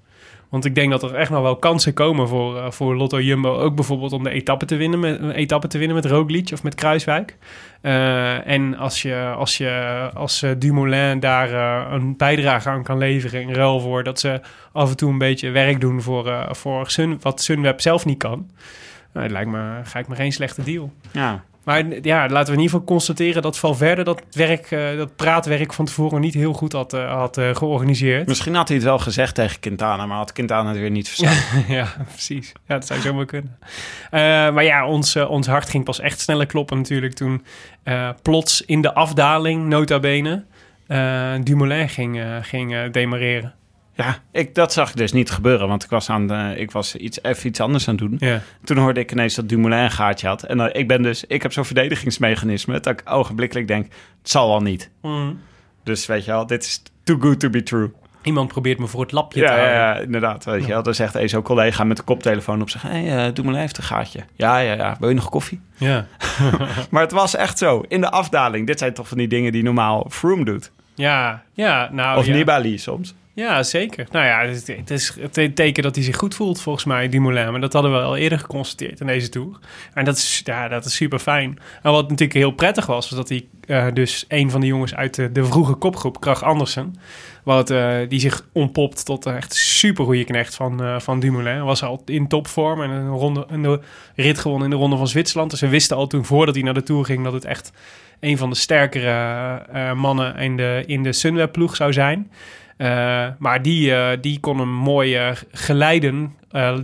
Want 0.55 0.67
ik 0.67 0.75
denk 0.75 0.91
dat 0.91 1.03
er 1.03 1.15
echt 1.15 1.31
nog 1.31 1.43
wel 1.43 1.57
kansen 1.57 1.95
komen 1.95 2.29
voor, 2.29 2.59
eh, 2.59 2.71
voor 2.71 2.97
Lotto 2.97 3.21
Jumbo. 3.21 3.59
Ook 3.59 3.75
bijvoorbeeld 3.75 4.13
om 4.13 4.23
de 4.23 4.31
etappe 4.31 4.65
te 4.65 4.77
winnen 4.77 5.01
met, 5.01 5.31
etappe 5.31 5.67
te 5.67 5.79
winnen 5.79 5.97
met 5.97 6.07
Roglic 6.07 6.51
of 6.53 6.63
met 6.63 6.75
Kruiswijk. 6.75 7.37
Eh, 7.81 8.47
en 8.47 8.77
als 8.77 9.03
je 9.03 9.33
als, 9.37 9.57
je, 9.57 10.11
als 10.15 10.43
eh, 10.43 10.51
Dumoulin 10.59 11.21
daar 11.21 11.53
een 11.93 12.17
bijdrage 12.17 12.69
aan 12.69 12.83
kan 12.83 12.99
leveren 12.99 13.43
in 13.43 13.53
ruil 13.53 13.81
voor 13.81 14.03
dat 14.03 14.21
ze 14.21 14.41
af 14.73 14.91
en 14.91 14.97
toe 14.97 15.11
een 15.11 15.19
beetje 15.19 15.51
werk 15.51 15.81
doen 15.81 16.03
voor, 16.03 16.49
voor 16.51 16.91
Sun, 16.91 17.19
wat 17.21 17.43
Sunweb 17.43 17.81
zelf 17.81 18.05
niet 18.05 18.19
kan. 18.19 18.51
Nou, 19.13 19.29
lijkt 19.29 19.51
me, 19.51 19.81
lijkt 19.93 20.09
me 20.09 20.15
geen 20.15 20.33
slechte 20.33 20.63
deal. 20.63 20.93
ja. 21.13 21.45
Maar 21.65 21.85
ja, 22.03 22.29
laten 22.29 22.53
we 22.53 22.59
in 22.59 22.65
ieder 22.65 22.71
geval 22.71 22.85
constateren 22.85 23.43
dat 23.43 23.59
Valverde 23.59 24.03
dat 24.03 24.23
werk, 24.31 24.71
eh, 24.71 24.97
dat 24.97 25.17
praatwerk 25.17 25.73
van 25.73 25.85
tevoren 25.85 26.21
niet 26.21 26.35
heel 26.35 26.53
goed 26.53 26.73
had, 26.73 26.93
eh, 26.93 27.15
had 27.15 27.39
eh, 27.39 27.55
georganiseerd. 27.55 28.27
Misschien 28.27 28.55
had 28.55 28.69
hij 28.69 28.77
het 28.77 28.87
wel 28.87 28.99
gezegd 28.99 29.35
tegen 29.35 29.61
Quintana, 29.61 30.07
maar 30.07 30.17
had 30.17 30.33
Quintana 30.33 30.69
het 30.69 30.79
weer 30.79 30.91
niet 30.91 31.09
verstaan. 31.09 31.65
ja, 31.77 31.95
precies. 32.11 32.53
Ja, 32.67 32.75
dat 32.75 32.87
zou 32.87 33.01
zomaar 33.01 33.25
kunnen. 33.25 33.59
Maar 34.55 34.65
ja, 34.65 34.87
ons, 34.87 35.17
ons 35.17 35.47
hart 35.47 35.69
ging 35.71 35.85
pas 35.85 36.01
echt 36.01 36.21
sneller 36.21 36.47
kloppen 36.47 36.77
natuurlijk 36.77 37.15
toen 37.15 37.45
plots 38.23 38.63
in 38.63 38.81
de 38.81 38.95
afdaling, 38.95 39.67
nota 39.67 40.01
bene, 40.01 40.45
Dumoulin 41.43 41.89
ging, 41.89 42.23
ging 42.43 42.91
demareren. 42.91 43.55
Ja, 43.97 44.19
ik, 44.33 44.55
dat 44.55 44.73
zag 44.73 44.91
ik 44.91 44.97
dus 44.97 45.13
niet 45.13 45.31
gebeuren, 45.31 45.69
want 45.69 45.85
ik 45.85 45.91
was, 45.91 46.11
aan 46.11 46.27
de, 46.27 46.55
ik 46.57 46.71
was 46.71 46.97
iets, 46.97 47.23
even 47.23 47.49
iets 47.49 47.61
anders 47.61 47.89
aan 47.89 47.95
het 47.95 48.09
doen. 48.09 48.17
Ja. 48.29 48.41
Toen 48.65 48.77
hoorde 48.77 49.01
ik 49.01 49.13
ineens 49.13 49.35
dat 49.35 49.49
Dumoulin 49.49 49.79
een 49.79 49.91
gaatje 49.91 50.27
had. 50.27 50.43
En 50.43 50.57
dan, 50.57 50.73
ik 50.73 50.89
ben 50.89 51.03
dus, 51.03 51.25
ik 51.25 51.43
heb 51.43 51.53
zo'n 51.53 51.65
verdedigingsmechanisme 51.65 52.81
dat 52.81 53.01
ik 53.01 53.11
ogenblikkelijk 53.11 53.69
denk, 53.69 53.85
het 54.21 54.31
zal 54.31 54.49
wel 54.49 54.61
niet. 54.63 54.91
Mm. 55.03 55.41
Dus 55.85 56.07
weet 56.07 56.25
je 56.25 56.31
wel, 56.31 56.47
dit 56.47 56.63
is 56.65 56.83
too 57.05 57.19
good 57.21 57.41
to 57.41 57.51
be 57.51 57.63
true. 57.63 57.91
Iemand 58.23 58.49
probeert 58.49 58.79
me 58.79 58.87
voor 58.87 59.01
het 59.01 59.13
lapje 59.13 59.41
Ja, 59.41 59.47
te 59.47 59.53
ja, 59.53 59.59
houden. 59.59 59.79
ja, 59.79 59.99
inderdaad. 59.99 60.45
Weet 60.45 60.63
je 60.63 60.69
wel. 60.69 60.83
Dan 60.83 60.95
zegt 60.95 61.15
een 61.15 61.43
collega 61.43 61.85
met 61.85 61.97
de 61.97 62.03
koptelefoon 62.03 62.61
op 62.61 62.71
zich, 62.71 62.83
hé, 62.83 62.89
hey, 62.89 63.27
uh, 63.29 63.35
Dumoulin 63.35 63.61
heeft 63.61 63.79
een 63.79 63.85
gaatje. 63.85 64.21
Ja, 64.37 64.59
ja, 64.59 64.73
ja, 64.73 64.97
wil 65.01 65.09
je 65.09 65.15
nog 65.15 65.29
koffie? 65.29 65.61
Ja. 65.77 66.07
Maar 66.91 67.03
het 67.03 67.13
was 67.13 67.37
echt 67.37 67.59
zo, 67.59 67.85
in 67.89 68.01
de 68.01 68.11
afdaling. 68.11 68.67
Dit 68.67 68.79
zijn 68.79 68.95
toch 68.95 69.09
van 69.09 69.19
die 69.19 69.29
dingen 69.29 69.53
die 69.53 69.63
normaal 69.63 70.07
Froome 70.11 70.45
doet. 70.45 70.71
Ja, 70.95 71.43
ja, 71.53 71.89
nou 71.93 72.19
Of 72.19 72.27
ja. 72.27 72.33
Nibali 72.35 72.79
soms. 72.79 73.15
Ja, 73.35 73.63
zeker. 73.63 74.07
Nou 74.11 74.27
ja, 74.27 74.47
het, 74.47 74.91
is 74.91 75.17
het 75.21 75.57
teken 75.57 75.83
dat 75.83 75.95
hij 75.95 76.05
zich 76.05 76.17
goed 76.17 76.35
voelt, 76.35 76.61
volgens 76.61 76.85
mij, 76.85 77.09
Dumoulin. 77.09 77.51
Maar 77.51 77.61
dat 77.61 77.73
hadden 77.73 77.93
we 77.93 77.99
al 77.99 78.17
eerder 78.17 78.39
geconstateerd 78.39 79.01
in 79.01 79.07
deze 79.07 79.29
Tour. 79.29 79.59
En 79.95 80.05
dat 80.05 80.17
is, 80.17 80.41
ja, 80.45 80.69
dat 80.69 80.85
is 80.85 80.95
super 80.95 81.19
fijn. 81.19 81.59
En 81.83 81.93
wat 81.93 82.03
natuurlijk 82.03 82.39
heel 82.39 82.51
prettig 82.51 82.87
was, 82.87 83.09
was 83.09 83.19
dat 83.19 83.29
hij 83.29 83.47
eh, 83.67 83.87
dus 83.93 84.25
een 84.29 84.51
van 84.51 84.61
de 84.61 84.67
jongens 84.67 84.95
uit 84.95 85.15
de, 85.15 85.45
vroege 85.45 85.75
kopgroep, 85.75 86.21
Krach 86.21 86.43
Andersen, 86.43 86.95
wat, 87.45 87.71
eh, 87.71 87.97
die 88.09 88.21
zich 88.21 88.49
ontpopt 88.53 89.05
tot 89.05 89.25
een 89.25 89.37
echt 89.37 89.55
super 89.55 90.05
goede 90.05 90.25
knecht 90.25 90.55
van, 90.55 90.83
eh, 90.83 90.99
van 91.01 91.21
Dumoulin. 91.21 91.65
Was 91.65 91.83
al 91.83 92.03
in 92.05 92.29
topvorm 92.29 92.83
en 92.83 92.91
een, 92.91 93.09
ronde, 93.09 93.47
een 93.49 93.81
rit 94.15 94.39
gewonnen 94.39 94.65
in 94.65 94.71
de 94.71 94.81
Ronde 94.81 94.97
van 94.97 95.09
Zwitserland. 95.09 95.51
Dus 95.51 95.61
we 95.61 95.69
wisten 95.69 95.97
al 95.97 96.07
toen, 96.07 96.25
voordat 96.25 96.55
hij 96.55 96.65
naar 96.65 96.75
de 96.75 96.83
Tour 96.83 97.05
ging, 97.05 97.25
dat 97.25 97.33
het 97.33 97.45
echt 97.45 97.73
een 98.21 98.39
van 98.39 98.51
de 98.51 98.57
sterkere 98.57 99.95
mannen 99.95 100.37
in 100.37 100.57
de, 100.57 100.83
in 100.87 101.03
de 101.03 101.13
Sunweb-ploeg 101.13 101.77
zou 101.77 101.93
zijn. 101.93 102.31
Uh, 102.79 103.27
maar 103.39 103.63
die, 103.63 103.91
uh, 103.91 104.09
die 104.21 104.41
kon 104.41 104.59
hem 104.59 104.69
mooi 104.69 105.29
uh, 105.29 105.37
geleiden 105.53 106.35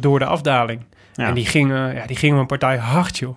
door 0.01 0.19
de 0.19 0.25
afdaling. 0.25 0.83
Ja. 1.15 1.27
En 1.27 1.35
die 1.35 1.47
gingen, 1.47 1.95
ja, 1.95 2.07
die 2.07 2.17
gingen 2.17 2.39
een 2.39 2.47
partij 2.47 2.77
hard, 2.77 3.19
joh. 3.19 3.37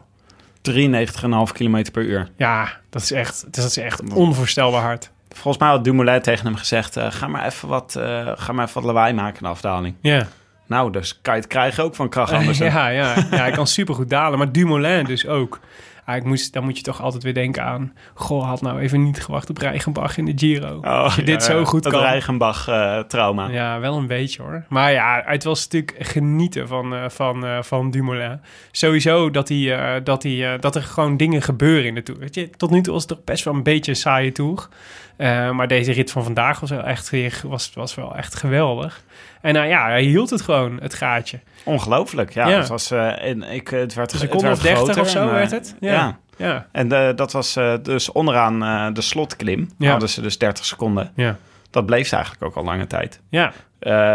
93,5 0.72 1.54
km 1.54 1.92
per 1.92 2.04
uur. 2.04 2.30
Ja, 2.38 2.80
dat 2.90 3.02
is 3.02 3.12
echt, 3.12 3.46
dat 3.56 3.66
is 3.66 3.78
echt 3.78 4.14
onvoorstelbaar 4.14 4.82
hard. 4.82 5.12
Volgens 5.30 5.58
mij 5.58 5.68
had 5.68 5.84
Dumoulin 5.84 6.22
tegen 6.22 6.46
hem 6.46 6.56
gezegd... 6.56 6.98
Ga, 7.00 7.28
maar 7.28 7.46
even 7.46 7.68
wat, 7.68 7.92
ga 8.36 8.54
maar 8.54 8.66
even 8.68 8.82
wat 8.82 8.84
lawaai 8.84 9.14
maken 9.14 9.36
in 9.36 9.44
de 9.44 9.48
afdaling. 9.48 9.96
Ja. 10.02 10.28
Nou, 10.68 10.92
dus 10.92 11.20
kan 11.22 11.34
je 11.36 11.40
het 11.40 11.50
krijgen 11.50 11.84
ook 11.84 11.96
van 11.96 12.10
Krach 12.10 12.32
Andersen. 12.40 12.66
ja, 12.66 12.88
ja, 12.88 13.14
ja, 13.16 13.38
hij 13.38 13.52
kan 13.52 13.68
supergoed 13.68 14.10
dalen. 14.10 14.38
Maar 14.38 14.52
Dumoulin 14.52 15.06
dus 15.06 15.28
ook. 15.28 15.60
Ah, 16.06 16.16
ik 16.16 16.24
moest, 16.24 16.54
dan 16.54 16.64
moet 16.64 16.78
je 16.78 16.84
toch 16.84 17.02
altijd 17.02 17.24
weer 17.24 17.34
denken 17.34 17.64
aan... 17.64 17.94
Goh, 18.14 18.48
had 18.48 18.62
nou 18.62 18.80
even 18.80 19.04
niet 19.04 19.24
gewacht 19.24 19.50
op 19.50 19.58
Reichenbach 19.58 20.18
in 20.18 20.26
de 20.26 20.34
Giro. 20.36 20.78
Oh, 20.78 20.84
Als 20.84 21.16
je 21.16 21.22
ja, 21.22 21.28
dit 21.28 21.44
zo 21.44 21.66
goed 21.66 21.84
dat 21.84 21.92
kan. 21.92 22.02
Reichenbach-trauma. 22.02 23.48
ja, 23.48 23.80
wel 23.80 23.98
een 23.98 24.08
beetje 24.08 24.42
hoor. 24.42 24.66
Maar 24.70 24.92
ja, 24.92 25.22
het 25.26 25.44
was 25.44 25.64
natuurlijk 25.64 25.96
genieten 26.00 26.68
van, 26.68 26.94
uh, 26.94 27.10
van, 27.10 27.46
uh, 27.46 27.62
van 27.62 27.92
Dumoulin. 27.92 28.42
Sowieso 28.72 29.32
dat, 29.32 29.50
hij, 29.50 30.04
dat, 30.04 30.24
hij, 30.24 30.58
dat 30.60 30.76
er 30.76 30.84
gewoon 30.84 31.18
dingen 31.18 31.42
gebeuren 31.42 31.86
in 31.86 31.96
de 31.96 32.04
Tour. 32.04 32.20
Weet 32.20 32.36
je, 32.36 32.50
tot 32.50 32.70
nu 32.70 32.82
toe 32.82 32.94
was 32.94 33.02
het 33.02 33.12
toch 33.12 33.24
best 33.24 33.44
wel 33.44 33.54
een 33.54 33.64
beetje 33.64 33.92
een 33.92 33.98
saaie 33.98 34.32
Tour. 34.32 34.68
Maar 35.18 35.68
deze 35.68 35.92
rit 35.92 36.12
van 36.12 36.24
vandaag 36.24 36.60
was 36.60 36.70
wel 36.70 36.84
echt, 36.84 37.12
was, 37.44 37.72
was 37.74 37.96
wel 37.96 38.16
echt 38.16 38.36
geweldig. 38.36 39.04
En 39.44 39.54
nou 39.54 39.68
ja, 39.68 39.88
hij 39.88 40.02
hield 40.02 40.30
het 40.30 40.42
gewoon, 40.42 40.80
het 40.82 40.94
gaatje. 40.94 41.40
Ongelooflijk, 41.64 42.34
ja. 42.34 42.48
Ja. 42.48 42.58
Het, 42.58 42.68
was, 42.68 42.92
uh, 42.92 43.24
en 43.24 43.44
ik, 43.44 43.68
het 43.68 43.94
werd 43.94 44.14
Een 44.14 44.20
seconde 44.20 44.48
het 44.48 44.58
of 44.58 44.64
werd 44.64 44.76
30 44.76 44.94
groter 44.94 45.02
of 45.02 45.10
zo 45.10 45.28
en, 45.28 45.34
werd 45.34 45.52
het. 45.52 45.76
Ja. 45.80 45.92
ja. 45.94 46.18
ja. 46.38 46.68
En 46.72 46.94
uh, 46.94 47.10
dat 47.16 47.32
was 47.32 47.58
uh, 47.58 47.74
dus 47.82 48.12
onderaan 48.12 48.64
uh, 48.64 48.94
de 48.94 49.02
slotklim. 49.02 49.70
Ja. 49.78 49.90
Hadden 49.90 50.10
ze 50.10 50.22
dus 50.22 50.38
30 50.38 50.66
seconden. 50.66 51.12
Ja. 51.16 51.38
Dat 51.70 51.86
bleef 51.86 52.08
ze 52.08 52.16
eigenlijk 52.16 52.46
ook 52.46 52.56
al 52.56 52.64
lange 52.64 52.88
tijd. 52.88 53.22
Ja. 53.30 53.54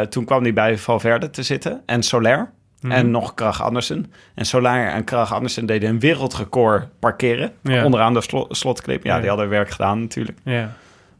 Toen 0.08 0.24
kwam 0.24 0.42
hij 0.42 0.52
bij 0.52 0.78
Valverde 0.78 1.30
te 1.30 1.42
zitten 1.42 1.82
en 1.86 2.02
Soler. 2.02 2.50
Mhm. 2.80 2.92
En 2.92 3.10
nog 3.10 3.34
Krach 3.34 3.62
Andersen. 3.62 4.12
En 4.34 4.44
Soler 4.44 4.88
en 4.88 5.04
Krach 5.04 5.34
Andersen 5.34 5.66
deden 5.66 5.88
een 5.88 6.00
wereldrecord 6.00 6.88
parkeren. 6.98 7.52
Ja. 7.62 7.84
Onderaan 7.84 8.14
de 8.14 8.20
slo 8.20 8.46
slotklim. 8.48 9.00
Ja, 9.02 9.14
Ja. 9.14 9.20
die 9.20 9.28
hadden 9.28 9.48
werk 9.48 9.70
gedaan 9.70 10.00
natuurlijk. 10.00 10.38
Ja. 10.44 10.72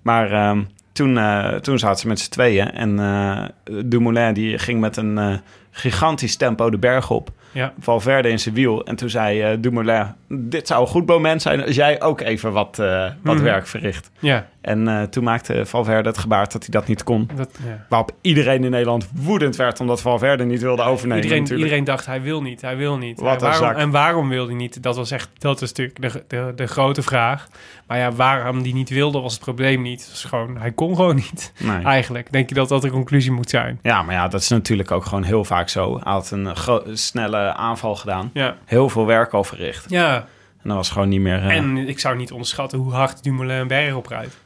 Maar 0.03 0.49
um, 0.51 0.69
toen, 0.93 1.17
uh, 1.17 1.49
toen 1.55 1.79
zaten 1.79 1.99
ze 2.01 2.07
met 2.09 2.21
z'n 2.21 2.31
tweeën. 2.31 2.73
En 2.73 2.91
uh, 2.99 3.45
Dumoulin 3.85 4.33
die 4.35 4.59
ging 4.59 4.81
met 4.81 4.97
een 4.97 5.17
uh, 5.17 5.35
gigantisch 5.71 6.37
tempo 6.37 6.71
de 6.71 6.79
berg 6.79 7.11
op. 7.11 7.31
Ja. 7.53 7.73
Valverde 7.81 8.29
in 8.29 8.39
zijn 8.39 8.55
wiel. 8.55 8.85
En 8.85 8.97
toen 8.97 9.11
zei 9.11 9.61
Dumoulin... 9.61 10.07
dit 10.29 10.67
zou 10.67 10.81
een 10.81 10.87
goed 10.87 11.07
moment 11.07 11.43
zijn 11.43 11.65
als 11.65 11.75
jij 11.75 12.03
ook 12.03 12.21
even 12.21 12.53
wat, 12.53 12.77
wat 13.23 13.35
Mhm. 13.35 13.43
werk 13.43 13.67
verricht. 13.67 14.11
Ja. 14.19 14.47
En 14.69 14.89
uh, 14.89 15.03
toen 15.03 15.25
maakte 15.25 15.67
Valverde 15.67 16.09
het 16.09 16.19
gebaar 16.19 16.49
dat 16.49 16.63
hij 16.63 16.71
dat 16.71 16.87
niet 16.87 17.03
kon. 17.05 17.31
Dat, 17.35 17.51
ja. 17.67 17.87
Waarop 17.89 18.11
iedereen 18.21 18.65
in 18.65 18.71
Nederland 18.71 19.09
woedend 19.15 19.57
werd... 19.57 19.81
omdat 19.81 20.01
Valverde 20.01 20.45
niet 20.45 20.61
wilde 20.63 20.83
overnemen 20.83 21.23
Iedereen, 21.25 21.57
iedereen 21.59 21.85
dacht, 21.85 22.07
hij 22.07 22.23
wil 22.23 22.43
niet, 22.43 22.61
hij 22.61 22.77
wil 22.77 22.97
niet. 22.99 23.21
Wat 23.21 23.41
waarom, 23.41 23.61
zak. 23.61 23.77
en 23.77 23.91
waarom 23.91 24.29
wil 24.29 24.47
hij 24.47 24.55
niet? 24.55 24.83
Dat 24.83 24.97
was 24.97 25.11
echt, 25.11 25.29
dat 25.39 25.63
is 25.63 25.69
natuurlijk 25.73 26.01
de, 26.01 26.25
de, 26.29 26.53
de 26.57 26.67
grote 26.67 27.03
vraag. 27.03 27.49
Maar 27.87 27.99
ja, 27.99 28.13
waarom 28.13 28.63
die 28.63 28.75
niet 28.75 28.89
wilde, 28.89 29.21
was 29.21 29.33
het 29.33 29.43
probleem 29.43 29.83
niet. 29.83 30.01
Het 30.01 30.11
was 30.11 30.25
gewoon, 30.25 30.57
hij 30.59 30.73
kon 30.73 30.97
gewoon 30.97 31.15
niet, 31.15 31.53
Nee. 31.59 31.83
eigenlijk. 31.85 32.33
Denk 32.33 32.49
je 32.49 32.55
dat 32.55 32.69
dat 32.69 32.83
de 32.83 32.91
conclusie 32.91 33.33
moet 33.33 33.51
zijn? 33.51 33.79
Ja, 33.83 34.03
maar 34.03 34.15
ja, 34.15 34.29
dat 34.29 34.41
is 34.41 34.49
natuurlijk 34.49 34.91
ook 34.91 35.05
gewoon 35.05 35.23
heel 35.25 35.45
vaak 35.45 35.69
zo. 35.69 35.93
Hij 36.03 36.13
had 36.13 36.31
een 36.31 36.57
gro- 36.57 36.83
snelle 36.93 37.53
aanval 37.55 37.97
gedaan. 37.97 38.31
Ja. 38.33 38.57
Heel 38.65 38.89
veel 38.89 39.07
werk 39.07 39.33
al 39.33 39.45
verricht. 39.45 39.91
Ja, 39.91 40.15
En 40.63 40.69
dat 40.69 40.77
was 40.77 40.91
gewoon 40.91 41.09
niet 41.09 41.21
meer... 41.21 41.43
eh, 41.43 41.57
en 41.57 41.77
ik 41.89 41.99
zou 41.99 42.17
niet 42.17 42.31
onderschatten 42.33 42.79
hoe 42.79 42.93
hard 42.93 43.23
Dumoulin 43.23 43.67
berg 43.67 43.95
oprijdt. 43.95 44.37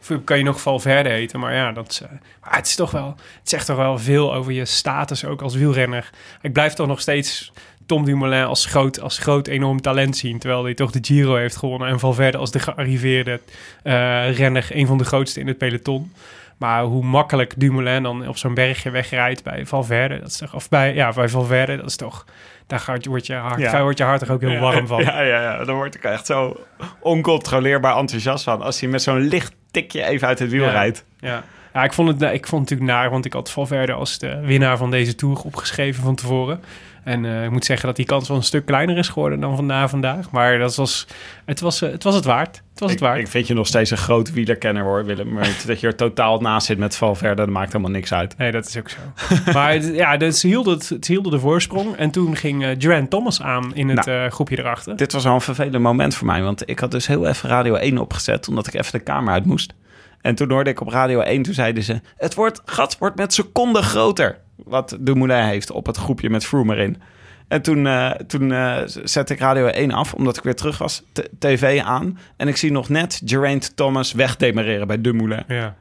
Of 0.00 0.24
kan 0.24 0.38
je 0.38 0.44
nog 0.44 0.60
Valverde 0.60 1.08
heten, 1.08 1.40
maar 1.40 1.54
ja, 1.54 1.72
dat 1.72 2.00
eh, 2.02 2.10
maar 2.42 2.56
het 2.56 2.66
is 2.66 2.74
toch 2.74 2.90
wel, 2.90 3.16
het 3.38 3.48
zegt 3.48 3.66
toch 3.66 3.76
wel 3.76 3.98
veel 3.98 4.34
over 4.34 4.52
je 4.52 4.64
status 4.64 5.24
ook 5.24 5.42
als 5.42 5.54
wielrenner. 5.54 6.10
Ik 6.42 6.52
blijf 6.52 6.72
toch 6.72 6.86
nog 6.86 7.00
steeds 7.00 7.52
Tom 7.86 8.04
Dumoulin 8.04 8.44
als 8.44 8.66
groot, 8.66 9.00
als 9.00 9.18
groot 9.18 9.46
enorm 9.46 9.80
talent 9.80 10.16
zien, 10.16 10.38
terwijl 10.38 10.64
hij 10.64 10.74
toch 10.74 10.90
de 10.90 10.98
Giro 11.02 11.34
heeft 11.34 11.56
gewonnen 11.56 11.88
en 11.88 11.98
Valverde 11.98 12.38
als 12.38 12.50
de 12.50 12.58
gearriveerde 12.58 13.40
eh, 13.82 14.36
renner, 14.36 14.66
een 14.68 14.86
van 14.86 14.98
de 14.98 15.04
grootste 15.04 15.40
in 15.40 15.46
het 15.46 15.58
peloton. 15.58 16.12
Maar 16.56 16.82
hoe 16.82 17.04
makkelijk 17.04 17.54
Dumoulin 17.56 18.02
dan 18.02 18.28
op 18.28 18.36
zo'n 18.36 18.54
bergje 18.54 18.90
wegrijdt 18.90 19.42
bij 19.42 19.66
Valverde, 19.66 20.18
dat 20.18 20.28
is 20.28 20.42
of 20.52 20.68
bij, 20.68 20.94
ja, 20.94 21.12
bij 21.12 21.28
Valverde, 21.28 21.76
dat 21.76 21.86
is 21.86 21.96
toch, 21.96 22.24
daar 22.66 22.80
gaat, 22.80 23.06
wordt, 23.06 23.26
je 23.26 23.34
hart, 23.34 23.58
Ja. 23.60 23.72
daar 23.72 23.82
wordt 23.82 23.98
je 23.98 24.04
hart 24.04 24.30
ook 24.30 24.40
heel 24.40 24.58
warm 24.58 24.86
van. 24.86 25.02
Ja, 25.04 25.20
ja, 25.20 25.42
ja. 25.42 25.64
Dan 25.64 25.74
word 25.74 25.94
ik 25.94 26.04
echt 26.04 26.26
zo 26.26 26.56
oncontroleerbaar 27.00 27.96
enthousiast 27.96 28.44
van. 28.44 28.62
Als 28.62 28.80
hij 28.80 28.88
met 28.88 29.02
zo'n 29.02 29.20
licht 29.20 29.52
tikje 29.70 30.04
even 30.04 30.28
uit 30.28 30.38
het 30.38 30.50
wiel 30.50 30.64
Ja. 30.64 30.70
rijdt. 30.70 31.04
Ja. 31.18 31.42
Ja, 31.72 31.84
ik 31.84 31.92
vond, 31.92 32.08
het, 32.08 32.32
ik 32.32 32.46
vond 32.46 32.60
het 32.70 32.70
natuurlijk 32.70 32.98
naar, 32.98 33.10
want 33.10 33.24
ik 33.24 33.32
had 33.32 33.50
Valverde 33.50 33.92
als 33.92 34.18
de 34.18 34.40
winnaar 34.40 34.76
van 34.76 34.90
deze 34.90 35.14
Tour 35.14 35.40
opgeschreven 35.44 36.02
van 36.02 36.14
tevoren. 36.14 36.60
En 37.04 37.24
eh, 37.24 37.44
ik 37.44 37.50
moet 37.50 37.64
zeggen 37.64 37.86
dat 37.86 37.96
die 37.96 38.04
kans 38.06 38.28
wel 38.28 38.36
een 38.36 38.42
stuk 38.42 38.66
kleiner 38.66 38.96
is 38.98 39.08
geworden 39.08 39.40
dan 39.40 39.56
vandaag 39.56 39.90
vandaag. 39.90 40.30
Maar 40.30 40.58
dat 40.58 40.74
was, 40.76 41.06
het, 41.44 41.60
was, 41.60 41.82
eh, 41.82 41.90
het 41.90 42.02
was 42.02 42.14
het 42.14 42.24
waard. 42.24 42.62
Het 42.74 42.82
was 42.82 42.92
het 42.92 43.00
Ik, 43.00 43.06
waard. 43.06 43.20
ik 43.20 43.28
vind 43.28 43.46
je 43.46 43.54
nog 43.54 43.66
steeds 43.66 43.90
een 43.90 43.96
groot 43.96 44.32
wielerkenner 44.32 44.82
hoor, 44.82 45.04
Willem. 45.04 45.32
Maar 45.32 45.62
dat 45.66 45.80
je 45.80 45.86
er 45.86 45.94
totaal 45.94 46.40
naast 46.40 46.66
zit 46.66 46.78
met 46.78 46.96
Valverde, 46.96 47.34
dat 47.34 47.48
maakt 47.48 47.72
helemaal 47.72 47.92
niks 47.92 48.12
uit. 48.12 48.36
Nee, 48.38 48.52
dat 48.52 48.66
is 48.66 48.76
ook 48.78 48.88
zo. 48.90 48.98
maar 49.52 49.72
het- 49.72 49.94
ja, 49.94 50.16
dus 50.16 50.40
ze 50.40 50.46
hielden, 50.46 50.72
het, 50.74 50.84
ze 50.84 50.98
hielden 51.12 51.32
de 51.32 51.38
voorsprong. 51.38 51.96
En 51.96 52.10
toen 52.10 52.36
ging 52.36 52.64
Geraint 52.78 53.10
Thomas 53.10 53.42
aan 53.42 53.74
in 53.74 53.88
het 53.88 54.06
Nou. 54.06 54.24
eh, 54.24 54.30
groepje 54.30 54.58
erachter. 54.58 54.96
Dit 54.96 55.12
was 55.12 55.24
wel 55.24 55.34
een 55.34 55.40
vervelend 55.40 55.82
moment 55.82 56.14
voor 56.14 56.26
mij, 56.26 56.42
want 56.42 56.68
ik 56.68 56.78
had 56.78 56.90
dus 56.90 57.06
heel 57.06 57.26
even 57.26 57.48
Radio 57.48 57.74
1 57.74 57.98
opgezet, 57.98 58.48
omdat 58.48 58.66
ik 58.66 58.74
even 58.74 58.92
de 58.92 58.98
kamer 59.00 59.32
uit 59.32 59.44
moest. 59.44 59.74
En 60.20 60.34
toen 60.34 60.50
hoorde 60.50 60.70
ik 60.70 60.80
op 60.80 60.88
Radio 60.88 61.20
1, 61.20 61.42
toen 61.42 61.54
zeiden 61.54 61.82
ze, 61.82 62.00
het 62.16 62.34
wordt, 62.34 62.62
gat 62.64 62.98
wordt 62.98 63.16
met 63.16 63.34
seconden 63.34 63.82
groter. 63.82 64.38
Wat 64.56 64.96
Dumoulin 65.00 65.44
heeft 65.44 65.70
op 65.70 65.86
het 65.86 65.96
groepje 65.96 66.30
met 66.30 66.44
Froome 66.46 66.74
erin. 66.74 67.02
En 67.48 67.62
toen, 67.62 67.86
eh, 67.86 68.10
toen 68.10 68.52
eh, 68.52 68.82
zette 68.84 69.32
ik 69.32 69.38
Radio 69.38 69.66
1 69.66 69.90
af, 69.90 70.14
omdat 70.14 70.36
ik 70.36 70.42
weer 70.42 70.54
terug 70.54 70.78
was, 70.78 71.02
tv 71.38 71.80
aan. 71.80 72.18
En 72.36 72.48
ik 72.48 72.56
zie 72.56 72.72
nog 72.72 72.88
net 72.88 73.22
Geraint 73.24 73.76
Thomas 73.76 74.12
wegdemareren 74.12 74.86
bij 74.86 75.00
Dumoulin. 75.00 75.44
Ja. 75.48 75.76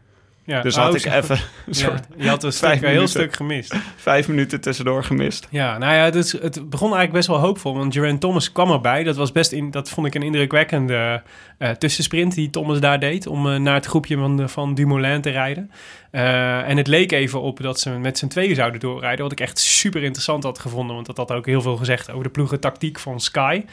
Ja. 0.46 0.62
Dus 0.62 0.78
Oh, 0.78 0.84
had 0.84 0.96
ik 0.96 1.02
zo- 1.02 1.10
even 1.10 1.36
een 1.40 1.42
Ja, 1.66 1.74
soort 1.74 2.04
je 2.18 2.28
had 2.30 2.44
een, 2.44 2.54
stuk, 2.54 2.70
een 2.72 2.78
heel 2.78 2.88
minuten. 2.90 3.10
stuk 3.10 3.36
gemist. 3.36 3.76
vijf 3.96 4.28
minuten 4.28 4.62
tussendoor 4.62 5.04
gemist. 5.04 5.48
Ja, 5.50 5.78
nou 5.78 5.94
ja, 5.94 6.10
dus 6.10 6.32
het 6.32 6.70
begon 6.70 6.88
eigenlijk 6.94 7.12
best 7.14 7.28
wel 7.28 7.38
hoopvol. 7.40 7.78
Want 7.78 7.94
Geraint 7.94 8.22
Thomas 8.22 8.52
kwam 8.52 8.72
erbij. 8.72 9.04
Dat 9.04 9.16
was 9.16 9.32
best 9.32 9.52
in, 9.52 9.72
dat 9.72 9.90
vond 9.90 10.08
ik 10.08 10.16
een 10.16 10.22
indrukwekkende 10.22 11.22
eh, 11.58 11.70
tussensprint 11.70 12.36
die 12.36 12.50
Thomas 12.50 12.80
daar 12.80 13.00
deed. 13.00 13.28
Om 13.28 13.52
eh, 13.52 13.60
naar 13.60 13.74
het 13.76 13.86
groepje 13.86 14.18
van, 14.18 14.50
van 14.50 14.74
Dumoulin 14.74 15.22
te 15.22 15.30
rijden. 15.30 15.72
Eh, 16.12 16.70
en 16.70 16.78
het 16.78 16.88
leek 16.88 17.12
even 17.12 17.42
op 17.42 17.62
dat 17.62 17.80
ze 17.80 17.90
met 17.90 18.18
z'n 18.18 18.28
tweeën 18.28 18.56
zouden 18.56 18.80
doorrijden. 18.80 19.24
Wat 19.24 19.32
ik 19.32 19.40
echt 19.40 19.60
super 19.60 20.04
interessant 20.04 20.44
had 20.44 20.60
gevonden. 20.60 20.96
Want 20.96 21.08
dat 21.08 21.18
had 21.18 21.32
ook 21.32 21.46
heel 21.46 21.62
veel 21.62 21.78
gezegd 21.78 22.12
over 22.12 22.24
de 22.24 22.30
ploegentactiek 22.30 23.00
van 23.00 23.20
Sky. 23.20 23.64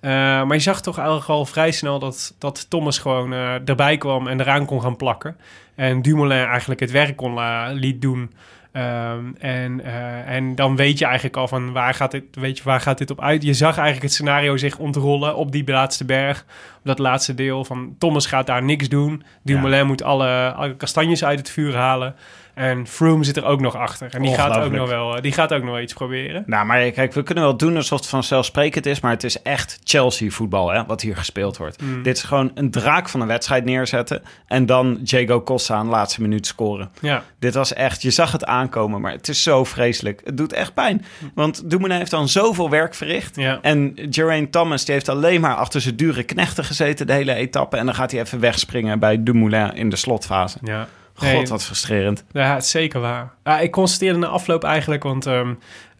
Maar 0.00 0.52
je 0.54 0.58
zag 0.58 0.82
toch 0.82 0.96
eigenlijk 0.98 1.28
al 1.28 1.44
vrij 1.46 1.70
snel 1.70 1.98
dat, 1.98 2.34
dat 2.38 2.66
Thomas 2.70 2.98
gewoon 2.98 3.32
erbij 3.64 3.96
kwam 3.96 4.26
en 4.28 4.40
eraan 4.40 4.64
kon 4.66 4.80
gaan 4.80 4.96
plakken. 4.96 5.36
En 5.74 6.02
Dumoulin 6.02 6.46
eigenlijk 6.46 6.80
het 6.80 6.90
werk 6.90 7.16
kon 7.16 7.32
la- 7.32 7.70
liet 7.72 8.02
doen. 8.02 8.32
Ehm, 8.72 9.24
en, 9.38 9.84
eh, 9.84 10.28
en 10.34 10.54
dan 10.54 10.76
weet 10.76 10.98
je 10.98 11.04
eigenlijk 11.04 11.36
al 11.36 11.48
van 11.48 11.72
waar 11.72 11.94
gaat, 11.94 12.10
dit, 12.10 12.24
weet 12.32 12.58
je, 12.58 12.64
waar 12.64 12.80
gaat 12.80 12.98
dit 12.98 13.10
op 13.10 13.20
uit. 13.20 13.42
Je 13.42 13.54
zag 13.54 13.72
eigenlijk 13.74 14.02
het 14.02 14.12
scenario 14.12 14.56
zich 14.56 14.78
ontrollen 14.78 15.36
op 15.36 15.52
die 15.52 15.70
laatste 15.70 16.04
berg. 16.04 16.40
Op 16.76 16.80
dat 16.84 16.98
laatste 16.98 17.34
deel 17.34 17.64
van 17.64 17.94
Thomas 17.98 18.26
gaat 18.26 18.46
daar 18.46 18.62
niks 18.62 18.88
doen. 18.88 19.22
Dumoulin 19.42 19.86
moet 19.86 20.02
alle, 20.02 20.52
alle 20.52 20.76
kastanjes 20.76 21.24
uit 21.24 21.38
het 21.38 21.50
vuur 21.50 21.74
halen. 21.76 22.14
En 22.54 22.86
Froome 22.86 23.24
zit 23.24 23.36
er 23.36 23.44
ook 23.44 23.60
nog 23.60 23.76
achter. 23.76 24.08
En 24.14 24.22
die 24.22 24.34
gaat 24.34 24.56
ook 24.58 24.72
nog 24.72 24.88
wel, 24.88 25.16
eh, 25.16 25.22
die 25.22 25.32
gaat 25.32 25.52
ook 25.52 25.62
nog 25.62 25.70
wel 25.70 25.80
iets 25.80 25.92
proberen. 25.92 26.42
Nou, 26.46 26.66
maar 26.66 26.90
kijk, 26.90 27.12
we 27.12 27.22
kunnen 27.22 27.44
wel 27.44 27.56
doen 27.56 27.76
alsof 27.76 27.98
het 27.98 28.08
vanzelfsprekend 28.08 28.86
is, 28.86 29.00
maar 29.00 29.10
het 29.10 29.24
is 29.24 29.42
echt 29.42 29.78
Chelsea-voetbal, 29.84 30.70
hè, 30.70 30.84
wat 30.86 31.00
hier 31.00 31.16
gespeeld 31.16 31.56
wordt. 31.56 31.82
Mm. 31.82 32.02
Dit 32.02 32.16
is 32.16 32.22
gewoon 32.22 32.50
een 32.54 32.70
draak 32.70 33.08
van 33.08 33.20
een 33.20 33.26
wedstrijd 33.26 33.64
neerzetten 33.64 34.22
en 34.46 34.66
dan 34.66 34.98
Diego 35.00 35.42
Costa 35.42 35.74
aan 35.74 35.84
de 35.86 35.90
laatste 35.92 36.20
minuut 36.22 36.46
scoren. 36.46 36.90
Ja, 37.00 37.22
Dit 37.38 37.54
was 37.54 37.72
echt, 37.72 38.02
je 38.02 38.10
zag 38.10 38.32
het 38.32 38.44
aankomen, 38.44 39.00
maar 39.00 39.12
het 39.12 39.28
is 39.28 39.42
zo 39.42 39.64
vreselijk. 39.64 40.20
Het 40.24 40.36
doet 40.36 40.52
echt 40.52 40.74
pijn, 40.74 41.04
want 41.34 41.70
Dumoulin 41.70 41.98
heeft 41.98 42.10
dan 42.10 42.28
zoveel 42.28 42.70
werk 42.70 42.94
verricht. 42.94 43.36
ja. 43.36 43.58
En 43.62 43.92
Geraint 44.10 44.52
Thomas 44.52 44.84
die 44.84 44.94
heeft 44.94 45.08
alleen 45.08 45.40
maar 45.40 45.54
achter 45.54 45.80
zijn 45.80 45.96
dure 45.96 46.22
knechten 46.22 46.64
gezeten 46.64 47.06
de 47.06 47.12
hele 47.12 47.34
etappe. 47.34 47.76
En 47.76 47.84
dan 47.86 47.94
gaat 47.94 48.10
hij 48.10 48.20
even 48.20 48.40
wegspringen 48.40 48.98
bij 48.98 49.22
Dumoulin 49.22 49.74
in 49.74 49.88
de 49.88 49.96
slotfase. 49.96 50.58
ja. 50.62 50.88
God, 51.14 51.28
Nee, 51.28 51.46
wat 51.46 51.64
frustrerend. 51.64 52.24
Ja, 52.32 52.54
het 52.54 52.64
is 52.64 52.70
zeker 52.70 53.00
waar. 53.00 53.32
Ja, 53.44 53.60
ik 53.60 53.70
constateerde 53.72 54.18
na 54.18 54.26
afloop 54.26 54.64
eigenlijk, 54.64 55.02
want 55.02 55.26
ehm, 55.26 55.48
eh, 55.48 55.54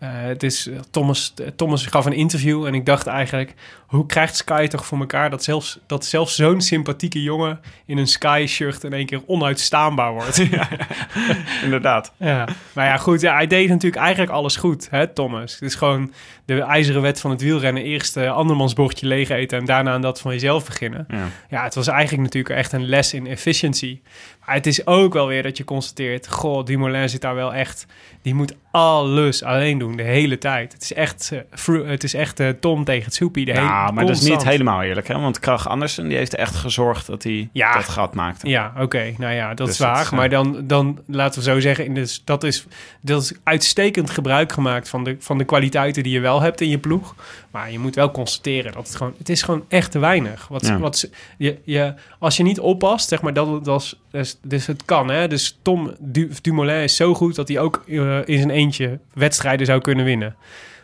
het 0.06 0.42
is, 0.42 0.68
Thomas, 0.90 1.34
Thomas 1.56 1.86
gaf 1.86 2.04
een 2.04 2.12
interview 2.12 2.66
en 2.66 2.74
ik 2.74 2.86
dacht 2.86 3.06
eigenlijk, 3.06 3.54
hoe 3.86 4.06
krijgt 4.06 4.36
Sky 4.36 4.66
toch 4.66 4.86
voor 4.86 4.98
elkaar 4.98 5.30
dat 5.30 5.44
zelfs, 5.44 5.78
dat 5.86 6.04
zelfs 6.04 6.34
zo'n 6.34 6.60
sympathieke 6.60 7.22
jongen 7.22 7.60
in 7.86 7.98
een 7.98 8.06
Sky-shirt 8.06 8.84
in 8.84 8.92
één 8.92 9.06
keer 9.06 9.22
onuitstaanbaar 9.26 10.12
wordt? 10.12 10.36
ja. 10.50 10.68
Inderdaad. 11.62 12.12
Maar 12.18 12.86
ja, 12.86 12.96
goed, 12.96 13.20
ja, 13.20 13.34
hij 13.34 13.46
deed 13.46 13.68
natuurlijk 13.68 14.02
eigenlijk 14.02 14.32
alles 14.32 14.56
goed, 14.56 14.90
hè, 14.90 15.06
Thomas. 15.06 15.52
Het 15.52 15.62
is 15.62 15.74
gewoon 15.74 16.12
de 16.44 16.60
ijzeren 16.60 17.02
wet 17.02 17.20
van 17.20 17.30
het 17.30 17.40
wielrennen. 17.40 17.82
Eerst 17.82 18.16
eh, 18.16 18.32
andermans 18.32 18.72
bordje 18.72 19.06
leeg 19.06 19.28
eten 19.28 19.58
en 19.58 19.64
daarna 19.64 19.92
aan 19.92 20.00
dat 20.00 20.20
van 20.20 20.32
jezelf 20.32 20.64
beginnen. 20.64 21.06
Ja. 21.08 21.28
Ja, 21.48 21.64
het 21.64 21.74
was 21.74 21.86
eigenlijk 21.86 22.22
natuurlijk 22.22 22.54
echt 22.54 22.72
een 22.72 22.86
les 22.86 23.14
in 23.14 23.26
efficiency. 23.26 24.00
Maar 24.46 24.54
het 24.54 24.66
is 24.66 24.86
ook 24.86 25.12
wel 25.12 25.26
weer 25.26 25.42
dat 25.42 25.56
je 25.56 25.64
constateert... 25.64 26.28
Goh, 26.28 26.64
Dumoulin 26.64 27.08
zit 27.08 27.20
daar 27.20 27.34
wel 27.34 27.54
echt... 27.54 27.86
Die 28.22 28.34
moet 28.34 28.54
alles 28.74 29.42
alleen 29.42 29.78
doen, 29.78 29.96
de 29.96 30.02
hele 30.02 30.38
tijd. 30.38 30.72
Het 30.72 30.82
is 30.82 30.92
echt, 30.92 31.32
eh, 31.66 31.86
het 31.88 32.04
is 32.04 32.14
echt 32.14 32.40
eh, 32.40 32.48
Tom 32.48 32.84
tegen 32.84 33.04
het 33.04 33.14
soepie. 33.14 33.44
De 33.44 33.52
hele, 33.52 33.64
Ja, 33.64 33.90
maar 33.90 34.06
dat 34.06 34.16
is 34.16 34.22
niet 34.22 34.44
helemaal 34.44 34.82
eerlijk, 34.82 35.08
hè? 35.08 35.18
Want 35.20 35.38
Krach 35.38 35.68
Andersen 35.68 36.08
die 36.08 36.16
heeft 36.16 36.34
echt 36.34 36.54
gezorgd 36.54 37.06
dat 37.06 37.22
hij 37.22 37.48
Ja. 37.52 37.74
dat 37.74 37.88
gat 37.88 38.14
maakte. 38.14 38.48
Ja, 38.48 38.72
oké. 38.78 39.14
Nou 39.18 39.34
ja, 39.34 39.54
dat 39.54 39.66
Dus 39.66 39.68
is 39.74 39.78
waar. 39.80 39.92
dat 39.94 40.02
is, 40.04 40.10
eh, 40.10 40.16
maar 40.16 40.28
dan, 40.28 40.60
dan 40.66 40.98
laten 41.06 41.38
we 41.38 41.44
zo 41.50 41.60
zeggen... 41.60 41.84
In 41.84 41.94
de, 41.94 42.18
dat, 42.24 42.44
is, 42.44 42.66
dat 43.00 43.22
is 43.22 43.32
uitstekend 43.44 44.10
gebruik 44.10 44.52
gemaakt 44.52 44.88
van 44.88 45.04
de, 45.04 45.16
van 45.18 45.38
de 45.38 45.44
kwaliteiten 45.44 46.02
die 46.02 46.12
je 46.12 46.20
wel 46.20 46.40
hebt 46.40 46.60
in 46.60 46.68
je 46.68 46.78
ploeg. 46.78 47.14
Maar 47.50 47.70
je 47.70 47.78
moet 47.78 47.94
wel 47.94 48.10
constateren 48.10 48.72
dat 48.72 48.86
het 48.86 48.96
gewoon... 48.96 49.14
Het 49.18 49.28
is 49.28 49.42
gewoon 49.42 49.64
echt 49.68 49.90
te 49.90 49.98
weinig. 49.98 50.48
Wat, 50.48 50.66
Ja. 50.66 50.78
wat, 50.78 51.10
je, 51.38 51.58
je, 51.64 51.94
als 52.18 52.36
je 52.36 52.42
niet 52.42 52.60
oppast, 52.60 53.08
zeg 53.08 53.22
maar, 53.22 53.32
dat, 53.32 53.64
dat 53.64 53.80
is, 53.80 54.00
dus, 54.14 54.38
dus 54.42 54.66
het 54.66 54.84
kan. 54.84 55.10
Hè? 55.10 55.28
Dus 55.28 55.58
Tom 55.62 55.94
du, 55.98 56.30
Dumoulin 56.42 56.82
is 56.82 56.96
zo 56.96 57.14
goed 57.14 57.34
dat 57.34 57.48
hij 57.48 57.58
ook 57.58 57.82
eh, 57.86 58.18
in 58.24 58.38
zijn 58.38 58.50
eentje 58.50 58.98
wedstrijden 59.12 59.66
zou 59.66 59.80
kunnen 59.80 60.04
winnen. 60.04 60.36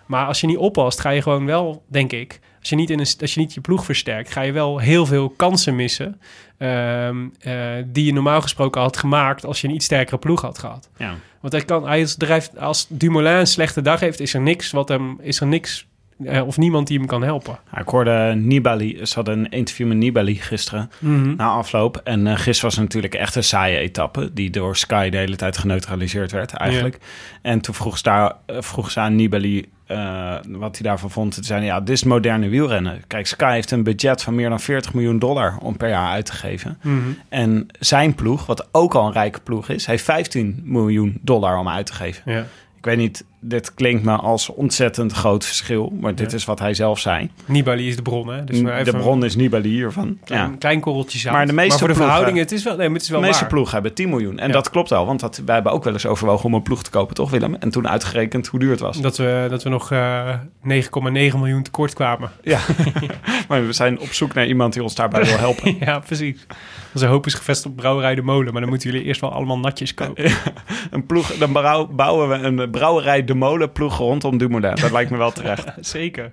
Maar 0.06 0.26
als 0.26 0.40
je 0.40 0.46
niet 0.46 0.56
oppast, 0.56 1.00
ga 1.00 1.10
je 1.10 1.22
gewoon 1.22 1.46
wel, 1.46 1.82
denk 1.86 2.12
ik... 2.12 2.40
Als 2.60 2.68
je, 2.68 2.76
niet 2.76 2.90
in 2.90 2.98
een, 2.98 3.06
als 3.20 3.34
je 3.34 3.40
niet 3.40 3.54
je 3.54 3.60
ploeg 3.60 3.84
versterkt, 3.84 4.32
ga 4.32 4.40
je 4.40 4.52
wel 4.52 4.78
heel 4.78 5.06
veel 5.06 5.28
kansen 5.28 5.76
missen. 5.76 6.20
ehm, 6.58 7.28
eh, 7.40 7.54
die 7.86 8.04
je 8.04 8.12
normaal 8.12 8.40
gesproken 8.40 8.80
had 8.80 8.96
gemaakt 8.96 9.44
als 9.44 9.60
je 9.60 9.68
een 9.68 9.74
iets 9.74 9.84
sterkere 9.84 10.18
ploeg 10.18 10.40
had 10.40 10.58
gehad. 10.58 10.88
Ja. 10.96 11.14
Want 11.40 11.52
hij 11.52 11.62
kan, 11.64 11.86
hij 11.86 12.06
drijft, 12.16 12.58
als 12.58 12.86
Dumoulin 12.88 13.32
een 13.32 13.46
slechte 13.46 13.82
dag 13.82 14.00
heeft, 14.00 14.20
is 14.20 14.34
er 14.34 14.40
niks 14.40 14.70
wat 14.70 14.88
hem, 14.88 15.18
is 15.20 15.40
er 15.40 15.46
niks 15.46 15.86
eh, 16.24 16.46
of 16.46 16.56
niemand 16.56 16.86
die 16.86 16.98
hem 16.98 17.06
kan 17.06 17.22
helpen. 17.22 17.58
Ik 17.76 17.88
hoorde 17.88 18.34
Nibali, 18.36 19.06
ze 19.06 19.14
hadden 19.14 19.38
een 19.38 19.50
interview 19.50 19.86
met 19.86 19.96
Nibali 19.96 20.34
gisteren 20.34 20.90
na 21.36 21.48
afloop. 21.48 22.00
En 22.04 22.26
eh 22.26 22.36
gisteren 22.36 22.70
was 22.70 22.78
natuurlijk 22.78 23.14
echt 23.14 23.34
een 23.34 23.44
saaie 23.44 23.78
etappe, 23.78 24.32
die 24.32 24.50
door 24.50 24.76
Sky 24.76 25.08
de 25.08 25.16
hele 25.16 25.36
tijd 25.36 25.58
geneutraliseerd 25.58 26.32
werd 26.32 26.52
eigenlijk. 26.52 26.98
En 27.42 27.60
toen 27.60 27.74
vroeg 27.74 27.96
ze, 27.96 28.02
daar, 28.02 28.32
eh, 28.46 28.56
vroeg 28.60 28.90
ze 28.90 29.00
aan 29.00 29.16
Nibali 29.16 29.68
eh, 29.90 30.36
wat 30.48 30.78
hij 30.78 30.88
daarvan 30.88 31.10
vond. 31.10 31.34
Toen 31.34 31.44
zei 31.44 31.58
hij, 31.58 31.68
ja, 31.68 31.80
dit 31.80 31.88
is 31.88 32.04
moderne 32.04 32.48
wielrennen. 32.48 33.02
Kijk, 33.06 33.26
Sky 33.26 33.52
heeft 33.52 33.70
een 33.70 33.82
budget 33.82 34.22
van 34.22 34.34
meer 34.34 34.48
dan 34.48 34.60
40 34.60 34.94
miljoen 34.94 35.18
dollar 35.18 35.58
om 35.62 35.76
per 35.76 35.88
jaar 35.88 36.10
uit 36.10 36.26
te 36.26 36.32
geven. 36.32 36.78
Mhm. 36.82 36.98
En 37.28 37.66
zijn 37.78 38.14
ploeg, 38.14 38.46
wat 38.46 38.68
ook 38.72 38.94
al 38.94 39.06
een 39.06 39.12
rijke 39.12 39.40
ploeg 39.40 39.68
is, 39.68 39.86
heeft 39.86 40.04
15 40.04 40.60
miljoen 40.64 41.18
dollar 41.22 41.58
om 41.58 41.68
uit 41.68 41.86
te 41.86 41.92
geven. 41.92 42.32
Ja. 42.32 42.46
Ik 42.76 42.84
weet 42.84 42.96
niet, 42.96 43.24
dit 43.42 43.74
klinkt 43.74 44.04
me 44.04 44.12
als 44.16 44.48
ontzettend 44.48 45.12
groot 45.12 45.44
verschil, 45.44 45.92
maar 46.00 46.14
dit 46.14 46.30
Ja. 46.30 46.36
is 46.36 46.44
wat 46.44 46.58
hij 46.58 46.74
zelf 46.74 46.98
zei. 46.98 47.30
Nibali 47.46 47.88
is 47.88 47.96
de 47.96 48.02
bron, 48.02 48.28
hè? 48.28 48.44
Dus 48.44 48.58
de 48.84 48.92
bron 48.98 49.24
is 49.24 49.36
Nibali 49.36 49.68
hiervan. 49.68 50.18
Klein, 50.24 50.50
Ja. 50.50 50.56
klein 50.58 50.80
korreltje 50.80 51.18
zout. 51.18 51.34
Maar 51.34 51.46
de 51.46 51.52
meeste 51.52 51.78
voor 51.78 51.88
de 51.88 51.94
ploegen- 51.94 52.04
verhoudingen, 52.14 52.42
het 52.42 52.52
is 52.52 52.64
wel, 52.64 52.76
nee, 52.76 52.84
maar 52.86 52.92
het 52.94 53.02
is 53.02 53.08
De 53.08 53.14
wel 53.14 53.22
meeste 53.22 53.40
waar. 53.40 53.48
ploegen 53.50 53.72
hebben 53.72 53.94
10 53.94 54.08
miljoen. 54.08 54.38
En 54.38 54.46
Ja. 54.46 54.52
dat 54.52 54.70
klopt 54.70 54.90
wel, 54.90 55.06
want 55.06 55.20
dat, 55.20 55.42
wij 55.44 55.54
hebben 55.54 55.72
ook 55.72 55.84
wel 55.84 55.92
eens 55.92 56.06
overwogen 56.06 56.44
om 56.44 56.54
een 56.54 56.62
ploeg 56.62 56.82
te 56.82 56.90
kopen, 56.90 57.14
toch 57.14 57.30
Willem? 57.30 57.54
En 57.54 57.70
toen 57.70 57.88
uitgerekend 57.88 58.46
hoe 58.46 58.60
duur 58.60 58.70
het 58.70 58.80
was. 58.80 59.00
Dat 59.00 59.16
we, 59.16 59.46
dat 59.50 59.62
we 59.62 59.68
nog 59.68 59.90
eh 59.92 60.34
9,9 60.62 61.38
miljoen 61.38 61.62
tekort 61.62 61.94
kwamen. 61.94 62.30
Ja, 62.42 62.58
maar 63.48 63.66
we 63.66 63.72
zijn 63.72 64.00
op 64.00 64.12
zoek 64.12 64.34
naar 64.34 64.46
iemand 64.46 64.72
die 64.72 64.82
ons 64.82 64.94
daarbij 64.94 65.24
wil 65.24 65.38
helpen. 65.38 65.76
ja, 65.86 65.98
precies. 65.98 66.46
Onze 66.94 67.06
hoop 67.06 67.26
is 67.26 67.34
gevestigd 67.34 67.68
op 67.70 67.76
Brouwerij 67.76 68.14
de 68.14 68.22
Molen. 68.22 68.52
Maar 68.52 68.60
dan 68.60 68.70
moeten 68.70 68.90
jullie 68.90 69.06
eerst 69.06 69.20
wel 69.20 69.32
allemaal 69.32 69.58
natjes 69.58 69.94
kopen. 69.94 70.30
Een 70.90 71.06
ploeg, 71.06 71.36
dan 71.36 71.52
bouwen 71.96 72.28
we 72.28 72.34
een 72.34 72.70
brouwerij 72.70 73.24
De 73.30 73.36
Molen 73.36 73.72
ploeg 73.72 73.96
rondom 73.98 74.38
Dumoulin. 74.38 74.74
Dat 74.74 74.90
lijkt 74.90 75.10
me 75.10 75.16
wel 75.16 75.32
terecht. 75.32 75.64
Zeker. 75.96 76.32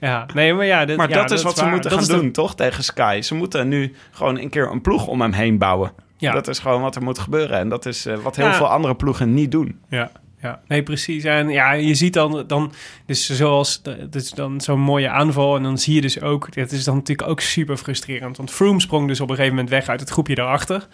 Ja, 0.00 0.26
nee, 0.34 0.54
maar 0.54 0.64
ja... 0.66 0.84
Maar 0.96 1.08
ja, 1.08 1.14
dat 1.22 1.30
is 1.30 1.42
wat 1.42 1.58
ze 1.58 1.64
moeten 1.66 1.90
Dat 1.90 1.98
gaan 1.98 2.08
de- 2.08 2.14
doen, 2.22 2.32
toch? 2.32 2.54
Tegen 2.54 2.84
Sky. 2.84 3.20
Ze 3.22 3.34
moeten 3.34 3.68
nu 3.68 3.94
gewoon 4.10 4.38
een 4.38 4.50
keer 4.50 4.70
een 4.70 4.80
ploeg 4.80 5.06
om 5.06 5.20
hem 5.20 5.32
heen 5.32 5.58
bouwen. 5.58 5.92
Ja. 6.16 6.32
Dat 6.32 6.48
is 6.48 6.58
gewoon 6.58 6.80
wat 6.80 6.96
er 6.96 7.02
moet 7.02 7.18
gebeuren. 7.18 7.58
En 7.58 7.68
dat 7.68 7.86
is 7.86 8.06
eh, 8.06 8.16
wat 8.16 8.36
heel 8.36 8.52
veel 8.52 8.68
andere 8.68 8.94
ploegen 8.94 9.34
niet 9.34 9.50
doen. 9.50 9.78
Ja, 9.88 10.10
Ja, 10.42 10.60
nee, 10.68 10.82
precies. 10.82 11.24
En 11.24 11.48
ja, 11.48 11.72
je 11.72 11.94
ziet 11.94 12.12
dan, 12.12 12.44
dan 12.46 12.72
dus 13.06 13.30
zoals, 13.30 13.82
dus 14.10 14.30
dan 14.30 14.60
zo'n 14.60 14.80
mooie 14.80 15.10
aanval. 15.10 15.56
En 15.56 15.62
dan 15.62 15.78
zie 15.78 15.94
je 15.94 16.00
dus 16.00 16.20
ook, 16.20 16.48
het 16.54 16.72
is 16.72 16.84
dan 16.84 16.94
natuurlijk 16.94 17.28
ook 17.28 17.40
super 17.40 17.76
frustrerend. 17.76 18.36
Want 18.36 18.50
Froome 18.50 18.80
sprong 18.80 19.08
dus 19.08 19.20
op 19.20 19.28
een 19.28 19.34
gegeven 19.34 19.54
moment 19.56 19.74
weg 19.74 19.88
uit 19.88 20.00
het 20.00 20.10
groepje 20.10 20.34
daarachter. 20.34 20.86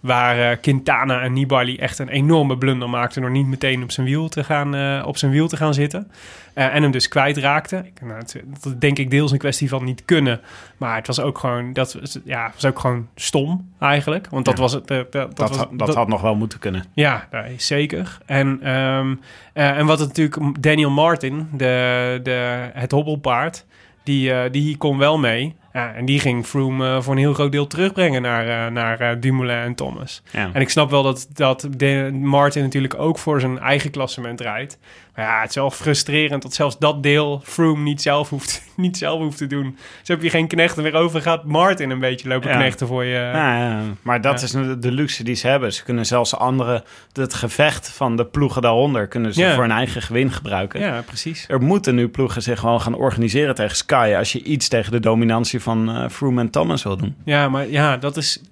Waar 0.00 0.50
eh, 0.50 0.56
Quintana 0.60 1.20
en 1.20 1.32
Nibali 1.32 1.76
echt 1.76 1.98
een 1.98 2.08
enorme 2.08 2.58
blunder 2.58 2.90
maakten 2.90 3.22
door 3.22 3.30
niet 3.30 3.46
meteen 3.46 3.82
op 3.82 3.90
zijn 3.90 4.06
wiel 4.06 4.28
te 4.28 4.44
gaan, 4.44 4.74
eh, 4.74 5.02
op 5.06 5.16
zijn 5.16 5.30
wiel 5.32 5.48
te 5.48 5.56
gaan 5.56 5.74
zitten. 5.74 6.10
Eh, 6.54 6.74
en 6.74 6.82
hem 6.82 6.90
dus 6.90 7.08
kwijtraakten. 7.08 7.84
Ik- 7.86 8.00
Nou, 8.00 8.14
het, 8.18 8.42
dat 8.62 8.80
denk 8.80 8.98
ik 8.98 9.10
deels 9.10 9.32
een 9.32 9.38
kwestie 9.38 9.68
van 9.68 9.84
niet 9.84 10.04
kunnen. 10.04 10.40
Maar 10.76 10.96
het 10.96 11.06
was 11.06 11.20
ook 11.20 11.38
gewoon, 11.38 11.72
dat 11.72 12.20
ja, 12.24 12.50
was 12.54 12.64
ook 12.64 12.78
gewoon 12.78 13.08
stom 13.14 13.70
eigenlijk. 13.78 14.26
Want 14.30 14.44
dat 14.44 14.56
Ja. 14.56 14.62
was 14.62 14.72
het. 14.72 14.86
dat, 14.86 15.12
dat, 15.12 15.36
Dat, 15.36 15.48
was, 15.48 15.58
had- 15.58 15.70
dat 15.72 15.94
had 15.94 16.08
nog 16.08 16.20
wel 16.20 16.34
moeten 16.36 16.58
kunnen. 16.58 16.84
ja, 16.94 17.28
nee, 17.30 17.54
zeker. 17.56 18.18
En, 18.26 18.58
ehm, 18.62 19.14
eh, 19.52 19.78
en 19.78 19.86
wat 19.86 19.98
het 19.98 20.08
natuurlijk, 20.08 20.62
Daniel 20.62 20.90
Martin, 20.90 21.48
de, 21.52 22.20
de, 22.22 22.68
het 22.72 22.90
hobbelpaard, 22.90 23.64
die, 24.02 24.50
die 24.50 24.76
kon 24.76 24.98
wel 24.98 25.18
mee. 25.18 25.54
Ja, 25.72 25.94
en 25.94 26.04
die 26.04 26.20
ging 26.20 26.46
Froome 26.46 26.96
eh, 26.96 27.02
voor 27.02 27.12
een 27.12 27.18
heel 27.18 27.34
groot 27.34 27.52
deel 27.52 27.66
terugbrengen 27.66 28.22
naar, 28.22 28.66
eh, 28.66 28.72
naar 28.72 29.00
eh, 29.00 29.16
Dumoulin 29.20 29.56
en 29.56 29.74
Thomas. 29.74 30.22
Ja. 30.30 30.50
En 30.52 30.60
ik 30.60 30.68
snap 30.68 30.90
wel 30.90 31.02
dat, 31.02 31.28
dat 31.32 31.68
de, 31.76 32.10
Martin 32.12 32.62
natuurlijk 32.62 32.94
ook 32.94 33.18
voor 33.18 33.40
zijn 33.40 33.58
eigen 33.58 33.90
klassement 33.90 34.40
rijdt. 34.40 34.78
Maar 35.14 35.24
ja, 35.24 35.40
het 35.40 35.48
is 35.48 35.54
wel 35.54 35.70
frustrerend 35.70 36.42
dat 36.42 36.54
zelfs 36.54 36.78
dat 36.78 37.02
deel 37.02 37.40
Froome 37.44 37.82
niet 37.82 38.02
zelf 38.02 38.28
hoeft, 38.28 38.62
niet 38.76 38.96
zelf 38.96 39.20
hoeft 39.20 39.38
te 39.38 39.46
doen. 39.46 39.76
Dus 39.98 40.08
heb 40.08 40.22
je 40.22 40.30
geen 40.30 40.46
knechten 40.46 40.82
meer 40.82 40.94
over, 40.94 41.22
gaat 41.22 41.44
Martin 41.44 41.90
een 41.90 41.98
beetje 41.98 42.28
lopen 42.28 42.50
Ja. 42.50 42.56
knechten 42.56 42.86
voor 42.86 43.04
je. 43.04 43.14
Ja, 43.14 43.58
ja, 43.58 43.82
maar 44.02 44.20
dat 44.20 44.42
is 44.42 44.50
de 44.50 44.92
luxe 44.92 45.24
die 45.24 45.34
ze 45.34 45.46
hebben. 45.48 45.72
Ze 45.72 45.84
kunnen 45.84 46.06
zelfs 46.06 46.34
andere, 46.36 46.84
het 47.12 47.34
gevecht 47.34 47.88
van 47.90 48.16
de 48.16 48.26
ploegen 48.26 48.62
daaronder, 48.62 49.06
kunnen 49.08 49.34
ze 49.34 49.50
voor 49.52 49.62
hun 49.62 49.70
eigen 49.70 50.02
gewin 50.02 50.32
gebruiken. 50.32 50.80
ja 50.80 51.02
precies. 51.06 51.44
Er 51.48 51.60
moeten 51.62 51.94
nu 51.94 52.08
ploegen 52.08 52.42
zich 52.42 52.58
gewoon 52.60 52.80
gaan 52.80 52.94
organiseren 52.94 53.54
tegen 53.54 53.76
Sky 53.76 54.14
als 54.18 54.32
je 54.32 54.42
iets 54.42 54.68
tegen 54.68 54.92
de 54.92 55.00
dominantie 55.00 55.60
van 55.60 55.90
eh 55.90 56.08
Froome 56.08 56.40
en 56.40 56.50
Thomas 56.50 56.82
wil 56.82 56.96
doen. 56.96 57.16
Ja, 57.24 57.48
maar 57.48 57.68
ja, 57.68 57.96
dat 57.96 58.16
is, 58.16 58.42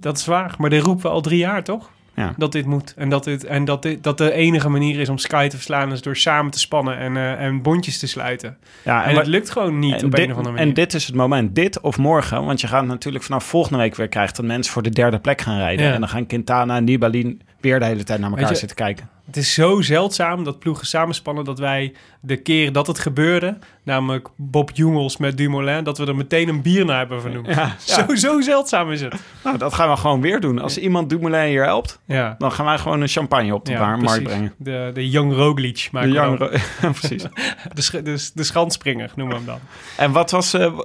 dat 0.00 0.16
is 0.18 0.26
waar. 0.26 0.54
Maar 0.58 0.70
dit 0.70 0.82
roepen 0.82 1.02
we 1.02 1.08
al 1.08 1.20
drie 1.20 1.38
jaar, 1.38 1.64
toch? 1.64 1.90
Ja. 2.18 2.34
Dat 2.36 2.52
dit 2.52 2.66
moet. 2.66 2.94
En 2.96 3.08
dat, 3.08 3.24
dit, 3.24 3.44
en 3.44 3.64
dat, 3.64 3.82
dit, 3.82 4.02
dat 4.02 4.18
de 4.18 4.32
enige 4.32 4.68
manier 4.68 5.00
is 5.00 5.08
om 5.08 5.18
Sky 5.18 5.48
te 5.48 5.56
verslaan... 5.56 5.92
is 5.92 6.02
door 6.02 6.16
samen 6.16 6.50
te 6.50 6.58
spannen 6.58 6.96
en, 6.98 7.16
eh, 7.16 7.44
en 7.44 7.62
bondjes 7.62 7.98
te 7.98 8.06
sluiten. 8.06 8.56
Ja, 8.84 9.04
En 9.04 9.16
het 9.16 9.26
lukt 9.26 9.50
gewoon 9.50 9.78
niet 9.78 9.94
en 9.94 10.04
op 10.04 10.10
dit, 10.10 10.20
een 10.20 10.30
of 10.30 10.36
andere 10.36 10.54
manier. 10.54 10.68
En 10.68 10.74
dit 10.74 10.94
is 10.94 11.06
het 11.06 11.14
moment, 11.14 11.54
dit 11.54 11.80
of 11.80 11.98
morgen. 11.98 12.44
Want 12.44 12.60
je 12.60 12.66
gaat 12.66 12.86
natuurlijk 12.86 13.24
vanaf 13.24 13.44
volgende 13.44 13.78
week 13.78 13.94
weer 13.94 14.08
krijgen... 14.08 14.34
dat 14.34 14.44
mensen 14.44 14.72
voor 14.72 14.82
de 14.82 14.90
derde 14.90 15.18
plek 15.18 15.40
gaan 15.40 15.58
rijden. 15.58 15.86
Ja. 15.86 15.92
En 15.92 16.00
dan 16.00 16.08
gaan 16.08 16.26
Quintana 16.26 16.76
en 16.76 16.84
Nibali 16.84 17.38
weer 17.60 17.78
de 17.78 17.84
hele 17.84 18.04
tijd 18.04 18.20
naar 18.20 18.30
elkaar 18.30 18.48
je- 18.48 18.54
zitten 18.54 18.76
kijken. 18.76 19.08
Het 19.28 19.36
is 19.36 19.54
zo 19.54 19.80
zeldzaam 19.80 20.44
dat 20.44 20.58
ploegen 20.58 20.86
samenspannen... 20.86 21.44
dat 21.44 21.58
wij 21.58 21.92
de 22.20 22.36
keer 22.36 22.72
dat 22.72 22.86
het 22.86 22.98
gebeurde... 22.98 23.58
namelijk 23.82 24.28
Bob 24.36 24.70
Jungels 24.74 25.16
met 25.16 25.36
Dumoulin... 25.36 25.84
dat 25.84 25.98
we 25.98 26.06
er 26.06 26.16
meteen 26.16 26.48
een 26.48 26.62
bier 26.62 26.84
naar 26.84 26.98
hebben 26.98 27.20
vernoemd. 27.20 27.46
Ja, 27.46 27.74
Zo, 28.06 28.14
zo 28.14 28.40
zeldzaam 28.40 28.90
is 28.90 29.00
het. 29.00 29.14
Nou, 29.44 29.58
dat 29.58 29.74
gaan 29.74 29.90
we 29.90 29.96
gewoon 29.96 30.20
weer 30.20 30.40
doen. 30.40 30.58
Als 30.58 30.78
iemand 30.78 31.10
Dumoulin 31.10 31.48
hier 31.48 31.64
helpt... 31.64 32.00
Dan 32.38 32.52
gaan 32.52 32.64
wij 32.66 32.78
gewoon 32.78 33.00
een 33.00 33.08
champagne 33.08 33.54
op 33.54 33.64
de 33.64 33.72
bar- 33.72 33.98
markt 33.98 34.22
brengen. 34.22 34.54
De, 34.56 34.90
de 34.94 35.08
Young 35.08 35.32
Roglic. 35.34 35.88
maken 35.92 36.08
De 36.08 36.14
young. 36.14 36.38
Ro- 36.38 36.90
precies. 37.00 37.22
de, 37.74 37.82
sch- 37.82 37.90
de, 38.02 38.30
de 38.34 38.42
schandspringer 38.44 39.10
noemen 39.16 39.36
we 39.36 39.42
hem 39.42 39.50
dan. 39.58 39.60
En 39.96 40.12
wat 40.12 40.30
was... 40.30 40.52
w- 40.52 40.80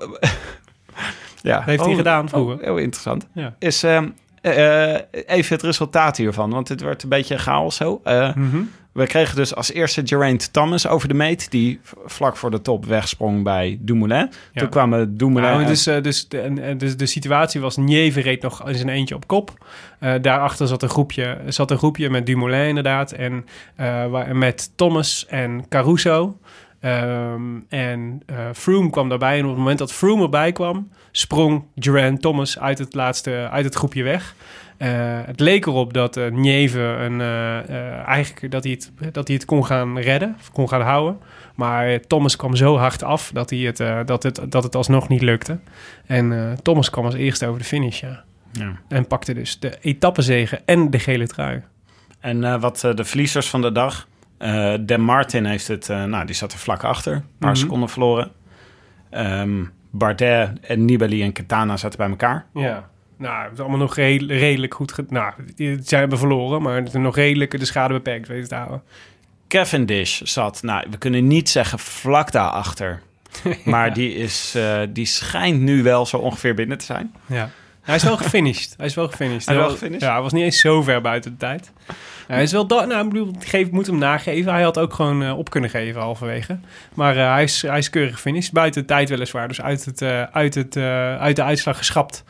ja. 1.41 1.61
Heeft 1.65 1.81
hij 1.83 1.89
Oh, 1.91 1.95
gedaan 1.97 2.29
vroeger. 2.29 2.55
oh, 2.55 2.61
heel 2.63 2.77
interessant. 2.77 3.27
Is 3.59 3.83
ehm, 3.83 4.09
eh, 4.43 4.93
even 5.25 5.55
het 5.55 5.63
resultaat 5.65 6.17
hiervan, 6.17 6.49
want 6.49 6.67
het 6.69 6.81
werd 6.81 7.03
een 7.03 7.09
beetje 7.09 7.37
chaos 7.37 7.75
zo. 7.75 8.01
Eh, 8.03 8.35
Mhm. 8.35 8.61
We 8.93 9.07
kregen 9.07 9.35
dus 9.35 9.55
als 9.55 9.71
eerste 9.71 10.01
Geraint 10.05 10.53
Thomas 10.53 10.87
over 10.87 11.07
de 11.07 11.13
meet, 11.13 11.51
die 11.51 11.79
vlak 12.05 12.37
voor 12.37 12.51
de 12.51 12.61
top 12.61 12.85
wegsprong 12.85 13.43
bij 13.43 13.77
Dumoulin. 13.81 14.17
Ja. 14.17 14.29
Toen 14.61 14.69
kwamen 14.69 15.17
Dumoulin... 15.17 15.49
Nou, 15.49 15.61
en- 15.61 15.67
dus, 15.67 15.87
eh, 15.87 16.01
dus, 16.01 16.27
de, 16.27 16.75
dus 16.77 16.97
de 16.97 17.05
situatie 17.05 17.61
was, 17.61 17.77
Nieve 17.77 18.21
reed 18.21 18.41
nog 18.41 18.67
in 18.67 18.75
zijn 18.75 18.89
eentje 18.89 19.15
op 19.15 19.27
kop. 19.27 19.65
Eh, 19.99 20.13
daarachter 20.21 20.67
zat 20.67 20.83
een, 20.83 20.89
groepje, 20.89 21.37
zat 21.47 21.71
een 21.71 21.77
groepje 21.77 22.09
met 22.09 22.25
Dumoulin 22.25 22.67
inderdaad. 22.67 23.11
En 23.11 23.45
eh, 23.75 24.31
met 24.31 24.71
Thomas 24.75 25.25
en 25.29 25.65
Caruso. 25.69 26.37
Ehm, 26.83 27.41
en 27.69 28.21
eh 28.25 28.35
Froome 28.53 28.89
kwam 28.89 29.09
daarbij. 29.09 29.37
En 29.37 29.43
op 29.43 29.49
het 29.49 29.57
moment 29.57 29.77
dat 29.77 29.93
Froome 29.93 30.23
erbij 30.23 30.51
kwam, 30.51 30.89
sprong 31.11 31.63
Geraint 31.75 32.21
Thomas 32.21 32.59
uit 32.59 32.77
het 32.77 32.93
laatste, 32.93 33.47
uit 33.51 33.65
het 33.65 33.75
groepje 33.75 34.03
weg. 34.03 34.35
Eh, 34.77 34.89
het 35.25 35.39
leek 35.39 35.65
erop 35.65 35.93
dat 35.93 36.17
eh 36.17 36.31
Nieve 36.31 36.79
een, 36.79 37.21
eh, 37.21 37.59
eh, 37.59 38.07
eigenlijk 38.07 38.51
dat 38.51 38.63
hij, 38.63 38.71
het, 38.71 39.13
dat 39.13 39.27
hij 39.27 39.35
het 39.35 39.45
kon 39.45 39.65
gaan 39.65 39.99
redden, 39.99 40.35
of 40.39 40.51
kon 40.51 40.69
gaan 40.69 40.81
houden. 40.81 41.17
Maar 41.55 41.99
Thomas 41.99 42.35
kwam 42.35 42.55
zo 42.55 42.77
hard 42.77 43.03
af 43.03 43.31
dat, 43.33 43.49
hij 43.49 43.59
het, 43.59 43.79
eh, 43.79 43.99
dat, 44.05 44.23
het, 44.23 44.41
dat 44.49 44.63
het 44.63 44.75
alsnog 44.75 45.07
niet 45.07 45.21
lukte. 45.21 45.59
En 46.05 46.31
eh, 46.31 46.51
Thomas 46.51 46.89
kwam 46.89 47.05
als 47.05 47.13
eerste 47.13 47.47
over 47.47 47.59
de 47.59 47.65
finish, 47.65 47.99
ja. 47.99 48.23
Ja. 48.51 48.79
En 48.87 49.07
pakte 49.07 49.33
dus 49.33 49.59
de 49.59 49.77
etappezegen 49.81 50.61
en 50.65 50.89
de 50.89 50.99
gele 50.99 51.27
trui. 51.27 51.63
En 52.19 52.43
eh, 52.43 52.61
wat 52.61 52.79
de 52.79 53.03
verliezers 53.03 53.49
van 53.49 53.61
de 53.61 53.71
dag. 53.71 54.07
Eh 54.43 54.73
Dan 54.81 55.01
Martin 55.01 55.45
heeft 55.45 55.67
het, 55.67 55.89
eh, 55.89 56.03
nou, 56.03 56.25
die 56.25 56.35
zat 56.35 56.53
er 56.53 56.59
vlak 56.59 56.83
achter. 56.83 57.13
Een 57.13 57.23
paar 57.39 57.49
Mhm. 57.51 57.59
seconden 57.59 57.89
verloren. 57.89 58.31
Ehm, 59.09 59.63
Bardet 59.91 60.59
en 60.61 60.85
Nibali 60.85 61.23
en 61.23 61.31
Quintana 61.33 61.77
zaten 61.77 61.97
bij 61.97 62.09
elkaar. 62.09 62.45
Ja. 62.53 62.89
Nou, 63.17 63.43
het 63.43 63.53
is 63.53 63.59
allemaal 63.59 63.77
nog 63.77 63.95
re- 63.95 64.25
redelijk 64.27 64.73
goed. 64.73 64.91
ge- 64.91 65.05
nou, 65.09 65.33
die 65.55 65.79
zijn 65.83 65.99
hebben 66.01 66.17
verloren, 66.19 66.61
maar 66.61 66.75
het 66.75 66.87
is 66.87 66.93
nog 66.93 67.15
redelijk 67.15 67.59
de 67.59 67.65
schade 67.65 67.93
beperkt 67.93 68.27
weten 68.27 68.49
te 68.49 68.55
houden. 68.55 68.81
Cavendish 69.47 70.21
zat, 70.21 70.63
nou, 70.63 70.85
we 70.89 70.97
kunnen 70.97 71.27
niet 71.27 71.49
zeggen 71.49 71.79
vlak 71.79 72.31
daarachter. 72.31 73.01
Maar 73.65 73.93
die, 73.93 74.13
is, 74.15 74.53
eh, 74.55 74.81
die 74.89 75.05
schijnt 75.05 75.61
nu 75.61 75.83
wel 75.83 76.05
zo 76.05 76.17
ongeveer 76.17 76.53
binnen 76.53 76.77
te 76.77 76.85
zijn. 76.85 77.13
Ja. 77.25 77.49
Hij 77.83 77.95
is 77.95 78.03
wel 78.03 78.17
gefinished. 78.17 78.73
Hij 78.77 78.85
is 78.85 78.95
wel 78.95 79.07
gefinished. 79.07 79.45
Hij 79.45 79.55
is 79.55 79.61
wel 79.61 79.69
was- 79.69 79.79
gefinished? 79.79 80.07
Ja, 80.07 80.13
hij 80.13 80.21
was 80.21 80.31
niet 80.31 80.43
eens 80.43 80.59
zo 80.59 80.81
ver 80.81 81.01
buiten 81.01 81.31
de 81.31 81.37
tijd. 81.37 81.71
Hij 82.27 82.43
is 82.43 82.51
wel... 82.51 82.65
Nou, 82.65 83.03
ik 83.03 83.09
bedoel, 83.09 83.33
ik 83.39 83.47
geef, 83.47 83.71
moet 83.71 83.87
hem 83.87 83.97
nageven. 83.97 84.53
Hij 84.53 84.63
had 84.63 84.77
ook 84.79 84.93
gewoon 84.93 85.23
eh, 85.23 85.37
op 85.37 85.49
kunnen 85.49 85.69
geven 85.69 86.01
halverwege. 86.01 86.57
Maar 86.93 87.17
eh, 87.17 87.31
hij, 87.31 87.43
is, 87.43 87.61
hij 87.61 87.77
is 87.77 87.89
keurig 87.89 88.13
gefinished. 88.13 88.51
Buiten 88.53 88.81
de 88.81 88.87
tijd 88.87 89.09
weliswaar. 89.09 89.47
Dus 89.47 89.61
uit, 89.61 89.85
het, 89.85 90.01
eh, 90.01 90.21
uit, 90.23 90.55
het, 90.55 90.75
eh, 90.75 91.15
uit 91.15 91.35
de 91.35 91.43
uitslag 91.43 91.77
geschrapt. 91.77 92.23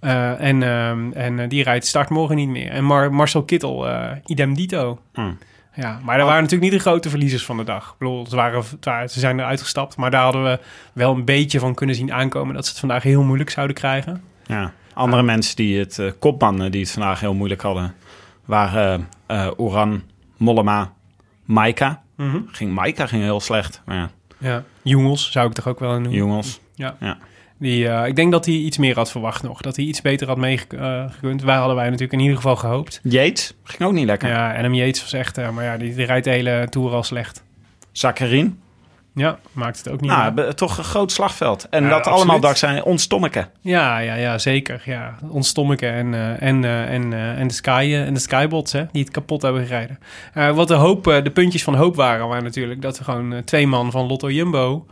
Eh, 0.00 0.40
en 0.40 0.62
ehm, 0.62 1.12
en 1.12 1.48
die 1.48 1.62
rijdt 1.62 1.86
start 1.86 2.08
morgen 2.08 2.36
niet 2.36 2.48
meer. 2.48 2.70
En 2.70 2.84
Mar- 2.84 3.12
Marcel 3.12 3.42
Kittel, 3.44 3.88
eh, 3.88 4.10
idem 4.26 4.54
dito. 4.54 5.00
Hmm. 5.14 5.38
Ja, 5.74 5.98
maar 6.02 6.16
daar 6.16 6.26
waren 6.26 6.42
natuurlijk 6.42 6.70
niet 6.70 6.80
de 6.82 6.88
grote 6.88 7.08
verliezers 7.10 7.44
van 7.44 7.56
de 7.56 7.64
dag. 7.64 7.88
Ik 7.88 7.94
bedoel, 7.98 8.26
ze, 8.26 8.36
waren- 8.36 8.64
ze 9.10 9.20
zijn 9.20 9.38
eruit 9.38 9.60
gestapt. 9.60 9.96
Maar 9.96 10.10
daar 10.10 10.22
hadden 10.22 10.44
we 10.44 10.58
wel 10.92 11.14
een 11.14 11.24
beetje 11.24 11.58
van 11.58 11.74
kunnen 11.74 11.94
zien 11.96 12.12
aankomen... 12.12 12.54
dat 12.54 12.64
ze 12.64 12.70
het 12.70 12.80
vandaag 12.80 13.02
heel 13.02 13.22
moeilijk 13.22 13.50
zouden 13.50 13.76
krijgen. 13.76 14.22
Ja. 14.46 14.72
Andere 14.98 15.22
mensen 15.22 15.56
die 15.56 15.78
het, 15.78 15.98
eh, 15.98 16.10
kopmannen 16.18 16.70
die 16.70 16.80
het 16.80 16.90
vandaag 16.90 17.20
heel 17.20 17.34
moeilijk 17.34 17.60
hadden, 17.60 17.94
waren 18.44 19.08
eh 19.26 19.50
Oran, 19.56 20.02
Mollema, 20.36 20.92
Maika. 21.44 22.02
Mhm. 22.16 22.38
Ging, 22.50 22.72
Maika 22.72 23.06
ging 23.06 23.22
heel 23.22 23.40
slecht. 23.40 23.82
Maar 23.84 23.96
ja, 23.96 24.10
Ja, 24.38 24.64
Jongels 24.82 25.32
zou 25.32 25.46
ik 25.48 25.52
toch 25.52 25.66
ook 25.68 25.78
wel 25.78 25.90
noemen. 25.92 26.10
jongens. 26.12 26.60
Die, 27.58 27.88
eh, 27.88 28.06
ik 28.06 28.16
denk 28.16 28.32
dat 28.32 28.44
hij 28.46 28.54
iets 28.54 28.78
meer 28.78 28.94
had 28.94 29.10
verwacht 29.10 29.42
nog. 29.42 29.60
Dat 29.60 29.76
hij 29.76 29.84
iets 29.84 30.00
beter 30.02 30.26
had 30.26 30.36
meegekund. 30.36 31.42
Wij 31.42 31.56
hadden 31.56 31.76
wij 31.76 31.84
natuurlijk 31.84 32.12
in 32.12 32.20
ieder 32.20 32.36
geval 32.36 32.56
gehoopt. 32.56 33.00
Yates 33.02 33.54
ging 33.64 33.88
ook 33.88 33.94
niet 33.94 34.06
lekker. 34.06 34.28
Ja, 34.28 34.56
Adam 34.58 34.74
Yates 34.74 35.00
was 35.00 35.12
echt... 35.12 35.36
maar 35.52 35.64
ja, 35.64 35.76
die, 35.76 35.94
die 35.94 36.06
rijdt 36.06 36.24
de 36.24 36.30
hele 36.30 36.66
Tour 36.70 36.92
al 36.92 37.02
slecht. 37.02 37.44
Zakarin. 37.92 38.60
Ja, 39.18 39.38
maakt 39.52 39.78
het 39.78 39.88
ook 39.88 40.00
niet 40.00 40.10
Nou, 40.10 40.54
toch 40.54 40.78
een 40.78 40.84
groot 40.84 41.12
slagveld. 41.12 41.66
En 41.70 41.82
Ja, 41.82 41.88
dat 41.88 41.98
absoluut. 41.98 42.18
allemaal 42.18 42.40
dankzij 42.40 42.82
ons 42.82 43.06
Tommeke. 43.06 43.48
Ja, 43.60 43.98
ja, 43.98 44.14
ja, 44.14 44.38
zeker. 44.38 44.82
Ja, 44.84 45.14
ons 45.28 45.52
Tommeke 45.52 45.86
en, 45.86 46.14
eh, 46.14 46.42
en, 46.42 46.64
eh, 46.64 46.92
en, 46.92 47.12
eh, 47.12 47.38
en 47.38 47.48
de 47.48 47.54
Sky 47.54 47.92
en 48.06 48.14
de 48.14 48.20
Skybots, 48.20 48.72
hè, 48.72 48.84
die 48.92 49.02
het 49.02 49.12
kapot 49.12 49.42
hebben 49.42 49.66
gereden. 49.66 49.98
Wat 50.54 50.68
de, 50.68 50.74
hoop, 50.74 51.04
de 51.04 51.30
puntjes 51.32 51.62
van 51.62 51.74
hoop 51.74 51.96
waren, 51.96 52.28
waren 52.28 52.44
natuurlijk 52.44 52.82
dat 52.82 52.98
er 52.98 53.04
gewoon 53.04 53.42
twee 53.44 53.66
man 53.66 53.90
van 53.90 54.06
Lotto 54.06 54.30
Jumbo 54.30 54.86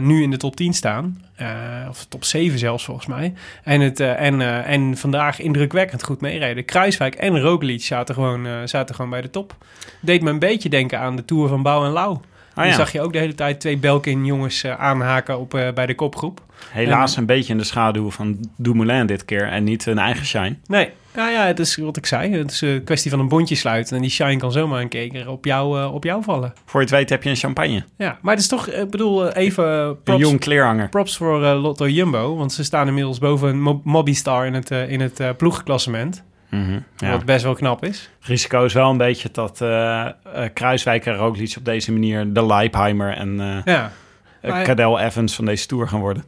nu 0.00 0.22
in 0.22 0.30
de 0.30 0.36
top 0.36 0.56
10 0.56 0.74
staan. 0.74 1.20
Eh, 1.36 1.48
of 1.88 2.04
top 2.04 2.24
7 2.24 2.58
zelfs 2.58 2.84
volgens 2.84 3.06
mij. 3.06 3.34
En, 3.64 3.80
het, 3.80 4.00
en, 4.00 4.64
en 4.64 4.96
vandaag 4.96 5.40
indrukwekkend 5.40 6.04
goed 6.04 6.20
meereden. 6.20 6.64
Kruiswijk 6.64 7.14
en 7.14 7.40
Roglic 7.40 7.82
zaten 7.82 8.14
gewoon, 8.14 8.68
zaten 8.68 8.94
gewoon 8.94 9.10
bij 9.10 9.20
de 9.20 9.30
top. 9.30 9.56
Deed 10.00 10.22
me 10.22 10.30
een 10.30 10.38
beetje 10.38 10.68
denken 10.68 10.98
aan 10.98 11.16
de 11.16 11.24
Tour 11.24 11.48
van 11.48 11.62
Bouw 11.62 11.84
en 11.84 11.90
Lau. 11.90 12.18
Ah, 12.54 12.56
Dan 12.58 12.66
ja. 12.66 12.72
zag 12.74 12.92
je 12.92 13.00
ook 13.00 13.12
de 13.12 13.18
hele 13.18 13.34
tijd 13.34 13.60
twee 13.60 13.76
Belkin 13.78 14.24
jongens 14.24 14.62
eh, 14.64 14.80
aanhaken 14.80 15.38
op, 15.38 15.54
eh, 15.54 15.72
bij 15.72 15.86
de 15.86 15.94
kopgroep. 15.94 16.40
Helaas 16.70 17.16
een 17.16 17.26
beetje 17.26 17.52
in 17.52 17.58
de 17.58 17.64
schaduw 17.64 18.10
van 18.10 18.38
Dumoulin 18.56 19.06
dit 19.06 19.24
keer. 19.24 19.48
En 19.48 19.64
niet 19.64 19.86
een 19.86 19.98
eigen 19.98 20.26
shine. 20.26 20.56
Nee, 20.66 20.90
nou 21.14 21.30
ja, 21.30 21.46
het 21.46 21.58
is 21.58 21.76
wat 21.76 21.96
ik 21.96 22.06
zei. 22.06 22.32
Het 22.36 22.50
is 22.50 22.60
een 22.60 22.84
kwestie 22.84 23.10
van 23.10 23.20
een 23.20 23.28
bondje 23.28 23.54
sluiten. 23.54 23.96
En 23.96 24.02
die 24.02 24.10
shine 24.10 24.36
kan 24.36 24.52
zomaar 24.52 24.80
een 24.80 24.88
keer 24.88 25.28
op 25.30 25.44
jou, 25.44 25.80
eh, 25.80 25.94
op 25.94 26.04
jou 26.04 26.22
vallen. 26.22 26.52
Voor 26.64 26.80
je 26.80 26.86
het 26.86 26.94
weet 26.96 27.08
heb 27.10 27.22
je 27.22 27.30
een 27.30 27.36
champagne. 27.36 27.84
Ja, 27.96 28.18
maar 28.22 28.32
het 28.34 28.42
is 28.42 28.48
toch, 28.48 28.66
ik 28.68 28.90
bedoel, 28.90 29.28
eh, 29.30 29.42
even 29.46 29.64
Een 29.68 30.02
props, 30.02 30.20
jong 30.20 30.40
kleerhanger. 30.40 30.88
props 30.88 31.16
voor 31.16 31.44
eh, 31.44 31.60
Lotto 31.62 31.88
Jumbo. 31.88 32.36
Want 32.36 32.52
ze 32.52 32.64
staan 32.64 32.86
inmiddels 32.86 33.18
boven 33.18 33.60
Mo- 33.60 33.80
Mobistar 33.84 34.46
in 34.46 34.54
het, 34.54 34.70
eh, 34.70 34.90
in 34.90 35.00
het 35.00 35.20
eh, 35.20 35.30
Mhm, 36.60 36.78
ja. 36.96 37.10
Wat 37.10 37.24
best 37.24 37.44
wel 37.44 37.54
knap 37.54 37.84
is. 37.84 38.10
Risico 38.20 38.64
is 38.64 38.72
wel 38.72 38.90
een 38.90 38.96
beetje 38.96 39.28
dat 39.32 39.60
eh 39.60 40.06
eh, 40.06 40.12
Kruiswijk 40.54 41.06
en 41.06 41.14
Roglic 41.16 41.54
op 41.58 41.64
deze 41.64 41.92
manier 41.92 42.32
de 42.32 42.46
Leipheimer 42.46 43.12
en 43.16 43.40
eh 43.40 43.56
Ja. 43.74 43.92
Maar- 44.42 44.62
Cadel 44.64 44.98
Evans 45.00 45.34
van 45.34 45.44
deze 45.44 45.66
Tour 45.66 45.88
gaan 45.88 46.00
worden. 46.00 46.24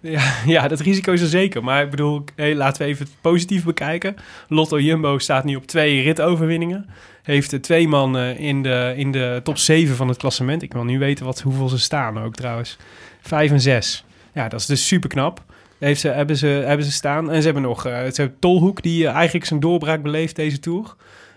Ja, 0.00 0.32
ja, 0.46 0.68
dat 0.68 0.80
risico 0.80 1.12
is 1.12 1.20
er 1.20 1.26
zeker. 1.28 1.64
Maar 1.64 1.82
ik 1.82 1.90
bedoel, 1.90 2.24
hey, 2.36 2.54
laten 2.54 2.82
we 2.82 2.88
even 2.88 3.04
het 3.06 3.14
positief 3.20 3.64
bekijken. 3.64 4.16
Lotto 4.48 4.80
Jumbo 4.80 5.18
staat 5.18 5.44
nu 5.44 5.56
op 5.56 5.66
twee 5.66 6.02
ritoverwinningen. 6.02 6.86
Heeft 7.22 7.62
twee 7.62 7.88
man 7.88 8.16
eh, 8.16 8.38
in, 8.38 8.62
de, 8.62 8.92
in 8.96 9.12
de 9.12 9.40
top 9.42 9.58
7 9.58 9.96
van 9.96 10.08
het 10.08 10.16
klassement. 10.16 10.62
Ik 10.62 10.72
wil 10.72 10.84
nu 10.84 10.98
weten 10.98 11.24
wat, 11.24 11.40
hoeveel 11.40 11.68
ze 11.68 11.78
staan 11.78 12.18
ook 12.22 12.34
trouwens. 12.34 12.76
Vijf 13.20 13.50
en 13.50 13.60
zes. 13.60 14.04
Ja, 14.32 14.48
dat 14.48 14.60
is 14.60 14.66
dus 14.66 14.86
super 14.86 15.08
knap. 15.08 15.42
Heeft 15.78 16.00
ze, 16.00 16.08
hebben, 16.08 16.36
ze, 16.36 16.46
hebben 16.46 16.86
ze 16.86 16.92
staan. 16.92 17.30
En 17.30 17.38
ze 17.38 17.44
hebben 17.44 17.62
nog 17.62 17.86
eh, 17.86 17.92
ze 17.92 18.20
hebben 18.20 18.38
Tolhoek, 18.38 18.82
die 18.82 19.06
eh, 19.06 19.14
eigenlijk 19.14 19.46
zijn 19.46 19.60
doorbraak 19.60 20.02
beleeft 20.02 20.36
deze 20.36 20.60
Tour. 20.60 20.94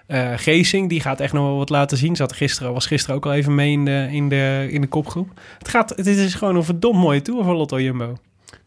Eh 0.08 0.32
Geesing, 0.36 0.90
die 0.90 1.02
gaat 1.02 1.20
echt 1.20 1.34
nog 1.34 1.44
wel 1.44 1.58
wat 1.58 1.70
laten 1.70 1.98
zien. 1.98 2.16
Zat 2.16 2.34
gisteren, 2.34 2.74
was 2.74 2.86
gisteren 2.86 3.16
ook 3.16 3.26
al 3.26 3.34
even 3.34 3.56
mee 3.56 3.72
in 3.72 3.86
de, 3.86 4.08
in 4.12 4.30
de, 4.30 4.68
in 4.70 4.82
de 4.82 4.88
kopgroep. 4.88 5.30
Het, 5.58 5.68
gaat, 5.68 5.90
het 5.90 6.08
is 6.08 6.34
gewoon 6.36 6.56
een 6.56 6.64
verdomd 6.64 6.98
mooie 6.98 7.22
Tour 7.22 7.44
voor 7.44 7.56
Lotto 7.56 7.80
Jumbo. 7.80 8.18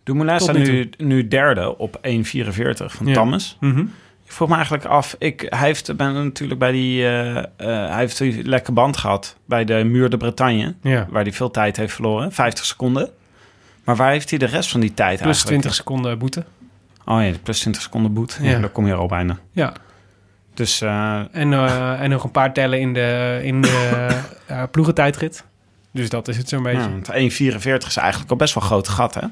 Dumoulin 0.03 0.41
staat 0.41 0.57
nu 0.57 0.91
nu, 0.99 1.29
derde 1.29 1.79
op 1.79 2.01
1,44 2.09 2.11
van 2.87 3.07
Ja. 3.07 3.13
Thomas. 3.13 3.57
Mhm. 3.61 3.81
Ik 4.25 4.33
vroeg 4.39 4.49
me 4.49 4.55
eigenlijk 4.55 4.85
af, 4.85 5.17
ik, 5.19 5.47
hij 5.49 5.67
heeft 5.67 5.97
ben 5.97 6.13
natuurlijk 6.25 6.61
bij 6.61 6.73
die, 6.73 7.03
hij 7.03 7.97
heeft 7.97 8.19
die 8.19 8.45
lekke 8.45 8.73
band 8.73 8.97
gehad 8.97 9.37
bij 9.45 9.65
de 9.65 9.85
Muur 9.85 10.11
de 10.11 10.17
Bretagne, 10.17 10.75
Ja. 10.83 11.07
waar 11.11 11.23
hij 11.23 11.33
veel 11.33 11.51
tijd 11.51 11.77
heeft 11.77 11.95
verloren, 11.95 12.33
50 12.33 12.65
seconden. 12.65 13.11
Maar 13.85 13.97
waar 13.97 14.11
heeft 14.11 14.31
hij 14.31 14.39
de 14.39 14.47
rest 14.47 14.71
van 14.71 14.81
die 14.81 14.95
tijd 14.95 15.09
Plus 15.21 15.25
eigenlijk? 15.25 15.49
20 15.61 15.75
seconden 15.75 16.19
boete. 16.19 16.45
Oh 17.05 17.23
ja, 17.23 17.33
plus 17.43 17.61
20 17.61 17.83
seconden 17.83 18.13
boet. 18.13 18.39
Ja, 18.43 18.51
Ja. 18.51 18.59
daar 18.59 18.69
kom 18.71 18.87
je 18.87 18.93
er 18.93 18.99
al 18.99 19.07
bijna. 19.07 19.39
Ja. 19.53 19.73
Dus 20.55 20.81
eh, 20.81 21.17
En, 21.33 21.53
eh, 21.53 22.01
en 22.01 22.11
nog 22.11 22.25
een 22.25 22.31
paar 22.31 22.53
tellen 22.53 22.81
in 22.81 22.93
de, 22.93 23.41
in 23.43 23.61
de 23.63 24.09
eh, 24.47 24.63
ploegentijdrit. 24.71 25.45
Dus 25.91 26.09
dat 26.09 26.29
is 26.29 26.37
het 26.37 26.49
zo'n 26.49 26.63
beetje. 26.63 26.81
ja, 26.81 26.89
want 26.91 27.09
1,44 27.13 27.87
is 27.87 27.97
eigenlijk 27.97 28.31
al 28.31 28.37
best 28.37 28.55
wel 28.55 28.63
een 28.63 28.69
groot 28.69 28.89
gat, 28.89 29.15
hè? 29.15 29.27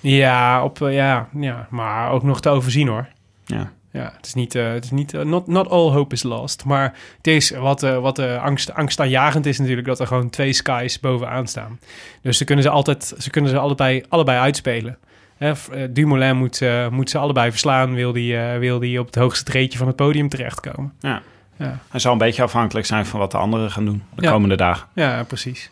Ja, 0.00 0.64
op, 0.64 0.78
ja, 0.78 1.28
ja, 1.40 1.66
maar 1.70 2.10
ook 2.10 2.22
nog 2.22 2.40
te 2.40 2.48
overzien 2.48 2.88
hoor. 2.88 3.08
Ja. 3.44 3.70
Ja, 3.96 4.12
het 4.16 4.26
is 4.26 4.34
niet, 4.34 4.54
eh, 4.54 4.72
het 4.72 4.84
is 4.84 4.90
niet 4.90 5.14
eh, 5.14 5.22
not, 5.24 5.46
not 5.46 5.68
all 5.68 5.90
hope 5.90 6.14
is 6.14 6.22
lost. 6.22 6.64
Maar 6.64 6.94
het 7.16 7.26
is 7.26 7.50
wat, 7.50 7.82
eh, 7.82 7.98
wat 7.98 8.18
angst, 8.18 8.74
angstaanjagend 8.74 9.46
is 9.46 9.58
natuurlijk 9.58 9.86
dat 9.86 10.00
er 10.00 10.06
gewoon 10.06 10.30
twee 10.30 10.52
skies 10.52 11.00
bovenaan 11.00 11.46
staan. 11.46 11.78
Dus 12.22 12.38
ze 12.38 12.44
kunnen 12.44 12.64
ze 12.64 12.70
altijd, 12.70 13.14
ze 13.18 13.30
kunnen 13.30 13.50
ze 13.50 13.58
allebei, 13.58 14.04
allebei 14.08 14.38
uitspelen. 14.38 14.98
Hè, 15.36 15.52
Dumoulin 15.92 16.36
moet, 16.36 16.60
moet 16.90 17.10
ze 17.10 17.18
allebei 17.18 17.50
verslaan, 17.50 17.94
wil 17.94 18.12
die, 18.12 18.36
wil 18.38 18.78
die 18.78 19.00
op 19.00 19.06
het 19.06 19.14
hoogste 19.14 19.44
treedje 19.44 19.78
van 19.78 19.86
het 19.86 19.96
podium 19.96 20.28
terechtkomen. 20.28 20.92
Ja. 21.00 21.22
Ja. 21.58 21.78
Hij 21.90 22.00
zal 22.00 22.12
een 22.12 22.18
beetje 22.18 22.42
afhankelijk 22.42 22.86
zijn 22.86 23.06
van 23.06 23.20
wat 23.20 23.30
de 23.30 23.36
anderen 23.38 23.70
gaan 23.70 23.84
doen 23.84 24.02
de 24.14 24.22
Ja. 24.22 24.30
komende 24.30 24.56
dagen. 24.56 24.88
Ja, 24.94 25.22
precies. 25.24 25.70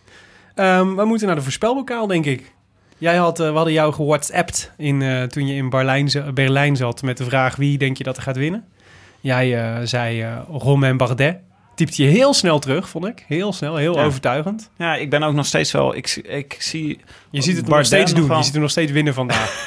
Ehm, 0.54 0.94
we 0.94 1.04
moeten 1.04 1.26
naar 1.26 1.36
de 1.36 1.42
voorspelbokaal, 1.42 2.06
denk 2.06 2.24
ik. 2.26 2.53
Jij 2.98 3.16
had, 3.16 3.40
eh, 3.40 3.48
we 3.48 3.54
hadden 3.54 3.72
jou 3.72 3.92
gewhatsappt 3.92 4.70
in, 4.76 5.02
eh, 5.02 5.22
toen 5.22 5.46
je 5.46 5.54
in 5.54 5.70
Berlijn, 5.70 6.10
Berlijn 6.34 6.76
zat 6.76 7.02
met 7.02 7.16
de 7.16 7.24
vraag 7.24 7.56
wie 7.56 7.78
denk 7.78 7.96
je 7.98 8.04
dat 8.04 8.16
er 8.16 8.22
gaat 8.22 8.36
winnen. 8.36 8.64
Jij 9.20 9.58
eh, 9.62 9.80
zei 9.84 10.22
eh 10.22 10.36
Romain 10.48 10.96
Bardet. 10.96 11.36
Typte 11.74 12.02
je 12.02 12.08
heel 12.08 12.34
snel 12.34 12.58
terug, 12.58 12.88
vond 12.88 13.06
ik. 13.06 13.24
Heel 13.28 13.52
snel, 13.52 13.76
heel 13.76 13.96
Ja. 13.98 14.04
overtuigend. 14.04 14.70
Ja, 14.78 14.94
ik 14.96 15.10
ben 15.10 15.22
ook 15.22 15.34
nog 15.34 15.46
steeds 15.46 15.72
wel... 15.72 15.96
Ik, 15.96 16.20
ik 16.28 16.56
zie... 16.58 17.00
Je 17.30 17.40
ziet 17.42 17.56
het 17.56 17.68
nog 17.68 17.84
steeds 17.84 18.12
nog 18.12 18.26
doen. 18.26 18.36
Je 18.36 18.42
ziet 18.42 18.52
hem 18.52 18.62
nog 18.62 18.70
steeds 18.70 18.92
winnen 18.92 19.14
vandaag. 19.14 19.66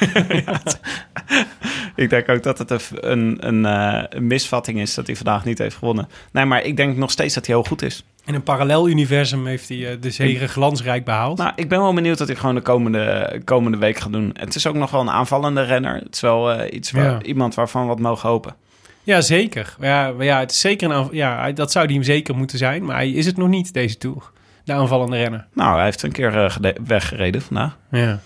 Ik 1.96 2.10
denk 2.10 2.28
ook 2.28 2.42
dat 2.42 2.58
het 2.58 2.90
een, 3.00 3.36
een, 3.40 3.64
een 3.64 4.26
misvatting 4.26 4.80
is 4.80 4.94
dat 4.94 5.06
hij 5.06 5.16
vandaag 5.16 5.44
niet 5.44 5.58
heeft 5.58 5.76
gewonnen. 5.76 6.08
Nee, 6.32 6.44
maar 6.44 6.62
ik 6.62 6.76
denk 6.76 6.96
nog 6.96 7.10
steeds 7.10 7.34
dat 7.34 7.46
hij 7.46 7.54
heel 7.54 7.64
goed 7.64 7.82
is. 7.82 8.04
In 8.28 8.34
een 8.34 8.42
parallel 8.42 8.88
universum 8.88 9.46
heeft 9.46 9.68
hij 9.68 9.90
eh, 9.90 9.96
de 10.00 10.10
zege 10.10 10.48
glansrijk 10.48 11.04
behaald. 11.04 11.38
Nou, 11.38 11.52
ik 11.56 11.68
ben 11.68 11.80
wel 11.80 11.92
benieuwd 11.94 12.18
wat 12.18 12.28
hij 12.28 12.36
gewoon 12.36 12.54
de 12.54 12.60
komende, 12.60 13.40
komende 13.44 13.78
week 13.78 13.98
gaat 13.98 14.12
doen. 14.12 14.30
Het 14.38 14.54
is 14.54 14.66
ook 14.66 14.74
nog 14.74 14.90
wel 14.90 15.00
een 15.00 15.10
aanvallende 15.10 15.62
renner. 15.62 15.94
Het 15.94 16.14
is 16.14 16.20
wel 16.20 16.52
eh, 16.52 16.76
iets 16.76 16.90
waar, 16.90 17.04
Ja. 17.04 17.22
iemand 17.22 17.54
waarvan 17.54 17.82
we 17.82 17.88
wat 17.88 17.98
mogen 17.98 18.28
hopen. 18.28 18.54
Ja, 19.02 19.20
zeker. 19.20 19.76
Ja, 19.80 20.12
ja, 20.18 20.38
het 20.38 20.50
is 20.50 20.60
zeker 20.60 20.90
een 20.90 21.08
ja, 21.12 21.52
dat 21.52 21.72
zou 21.72 21.84
hij 21.84 21.94
hem 21.94 22.02
zeker 22.02 22.36
moeten 22.36 22.58
zijn. 22.58 22.84
Maar 22.84 22.96
hij 22.96 23.10
is 23.10 23.26
het 23.26 23.36
nog 23.36 23.48
niet, 23.48 23.72
deze 23.72 23.98
Tour. 23.98 24.30
De 24.64 24.72
aanvallende 24.72 25.16
renner. 25.16 25.46
Nou, 25.54 25.74
hij 25.76 25.84
heeft 25.84 26.02
een 26.02 26.12
keer 26.12 26.44
eh, 26.44 26.72
weggereden 26.86 27.42
vandaag. 27.42 27.76
Ja. 27.90 28.20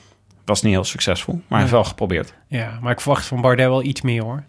Was 0.44 0.62
niet 0.62 0.72
heel 0.72 0.84
succesvol, 0.84 1.34
maar 1.34 1.42
hij 1.48 1.58
heeft 1.58 1.70
wel 1.72 1.84
geprobeerd. 1.84 2.34
Ja, 2.48 2.78
maar 2.80 2.92
ik 2.92 3.00
verwacht 3.00 3.26
van 3.26 3.40
Bardet 3.40 3.66
wel 3.66 3.82
iets 3.82 4.00
meer 4.02 4.22
hoor. 4.22 4.42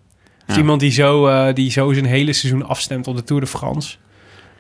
Ja. 0.47 0.58
iemand 0.58 0.80
die 0.80 0.91
zo, 0.91 1.54
die 1.54 1.72
zo 1.72 1.93
zijn 1.93 2.06
hele 2.06 2.34
seizoen 2.34 2.66
afstemt 2.68 3.08
op 3.08 3.16
de 3.16 3.24
Tour 3.24 3.41
de 3.41 3.47
France... 3.47 3.97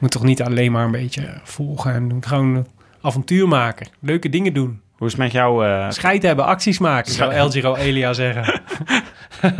moet 0.03 0.11
toch 0.11 0.23
niet 0.23 0.41
alleen 0.41 0.71
maar 0.71 0.85
een 0.85 0.91
beetje 0.91 1.29
volgen 1.43 1.93
en 1.93 2.17
gewoon 2.19 2.67
avontuur 3.01 3.47
maken. 3.47 3.87
Leuke 3.99 4.29
dingen 4.29 4.53
doen. 4.53 4.81
Hoe 4.97 5.07
is 5.07 5.13
het 5.13 5.21
met 5.21 5.31
jou? 5.31 5.65
eh, 5.65 5.89
Scheid 5.89 6.23
hebben, 6.23 6.45
acties 6.45 6.79
maken, 6.79 7.11
zou 7.11 7.33
El 7.33 7.51
Giro 7.51 7.75
Elia 7.75 8.13
zeggen. 8.13 8.61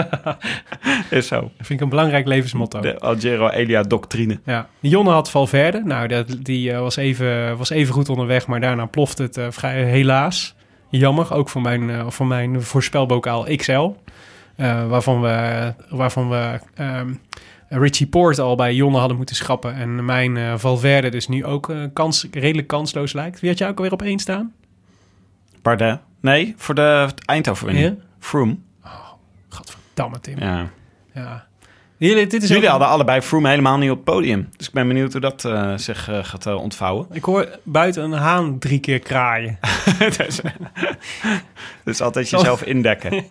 is 1.09 1.27
zo. 1.27 1.41
Dat 1.41 1.51
vind 1.57 1.69
ik 1.69 1.81
een 1.81 1.89
belangrijk 1.89 2.27
levensmotto. 2.27 2.79
De 2.79 2.99
Algero 2.99 3.49
Elia 3.49 3.83
doctrine. 3.83 4.39
Ja. 4.45 4.67
Jonne 4.79 5.11
had 5.11 5.29
Valverde. 5.29 5.81
Nou, 5.85 6.07
dat, 6.07 6.35
die 6.39 6.71
eh, 6.71 6.79
was, 6.79 6.95
even, 6.95 7.57
was 7.57 7.69
even 7.69 7.93
goed 7.93 8.09
onderweg, 8.09 8.47
maar 8.47 8.59
daarna 8.61 8.85
plofte 8.85 9.23
het 9.23 9.37
eh, 9.37 9.47
vrij 9.49 9.83
helaas. 9.83 10.55
Jammer, 10.89 11.33
ook 11.33 11.49
voor 11.49 11.61
mijn, 11.61 12.11
voor 12.11 12.27
mijn 12.27 12.61
voorspelbokaal 12.61 13.45
XL. 13.55 13.91
waarvan 14.87 15.21
we, 15.21 15.73
waarvan 15.89 16.29
we 16.29 16.59
ehm, 16.75 17.13
Richie 17.79 18.07
Poort 18.07 18.39
al 18.39 18.55
bij 18.55 18.73
Jonne 18.73 18.97
hadden 18.97 19.17
moeten 19.17 19.35
schrappen. 19.35 19.75
En 19.75 20.05
mijn 20.05 20.37
eh, 20.37 20.53
Valverde 20.57 21.09
dus 21.09 21.27
nu 21.27 21.45
ook 21.45 21.69
eh, 21.69 21.77
kans, 21.93 22.27
redelijk 22.31 22.67
kansloos 22.67 23.13
lijkt. 23.13 23.39
Wie 23.39 23.49
had 23.49 23.59
jij 23.59 23.67
ook 23.69 23.77
alweer 23.77 23.91
op 23.93 24.01
één 24.01 24.19
staan? 24.19 24.53
Bardet. 25.61 25.99
Nee, 26.21 26.53
voor 26.57 26.75
de 26.75 27.09
eindoverwinning. 27.25 27.99
Froome. 28.19 28.57
Gadverdamme, 29.49 30.19
Tim. 30.19 30.39
Ja. 30.39 30.69
Ja. 31.13 31.45
Jullie, 31.97 32.27
dit 32.27 32.43
is 32.43 32.47
Jullie 32.49 32.63
ook- 32.63 32.69
hadden 32.69 32.87
allebei 32.87 33.21
Froome 33.21 33.49
helemaal 33.49 33.77
niet 33.77 33.89
op 33.89 33.95
het 33.95 34.05
podium. 34.05 34.49
Dus 34.57 34.67
ik 34.67 34.73
ben 34.73 34.87
benieuwd 34.87 35.11
hoe 35.11 35.21
dat 35.21 35.45
eh, 35.45 35.73
zich 35.77 36.09
gaat 36.21 36.45
ontvouwen. 36.55 37.07
Ik 37.11 37.23
hoor 37.23 37.59
buiten 37.63 38.03
een 38.03 38.11
haan 38.11 38.59
drie 38.59 38.79
keer 38.79 38.99
kraaien. 38.99 39.59
dus, 40.17 40.39
dus 41.83 42.01
altijd 42.07 42.29
jezelf 42.29 42.63
indekken. 42.63 43.25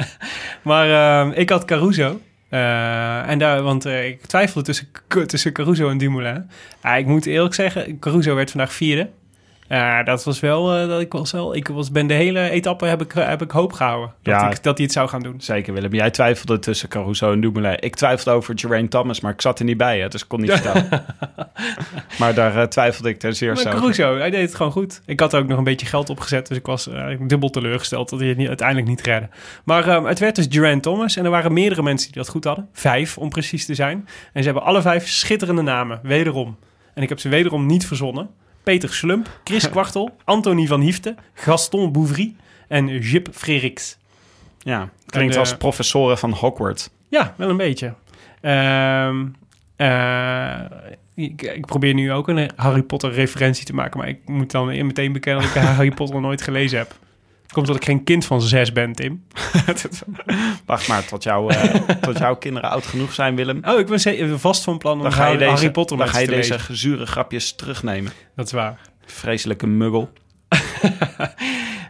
Maar 0.62 0.90
eh, 1.30 1.38
ik 1.38 1.50
had 1.50 1.64
Caruso. 1.64 2.20
Eh, 2.52 3.28
en 3.28 3.38
daar, 3.38 3.62
want 3.62 3.84
eh, 3.84 4.06
ik 4.06 4.26
twijfelde 4.26 4.66
tussen, 4.66 4.88
tussen 5.26 5.52
Caruso 5.52 5.88
en 5.88 5.98
Dumoulin. 5.98 6.50
Ah, 6.80 6.98
ik 6.98 7.06
moet 7.06 7.26
eerlijk 7.26 7.54
zeggen, 7.54 7.98
Caruso 7.98 8.34
werd 8.34 8.50
vandaag 8.50 8.72
vierde. 8.72 9.08
Ja, 9.76 10.02
dat 10.02 10.24
was 10.24 10.40
wel, 10.40 10.74
eh, 10.76 10.88
dat 10.88 11.00
ik 11.00 11.12
was 11.12 11.32
wel, 11.32 11.54
ik 11.56 11.68
was, 11.68 11.90
ben 11.90 12.06
de 12.06 12.14
hele 12.14 12.50
etappe 12.50 12.86
heb 12.86 13.02
ik, 13.02 13.12
heb 13.12 13.42
ik 13.42 13.50
hoop 13.50 13.72
gehouden. 13.72 14.12
Dat, 14.22 14.34
Ja. 14.34 14.50
ik, 14.50 14.62
dat 14.62 14.76
hij 14.76 14.84
het 14.84 14.94
zou 14.94 15.08
gaan 15.08 15.20
doen. 15.20 15.40
Zeker 15.40 15.72
Willem. 15.74 15.94
Jij 15.94 16.10
twijfelde 16.10 16.58
tussen 16.58 16.88
Caruso 16.88 17.32
en 17.32 17.40
Dumoulin. 17.40 17.76
Ik 17.80 17.94
twijfelde 17.94 18.30
over 18.38 18.58
Geraint 18.58 18.90
Thomas, 18.90 19.20
maar 19.20 19.32
ik 19.32 19.40
zat 19.40 19.58
er 19.58 19.64
niet 19.64 19.76
bij. 19.76 20.00
Hè, 20.00 20.08
dus 20.08 20.22
ik 20.22 20.28
kon 20.28 20.40
niet 20.40 20.50
vertellen. 20.60 21.04
maar 22.18 22.34
daar 22.34 22.56
eh, 22.56 22.62
twijfelde 22.66 23.08
ik 23.08 23.18
ten 23.18 23.36
zeerste 23.36 23.68
over. 23.68 23.80
Caruso, 23.80 24.16
hij 24.18 24.30
deed 24.30 24.42
het 24.46 24.54
gewoon 24.54 24.72
goed. 24.72 25.00
Ik 25.06 25.20
had 25.20 25.32
er 25.32 25.40
ook 25.40 25.48
nog 25.48 25.58
een 25.58 25.64
beetje 25.64 25.86
geld 25.86 26.10
opgezet, 26.10 26.46
dus 26.48 26.56
ik 26.56 26.66
was 26.66 26.88
eh, 26.88 27.06
dubbel 27.26 27.50
teleurgesteld 27.50 28.08
dat 28.10 28.18
hij 28.18 28.28
het 28.28 28.36
niet, 28.38 28.48
uiteindelijk 28.48 28.88
niet 28.88 29.00
redde. 29.00 29.28
Maar 29.64 29.88
eh, 29.88 30.04
het 30.04 30.18
werd 30.18 30.36
dus 30.36 30.46
Geraint 30.48 30.82
Thomas 30.82 31.16
en 31.16 31.24
er 31.24 31.30
waren 31.30 31.52
meerdere 31.52 31.82
mensen 31.82 32.12
die 32.12 32.22
dat 32.22 32.30
goed 32.30 32.44
hadden. 32.44 32.68
Vijf, 32.72 33.18
om 33.18 33.28
precies 33.28 33.66
te 33.66 33.74
zijn. 33.74 34.08
En 34.32 34.42
ze 34.42 34.44
hebben 34.48 34.62
alle 34.66 34.82
vijf 34.82 35.08
schitterende 35.08 35.62
namen, 35.62 36.00
wederom. 36.02 36.56
En 36.94 37.02
ik 37.02 37.08
heb 37.08 37.18
ze 37.20 37.28
wederom 37.28 37.66
niet 37.66 37.86
verzonnen. 37.86 38.28
Peter 38.62 38.94
Slump, 38.94 39.40
Chris 39.44 39.70
Kwartel, 39.70 40.16
Anthony 40.24 40.66
van 40.66 40.80
Hiefte, 40.80 41.14
Gaston 41.34 41.92
Bouvry 41.92 42.34
en 42.68 42.98
Jip 42.98 43.28
Freriks. 43.32 43.98
Ja, 44.58 44.90
klinkt 45.06 45.36
als 45.36 45.52
eh, 45.52 45.58
professoren 45.58 46.18
van 46.18 46.32
Hogwarts. 46.32 46.90
Ja, 47.08 47.34
wel 47.36 47.48
een 47.48 47.56
beetje. 47.56 47.94
Ehm, 48.40 49.26
eh, 49.76 50.60
ik, 51.14 51.42
ik 51.42 51.66
probeer 51.66 51.94
nu 51.94 52.12
ook 52.12 52.28
een 52.28 52.50
Harry 52.56 52.82
Potter 52.82 53.12
referentie 53.12 53.64
te 53.64 53.74
maken, 53.74 53.98
maar 53.98 54.08
ik 54.08 54.18
moet 54.28 54.50
dan 54.50 54.86
meteen 54.86 55.12
bekennen 55.12 55.42
dat 55.42 55.54
ik 55.54 55.62
Harry 55.62 55.90
Potter 55.90 56.20
nooit 56.20 56.42
gelezen 56.42 56.78
heb. 56.78 56.94
Komt 57.52 57.66
dat 57.66 57.76
ik 57.76 57.84
geen 57.84 58.04
kind 58.04 58.24
van 58.24 58.42
zes 58.42 58.72
ben, 58.72 58.92
Tim. 58.92 59.24
Wacht 60.66 60.88
maar 60.88 61.04
tot, 61.04 61.22
jou, 61.22 61.54
eh, 61.54 61.74
tot 62.06 62.18
jouw 62.18 62.36
kinderen 62.36 62.70
oud 62.70 62.86
genoeg 62.86 63.12
zijn, 63.12 63.36
Willem. 63.36 63.60
Oh, 63.64 63.78
ik 63.78 63.86
ben 63.86 64.00
ze- 64.00 64.34
vast 64.38 64.64
van 64.64 64.78
plan 64.78 64.96
om 64.96 65.02
Dan 65.02 65.12
ga 65.12 65.18
je 65.18 65.22
Harry, 65.24 65.38
deze, 65.38 65.50
Harry 65.50 65.70
Potter 65.70 65.96
dan 65.96 66.08
ga 66.08 66.18
je 66.18 66.26
deze 66.26 66.36
lezen. 66.38 66.60
gezure 66.60 67.06
grapjes 67.06 67.54
terugnemen. 67.54 68.12
Dat 68.36 68.46
is 68.46 68.52
waar. 68.52 68.78
Vreselijke 69.06 69.66
muggel. 69.66 70.12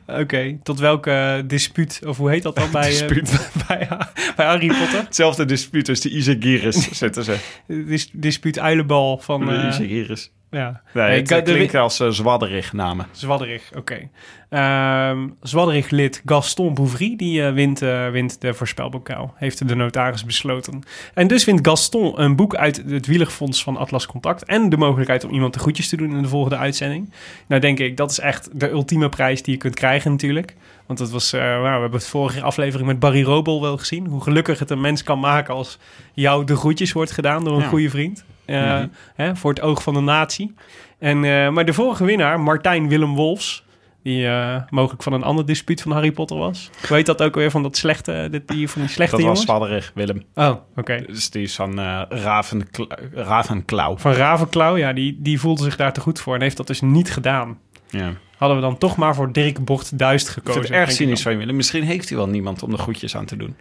Oké, 0.07 0.59
tot 0.63 0.79
welke 0.79 1.43
dispuut, 1.47 2.01
of 2.07 2.17
hoe 2.17 2.31
heet 2.31 2.43
dat 2.43 2.57
dan 2.57 2.71
bij, 2.71 2.83
eh, 2.83 2.89
Dispuut. 2.89 3.51
bij, 3.69 3.89
bij 4.37 4.47
Harry 4.47 4.67
Potter? 4.67 4.99
Hetzelfde 5.05 5.45
dispuut 5.45 5.89
als 5.89 6.01
de 6.01 6.11
Isagiris 6.11 6.91
zitten 6.91 7.25
ze. 7.25 7.37
Dis, 7.67 8.09
dispuut 8.13 8.59
uilenbal 8.59 9.19
van... 9.19 9.47
De 9.47 9.53
eh, 9.53 9.69
Isagiris. 9.69 10.31
Ja. 10.53 10.83
Nee, 10.95 11.05
Nee, 11.09 11.19
het 11.21 11.31
ik- 11.31 11.37
eh, 11.39 11.45
de- 11.45 11.53
klinkt 11.53 11.75
als 11.75 12.01
uh, 12.01 12.09
zwadderig 12.09 12.73
namen. 12.73 13.07
Zwadderig, 13.11 13.71
oké. 13.77 14.09
Ehm 14.49 15.29
Zwadderig-lid 15.43 16.23
Gaston 16.25 16.75
Bouvry, 16.75 17.17
die 17.17 17.45
eh, 17.47 17.53
wint, 17.53 17.83
eh, 17.83 18.09
wint 18.09 18.41
de 18.41 18.55
voorspelbokaal. 18.55 19.35
Heeft 19.37 19.69
de 19.69 19.75
notaris 19.75 20.25
besloten. 20.25 20.83
En 21.15 21.27
dus 21.27 21.45
wint 21.45 21.67
Gaston 21.69 22.21
een 22.23 22.37
boek 22.37 22.55
uit 22.55 22.83
het 22.87 23.07
Wielerfonds 23.07 23.63
van 23.63 23.77
Atlas 23.77 24.07
Contact. 24.07 24.45
En 24.45 24.69
de 24.69 24.77
mogelijkheid 24.77 25.25
om 25.25 25.31
iemand 25.31 25.55
de 25.55 25.61
groetjes 25.61 25.89
te 25.89 25.97
doen 25.97 26.17
in 26.17 26.23
de 26.23 26.29
volgende 26.29 26.57
uitzending. 26.57 27.13
Nou 27.49 27.61
denk 27.61 27.79
ik, 27.79 27.97
dat 27.97 28.11
is 28.11 28.19
echt 28.21 28.49
de 28.61 28.71
ultieme 28.71 29.09
prijs 29.09 29.43
die 29.43 29.53
je 29.55 29.59
kunt 29.61 29.75
krijgen 29.75 30.11
natuurlijk. 30.11 30.55
Want 30.87 30.99
dat 30.99 31.11
was, 31.11 31.33
eh, 31.33 31.41
nou, 31.41 31.63
we 31.63 31.69
hebben 31.69 31.93
het 31.99 32.07
vorige 32.09 32.43
aflevering 32.43 32.89
met 32.89 32.99
Barry 32.99 33.23
Robel 33.23 33.61
wel 33.63 33.79
gezien. 33.79 34.07
Hoe 34.07 34.23
gelukkig 34.23 34.59
het 34.59 34.71
een 34.71 34.81
mens 34.81 35.03
kan 35.03 35.19
maken 35.21 35.55
als 35.55 35.79
jou 36.15 36.45
de 36.45 36.57
groetjes 36.57 36.93
wordt 36.93 37.11
gedaan 37.11 37.45
door 37.45 37.55
een 37.57 37.63
Ja. 37.63 37.69
goede 37.69 37.91
vriend. 37.91 38.25
Eh, 38.53 38.75
Mhm. 38.79 38.87
hè, 39.15 39.37
voor 39.37 39.51
het 39.51 39.61
oog 39.61 39.83
van 39.83 39.95
de 39.95 40.01
natie. 40.01 40.55
En, 40.99 41.25
eh, 41.25 41.49
maar 41.49 41.65
de 41.65 41.73
vorige 41.73 42.05
winnaar, 42.05 42.41
Martijn 42.41 42.89
Willem 42.89 43.15
Wolfs... 43.15 43.65
die 44.03 44.27
eh, 44.27 44.57
mogelijk 44.71 45.03
van 45.03 45.13
een 45.13 45.23
ander 45.23 45.47
dispuut 45.47 45.83
van 45.83 45.93
Harry 45.93 46.13
Potter 46.13 46.37
was. 46.37 46.71
Hoe 46.89 46.97
heet 46.97 47.07
dat 47.07 47.23
ook 47.23 47.35
weer 47.35 47.51
van 47.51 47.63
dat 47.63 47.77
slechte, 47.77 48.29
dit, 48.31 48.49
die, 48.49 48.69
van 48.69 48.81
die 48.81 48.91
slechte 48.91 49.17
Dat 49.17 49.25
was 49.25 49.39
jongens? 49.39 49.43
zwadderig, 49.43 49.93
Willem. 49.95 50.23
Oh, 50.35 50.55
oké. 50.77 51.05
Dus 51.07 51.31
die 51.31 51.43
is 51.43 51.55
van 51.55 51.81
Ravenkla- 52.09 52.99
Ravenklauw. 53.13 53.97
Van 53.99 54.13
Ravenklauw, 54.13 54.77
ja, 54.77 54.93
die, 54.93 55.17
die 55.21 55.41
voelde 55.41 55.63
zich 55.63 55.77
daar 55.77 55.93
te 55.93 56.01
goed 56.01 56.21
voor... 56.21 56.35
en 56.35 56.41
heeft 56.43 56.57
dat 56.57 56.67
dus 56.67 56.81
niet 56.81 57.13
gedaan. 57.13 57.59
Ja. 57.91 58.13
Hadden 58.37 58.57
we 58.61 58.65
dan 58.67 58.79
toch 58.79 58.97
maar 58.97 59.15
voor 59.15 59.33
Dirk 59.33 59.65
Bocht 59.65 59.99
Duist 59.99 60.27
Ik 60.29 60.33
gekozen. 60.33 60.53
vind 60.61 60.69
het 60.75 60.81
erg 60.83 60.91
ik 60.91 60.97
cynisch 60.97 61.23
van 61.23 61.33
je, 61.33 61.39
Willem. 61.39 61.57
Misschien 61.57 61.83
heeft 61.83 62.09
hij 62.09 62.19
wel 62.19 62.29
niemand 62.29 62.63
om 62.63 62.71
de 62.71 62.79
groetjes 62.79 63.17
aan 63.17 63.25
te 63.27 63.37
doen. 63.37 63.57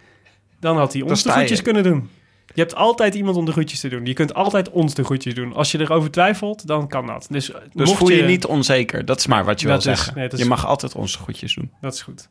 Dan 0.60 0.76
had 0.76 0.92
hij 0.92 1.02
ons 1.02 1.22
de 1.22 1.30
groetjes 1.30 1.62
kunnen 1.62 1.82
doen. 1.82 2.08
Je 2.54 2.60
hebt 2.60 2.74
altijd 2.74 3.14
iemand 3.14 3.36
om 3.36 3.44
de 3.44 3.52
groetjes 3.52 3.80
te 3.80 3.88
doen. 3.88 4.06
Je 4.06 4.12
kunt 4.12 4.34
altijd 4.34 4.70
ons 4.70 4.94
de 4.94 5.04
groetjes 5.04 5.34
doen. 5.34 5.54
Als 5.54 5.72
je 5.72 5.80
erover 5.80 6.10
twijfelt, 6.10 6.66
dan 6.66 6.88
kan 6.88 7.06
dat. 7.06 7.26
Dus, 7.30 7.46
Dus 7.46 7.88
mocht 7.88 7.98
voel 7.98 8.10
je, 8.10 8.22
niet 8.22 8.46
onzeker. 8.46 9.04
Dat 9.04 9.18
is 9.18 9.26
maar 9.26 9.44
wat 9.44 9.60
je 9.60 9.66
wil 9.66 9.80
zeggen. 9.80 10.14
nee, 10.14 10.28
je 10.36 10.44
mag 10.44 10.66
altijd 10.66 10.94
onze 10.94 11.18
groetjes 11.18 11.54
doen. 11.54 11.70
Dat 11.80 11.94
is 11.94 12.02
goed. 12.02 12.28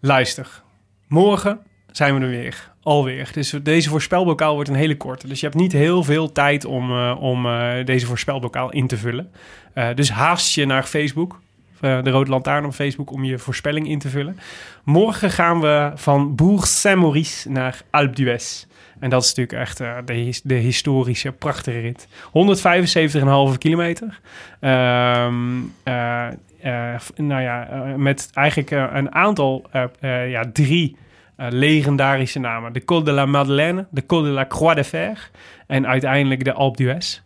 Luister. 0.00 0.62
Morgen 1.08 1.60
zijn 1.90 2.14
we 2.14 2.20
er 2.20 2.30
weer. 2.30 2.72
Alweer. 2.82 3.30
Dus 3.32 3.54
deze 3.62 3.88
voorspelbokaal 3.88 4.54
wordt 4.54 4.68
een 4.68 4.74
hele 4.74 4.96
korte. 4.96 5.28
Dus 5.28 5.40
je 5.40 5.46
hebt 5.46 5.58
niet 5.58 5.72
heel 5.72 6.02
veel 6.04 6.32
tijd 6.32 6.64
om, 6.64 6.90
eh, 6.90 7.16
om 7.20 7.46
eh, 7.46 7.84
deze 7.84 8.06
voorspelbokaal 8.06 8.70
in 8.70 8.86
te 8.86 8.96
vullen. 8.96 9.32
Eh, 9.74 9.88
dus 9.94 10.10
haast 10.10 10.54
je 10.54 10.66
naar 10.66 10.82
Facebook. 10.82 11.40
de 11.80 12.10
Rode 12.10 12.30
Lantaarn 12.30 12.64
op 12.64 12.72
Facebook 12.72 13.12
om 13.12 13.24
je 13.24 13.38
voorspelling 13.38 13.88
in 13.88 13.98
te 13.98 14.08
vullen. 14.08 14.38
Morgen 14.84 15.30
gaan 15.30 15.60
we 15.60 15.92
van 15.94 16.34
Bourg-Saint-Maurice 16.34 17.50
naar 17.50 17.82
Alpe 17.90 18.14
d'Huez. 18.14 18.66
En 19.00 19.10
dat 19.10 19.22
is 19.22 19.28
natuurlijk 19.34 19.68
echt 19.68 19.80
eh, 19.80 19.96
de, 20.04 20.12
his- 20.12 20.42
de 20.42 20.54
historische, 20.54 21.32
prachtige 21.32 21.78
rit. 21.80 22.08
175,5 23.52 23.58
kilometer. 23.58 24.20
Eh, 24.60 25.26
f- 26.98 27.12
nou 27.16 27.42
ja, 27.42 27.68
met 27.96 28.28
eigenlijk 28.32 28.70
een 28.94 29.14
aantal, 29.14 29.64
ja, 30.26 30.44
drie 30.52 30.96
legendarische 31.36 32.38
namen. 32.38 32.72
De 32.72 32.84
Col 32.84 33.04
de 33.04 33.12
la 33.12 33.26
Madeleine, 33.26 33.86
de 33.90 34.06
Col 34.06 34.22
de 34.22 34.28
la 34.28 34.46
Croix 34.46 34.74
de 34.76 34.84
Fer 34.84 35.30
en 35.66 35.86
uiteindelijk 35.86 36.44
de 36.44 36.52
Alpe 36.52 36.76
d'Huez. 36.82 37.20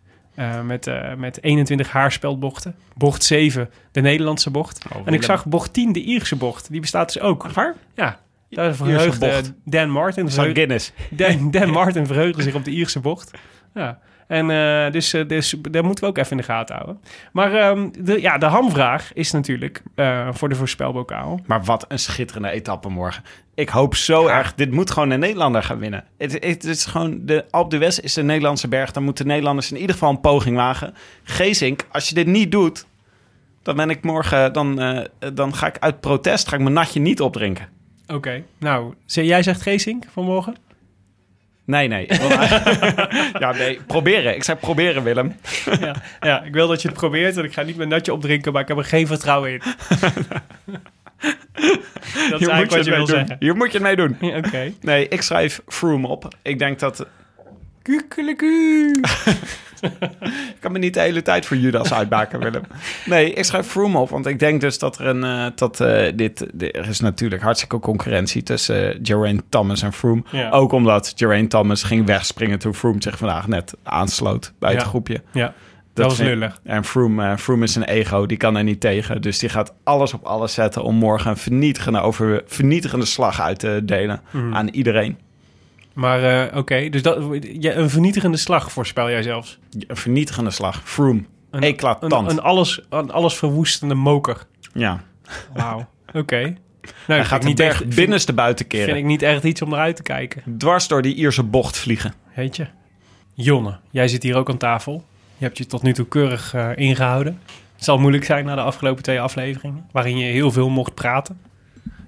Met, 0.65 0.91
met 1.17 1.43
21 1.43 1.91
haarspeldbochten. 1.91 2.75
Bocht 2.97 3.25
7, 3.25 3.71
de 3.93 4.01
Nederlandse 4.01 4.51
bocht. 4.51 4.85
en 5.05 5.15
ik 5.15 5.23
zag 5.23 5.47
bocht 5.47 5.73
10, 5.73 5.93
de 5.93 6.03
Ierse 6.03 6.37
bocht. 6.37 6.71
Die 6.71 6.81
bestaat 6.81 7.13
dus 7.13 7.23
ook. 7.23 7.53
Waar? 7.53 7.75
Ja, 7.95 8.19
daar 8.55 8.75
verheugde. 8.75 9.43
Dan 9.65 9.91
Martin. 9.91 10.31
Verheugde- 10.31 10.55
Guinness. 10.55 10.93
Dan, 11.11 11.51
Dan 11.61 11.71
Martin 11.71 12.07
verheugde 12.07 12.43
zich 12.43 12.55
op 12.55 12.65
de 12.65 12.71
Ierse 12.71 13.01
bocht. 13.01 13.31
Ja. 13.75 13.99
En 14.27 14.51
eh, 14.51 14.93
dus, 14.93 15.13
eh, 15.13 15.29
dus 15.29 15.55
daar 15.71 15.85
moeten 15.85 16.05
we 16.05 16.11
ook 16.11 16.19
even 16.19 16.31
in 16.31 16.37
de 16.37 16.43
gaten 16.43 16.75
houden. 16.75 17.01
Maar 17.33 17.55
ehm, 17.55 17.89
de, 17.99 18.21
ja, 18.21 18.39
de 18.39 18.47
hamvraag 18.47 19.13
is 19.13 19.31
natuurlijk 19.31 19.83
eh, 19.95 20.29
voor 20.33 20.49
de 20.49 20.55
voorspelbokaal. 20.55 21.41
Maar 21.47 21.65
wat 21.65 21.85
een 21.89 21.99
schitterende 21.99 22.51
etappe 22.51 22.89
morgen. 22.89 23.23
Ik 23.55 23.69
hoop 23.69 23.95
zo 23.95 24.27
erg. 24.27 24.55
Dit 24.55 24.71
moet 24.71 24.91
gewoon 24.91 25.11
een 25.11 25.21
Nederlander 25.21 25.63
gaan 25.63 25.79
winnen. 25.79 26.05
Het, 26.19 26.33
het 26.33 26.65
is 26.65 26.85
gewoon 26.87 27.19
de 27.27 27.45
Alpe 27.51 27.77
d'Huez 27.77 27.99
is 27.99 28.15
de 28.15 28.23
Nederlandse 28.23 28.69
berg. 28.69 28.93
Dan 28.93 29.03
moeten 29.03 29.27
Nederlanders 29.27 29.71
in 29.71 29.77
ieder 29.79 29.93
geval 29.93 30.11
een 30.11 30.21
poging 30.21 30.57
wagen. 30.57 30.95
Geesink, 31.23 31.87
als 31.93 32.09
je 32.09 32.15
dit 32.15 32.27
niet 32.27 32.51
doet, 32.53 32.87
dan 33.63 33.77
ben 33.77 33.91
ik 33.91 34.03
morgen, 34.03 34.53
dan, 34.53 34.77
dan 35.35 35.55
ga 35.55 35.67
ik 35.67 35.77
uit 35.79 36.01
protest, 36.01 36.49
ga 36.49 36.57
ik 36.57 36.63
mijn 36.63 36.75
natje 36.75 37.01
niet 37.01 37.21
opdrinken. 37.21 37.69
Oké. 38.07 38.43
Nou, 38.59 38.95
jij 39.07 39.43
zegt 39.43 39.63
Geesink 39.63 40.05
vanmorgen? 40.13 40.57
Nee, 41.65 41.89
nee. 41.89 42.07
Ik 42.07 42.21
ja, 43.39 43.53
nee. 43.53 43.81
Proberen. 43.87 44.35
Ik 44.35 44.45
zei 44.45 44.59
proberen, 44.59 45.03
Willem. 45.03 45.37
ja. 45.81 45.95
ja, 46.21 46.43
ik 46.43 46.53
wil 46.53 46.69
dat 46.69 46.83
je 46.83 46.89
het 46.89 46.97
probeert 46.97 47.37
en 47.37 47.45
ik 47.45 47.53
ga 47.53 47.63
niet 47.63 47.77
mijn 47.77 47.89
natje 47.89 48.13
opdrinken, 48.13 48.53
maar 48.53 48.63
ik 48.63 48.69
heb 48.69 48.77
er 48.77 48.85
geen 48.85 49.07
vertrouwen 49.07 49.53
in. 49.53 49.61
dat 52.31 52.41
is 52.41 52.47
Hier 52.47 52.49
eigenlijk 52.49 52.71
je 52.71 52.77
wat 52.77 52.85
je 52.85 52.91
wil 52.91 52.99
doen. 52.99 53.07
zeggen. 53.07 53.37
Hier 53.39 53.57
moet 53.57 53.73
je 53.73 53.79
het 53.79 53.87
mee 53.87 53.97
doen. 53.97 54.17
Ja, 54.21 54.37
Oké. 54.37 54.73
Nee, 54.81 55.09
ik 55.09 55.23
schrijf 55.23 55.61
Froome 55.67 56.07
op. 56.07 56.29
Ik 56.43 56.59
denk 56.59 56.79
dat... 56.79 57.07
Kukeleku. 57.83 58.91
Ik 60.55 60.61
kan 60.61 60.73
me 60.73 60.79
niet 60.79 60.95
de 60.95 61.01
hele 61.01 61.23
tijd 61.23 61.47
voor 61.47 61.57
Judas 61.57 61.93
uitbaken, 61.93 62.39
Willem. 62.39 62.63
Nee, 63.05 63.33
ik 63.33 63.45
schrijf 63.45 63.67
Froome 63.67 63.99
op, 63.99 64.11
want 64.11 64.27
ik 64.27 64.39
denk 64.39 64.61
dus 64.61 64.79
dat 64.79 64.99
er 64.99 65.07
een... 65.07 65.25
eh, 65.25 65.47
dat, 65.55 65.81
eh, 65.81 66.13
dit, 66.15 66.41
er 66.75 66.89
is 66.89 67.01
natuurlijk 67.01 67.43
hartstikke 67.43 67.79
concurrentie 67.79 68.43
tussen 68.43 68.93
eh, 68.95 68.99
Geraint 69.03 69.43
Thomas 69.49 69.83
en 69.83 69.93
Froome. 69.93 70.23
Ja. 70.31 70.51
Ook 70.51 70.73
omdat 70.73 71.13
Geraint 71.17 71.51
Thomas 71.51 71.83
ging 71.83 72.07
wegspringen 72.07 72.59
toen 72.59 72.75
Froome 72.75 73.03
zich 73.03 73.19
vandaag 73.19 73.47
net 73.49 73.75
aansloot 73.83 74.53
bij 74.59 74.73
het 74.73 74.83
groepje. 74.83 75.23
Ja, 75.33 75.53
dat, 75.93 76.07
was 76.07 76.19
lullig. 76.19 76.61
En 76.65 76.85
Froome, 76.85 77.31
eh, 77.31 77.37
Froome 77.37 77.65
is 77.65 77.75
een 77.77 77.85
ego, 77.85 78.27
die 78.27 78.37
kan 78.37 78.57
er 78.57 78.65
niet 78.65 78.81
tegen. 78.81 79.23
Dus 79.23 79.39
die 79.39 79.49
gaat 79.49 79.75
alles 79.85 80.15
op 80.15 80.25
alles 80.25 80.55
zetten 80.55 80.83
om 80.83 80.95
morgen 80.95 81.31
een 81.31 81.37
vernietigende, 81.37 82.01
over, 82.01 82.43
vernietigende 82.47 83.05
slag 83.07 83.41
uit 83.41 83.59
te 83.59 83.81
delen 83.85 84.21
Mhm. 84.31 84.55
aan 84.55 84.69
iedereen. 84.69 85.19
Maar 85.95 86.49
eh, 86.49 86.57
oké, 86.57 86.89
dus 86.89 87.03
dat, 87.03 87.23
ja, 87.41 87.75
een 87.75 87.91
vernietigende 87.91 88.37
slag 88.37 88.73
voorspel 88.73 89.11
jij 89.11 89.23
zelfs. 89.23 89.59
Een 89.87 89.97
vernietigende 89.97 90.51
slag. 90.51 90.81
Froome. 90.85 91.23
Een, 91.51 91.63
Eclatant. 91.63 92.13
Een, 92.13 92.29
een, 92.31 92.41
alles, 92.41 92.81
een 92.89 93.11
alles 93.11 93.37
verwoestende 93.37 93.95
moker. 93.95 94.47
Ja. 94.73 95.03
Wauw. 95.53 95.87
Oké. 96.13 96.55
Nou, 97.07 97.21
Hij 97.21 97.29
gaat 97.29 97.45
niet 97.45 97.61
echt, 97.61 97.95
binnenste 97.95 98.33
buiten 98.33 98.67
keren. 98.67 98.85
vind 98.87 98.99
ik 98.99 99.05
niet 99.05 99.23
echt 99.23 99.45
iets 99.45 99.63
om 99.63 99.69
naar 99.69 99.79
uit 99.79 99.97
te 99.97 100.03
kijken. 100.03 100.43
Dwars 100.59 100.89
door 100.89 101.03
die 101.03 101.15
Ierse 101.15 101.43
bocht 101.43 101.79
vliegen. 101.79 102.15
Weet 102.35 102.57
je? 102.57 102.67
Jonne, 103.35 103.79
jij 103.91 104.09
zit 104.09 104.23
hier 104.23 104.37
ook 104.37 104.51
aan 104.51 104.57
tafel. 104.57 105.05
Je 105.37 105.45
hebt 105.45 105.59
je 105.59 105.67
tot 105.67 105.83
nu 105.83 105.93
toe 105.93 106.07
keurig 106.07 106.55
eh, 106.55 106.71
ingehouden. 106.75 107.41
Het 107.75 107.85
zal 107.85 107.99
moeilijk 107.99 108.25
zijn 108.25 108.45
na 108.45 108.55
de 108.55 108.61
afgelopen 108.61 109.03
twee 109.03 109.21
afleveringen, 109.21 109.87
waarin 109.93 110.19
je 110.19 110.33
heel 110.33 110.51
veel 110.51 110.69
mocht 110.69 110.95
praten. 110.95 111.41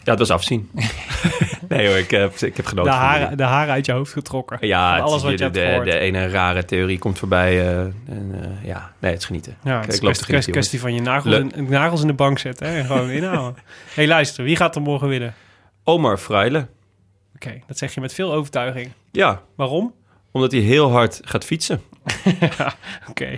Ja, 0.06 0.12
het 0.12 0.18
was 0.18 0.30
afzien. 0.30 0.70
nee 1.68 1.86
hoor, 1.86 1.96
ik 1.96 2.10
heb, 2.10 2.32
ik 2.34 2.40
heb 2.40 2.54
De 2.56 2.62
genoten. 2.62 2.92
die- 2.92 3.00
haren, 3.00 3.36
de 3.36 3.42
haren 3.42 3.72
uit 3.72 3.86
je 3.86 3.92
hoofd 3.92 4.12
getrokken. 4.12 4.58
Ja, 4.66 4.98
alles 4.98 5.22
wat 5.22 5.30
je 5.38 5.50
hier 5.50 5.62
hebt 5.62 5.84
de, 5.84 5.90
de 5.90 5.98
ene 5.98 6.28
rare 6.28 6.64
theorie 6.64 6.98
komt 6.98 7.18
voorbij. 7.18 7.60
eh, 7.60 7.80
en, 7.80 7.94
eh, 8.40 8.66
ja, 8.68 8.92
nee, 8.98 9.10
het 9.10 9.20
is 9.20 9.26
genieten. 9.26 9.56
Ja, 9.64 9.80
het 9.80 9.92
is 9.92 9.98
kwestie, 10.24 10.52
kwestie 10.52 10.80
van 10.80 10.94
je 10.94 11.00
nagels, 11.00 11.34
in, 11.36 11.52
nagels 11.68 12.00
in 12.00 12.06
de 12.06 12.12
bank 12.12 12.38
zetten 12.38 12.66
hè, 12.66 12.78
en 12.78 12.84
gewoon 12.84 13.10
inhouden. 13.10 13.62
Hey, 13.94 14.06
luister, 14.06 14.44
wie 14.44 14.56
gaat 14.56 14.74
er 14.76 14.82
morgen 14.82 15.08
winnen? 15.08 15.34
Omar 15.84 16.18
Freile. 16.18 16.66
Oké, 17.34 17.60
dat 17.66 17.78
zeg 17.78 17.94
je 17.94 18.00
met 18.00 18.14
veel 18.14 18.32
overtuiging. 18.32 18.90
Ja, 19.12 19.42
Waarom? 19.56 19.94
omdat 20.30 20.52
hij 20.52 20.60
heel 20.60 20.90
hard 20.90 21.20
gaat 21.24 21.44
fietsen. 21.44 21.80
Oké. 23.10 23.36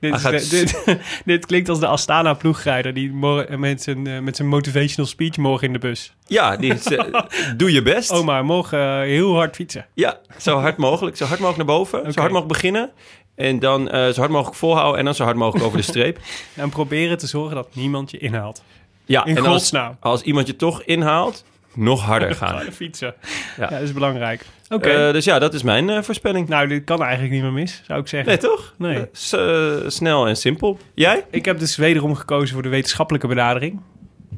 Dit, 0.00 0.16
gaat 0.16 1.46
klinkt 1.46 1.68
als 1.68 1.80
de 1.80 1.86
Astana-ploegrijder 1.86 2.94
die 2.94 3.12
morgen 3.12 3.60
met 3.60 3.82
zijn, 3.82 4.06
eh, 4.06 4.18
met 4.18 4.36
zijn 4.36 4.48
motivational 4.48 5.10
speech 5.10 5.36
morgen 5.36 5.66
in 5.66 5.72
de 5.72 5.78
bus. 5.78 6.14
Ja, 6.26 6.56
die 6.56 6.74
is, 6.74 6.84
eh, 6.84 7.20
doe 7.56 7.72
je 7.72 7.82
best. 7.82 8.10
Oh, 8.10 8.24
maar 8.24 8.44
morgen 8.44 8.78
eh, 8.78 9.00
heel 9.00 9.34
hard 9.34 9.54
fietsen. 9.54 9.86
Ja, 9.94 10.18
zo 10.38 10.58
hard 10.58 10.76
mogelijk. 10.76 11.16
Zo 11.16 11.24
hard 11.24 11.40
mogelijk 11.40 11.68
naar 11.68 11.76
boven. 11.76 11.98
Zo 12.12 12.20
hard 12.20 12.32
mogelijk 12.32 12.52
beginnen. 12.52 12.90
En 13.34 13.58
dan 13.58 13.90
eh, 13.90 14.08
zo 14.08 14.18
hard 14.18 14.30
mogelijk 14.30 14.56
volhouden. 14.56 14.98
En 14.98 15.04
dan 15.04 15.14
zo 15.14 15.24
hard 15.24 15.36
mogelijk 15.36 15.64
over 15.64 15.78
de 15.78 15.84
streep. 15.84 16.18
En 16.54 16.68
proberen 16.68 17.18
te 17.18 17.26
zorgen 17.26 17.54
dat 17.54 17.74
niemand 17.74 18.10
je 18.10 18.18
inhaalt. 18.18 18.62
Ja, 19.04 19.24
In 19.24 19.36
en 19.36 19.46
als, 19.46 19.72
als 20.00 20.22
iemand 20.22 20.46
je 20.46 20.56
toch 20.56 20.82
inhaalt, 20.82 21.44
nog 21.74 22.02
harder 22.02 22.34
gaan. 22.34 22.54
Harder 22.54 22.72
fietsen. 22.72 23.14
Ja. 23.56 23.64
Ja. 23.64 23.68
dat 23.68 23.80
is 23.80 23.92
belangrijk. 23.92 24.46
Eh, 24.80 25.12
dus 25.12 25.24
ja, 25.24 25.38
dat 25.38 25.54
is 25.54 25.62
mijn 25.62 25.90
eh, 25.90 26.02
voorspelling. 26.02 26.48
nou, 26.48 26.68
dit 26.68 26.84
kan 26.84 27.02
eigenlijk 27.02 27.32
niet 27.32 27.42
meer 27.42 27.52
mis, 27.52 27.82
zou 27.86 28.00
ik 28.00 28.08
zeggen. 28.08 28.28
Nee, 28.28 28.38
toch? 28.38 28.74
Nee. 28.78 29.06
Eh, 29.30 29.88
snel 29.88 30.26
en 30.26 30.36
simpel. 30.36 30.78
Jij? 30.94 31.24
Ik 31.30 31.44
heb 31.44 31.58
dus 31.58 31.76
wederom 31.76 32.14
gekozen 32.14 32.54
voor 32.54 32.62
de 32.62 32.68
wetenschappelijke 32.68 33.26
benadering. 33.26 33.80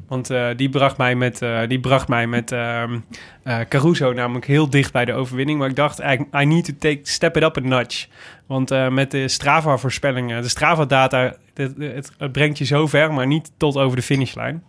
Want 0.07 0.31
die 0.55 0.69
bracht 0.69 0.97
mij 0.97 1.15
met, 1.15 1.41
die 1.67 1.79
bracht 1.79 2.07
mij 2.07 2.27
met 2.27 2.51
ehm, 2.51 2.99
eh, 3.43 3.59
Caruso 3.69 4.13
namelijk 4.13 4.45
heel 4.45 4.69
dicht 4.69 4.91
bij 4.91 5.05
de 5.05 5.13
overwinning. 5.13 5.59
Maar 5.59 5.69
ik 5.69 5.75
dacht, 5.75 5.99
I, 5.99 6.25
I 6.41 6.45
need 6.45 6.65
to 6.65 6.73
take, 6.79 6.99
step 7.03 7.37
it 7.37 7.43
up 7.43 7.57
a 7.57 7.59
notch. 7.59 8.07
Want 8.47 8.89
met 8.89 9.11
de 9.11 9.27
Strava-voorspellingen, 9.27 10.41
de 10.41 10.49
Strava-data, 10.49 11.35
het, 11.53 11.73
het, 11.77 12.11
het 12.17 12.31
brengt 12.31 12.57
je 12.57 12.65
zo 12.65 12.87
ver, 12.87 13.13
maar 13.13 13.27
niet 13.27 13.51
tot 13.57 13.77
over 13.77 13.95
de 13.95 14.03
finishlijn. 14.03 14.63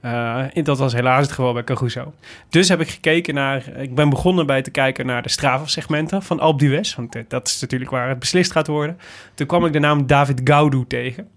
Eh, 0.00 0.44
dat 0.62 0.78
was 0.78 0.92
helaas 0.92 1.22
het 1.22 1.32
geval 1.32 1.52
bij 1.52 1.64
Caruso. 1.64 2.12
Dus 2.48 2.68
heb 2.68 2.80
ik 2.80 2.88
gekeken 2.88 3.34
naar... 3.34 3.78
Ik 3.78 3.94
ben 3.94 4.10
begonnen 4.10 4.46
bij 4.46 4.62
te 4.62 4.70
kijken 4.70 5.06
naar 5.06 5.22
de 5.22 5.28
Strava-segmenten 5.28 6.22
van 6.22 6.40
Alpe 6.40 6.64
d'Huez. 6.64 6.94
Want 6.94 7.14
eh, 7.14 7.22
dat 7.28 7.48
is 7.48 7.60
natuurlijk 7.60 7.90
waar 7.90 8.08
het 8.08 8.18
beslist 8.18 8.52
gaat 8.52 8.66
worden. 8.66 8.98
Toen 9.34 9.46
kwam 9.46 9.64
ik 9.66 9.72
de 9.72 9.78
naam 9.78 10.06
David 10.06 10.40
Gaudu 10.44 10.84
tegen. 10.88 11.28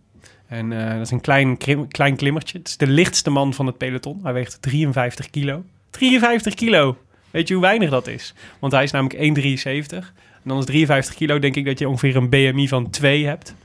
En 0.47 0.71
eh, 0.71 0.91
dat 0.91 1.01
is 1.01 1.11
een 1.11 1.21
klein, 1.21 1.57
klein 1.87 2.15
klimmertje. 2.15 2.57
Het 2.57 2.67
is 2.67 2.77
de 2.77 2.87
lichtste 2.87 3.29
man 3.29 3.53
van 3.53 3.65
het 3.65 3.77
peloton. 3.77 4.19
Hij 4.23 4.33
weegt 4.33 4.61
53 4.61 5.29
kilo. 5.29 5.63
53 5.89 6.53
kilo! 6.53 6.97
Weet 7.31 7.47
je 7.47 7.53
hoe 7.53 7.63
weinig 7.63 7.89
dat 7.89 8.07
is? 8.07 8.33
Want 8.59 8.73
hij 8.73 8.83
is 8.83 8.91
namelijk 8.91 9.37
1,73. 9.63 9.97
En 10.43 10.49
dan 10.49 10.57
is 10.57 10.65
53 10.65 11.15
kilo, 11.15 11.39
denk 11.39 11.55
ik 11.55 11.65
dat 11.65 11.79
je 11.79 11.89
ongeveer 11.89 12.15
een 12.15 12.29
BMI 12.29 12.67
van 12.67 12.89
2 12.89 13.25
hebt. 13.25 13.55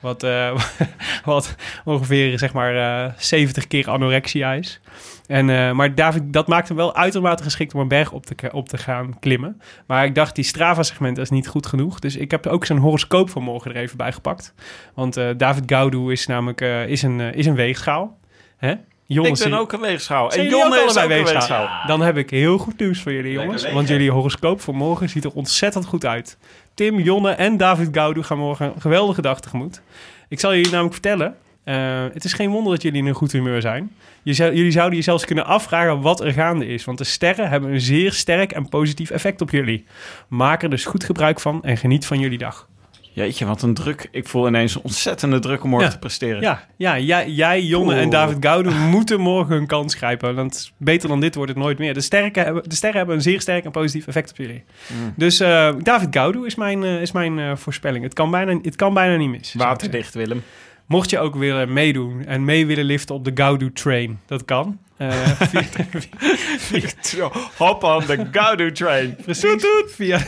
Wat, 0.00 0.22
eh, 0.22 0.60
wat 1.24 1.54
ongeveer 1.84 2.38
zeg 2.38 2.52
maar 2.52 3.04
eh 3.06 3.12
70 3.16 3.66
keer 3.66 3.90
anorexia 3.90 4.52
is. 4.52 4.80
En, 5.26 5.50
eh, 5.50 5.72
maar 5.72 5.94
David, 5.94 6.22
dat 6.26 6.46
maakt 6.46 6.68
hem 6.68 6.76
wel 6.76 6.94
uitermate 6.94 7.42
geschikt 7.42 7.74
om 7.74 7.80
een 7.80 7.88
berg 7.88 8.12
op 8.12 8.26
te, 8.26 8.34
op 8.52 8.68
te 8.68 8.78
gaan 8.78 9.18
klimmen. 9.18 9.60
Maar 9.86 10.04
ik 10.04 10.14
dacht, 10.14 10.34
die 10.34 10.44
Strava-segment 10.44 11.18
is 11.18 11.30
niet 11.30 11.48
goed 11.48 11.66
genoeg. 11.66 11.98
Dus 11.98 12.16
ik 12.16 12.30
heb 12.30 12.46
ook 12.46 12.66
zijn 12.66 12.78
horoscoop 12.78 13.30
van 13.30 13.42
morgen 13.42 13.74
er 13.74 13.80
even 13.80 13.96
bij 13.96 14.12
gepakt. 14.12 14.54
Want 14.94 15.16
eh, 15.16 15.28
David 15.36 15.62
Gaudu 15.66 16.12
is 16.12 16.26
namelijk 16.26 16.60
eh, 16.60 16.88
is 16.88 17.02
een, 17.02 17.20
eh, 17.20 17.34
is 17.34 17.46
een 17.46 17.54
weegschaal. 17.54 18.18
Hè? 18.56 18.74
Jongens, 19.06 19.40
ik 19.40 19.50
ben 19.50 19.58
ook 19.58 19.72
een 19.72 19.80
weegschaal. 19.80 20.32
En 20.32 20.48
Jonne 20.48 20.84
is 20.84 20.98
ook 20.98 21.06
weegschaal? 21.06 21.32
weegschaal. 21.32 21.68
Dan 21.86 22.00
heb 22.00 22.16
ik 22.16 22.30
heel 22.30 22.58
goed 22.58 22.78
nieuws 22.78 23.00
voor 23.00 23.12
jullie, 23.12 23.32
jongens. 23.32 23.72
Want 23.72 23.88
jullie 23.88 24.10
horoscoop 24.10 24.60
voor 24.60 24.74
morgen 24.74 25.08
ziet 25.08 25.24
er 25.24 25.32
ontzettend 25.32 25.84
goed 25.84 26.06
uit. 26.06 26.38
Tim, 26.76 26.98
Jonne 27.00 27.30
en 27.30 27.56
David 27.56 27.88
Gaudu 27.92 28.22
gaan 28.22 28.38
morgen 28.38 28.72
een 28.74 28.80
geweldige 28.80 29.22
dag 29.22 29.40
tegemoet. 29.40 29.82
Ik 30.28 30.40
zal 30.40 30.54
jullie 30.54 30.70
namelijk 30.70 30.92
vertellen... 30.92 31.36
eh, 31.64 32.04
het 32.12 32.24
is 32.24 32.32
geen 32.32 32.50
wonder 32.50 32.72
dat 32.72 32.82
jullie 32.82 33.00
in 33.00 33.06
een 33.06 33.14
goed 33.14 33.32
humeur 33.32 33.60
zijn. 33.60 33.92
Jullie 34.22 34.70
zouden 34.70 34.96
je 34.96 35.02
zelfs 35.02 35.24
kunnen 35.24 35.46
afvragen 35.46 36.00
wat 36.00 36.20
er 36.20 36.32
gaande 36.32 36.66
is. 36.66 36.84
Want 36.84 36.98
de 36.98 37.04
sterren 37.04 37.48
hebben 37.48 37.72
een 37.72 37.80
zeer 37.80 38.12
sterk 38.12 38.52
en 38.52 38.68
positief 38.68 39.10
effect 39.10 39.40
op 39.40 39.50
jullie. 39.50 39.84
Maak 40.28 40.62
er 40.62 40.70
dus 40.70 40.84
goed 40.84 41.04
gebruik 41.04 41.40
van 41.40 41.64
en 41.64 41.76
geniet 41.76 42.06
van 42.06 42.18
jullie 42.18 42.38
dag. 42.38 42.68
Jeetje, 43.16 43.46
wat 43.46 43.62
een 43.62 43.74
druk. 43.74 44.08
Ik 44.10 44.28
voel 44.28 44.46
ineens 44.46 44.74
een 44.74 44.80
ontzettende 44.82 45.38
druk 45.38 45.62
om 45.62 45.70
morgen 45.70 45.88
Ja. 45.88 45.94
te 45.94 45.98
presteren. 45.98 46.40
Ja, 46.40 46.66
ja 46.76 46.98
jij, 46.98 47.30
jij 47.30 47.62
Jonne 47.62 47.94
en. 47.94 48.10
David 48.10 48.36
Gaudu 48.40 48.70
moeten 48.96 49.20
morgen 49.20 49.54
hun 49.54 49.66
kans 49.66 49.94
grijpen. 49.94 50.34
Want 50.34 50.72
beter 50.76 51.08
dan 51.08 51.20
dit 51.20 51.34
wordt 51.34 51.50
het 51.50 51.60
nooit 51.60 51.78
meer. 51.78 51.94
De, 51.94 52.00
sterke 52.00 52.40
hebben, 52.40 52.68
de 52.68 52.74
sterren 52.74 52.98
hebben 52.98 53.16
een 53.16 53.22
zeer 53.22 53.40
sterk 53.40 53.64
en 53.64 53.70
positief 53.70 54.06
effect 54.06 54.30
op 54.30 54.36
jullie. 54.36 54.64
Mm. 54.86 55.12
Dus 55.16 55.40
eh, 55.40 55.74
David 55.82 56.08
Gaudu 56.10 56.46
is 56.46 56.54
mijn, 56.54 56.82
eh, 56.84 57.00
is 57.00 57.12
mijn 57.12 57.38
eh, 57.38 57.56
voorspelling. 57.56 58.04
Het 58.04 58.14
kan, 58.14 58.30
bijna, 58.30 58.58
het 58.62 58.76
kan 58.76 58.94
bijna 58.94 59.16
niet 59.16 59.30
mis. 59.30 59.54
Waterdicht, 59.54 60.14
Willem. 60.14 60.42
Mocht 60.86 61.10
je 61.10 61.18
ook 61.18 61.36
willen 61.36 61.72
meedoen 61.72 62.24
en 62.26 62.44
mee 62.44 62.66
willen 62.66 62.84
liften 62.84 63.14
op 63.14 63.24
de 63.24 63.30
Gaudu 63.34 63.72
Train, 63.72 64.18
dat 64.26 64.44
kan. 64.44 64.78
Eh, 64.96 65.10
via, 65.40 67.30
Hop 67.56 67.82
on 67.82 68.04
the 68.06 68.26
Gaudu 68.32 68.72
train. 68.72 69.16
Precies. 69.24 69.66
Via, 69.86 70.18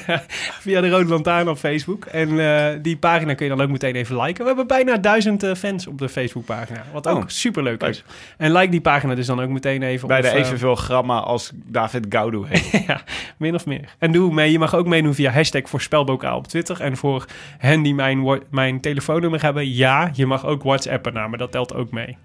via 0.60 0.80
de 0.80 0.90
Rode 0.90 1.08
Lantaarn 1.08 1.48
op 1.48 1.58
Facebook. 1.58 2.04
En 2.04 2.40
eh, 2.40 2.78
die 2.82 2.96
pagina 2.96 3.34
kun 3.34 3.46
je 3.46 3.56
dan 3.56 3.60
ook 3.60 3.70
meteen 3.70 3.94
even 3.94 4.20
liken. 4.20 4.40
We 4.40 4.46
hebben 4.46 4.66
bijna 4.66 4.96
duizend 4.96 5.42
eh, 5.42 5.54
fans 5.54 5.86
op 5.86 5.98
de 5.98 6.08
Facebookpagina. 6.08 6.84
Wat 6.92 7.06
ook 7.08 7.16
Oh, 7.16 7.24
super 7.26 7.62
leuk 7.62 7.82
is. 7.82 8.04
En 8.36 8.52
like 8.52 8.70
die 8.70 8.80
pagina 8.80 9.14
dus 9.14 9.26
dan 9.26 9.40
ook 9.40 9.48
meteen 9.48 9.82
even. 9.82 10.08
Bij 10.08 10.18
of, 10.18 10.24
de 10.24 10.30
eh, 10.30 10.40
evenveel 10.40 10.74
gramma 10.74 11.20
als 11.20 11.50
David 11.54 12.06
Gaudu 12.08 12.44
heeft. 12.48 12.86
ja, 12.86 13.00
min 13.36 13.54
of 13.54 13.66
meer. 13.66 13.94
En 13.98 14.12
doe 14.12 14.34
mee. 14.34 14.52
Je 14.52 14.58
mag 14.58 14.74
ook 14.74 14.86
meedoen 14.86 15.14
via 15.14 15.30
hashtag 15.30 15.68
voorspelbokaal 15.68 16.36
op 16.38 16.46
Twitter. 16.46 16.80
En 16.80 16.96
voor 16.96 17.24
hen 17.58 17.82
die 17.82 17.94
mijn, 17.94 18.40
mijn 18.50 18.80
telefoonnummer 18.80 19.42
hebben, 19.42 19.74
ja, 19.74 20.10
je 20.12 20.26
mag 20.26 20.46
ook 20.46 20.62
WhatsAppen 20.62 21.12
naar 21.12 21.30
me. 21.30 21.36
Dat 21.36 21.52
telt 21.52 21.74
ook 21.74 21.90
mee. 21.90 22.16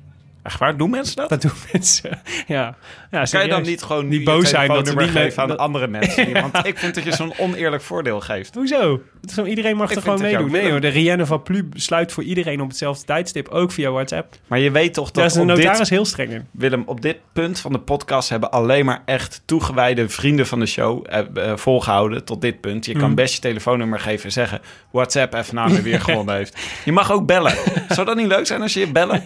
Echt 0.44 0.60
waar? 0.60 0.78
Doen 0.78 0.90
mensen 0.90 1.16
dat? 1.16 1.30
Dat 1.30 1.42
doen 1.42 1.52
mensen. 1.74 2.22
Ja, 2.48 2.76
ja 3.12 3.24
Kan 3.24 3.42
je 3.44 3.48
dan 3.50 3.62
niet 3.62 3.82
gewoon 3.84 4.08
Niet 4.08 4.24
boos 4.24 4.50
zijn 4.50 4.68
dat 4.68 4.88
ze 4.88 4.96
niet 4.96 5.14
mee- 5.14 5.24
geven 5.24 5.42
aan 5.42 5.48
dat- 5.48 5.58
andere 5.58 5.88
mensen? 5.88 6.34
Want 6.52 6.66
ik 6.66 6.78
vind 6.78 6.96
dat 6.96 7.04
je 7.04 7.12
zo'n 7.12 7.34
oneerlijk 7.38 7.82
voordeel 7.84 8.20
geeft. 8.20 8.56
Hoezo? 8.56 9.02
Gewoon- 9.32 9.50
iedereen 9.50 9.76
mag 9.78 9.90
Ik 9.90 9.96
er 9.96 10.02
gewoon 10.02 10.22
meedoen. 10.22 10.52
Nee 10.52 10.72
hoor, 10.72 10.80
de 10.80 10.88
Rienne 10.88 11.26
van 11.26 11.44
Plu 11.44 11.70
sluit 11.74 12.12
voor 12.12 12.24
iedereen 12.24 12.62
op 12.62 12.68
hetzelfde 12.68 13.06
tijdstip. 13.06 13.48
Ook 13.48 13.72
via 13.72 13.92
WhatsApp. 13.92 14.36
Maar 14.48 14.60
je 14.60 14.72
weet 14.72 14.94
toch 14.94 15.12
Daar 15.12 15.24
dat 15.24 15.32
is 15.34 15.40
de 15.40 15.46
notaris 15.46 15.78
dit, 15.78 15.90
heel 15.90 16.06
streng 16.06 16.32
in. 16.32 16.48
Willem, 16.52 16.84
op 16.86 17.02
dit 17.02 17.18
punt 17.34 17.60
van 17.60 17.72
de 17.72 17.80
podcast 17.80 18.30
hebben 18.30 18.52
alleen 18.52 18.86
maar 18.86 19.02
echt 19.06 19.42
toegewijde 19.46 20.10
vrienden 20.10 20.48
van 20.48 20.60
de 20.60 20.66
show 20.66 21.06
eh, 21.10 21.20
eh, 21.20 21.58
volgehouden 21.58 22.24
tot 22.24 22.42
dit 22.42 22.62
punt. 22.62 22.86
Je 22.86 22.94
kan 22.94 23.10
Mm. 23.10 23.16
best 23.16 23.34
je 23.34 23.40
telefoonnummer 23.40 24.00
geven 24.00 24.26
en 24.26 24.32
zeggen 24.32 24.62
WhatsApp 24.92 25.34
even 25.34 25.56
naar 25.56 25.72
me 25.72 25.82
wie 25.82 25.94
er 25.94 26.02
gewonnen 26.10 26.36
heeft. 26.36 26.58
Je 26.86 26.92
mag 26.92 27.12
ook 27.12 27.26
bellen. 27.26 27.54
Zou 27.90 28.06
dat 28.08 28.16
niet 28.16 28.28
leuk 28.28 28.48
zijn 28.48 28.62
als 28.62 28.74
je 28.74 28.80
je 28.80 28.92
bellen? 28.92 29.24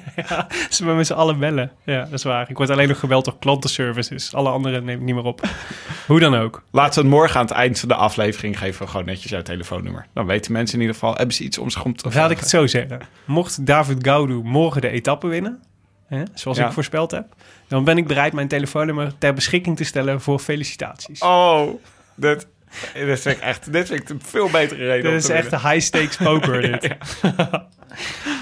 Ze 0.70 0.86
we 0.86 0.94
met 0.94 1.07
z'n 1.08 1.14
allen 1.14 1.40
bellen. 1.40 1.72
Ja, 1.86 2.02
dat 2.04 2.14
is 2.14 2.24
waar. 2.24 2.50
Ik 2.50 2.58
word 2.58 2.70
alleen 2.70 2.88
nog 2.88 3.00
gebeld 3.00 3.26
door 3.26 3.38
klantenservices. 3.40 4.34
Alle 4.34 4.50
anderen 4.50 4.84
neem 4.84 4.96
ik 5.00 5.06
niet 5.06 5.16
meer 5.16 5.24
op. 5.24 5.42
Hoe 6.08 6.20
dan 6.20 6.36
ook. 6.36 6.64
Laten 6.72 6.94
we 7.02 7.08
het 7.08 7.16
morgen 7.18 7.40
aan 7.40 7.46
het 7.46 7.56
eind 7.56 7.80
van 7.80 7.88
de 7.90 7.96
aflevering 7.96 8.58
geven 8.60 8.82
we 8.86 8.92
gewoon 8.92 9.06
netjes 9.06 9.32
jouw 9.32 9.42
telefoonnummer. 9.42 10.06
Dan 10.14 10.26
weten 10.26 10.52
mensen 10.52 10.76
in 10.76 10.82
ieder 10.82 10.96
geval, 10.96 11.16
hebben 11.16 11.36
ze 11.36 11.44
iets 11.44 11.58
om 11.58 11.70
zich 11.70 11.84
om 11.84 11.96
te 11.96 12.10
Laat 12.14 12.32
ik 12.32 12.40
het 12.40 12.50
zo 12.50 12.68
zeggen. 12.68 13.00
Mocht 13.26 13.66
David 13.66 14.04
Gaudu 14.06 14.34
morgen 14.44 14.82
de 14.82 14.90
etappe 14.90 15.28
winnen, 15.28 15.64
hè, 16.08 16.24
zoals 16.34 16.58
Ja. 16.58 16.66
ik 16.66 16.72
voorspeld 16.74 17.12
heb, 17.12 17.26
dan 17.68 17.84
ben 17.84 17.98
ik 17.98 18.08
bereid 18.08 18.34
mijn 18.34 18.48
telefoonnummer 18.48 19.14
ter 19.18 19.34
beschikking 19.34 19.78
te 19.78 19.84
stellen 19.84 20.22
voor 20.22 20.40
felicitaties. 20.40 21.22
Oh, 21.22 21.70
dit, 22.16 22.48
dit 22.94 23.20
vind 23.20 23.38
ik 23.38 23.42
echt 23.44 23.72
dit 23.74 23.88
vind 23.88 24.00
ik 24.00 24.10
een 24.10 24.22
veel 24.24 24.50
betere 24.50 24.86
reden 24.86 25.12
Dit 25.12 25.24
is 25.24 25.30
echt 25.30 25.42
winnen. 25.50 25.66
een 25.66 25.72
high-stakes 25.72 26.18
poker, 26.18 26.62
dit. 26.72 26.96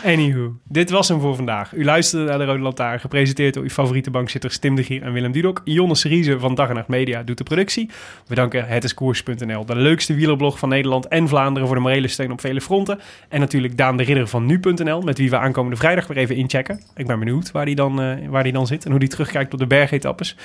Anywho, 0.04 0.54
dit 0.64 0.90
was 0.90 1.08
hem 1.08 1.20
voor 1.20 1.36
vandaag. 1.36 1.74
U 1.74 1.84
luisterde 1.84 2.26
naar 2.26 2.38
de 2.38 2.46
Rode 2.46 2.60
Lantaarn, 2.60 3.00
gepresenteerd 3.00 3.54
door 3.54 3.64
uw 3.64 3.70
favoriete 3.70 4.12
bankzitters 4.12 4.58
Tim 4.58 4.76
de 4.76 4.84
Gier 4.84 5.02
en 5.02 5.14
Willem 5.14 5.32
Dudok. 5.32 5.62
Jonne 5.64 5.96
Seriese 5.96 6.40
van 6.40 6.56
Dag 6.56 6.70
en 6.70 6.76
Nacht 6.76 6.88
Media 6.88 7.24
doet 7.24 7.38
de 7.38 7.44
productie. 7.44 7.90
We 8.28 8.36
danken 8.36 8.68
hetiskoers.nl, 8.68 9.66
de 9.66 9.76
leukste 9.76 10.14
wielerblog 10.14 10.60
van 10.60 10.70
Nederland 10.70 11.08
en 11.08 11.28
Vlaanderen 11.28 11.68
voor 11.68 11.76
de 11.76 11.82
morele 11.82 12.08
steun 12.08 12.32
op 12.32 12.42
vele 12.42 12.62
fronten. 12.62 13.00
En 13.30 13.40
natuurlijk 13.40 13.78
Daan 13.78 13.98
de 13.98 14.04
Ridder 14.04 14.28
van 14.28 14.46
Nu.nl, 14.46 15.02
met 15.02 15.18
wie 15.18 15.30
we 15.30 15.38
aankomende 15.38 15.78
vrijdag 15.78 16.08
weer 16.08 16.18
even 16.18 16.36
inchecken. 16.36 16.82
Ik 16.96 17.08
ben 17.08 17.20
benieuwd 17.20 17.52
waar 17.52 17.66
die 17.66 17.76
dan, 17.76 18.02
eh, 18.02 18.28
waar 18.30 18.44
die 18.44 18.54
dan 18.54 18.68
zit 18.68 18.86
en 18.86 18.92
hoe 18.92 19.00
die 19.00 19.10
terugkijkt 19.10 19.54
op 19.54 19.60
de 19.60 19.68
bergetappes. 19.68 20.36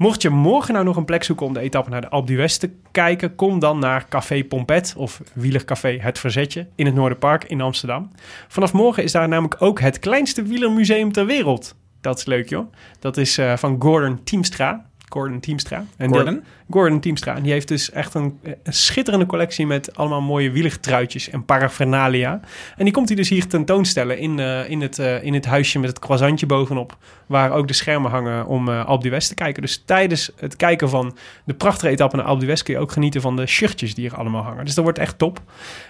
Mocht 0.00 0.22
je 0.22 0.30
morgen 0.30 0.72
nou 0.72 0.84
nog 0.84 0.96
een 0.96 1.04
plek 1.04 1.24
zoeken 1.24 1.46
om 1.46 1.52
de 1.52 1.60
etappe 1.60 1.90
naar 1.90 2.00
de 2.00 2.08
Alpe 2.08 2.32
d'Huez 2.32 2.56
te 2.56 2.70
kijken, 2.90 3.34
kom 3.34 3.58
dan 3.58 3.78
naar 3.78 4.08
Café 4.08 4.44
Pompet 4.44 4.94
of 4.96 5.20
Wielercafé 5.32 5.98
Het 6.00 6.18
Verzetje 6.18 6.66
in 6.74 6.86
het 6.86 6.94
Noorderpark 6.94 7.44
in 7.44 7.60
Amsterdam. 7.60 8.10
Vanaf 8.48 8.72
morgen 8.72 9.02
is 9.02 9.12
daar 9.12 9.28
namelijk 9.28 9.62
ook 9.62 9.80
het 9.80 9.98
kleinste 9.98 10.42
wielermuseum 10.42 11.12
ter 11.12 11.26
wereld. 11.26 11.74
Dat 12.00 12.18
is 12.18 12.24
leuk 12.24 12.48
joh. 12.48 12.72
Dat 12.98 13.16
is 13.16 13.38
eh, 13.38 13.56
van 13.56 13.76
Gordon 13.78 14.24
Teamstra. 14.24 14.89
Gordon 15.10 15.40
Teamstra. 15.40 15.84
En 15.96 16.08
Gordon? 16.10 16.34
die- 16.34 16.42
Gordon 16.70 17.00
Teamstra. 17.00 17.36
En 17.36 17.42
die 17.42 17.52
heeft 17.52 17.68
dus 17.68 17.90
echt 17.90 18.14
een, 18.14 18.38
een 18.62 18.72
schitterende 18.72 19.26
collectie 19.26 19.66
met 19.66 19.96
allemaal 19.96 20.20
mooie 20.20 20.50
wielertruitjes 20.50 21.30
en 21.30 21.44
paraphernalia. 21.44 22.40
En 22.76 22.84
die 22.84 22.92
komt 22.92 23.08
hij 23.08 23.16
dus 23.16 23.28
hier 23.28 23.46
tentoonstellen 23.46 24.18
in, 24.18 24.38
eh, 24.38 24.70
in, 24.70 24.80
het, 24.80 24.98
eh, 24.98 25.22
in 25.22 25.34
het 25.34 25.44
huisje 25.46 25.78
met 25.78 25.88
het 25.88 25.98
croissantje 25.98 26.46
bovenop. 26.46 26.96
Waar 27.26 27.50
ook 27.52 27.68
de 27.68 27.72
schermen 27.74 28.10
hangen 28.10 28.46
om 28.46 28.68
eh 28.68 28.84
Alpe 28.86 29.02
d'Huez 29.08 29.26
te 29.28 29.34
kijken. 29.34 29.62
Dus 29.62 29.82
tijdens 29.86 30.30
het 30.36 30.56
kijken 30.56 30.88
van 30.88 31.16
de 31.44 31.54
prachtige 31.54 31.88
etappe 31.92 32.16
naar 32.16 32.24
Alpe 32.24 32.40
d'Huez 32.40 32.62
kun 32.62 32.74
je 32.74 32.80
ook 32.80 32.92
genieten 32.92 33.20
van 33.20 33.36
de 33.36 33.46
shirtjes 33.46 33.94
die 33.94 34.10
er 34.10 34.16
allemaal 34.16 34.42
hangen. 34.42 34.64
Dus 34.64 34.74
dat 34.74 34.84
wordt 34.84 34.98
echt 34.98 35.18
top. 35.18 35.40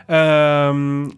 Ehm, 0.07 1.09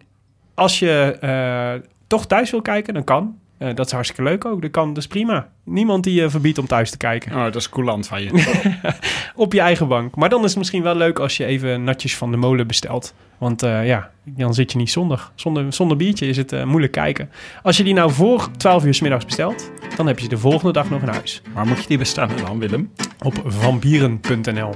als 0.53 0.79
je 0.79 1.81
toch 2.07 2.27
thuis 2.27 2.51
wil 2.51 2.61
kijken, 2.61 2.93
dan 2.93 3.03
kan. 3.03 3.37
Eh, 3.63 3.75
dat 3.75 3.85
is 3.85 3.91
hartstikke 3.91 4.23
leuk 4.23 4.45
ook. 4.45 4.61
Dat 4.61 4.71
kan, 4.71 4.93
dus 4.93 5.07
prima. 5.07 5.47
Niemand 5.63 6.03
die 6.03 6.21
je 6.21 6.29
verbiedt 6.29 6.57
om 6.57 6.67
thuis 6.67 6.91
te 6.91 6.97
kijken. 6.97 7.31
Oh, 7.35 7.43
dat 7.43 7.55
is 7.55 7.69
coulant 7.69 8.07
van 8.07 8.21
je. 8.23 8.29
Op 9.35 9.53
je 9.53 9.59
eigen 9.59 9.87
bank. 9.87 10.15
Maar 10.15 10.29
dan 10.29 10.43
is 10.43 10.49
het 10.49 10.57
misschien 10.57 10.83
wel 10.83 10.95
leuk 10.95 11.19
als 11.19 11.37
je 11.37 11.45
even 11.45 11.83
natjes 11.83 12.17
van 12.17 12.31
de 12.31 12.37
molen 12.37 12.67
bestelt. 12.67 13.13
Want 13.37 13.63
eh, 13.63 13.87
ja, 13.87 14.09
dan 14.23 14.53
zit 14.53 14.71
je 14.71 14.77
niet 14.77 14.91
zonder. 14.91 15.31
Zonder, 15.35 15.73
zonder 15.73 15.97
biertje 15.97 16.27
is 16.27 16.37
het 16.37 16.51
eh, 16.51 16.63
moeilijk 16.63 16.91
kijken. 16.91 17.29
Als 17.63 17.77
je 17.77 17.83
die 17.83 17.93
nou 17.93 18.11
voor 18.11 18.49
12 18.57 18.85
uur 18.85 18.93
s 18.93 19.01
middags 19.01 19.25
bestelt, 19.25 19.71
dan 19.95 20.07
heb 20.07 20.17
je 20.17 20.23
ze 20.23 20.29
de 20.29 20.37
volgende 20.37 20.73
dag 20.73 20.89
nog 20.89 21.01
in 21.01 21.07
huis. 21.07 21.41
Waar 21.53 21.67
moet 21.67 21.81
je 21.81 21.87
die 21.87 21.97
bestellen 21.97 22.37
dan, 22.37 22.59
Willem? 22.59 22.91
Op 23.23 23.41
vambieren.nl. 23.45 24.69
Oh, 24.69 24.73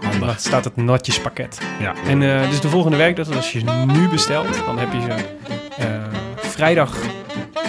Daar 0.00 0.10
handig. 0.10 0.40
staat 0.40 0.64
het 0.64 0.76
natjespakket. 0.76 1.60
Ja. 1.80 1.94
En 2.06 2.22
eh, 2.22 2.48
dus 2.48 2.60
de 2.60 2.68
volgende 2.68 2.96
werkdag, 2.96 3.36
als 3.36 3.52
je 3.52 3.58
ze 3.58 3.84
nu 3.86 4.08
bestelt, 4.08 4.64
dan 4.66 4.78
heb 4.78 4.92
je 4.92 5.00
ze 5.00 5.14
eh, 5.78 6.04
vrijdag, 6.36 6.98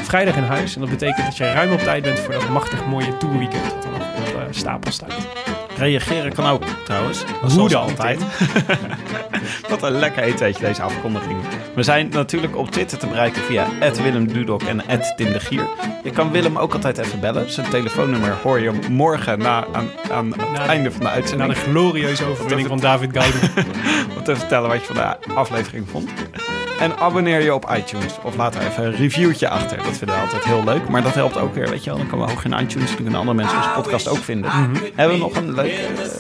vrijdag 0.04 0.36
in 0.36 0.44
huis. 0.44 0.76
En 0.76 0.82
dat 0.82 0.90
betekent 0.90 1.26
dat 1.26 1.38
je 1.38 1.52
ruim 1.52 1.72
op 1.72 1.80
tijd 1.80 2.04
bent 2.04 2.20
voor 2.20 2.34
dat 2.34 2.50
machtig 2.50 2.86
mooie 2.86 3.18
tourweekend 3.18 3.64
dat 3.64 3.84
er 3.84 3.90
nog 3.92 4.02
op 4.02 4.36
eh, 4.36 4.42
stapel 4.52 4.92
staat. 4.92 5.14
Reageren 5.78 6.34
kan 6.34 6.46
ook, 6.46 6.64
trouwens. 6.86 7.24
Hoe 7.56 7.70
dan, 7.70 7.82
altijd. 7.82 8.20
Wat 9.70 9.84
een 9.84 9.92
lekker 9.92 10.24
eetweetje, 10.24 10.66
deze 10.66 10.82
afkondiging. 10.82 11.38
We 11.76 11.84
zijn 11.84 12.10
natuurlijk 12.10 12.58
op 12.58 12.72
Twitter 12.72 12.98
te 12.98 13.08
bereiken 13.08 13.42
via 13.42 13.68
Willem 14.04 14.28
Dudok 14.34 14.62
en 14.64 14.82
Tim 15.16 15.32
de 15.32 15.40
Gier. 15.40 15.68
Je 16.04 16.10
kan 16.12 16.32
Willem 16.32 16.58
ook 16.58 16.74
altijd 16.74 16.98
even 16.98 17.20
bellen. 17.20 17.52
Zijn 17.52 17.70
telefoonnummer 17.70 18.36
hoor 18.44 18.60
je 18.60 18.72
morgen 18.90 19.40
na, 19.40 19.66
aan, 19.74 19.90
aan 20.12 20.28
het 20.32 20.52
Na 20.52 20.64
de- 20.64 20.70
einde 20.70 20.92
van 20.92 21.00
de 21.00 21.06
Na 21.06 21.12
uitzending. 21.12 21.54
de 21.54 21.60
glorieuze 21.60 22.26
overwinning 22.26 22.68
van 22.68 22.80
David 22.80 23.10
Gaudu. 23.18 23.38
Om 24.18 24.24
te 24.24 24.36
vertellen 24.36 24.70
wat 24.70 24.80
je 24.80 24.86
van 24.94 24.96
de 24.96 25.34
aflevering 25.34 25.90
vond. 25.92 26.10
En 26.80 26.98
abonneer 26.98 27.42
je 27.42 27.54
op 27.54 27.72
iTunes. 27.78 28.18
Of 28.24 28.36
laat 28.36 28.56
er 28.56 28.62
even 28.62 28.86
een 28.86 28.96
reviewtje 28.96 29.50
achter. 29.50 29.78
Dat 29.78 29.98
vinden 29.98 30.16
we 30.16 30.22
altijd 30.22 30.44
heel 30.44 30.64
leuk. 30.64 30.90
Maar 30.90 31.04
dat 31.04 31.14
helpt 31.14 31.38
ook 31.38 31.56
weer, 31.56 31.70
weet 31.70 31.84
je 31.84 31.90
wel. 31.90 32.00
Dan 32.00 32.08
komen 32.08 32.26
we 32.26 32.32
hoog 32.32 32.46
in 32.46 32.54
iTunes. 32.54 32.88
Dan 32.88 32.96
kunnen 32.96 33.20
andere 33.20 33.38
mensen 33.38 33.58
onze 33.58 33.70
podcast 33.70 34.08
ook 34.08 34.18
vinden. 34.18 34.52
Hebben 34.96 35.18
we 35.18 35.24
nog 35.24 35.36
een 35.36 35.54
leuk 35.54 35.72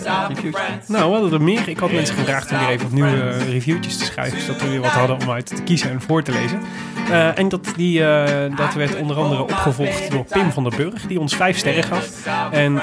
eh, 0.06 0.26
reviewtje? 0.28 0.64
Nou, 0.88 1.06
we 1.06 1.12
hadden 1.12 1.34
er 1.34 1.42
meer. 1.42 1.70
Ik 1.70 1.78
had 1.78 1.92
mensen 1.92 2.16
gevraagd 2.16 2.52
om 2.52 2.58
weer 2.58 2.68
even 2.68 2.86
opnieuw 2.86 3.06
eh, 3.06 3.50
reviewtjes 3.50 3.98
te 3.98 4.06
schrijven. 4.06 4.42
Zodat 4.42 4.62
we 4.62 4.70
weer 4.70 4.82
wat 4.82 4.92
hadden 4.92 5.22
om 5.22 5.32
uit 5.32 5.46
te 5.46 5.64
kiezen 5.64 5.90
en 5.90 6.02
voor 6.02 6.24
te 6.24 6.32
lezen. 6.32 6.60
Eh, 7.10 7.38
en 7.38 7.50
dat, 7.50 7.74
die, 7.76 8.00
dat 8.56 8.74
werd 8.74 8.96
onder 8.96 9.18
andere 9.18 9.42
opgevolgd 9.42 10.12
door 10.12 10.24
Pim 10.24 10.52
van 10.52 10.64
der 10.64 10.76
Burg. 10.76 11.08
Die 11.08 11.20
ons 11.20 11.36
vijf 11.36 11.58
sterren 11.58 11.84
gaf. 11.84 12.28
En 12.52 12.82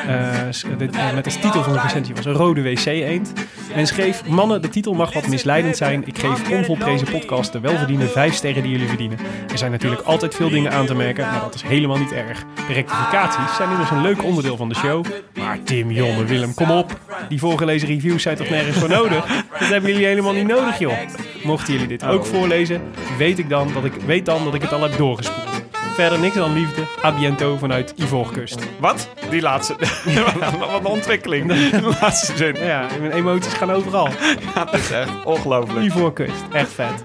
dit, 0.78 1.14
met 1.14 1.24
als 1.24 1.36
titel 1.36 1.62
van 1.62 1.72
de 1.72 1.80
recensie 1.80 2.14
was 2.14 2.24
een 2.24 2.32
rode 2.32 2.62
wc-eend. 2.62 3.32
En 3.74 3.86
schreef, 3.86 4.26
mannen, 4.28 4.62
de 4.62 4.68
titel 4.68 4.94
mag 4.94 5.12
wat 5.12 5.28
misleidend 5.28 5.76
zijn. 5.76 6.06
Ik 6.06 6.18
geef 6.18 6.50
onvolprezen 6.50 7.10
podcast 7.10 7.52
de 7.52 7.60
welverdiende 7.66 8.08
vijf 8.08 8.34
sterren 8.34 8.62
die 8.62 8.72
jullie 8.72 8.88
verdienen. 8.88 9.18
Er 9.52 9.58
zijn 9.58 9.70
natuurlijk 9.70 10.02
altijd 10.02 10.34
veel 10.34 10.48
dingen 10.48 10.72
aan 10.72 10.86
te 10.86 10.94
merken, 10.94 11.26
maar 11.30 11.40
dat 11.40 11.54
is 11.54 11.62
helemaal 11.62 11.98
niet 11.98 12.12
erg. 12.12 12.44
De 12.66 12.72
rectificaties 12.72 13.56
zijn 13.56 13.70
immers 13.70 13.90
een 13.90 14.02
leuk 14.02 14.24
onderdeel 14.24 14.56
van 14.56 14.68
de 14.68 14.74
show. 14.74 15.04
Maar 15.38 15.62
Tim, 15.62 15.90
Jonne, 15.90 16.24
Willem, 16.24 16.54
kom 16.54 16.70
op. 16.70 16.98
Die 17.28 17.38
voorgelezen 17.38 17.88
reviews 17.88 18.22
zijn 18.22 18.36
toch 18.36 18.48
nergens 18.48 18.78
voor 18.78 18.88
nodig? 18.88 19.26
Dat 19.58 19.68
hebben 19.68 19.90
jullie 19.90 20.06
helemaal 20.06 20.32
niet 20.32 20.46
nodig, 20.46 20.78
joh. 20.78 20.98
Mochten 21.44 21.72
jullie 21.72 21.88
dit 21.88 22.04
ook 22.04 22.26
voorlezen, 22.26 22.82
weet, 23.18 23.38
ik 23.38 23.48
dan 23.48 23.72
dat 23.72 23.84
ik, 23.84 23.92
weet 23.92 24.26
dan 24.26 24.44
dat 24.44 24.54
ik 24.54 24.62
het 24.62 24.72
al 24.72 24.82
heb 24.82 24.96
doorgespoeld. 24.96 25.64
Verder 25.94 26.18
niks 26.18 26.34
dan 26.34 26.52
liefde. 26.52 26.82
A 27.04 27.12
biento 27.12 27.56
vanuit 27.56 27.94
Ivoorkust. 27.96 28.66
Wat? 28.78 29.08
Die 29.30 29.42
laatste. 29.42 29.76
wat 30.58 30.80
een 30.80 30.86
ontwikkeling. 30.86 31.48
De 31.70 31.96
laatste 32.00 32.36
zin. 32.36 32.56
Ja, 32.64 32.86
mijn 33.00 33.12
emoties 33.12 33.52
gaan 33.52 33.70
overal. 33.70 34.08
Ja, 34.54 34.64
dat 34.64 34.74
is 34.74 34.90
echt 34.90 35.24
ongelooflijk. 35.24 35.86
Ivoorkust, 35.86 36.44
echt 36.52 36.72
vet. 36.72 37.04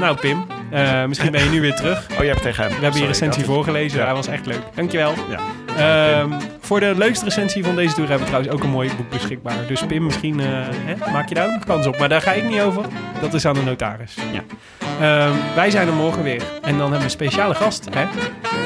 Nou 0.00 0.16
Pim, 0.16 0.46
eh, 0.70 1.04
misschien 1.04 1.30
ben 1.32 1.44
je 1.44 1.50
nu 1.50 1.60
weer 1.60 1.74
terug. 1.74 2.06
Oh, 2.12 2.18
je 2.22 2.28
hebt 2.28 2.42
tegen 2.42 2.62
hem. 2.62 2.68
We 2.68 2.72
hebben 2.82 2.90
je 2.92 2.96
Sorry, 2.98 3.12
recensie 3.12 3.40
ik 3.42 3.46
had- 3.46 3.54
voorgelezen, 3.56 3.98
Ja. 3.98 4.04
hij 4.04 4.14
was 4.14 4.26
echt 4.26 4.46
leuk. 4.46 4.60
Dankjewel. 4.74 5.14
Ja. 5.30 5.38
Ehm, 5.76 6.30
voor 6.60 6.80
de 6.80 6.94
leukste 6.96 7.24
recensie 7.24 7.64
van 7.64 7.76
deze 7.76 7.94
tour 7.94 8.08
hebben 8.08 8.26
we 8.26 8.32
trouwens 8.32 8.54
ook 8.58 8.62
een 8.64 8.74
mooi 8.74 8.90
boek 8.96 9.10
beschikbaar. 9.10 9.54
Dus 9.66 9.82
Pim, 9.86 10.04
misschien 10.04 10.40
eh, 10.40 10.46
hè, 10.84 11.12
maak 11.12 11.28
je 11.28 11.34
daar 11.34 11.46
ook 11.46 11.52
nog 11.52 11.64
kans 11.64 11.86
op. 11.86 11.98
Maar 11.98 12.08
daar 12.08 12.20
ga 12.22 12.32
ik 12.32 12.44
niet 12.44 12.60
over. 12.60 12.82
Dat 13.20 13.34
is 13.34 13.44
aan 13.46 13.54
de 13.54 13.62
notaris. 13.62 14.14
Ja. 14.32 14.42
Ehm, 15.00 15.32
wij 15.54 15.70
zijn 15.70 15.86
er 15.88 15.94
morgen 15.94 16.22
weer. 16.22 16.42
En 16.62 16.70
dan 16.70 16.80
hebben 16.80 16.98
we 16.98 17.04
een 17.04 17.10
speciale 17.10 17.54
gast. 17.54 17.88
Hè? 17.94 18.04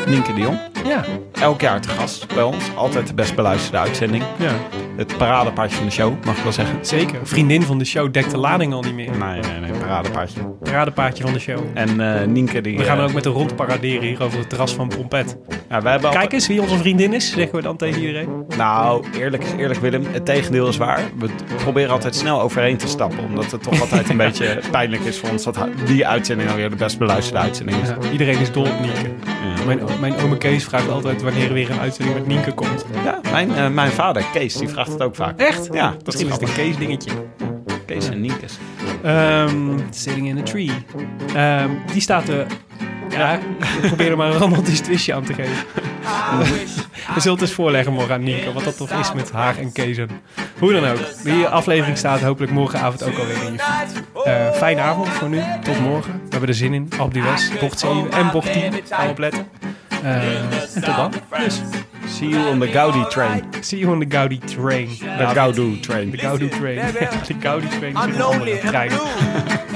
Nienke 0.07 0.35
de 0.35 0.41
Jong. 0.41 0.59
Ja. 0.87 1.05
Elk 1.41 1.61
jaar 1.61 1.80
te 1.80 1.89
gast 1.89 2.34
bij 2.34 2.43
ons. 2.43 2.64
Altijd 2.74 3.07
de 3.07 3.14
best 3.14 3.34
beluisterde 3.34 3.78
uitzending. 3.78 4.24
ja, 4.39 4.51
Het 4.97 5.16
paradepaardje 5.16 5.76
van 5.76 5.87
de 5.87 5.93
show, 5.93 6.24
mag 6.24 6.37
ik 6.37 6.43
wel 6.43 6.53
zeggen. 6.53 6.78
zeker. 6.80 7.18
Vriendin 7.22 7.62
van 7.62 7.78
de 7.78 7.84
show 7.84 8.12
dekt 8.12 8.30
de 8.30 8.37
lading 8.39 8.72
al 8.72 8.82
niet 8.82 8.95
meer. 8.95 9.11
Nee, 9.11 9.41
nee, 9.41 9.61
nee, 9.61 9.70
paradepaardje. 9.80 10.41
Paradepaardje 10.62 11.22
van 11.24 11.32
de 11.32 11.39
show. 11.39 11.59
En 11.74 12.20
eh 12.20 12.26
Nienke 12.26 12.61
die... 12.61 12.76
We 12.76 12.84
gaan 12.84 12.99
eh, 12.99 13.05
ook 13.05 13.12
met 13.12 13.22
de 13.22 13.28
rond 13.28 13.57
paraderen 13.57 14.03
hier 14.03 14.22
over 14.22 14.39
het 14.39 14.49
terras 14.49 14.74
van 14.74 14.89
Pompet. 14.89 15.37
ja, 15.68 15.82
wij 15.82 15.93
hebben 15.93 16.11
Kijk 16.11 16.32
eens 16.32 16.47
wie 16.47 16.61
onze 16.62 16.78
vriendin 16.78 17.12
is, 17.12 17.32
zeggen 17.32 17.55
we 17.57 17.62
dan 17.62 17.76
tegen 17.76 18.01
iedereen. 18.01 18.28
Nou, 18.57 19.05
eerlijk 19.18 19.45
is 19.45 19.53
eerlijk 19.53 19.80
Willem. 19.80 20.05
Het 20.11 20.24
tegendeel 20.24 20.68
is 20.68 20.76
waar. 20.76 21.01
We 21.18 21.28
proberen 21.57 21.91
altijd 21.91 22.14
snel 22.14 22.41
overheen 22.41 22.76
te 22.76 22.89
stappen. 22.89 23.18
Omdat 23.24 23.51
het 23.51 23.62
toch 23.62 23.80
altijd 23.80 24.09
een 24.09 24.16
beetje 24.26 24.61
pijnlijk 24.70 25.03
is 25.03 25.18
voor 25.18 25.28
ons. 25.30 25.45
Dat 25.45 25.59
die 25.87 26.07
uitzending 26.07 26.51
alweer 26.51 26.70
de 26.70 26.76
best 26.76 26.99
beluisterde 26.99 27.41
uitzending 27.41 27.82
is. 27.82 27.89
Ja, 27.89 27.97
iedereen 28.12 28.39
is 28.39 28.53
dol 28.53 28.62
op 28.66 28.80
Nienke. 28.80 29.11
Ja. 29.24 29.64
Mijn, 29.66 29.80
mijn 30.01 30.16
ome 30.16 30.37
Kees 30.39 30.64
vraagt 30.64 30.76
altijd 30.85 31.22
wanneer 31.22 31.47
er 31.47 31.53
weer 31.53 31.70
een 31.70 31.79
uitzending 31.79 32.18
met 32.18 32.27
Nienke 32.27 32.53
komt. 32.53 32.85
Ja, 33.05 33.20
mijn, 33.31 33.55
eh, 33.55 33.68
mijn 33.68 33.91
vader, 33.91 34.24
Kees, 34.33 34.55
die 34.55 34.68
vraagt 34.68 34.93
het 34.93 35.03
ook 35.03 35.14
vaak. 35.14 35.41
Echt? 35.41 35.68
Ja, 35.72 35.91
dat 35.91 35.97
is 35.99 36.05
Misschien 36.05 36.27
is 36.27 36.33
het 36.33 36.43
een 36.43 36.49
grappig. 36.49 36.64
Kees 36.64 36.77
dingetje. 36.77 37.11
Kees 37.87 38.09
en 38.09 38.20
Nienkes. 38.20 38.59
Ehm, 39.03 39.79
sitting 39.91 40.29
in 40.29 40.39
a 40.39 40.43
tree. 40.43 40.70
Ehm, 41.35 41.70
die 41.93 42.01
staat 42.01 42.29
er... 42.29 42.47
Ja, 43.09 43.33
ik 43.83 43.87
probeer 43.87 44.11
er 44.11 44.16
maar 44.16 44.31
een 44.31 44.39
romantisch 44.39 44.81
twistje 44.81 45.14
aan 45.14 45.24
te 45.24 45.35
geven. 45.35 45.55
We 47.14 47.20
zullen 47.20 47.39
het 47.39 47.41
eens 47.41 47.53
voorleggen 47.53 47.93
morgen 47.93 48.14
aan 48.14 48.22
Nienke, 48.22 48.53
wat 48.53 48.64
dat 48.64 48.77
toch 48.77 48.91
is 48.91 49.12
met 49.12 49.33
haar 49.33 49.59
en 49.59 49.72
Kezen. 49.72 50.09
Hoe 50.59 50.72
dan 50.72 50.85
ook. 50.85 50.99
Die 51.24 51.47
aflevering 51.47 51.99
staat 51.99 52.20
hopelijk 52.20 52.53
morgenavond 52.53 53.03
ook 53.03 53.18
alweer 53.18 53.43
in 53.47 53.53
je 53.53 53.59
feed. 53.59 54.03
Eh, 54.24 54.51
fijne 54.53 54.81
avond 54.81 55.09
voor 55.09 55.29
nu. 55.29 55.43
Tot 55.62 55.81
morgen. 55.81 56.12
We 56.12 56.29
hebben 56.31 56.49
er 56.49 56.55
zin 56.55 56.74
in. 56.74 56.89
Op 57.01 57.12
die 57.12 57.22
West, 57.22 57.61
bocht 57.61 57.79
7 57.79 58.12
en 58.12 58.31
bocht 58.31 58.53
10. 58.53 58.72
Gaan 58.89 59.05
we 59.05 59.11
opletten. 59.11 59.47
Eh, 60.07 60.40
en 60.40 60.48
tot 60.82 60.96
dan. 60.96 61.12
Dus, 61.38 61.61
See 62.09 62.28
you 62.28 62.48
on 62.50 62.61
the 62.61 62.68
Gaudi 62.68 63.04
train. 63.09 63.42
see 63.61 63.78
you 63.78 63.92
on 63.92 63.98
the 63.98 64.07
Gaudi 64.07 64.38
train. 64.38 64.88
De 64.88 65.26
Gaudu 65.34 65.80
train. 65.80 66.11
De 66.11 66.18
Gaudu 66.18 66.48
train. 66.48 66.76
De 67.26 67.34
Gaudi 67.40 67.68
train 67.68 67.96
is 67.96 68.14
een 68.14 68.22
andere 68.22 68.59
trein. 68.59 68.90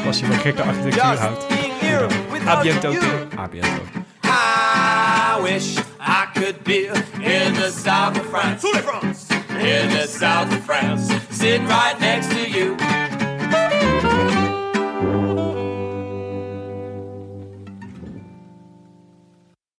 Als 0.07 0.18
je 0.18 0.26
van 0.26 0.37
gekke 0.37 0.62
architectuur 0.62 1.18
houdt. 1.18 1.47
A 2.47 2.61
biento. 2.61 2.95
A 3.39 3.49
biento. 3.49 3.83
I 4.24 5.43
wish 5.43 5.78
I 6.01 6.26
could 6.35 6.62
be 6.62 6.87
in 7.20 7.55
the 7.55 7.70
south 7.85 8.18
of 8.18 8.26
France. 8.26 8.66
In 9.59 9.89
the 9.89 10.07
south 10.07 10.53
of 10.53 10.64
France. 10.64 11.12
Sitting 11.31 11.66
right 11.66 11.99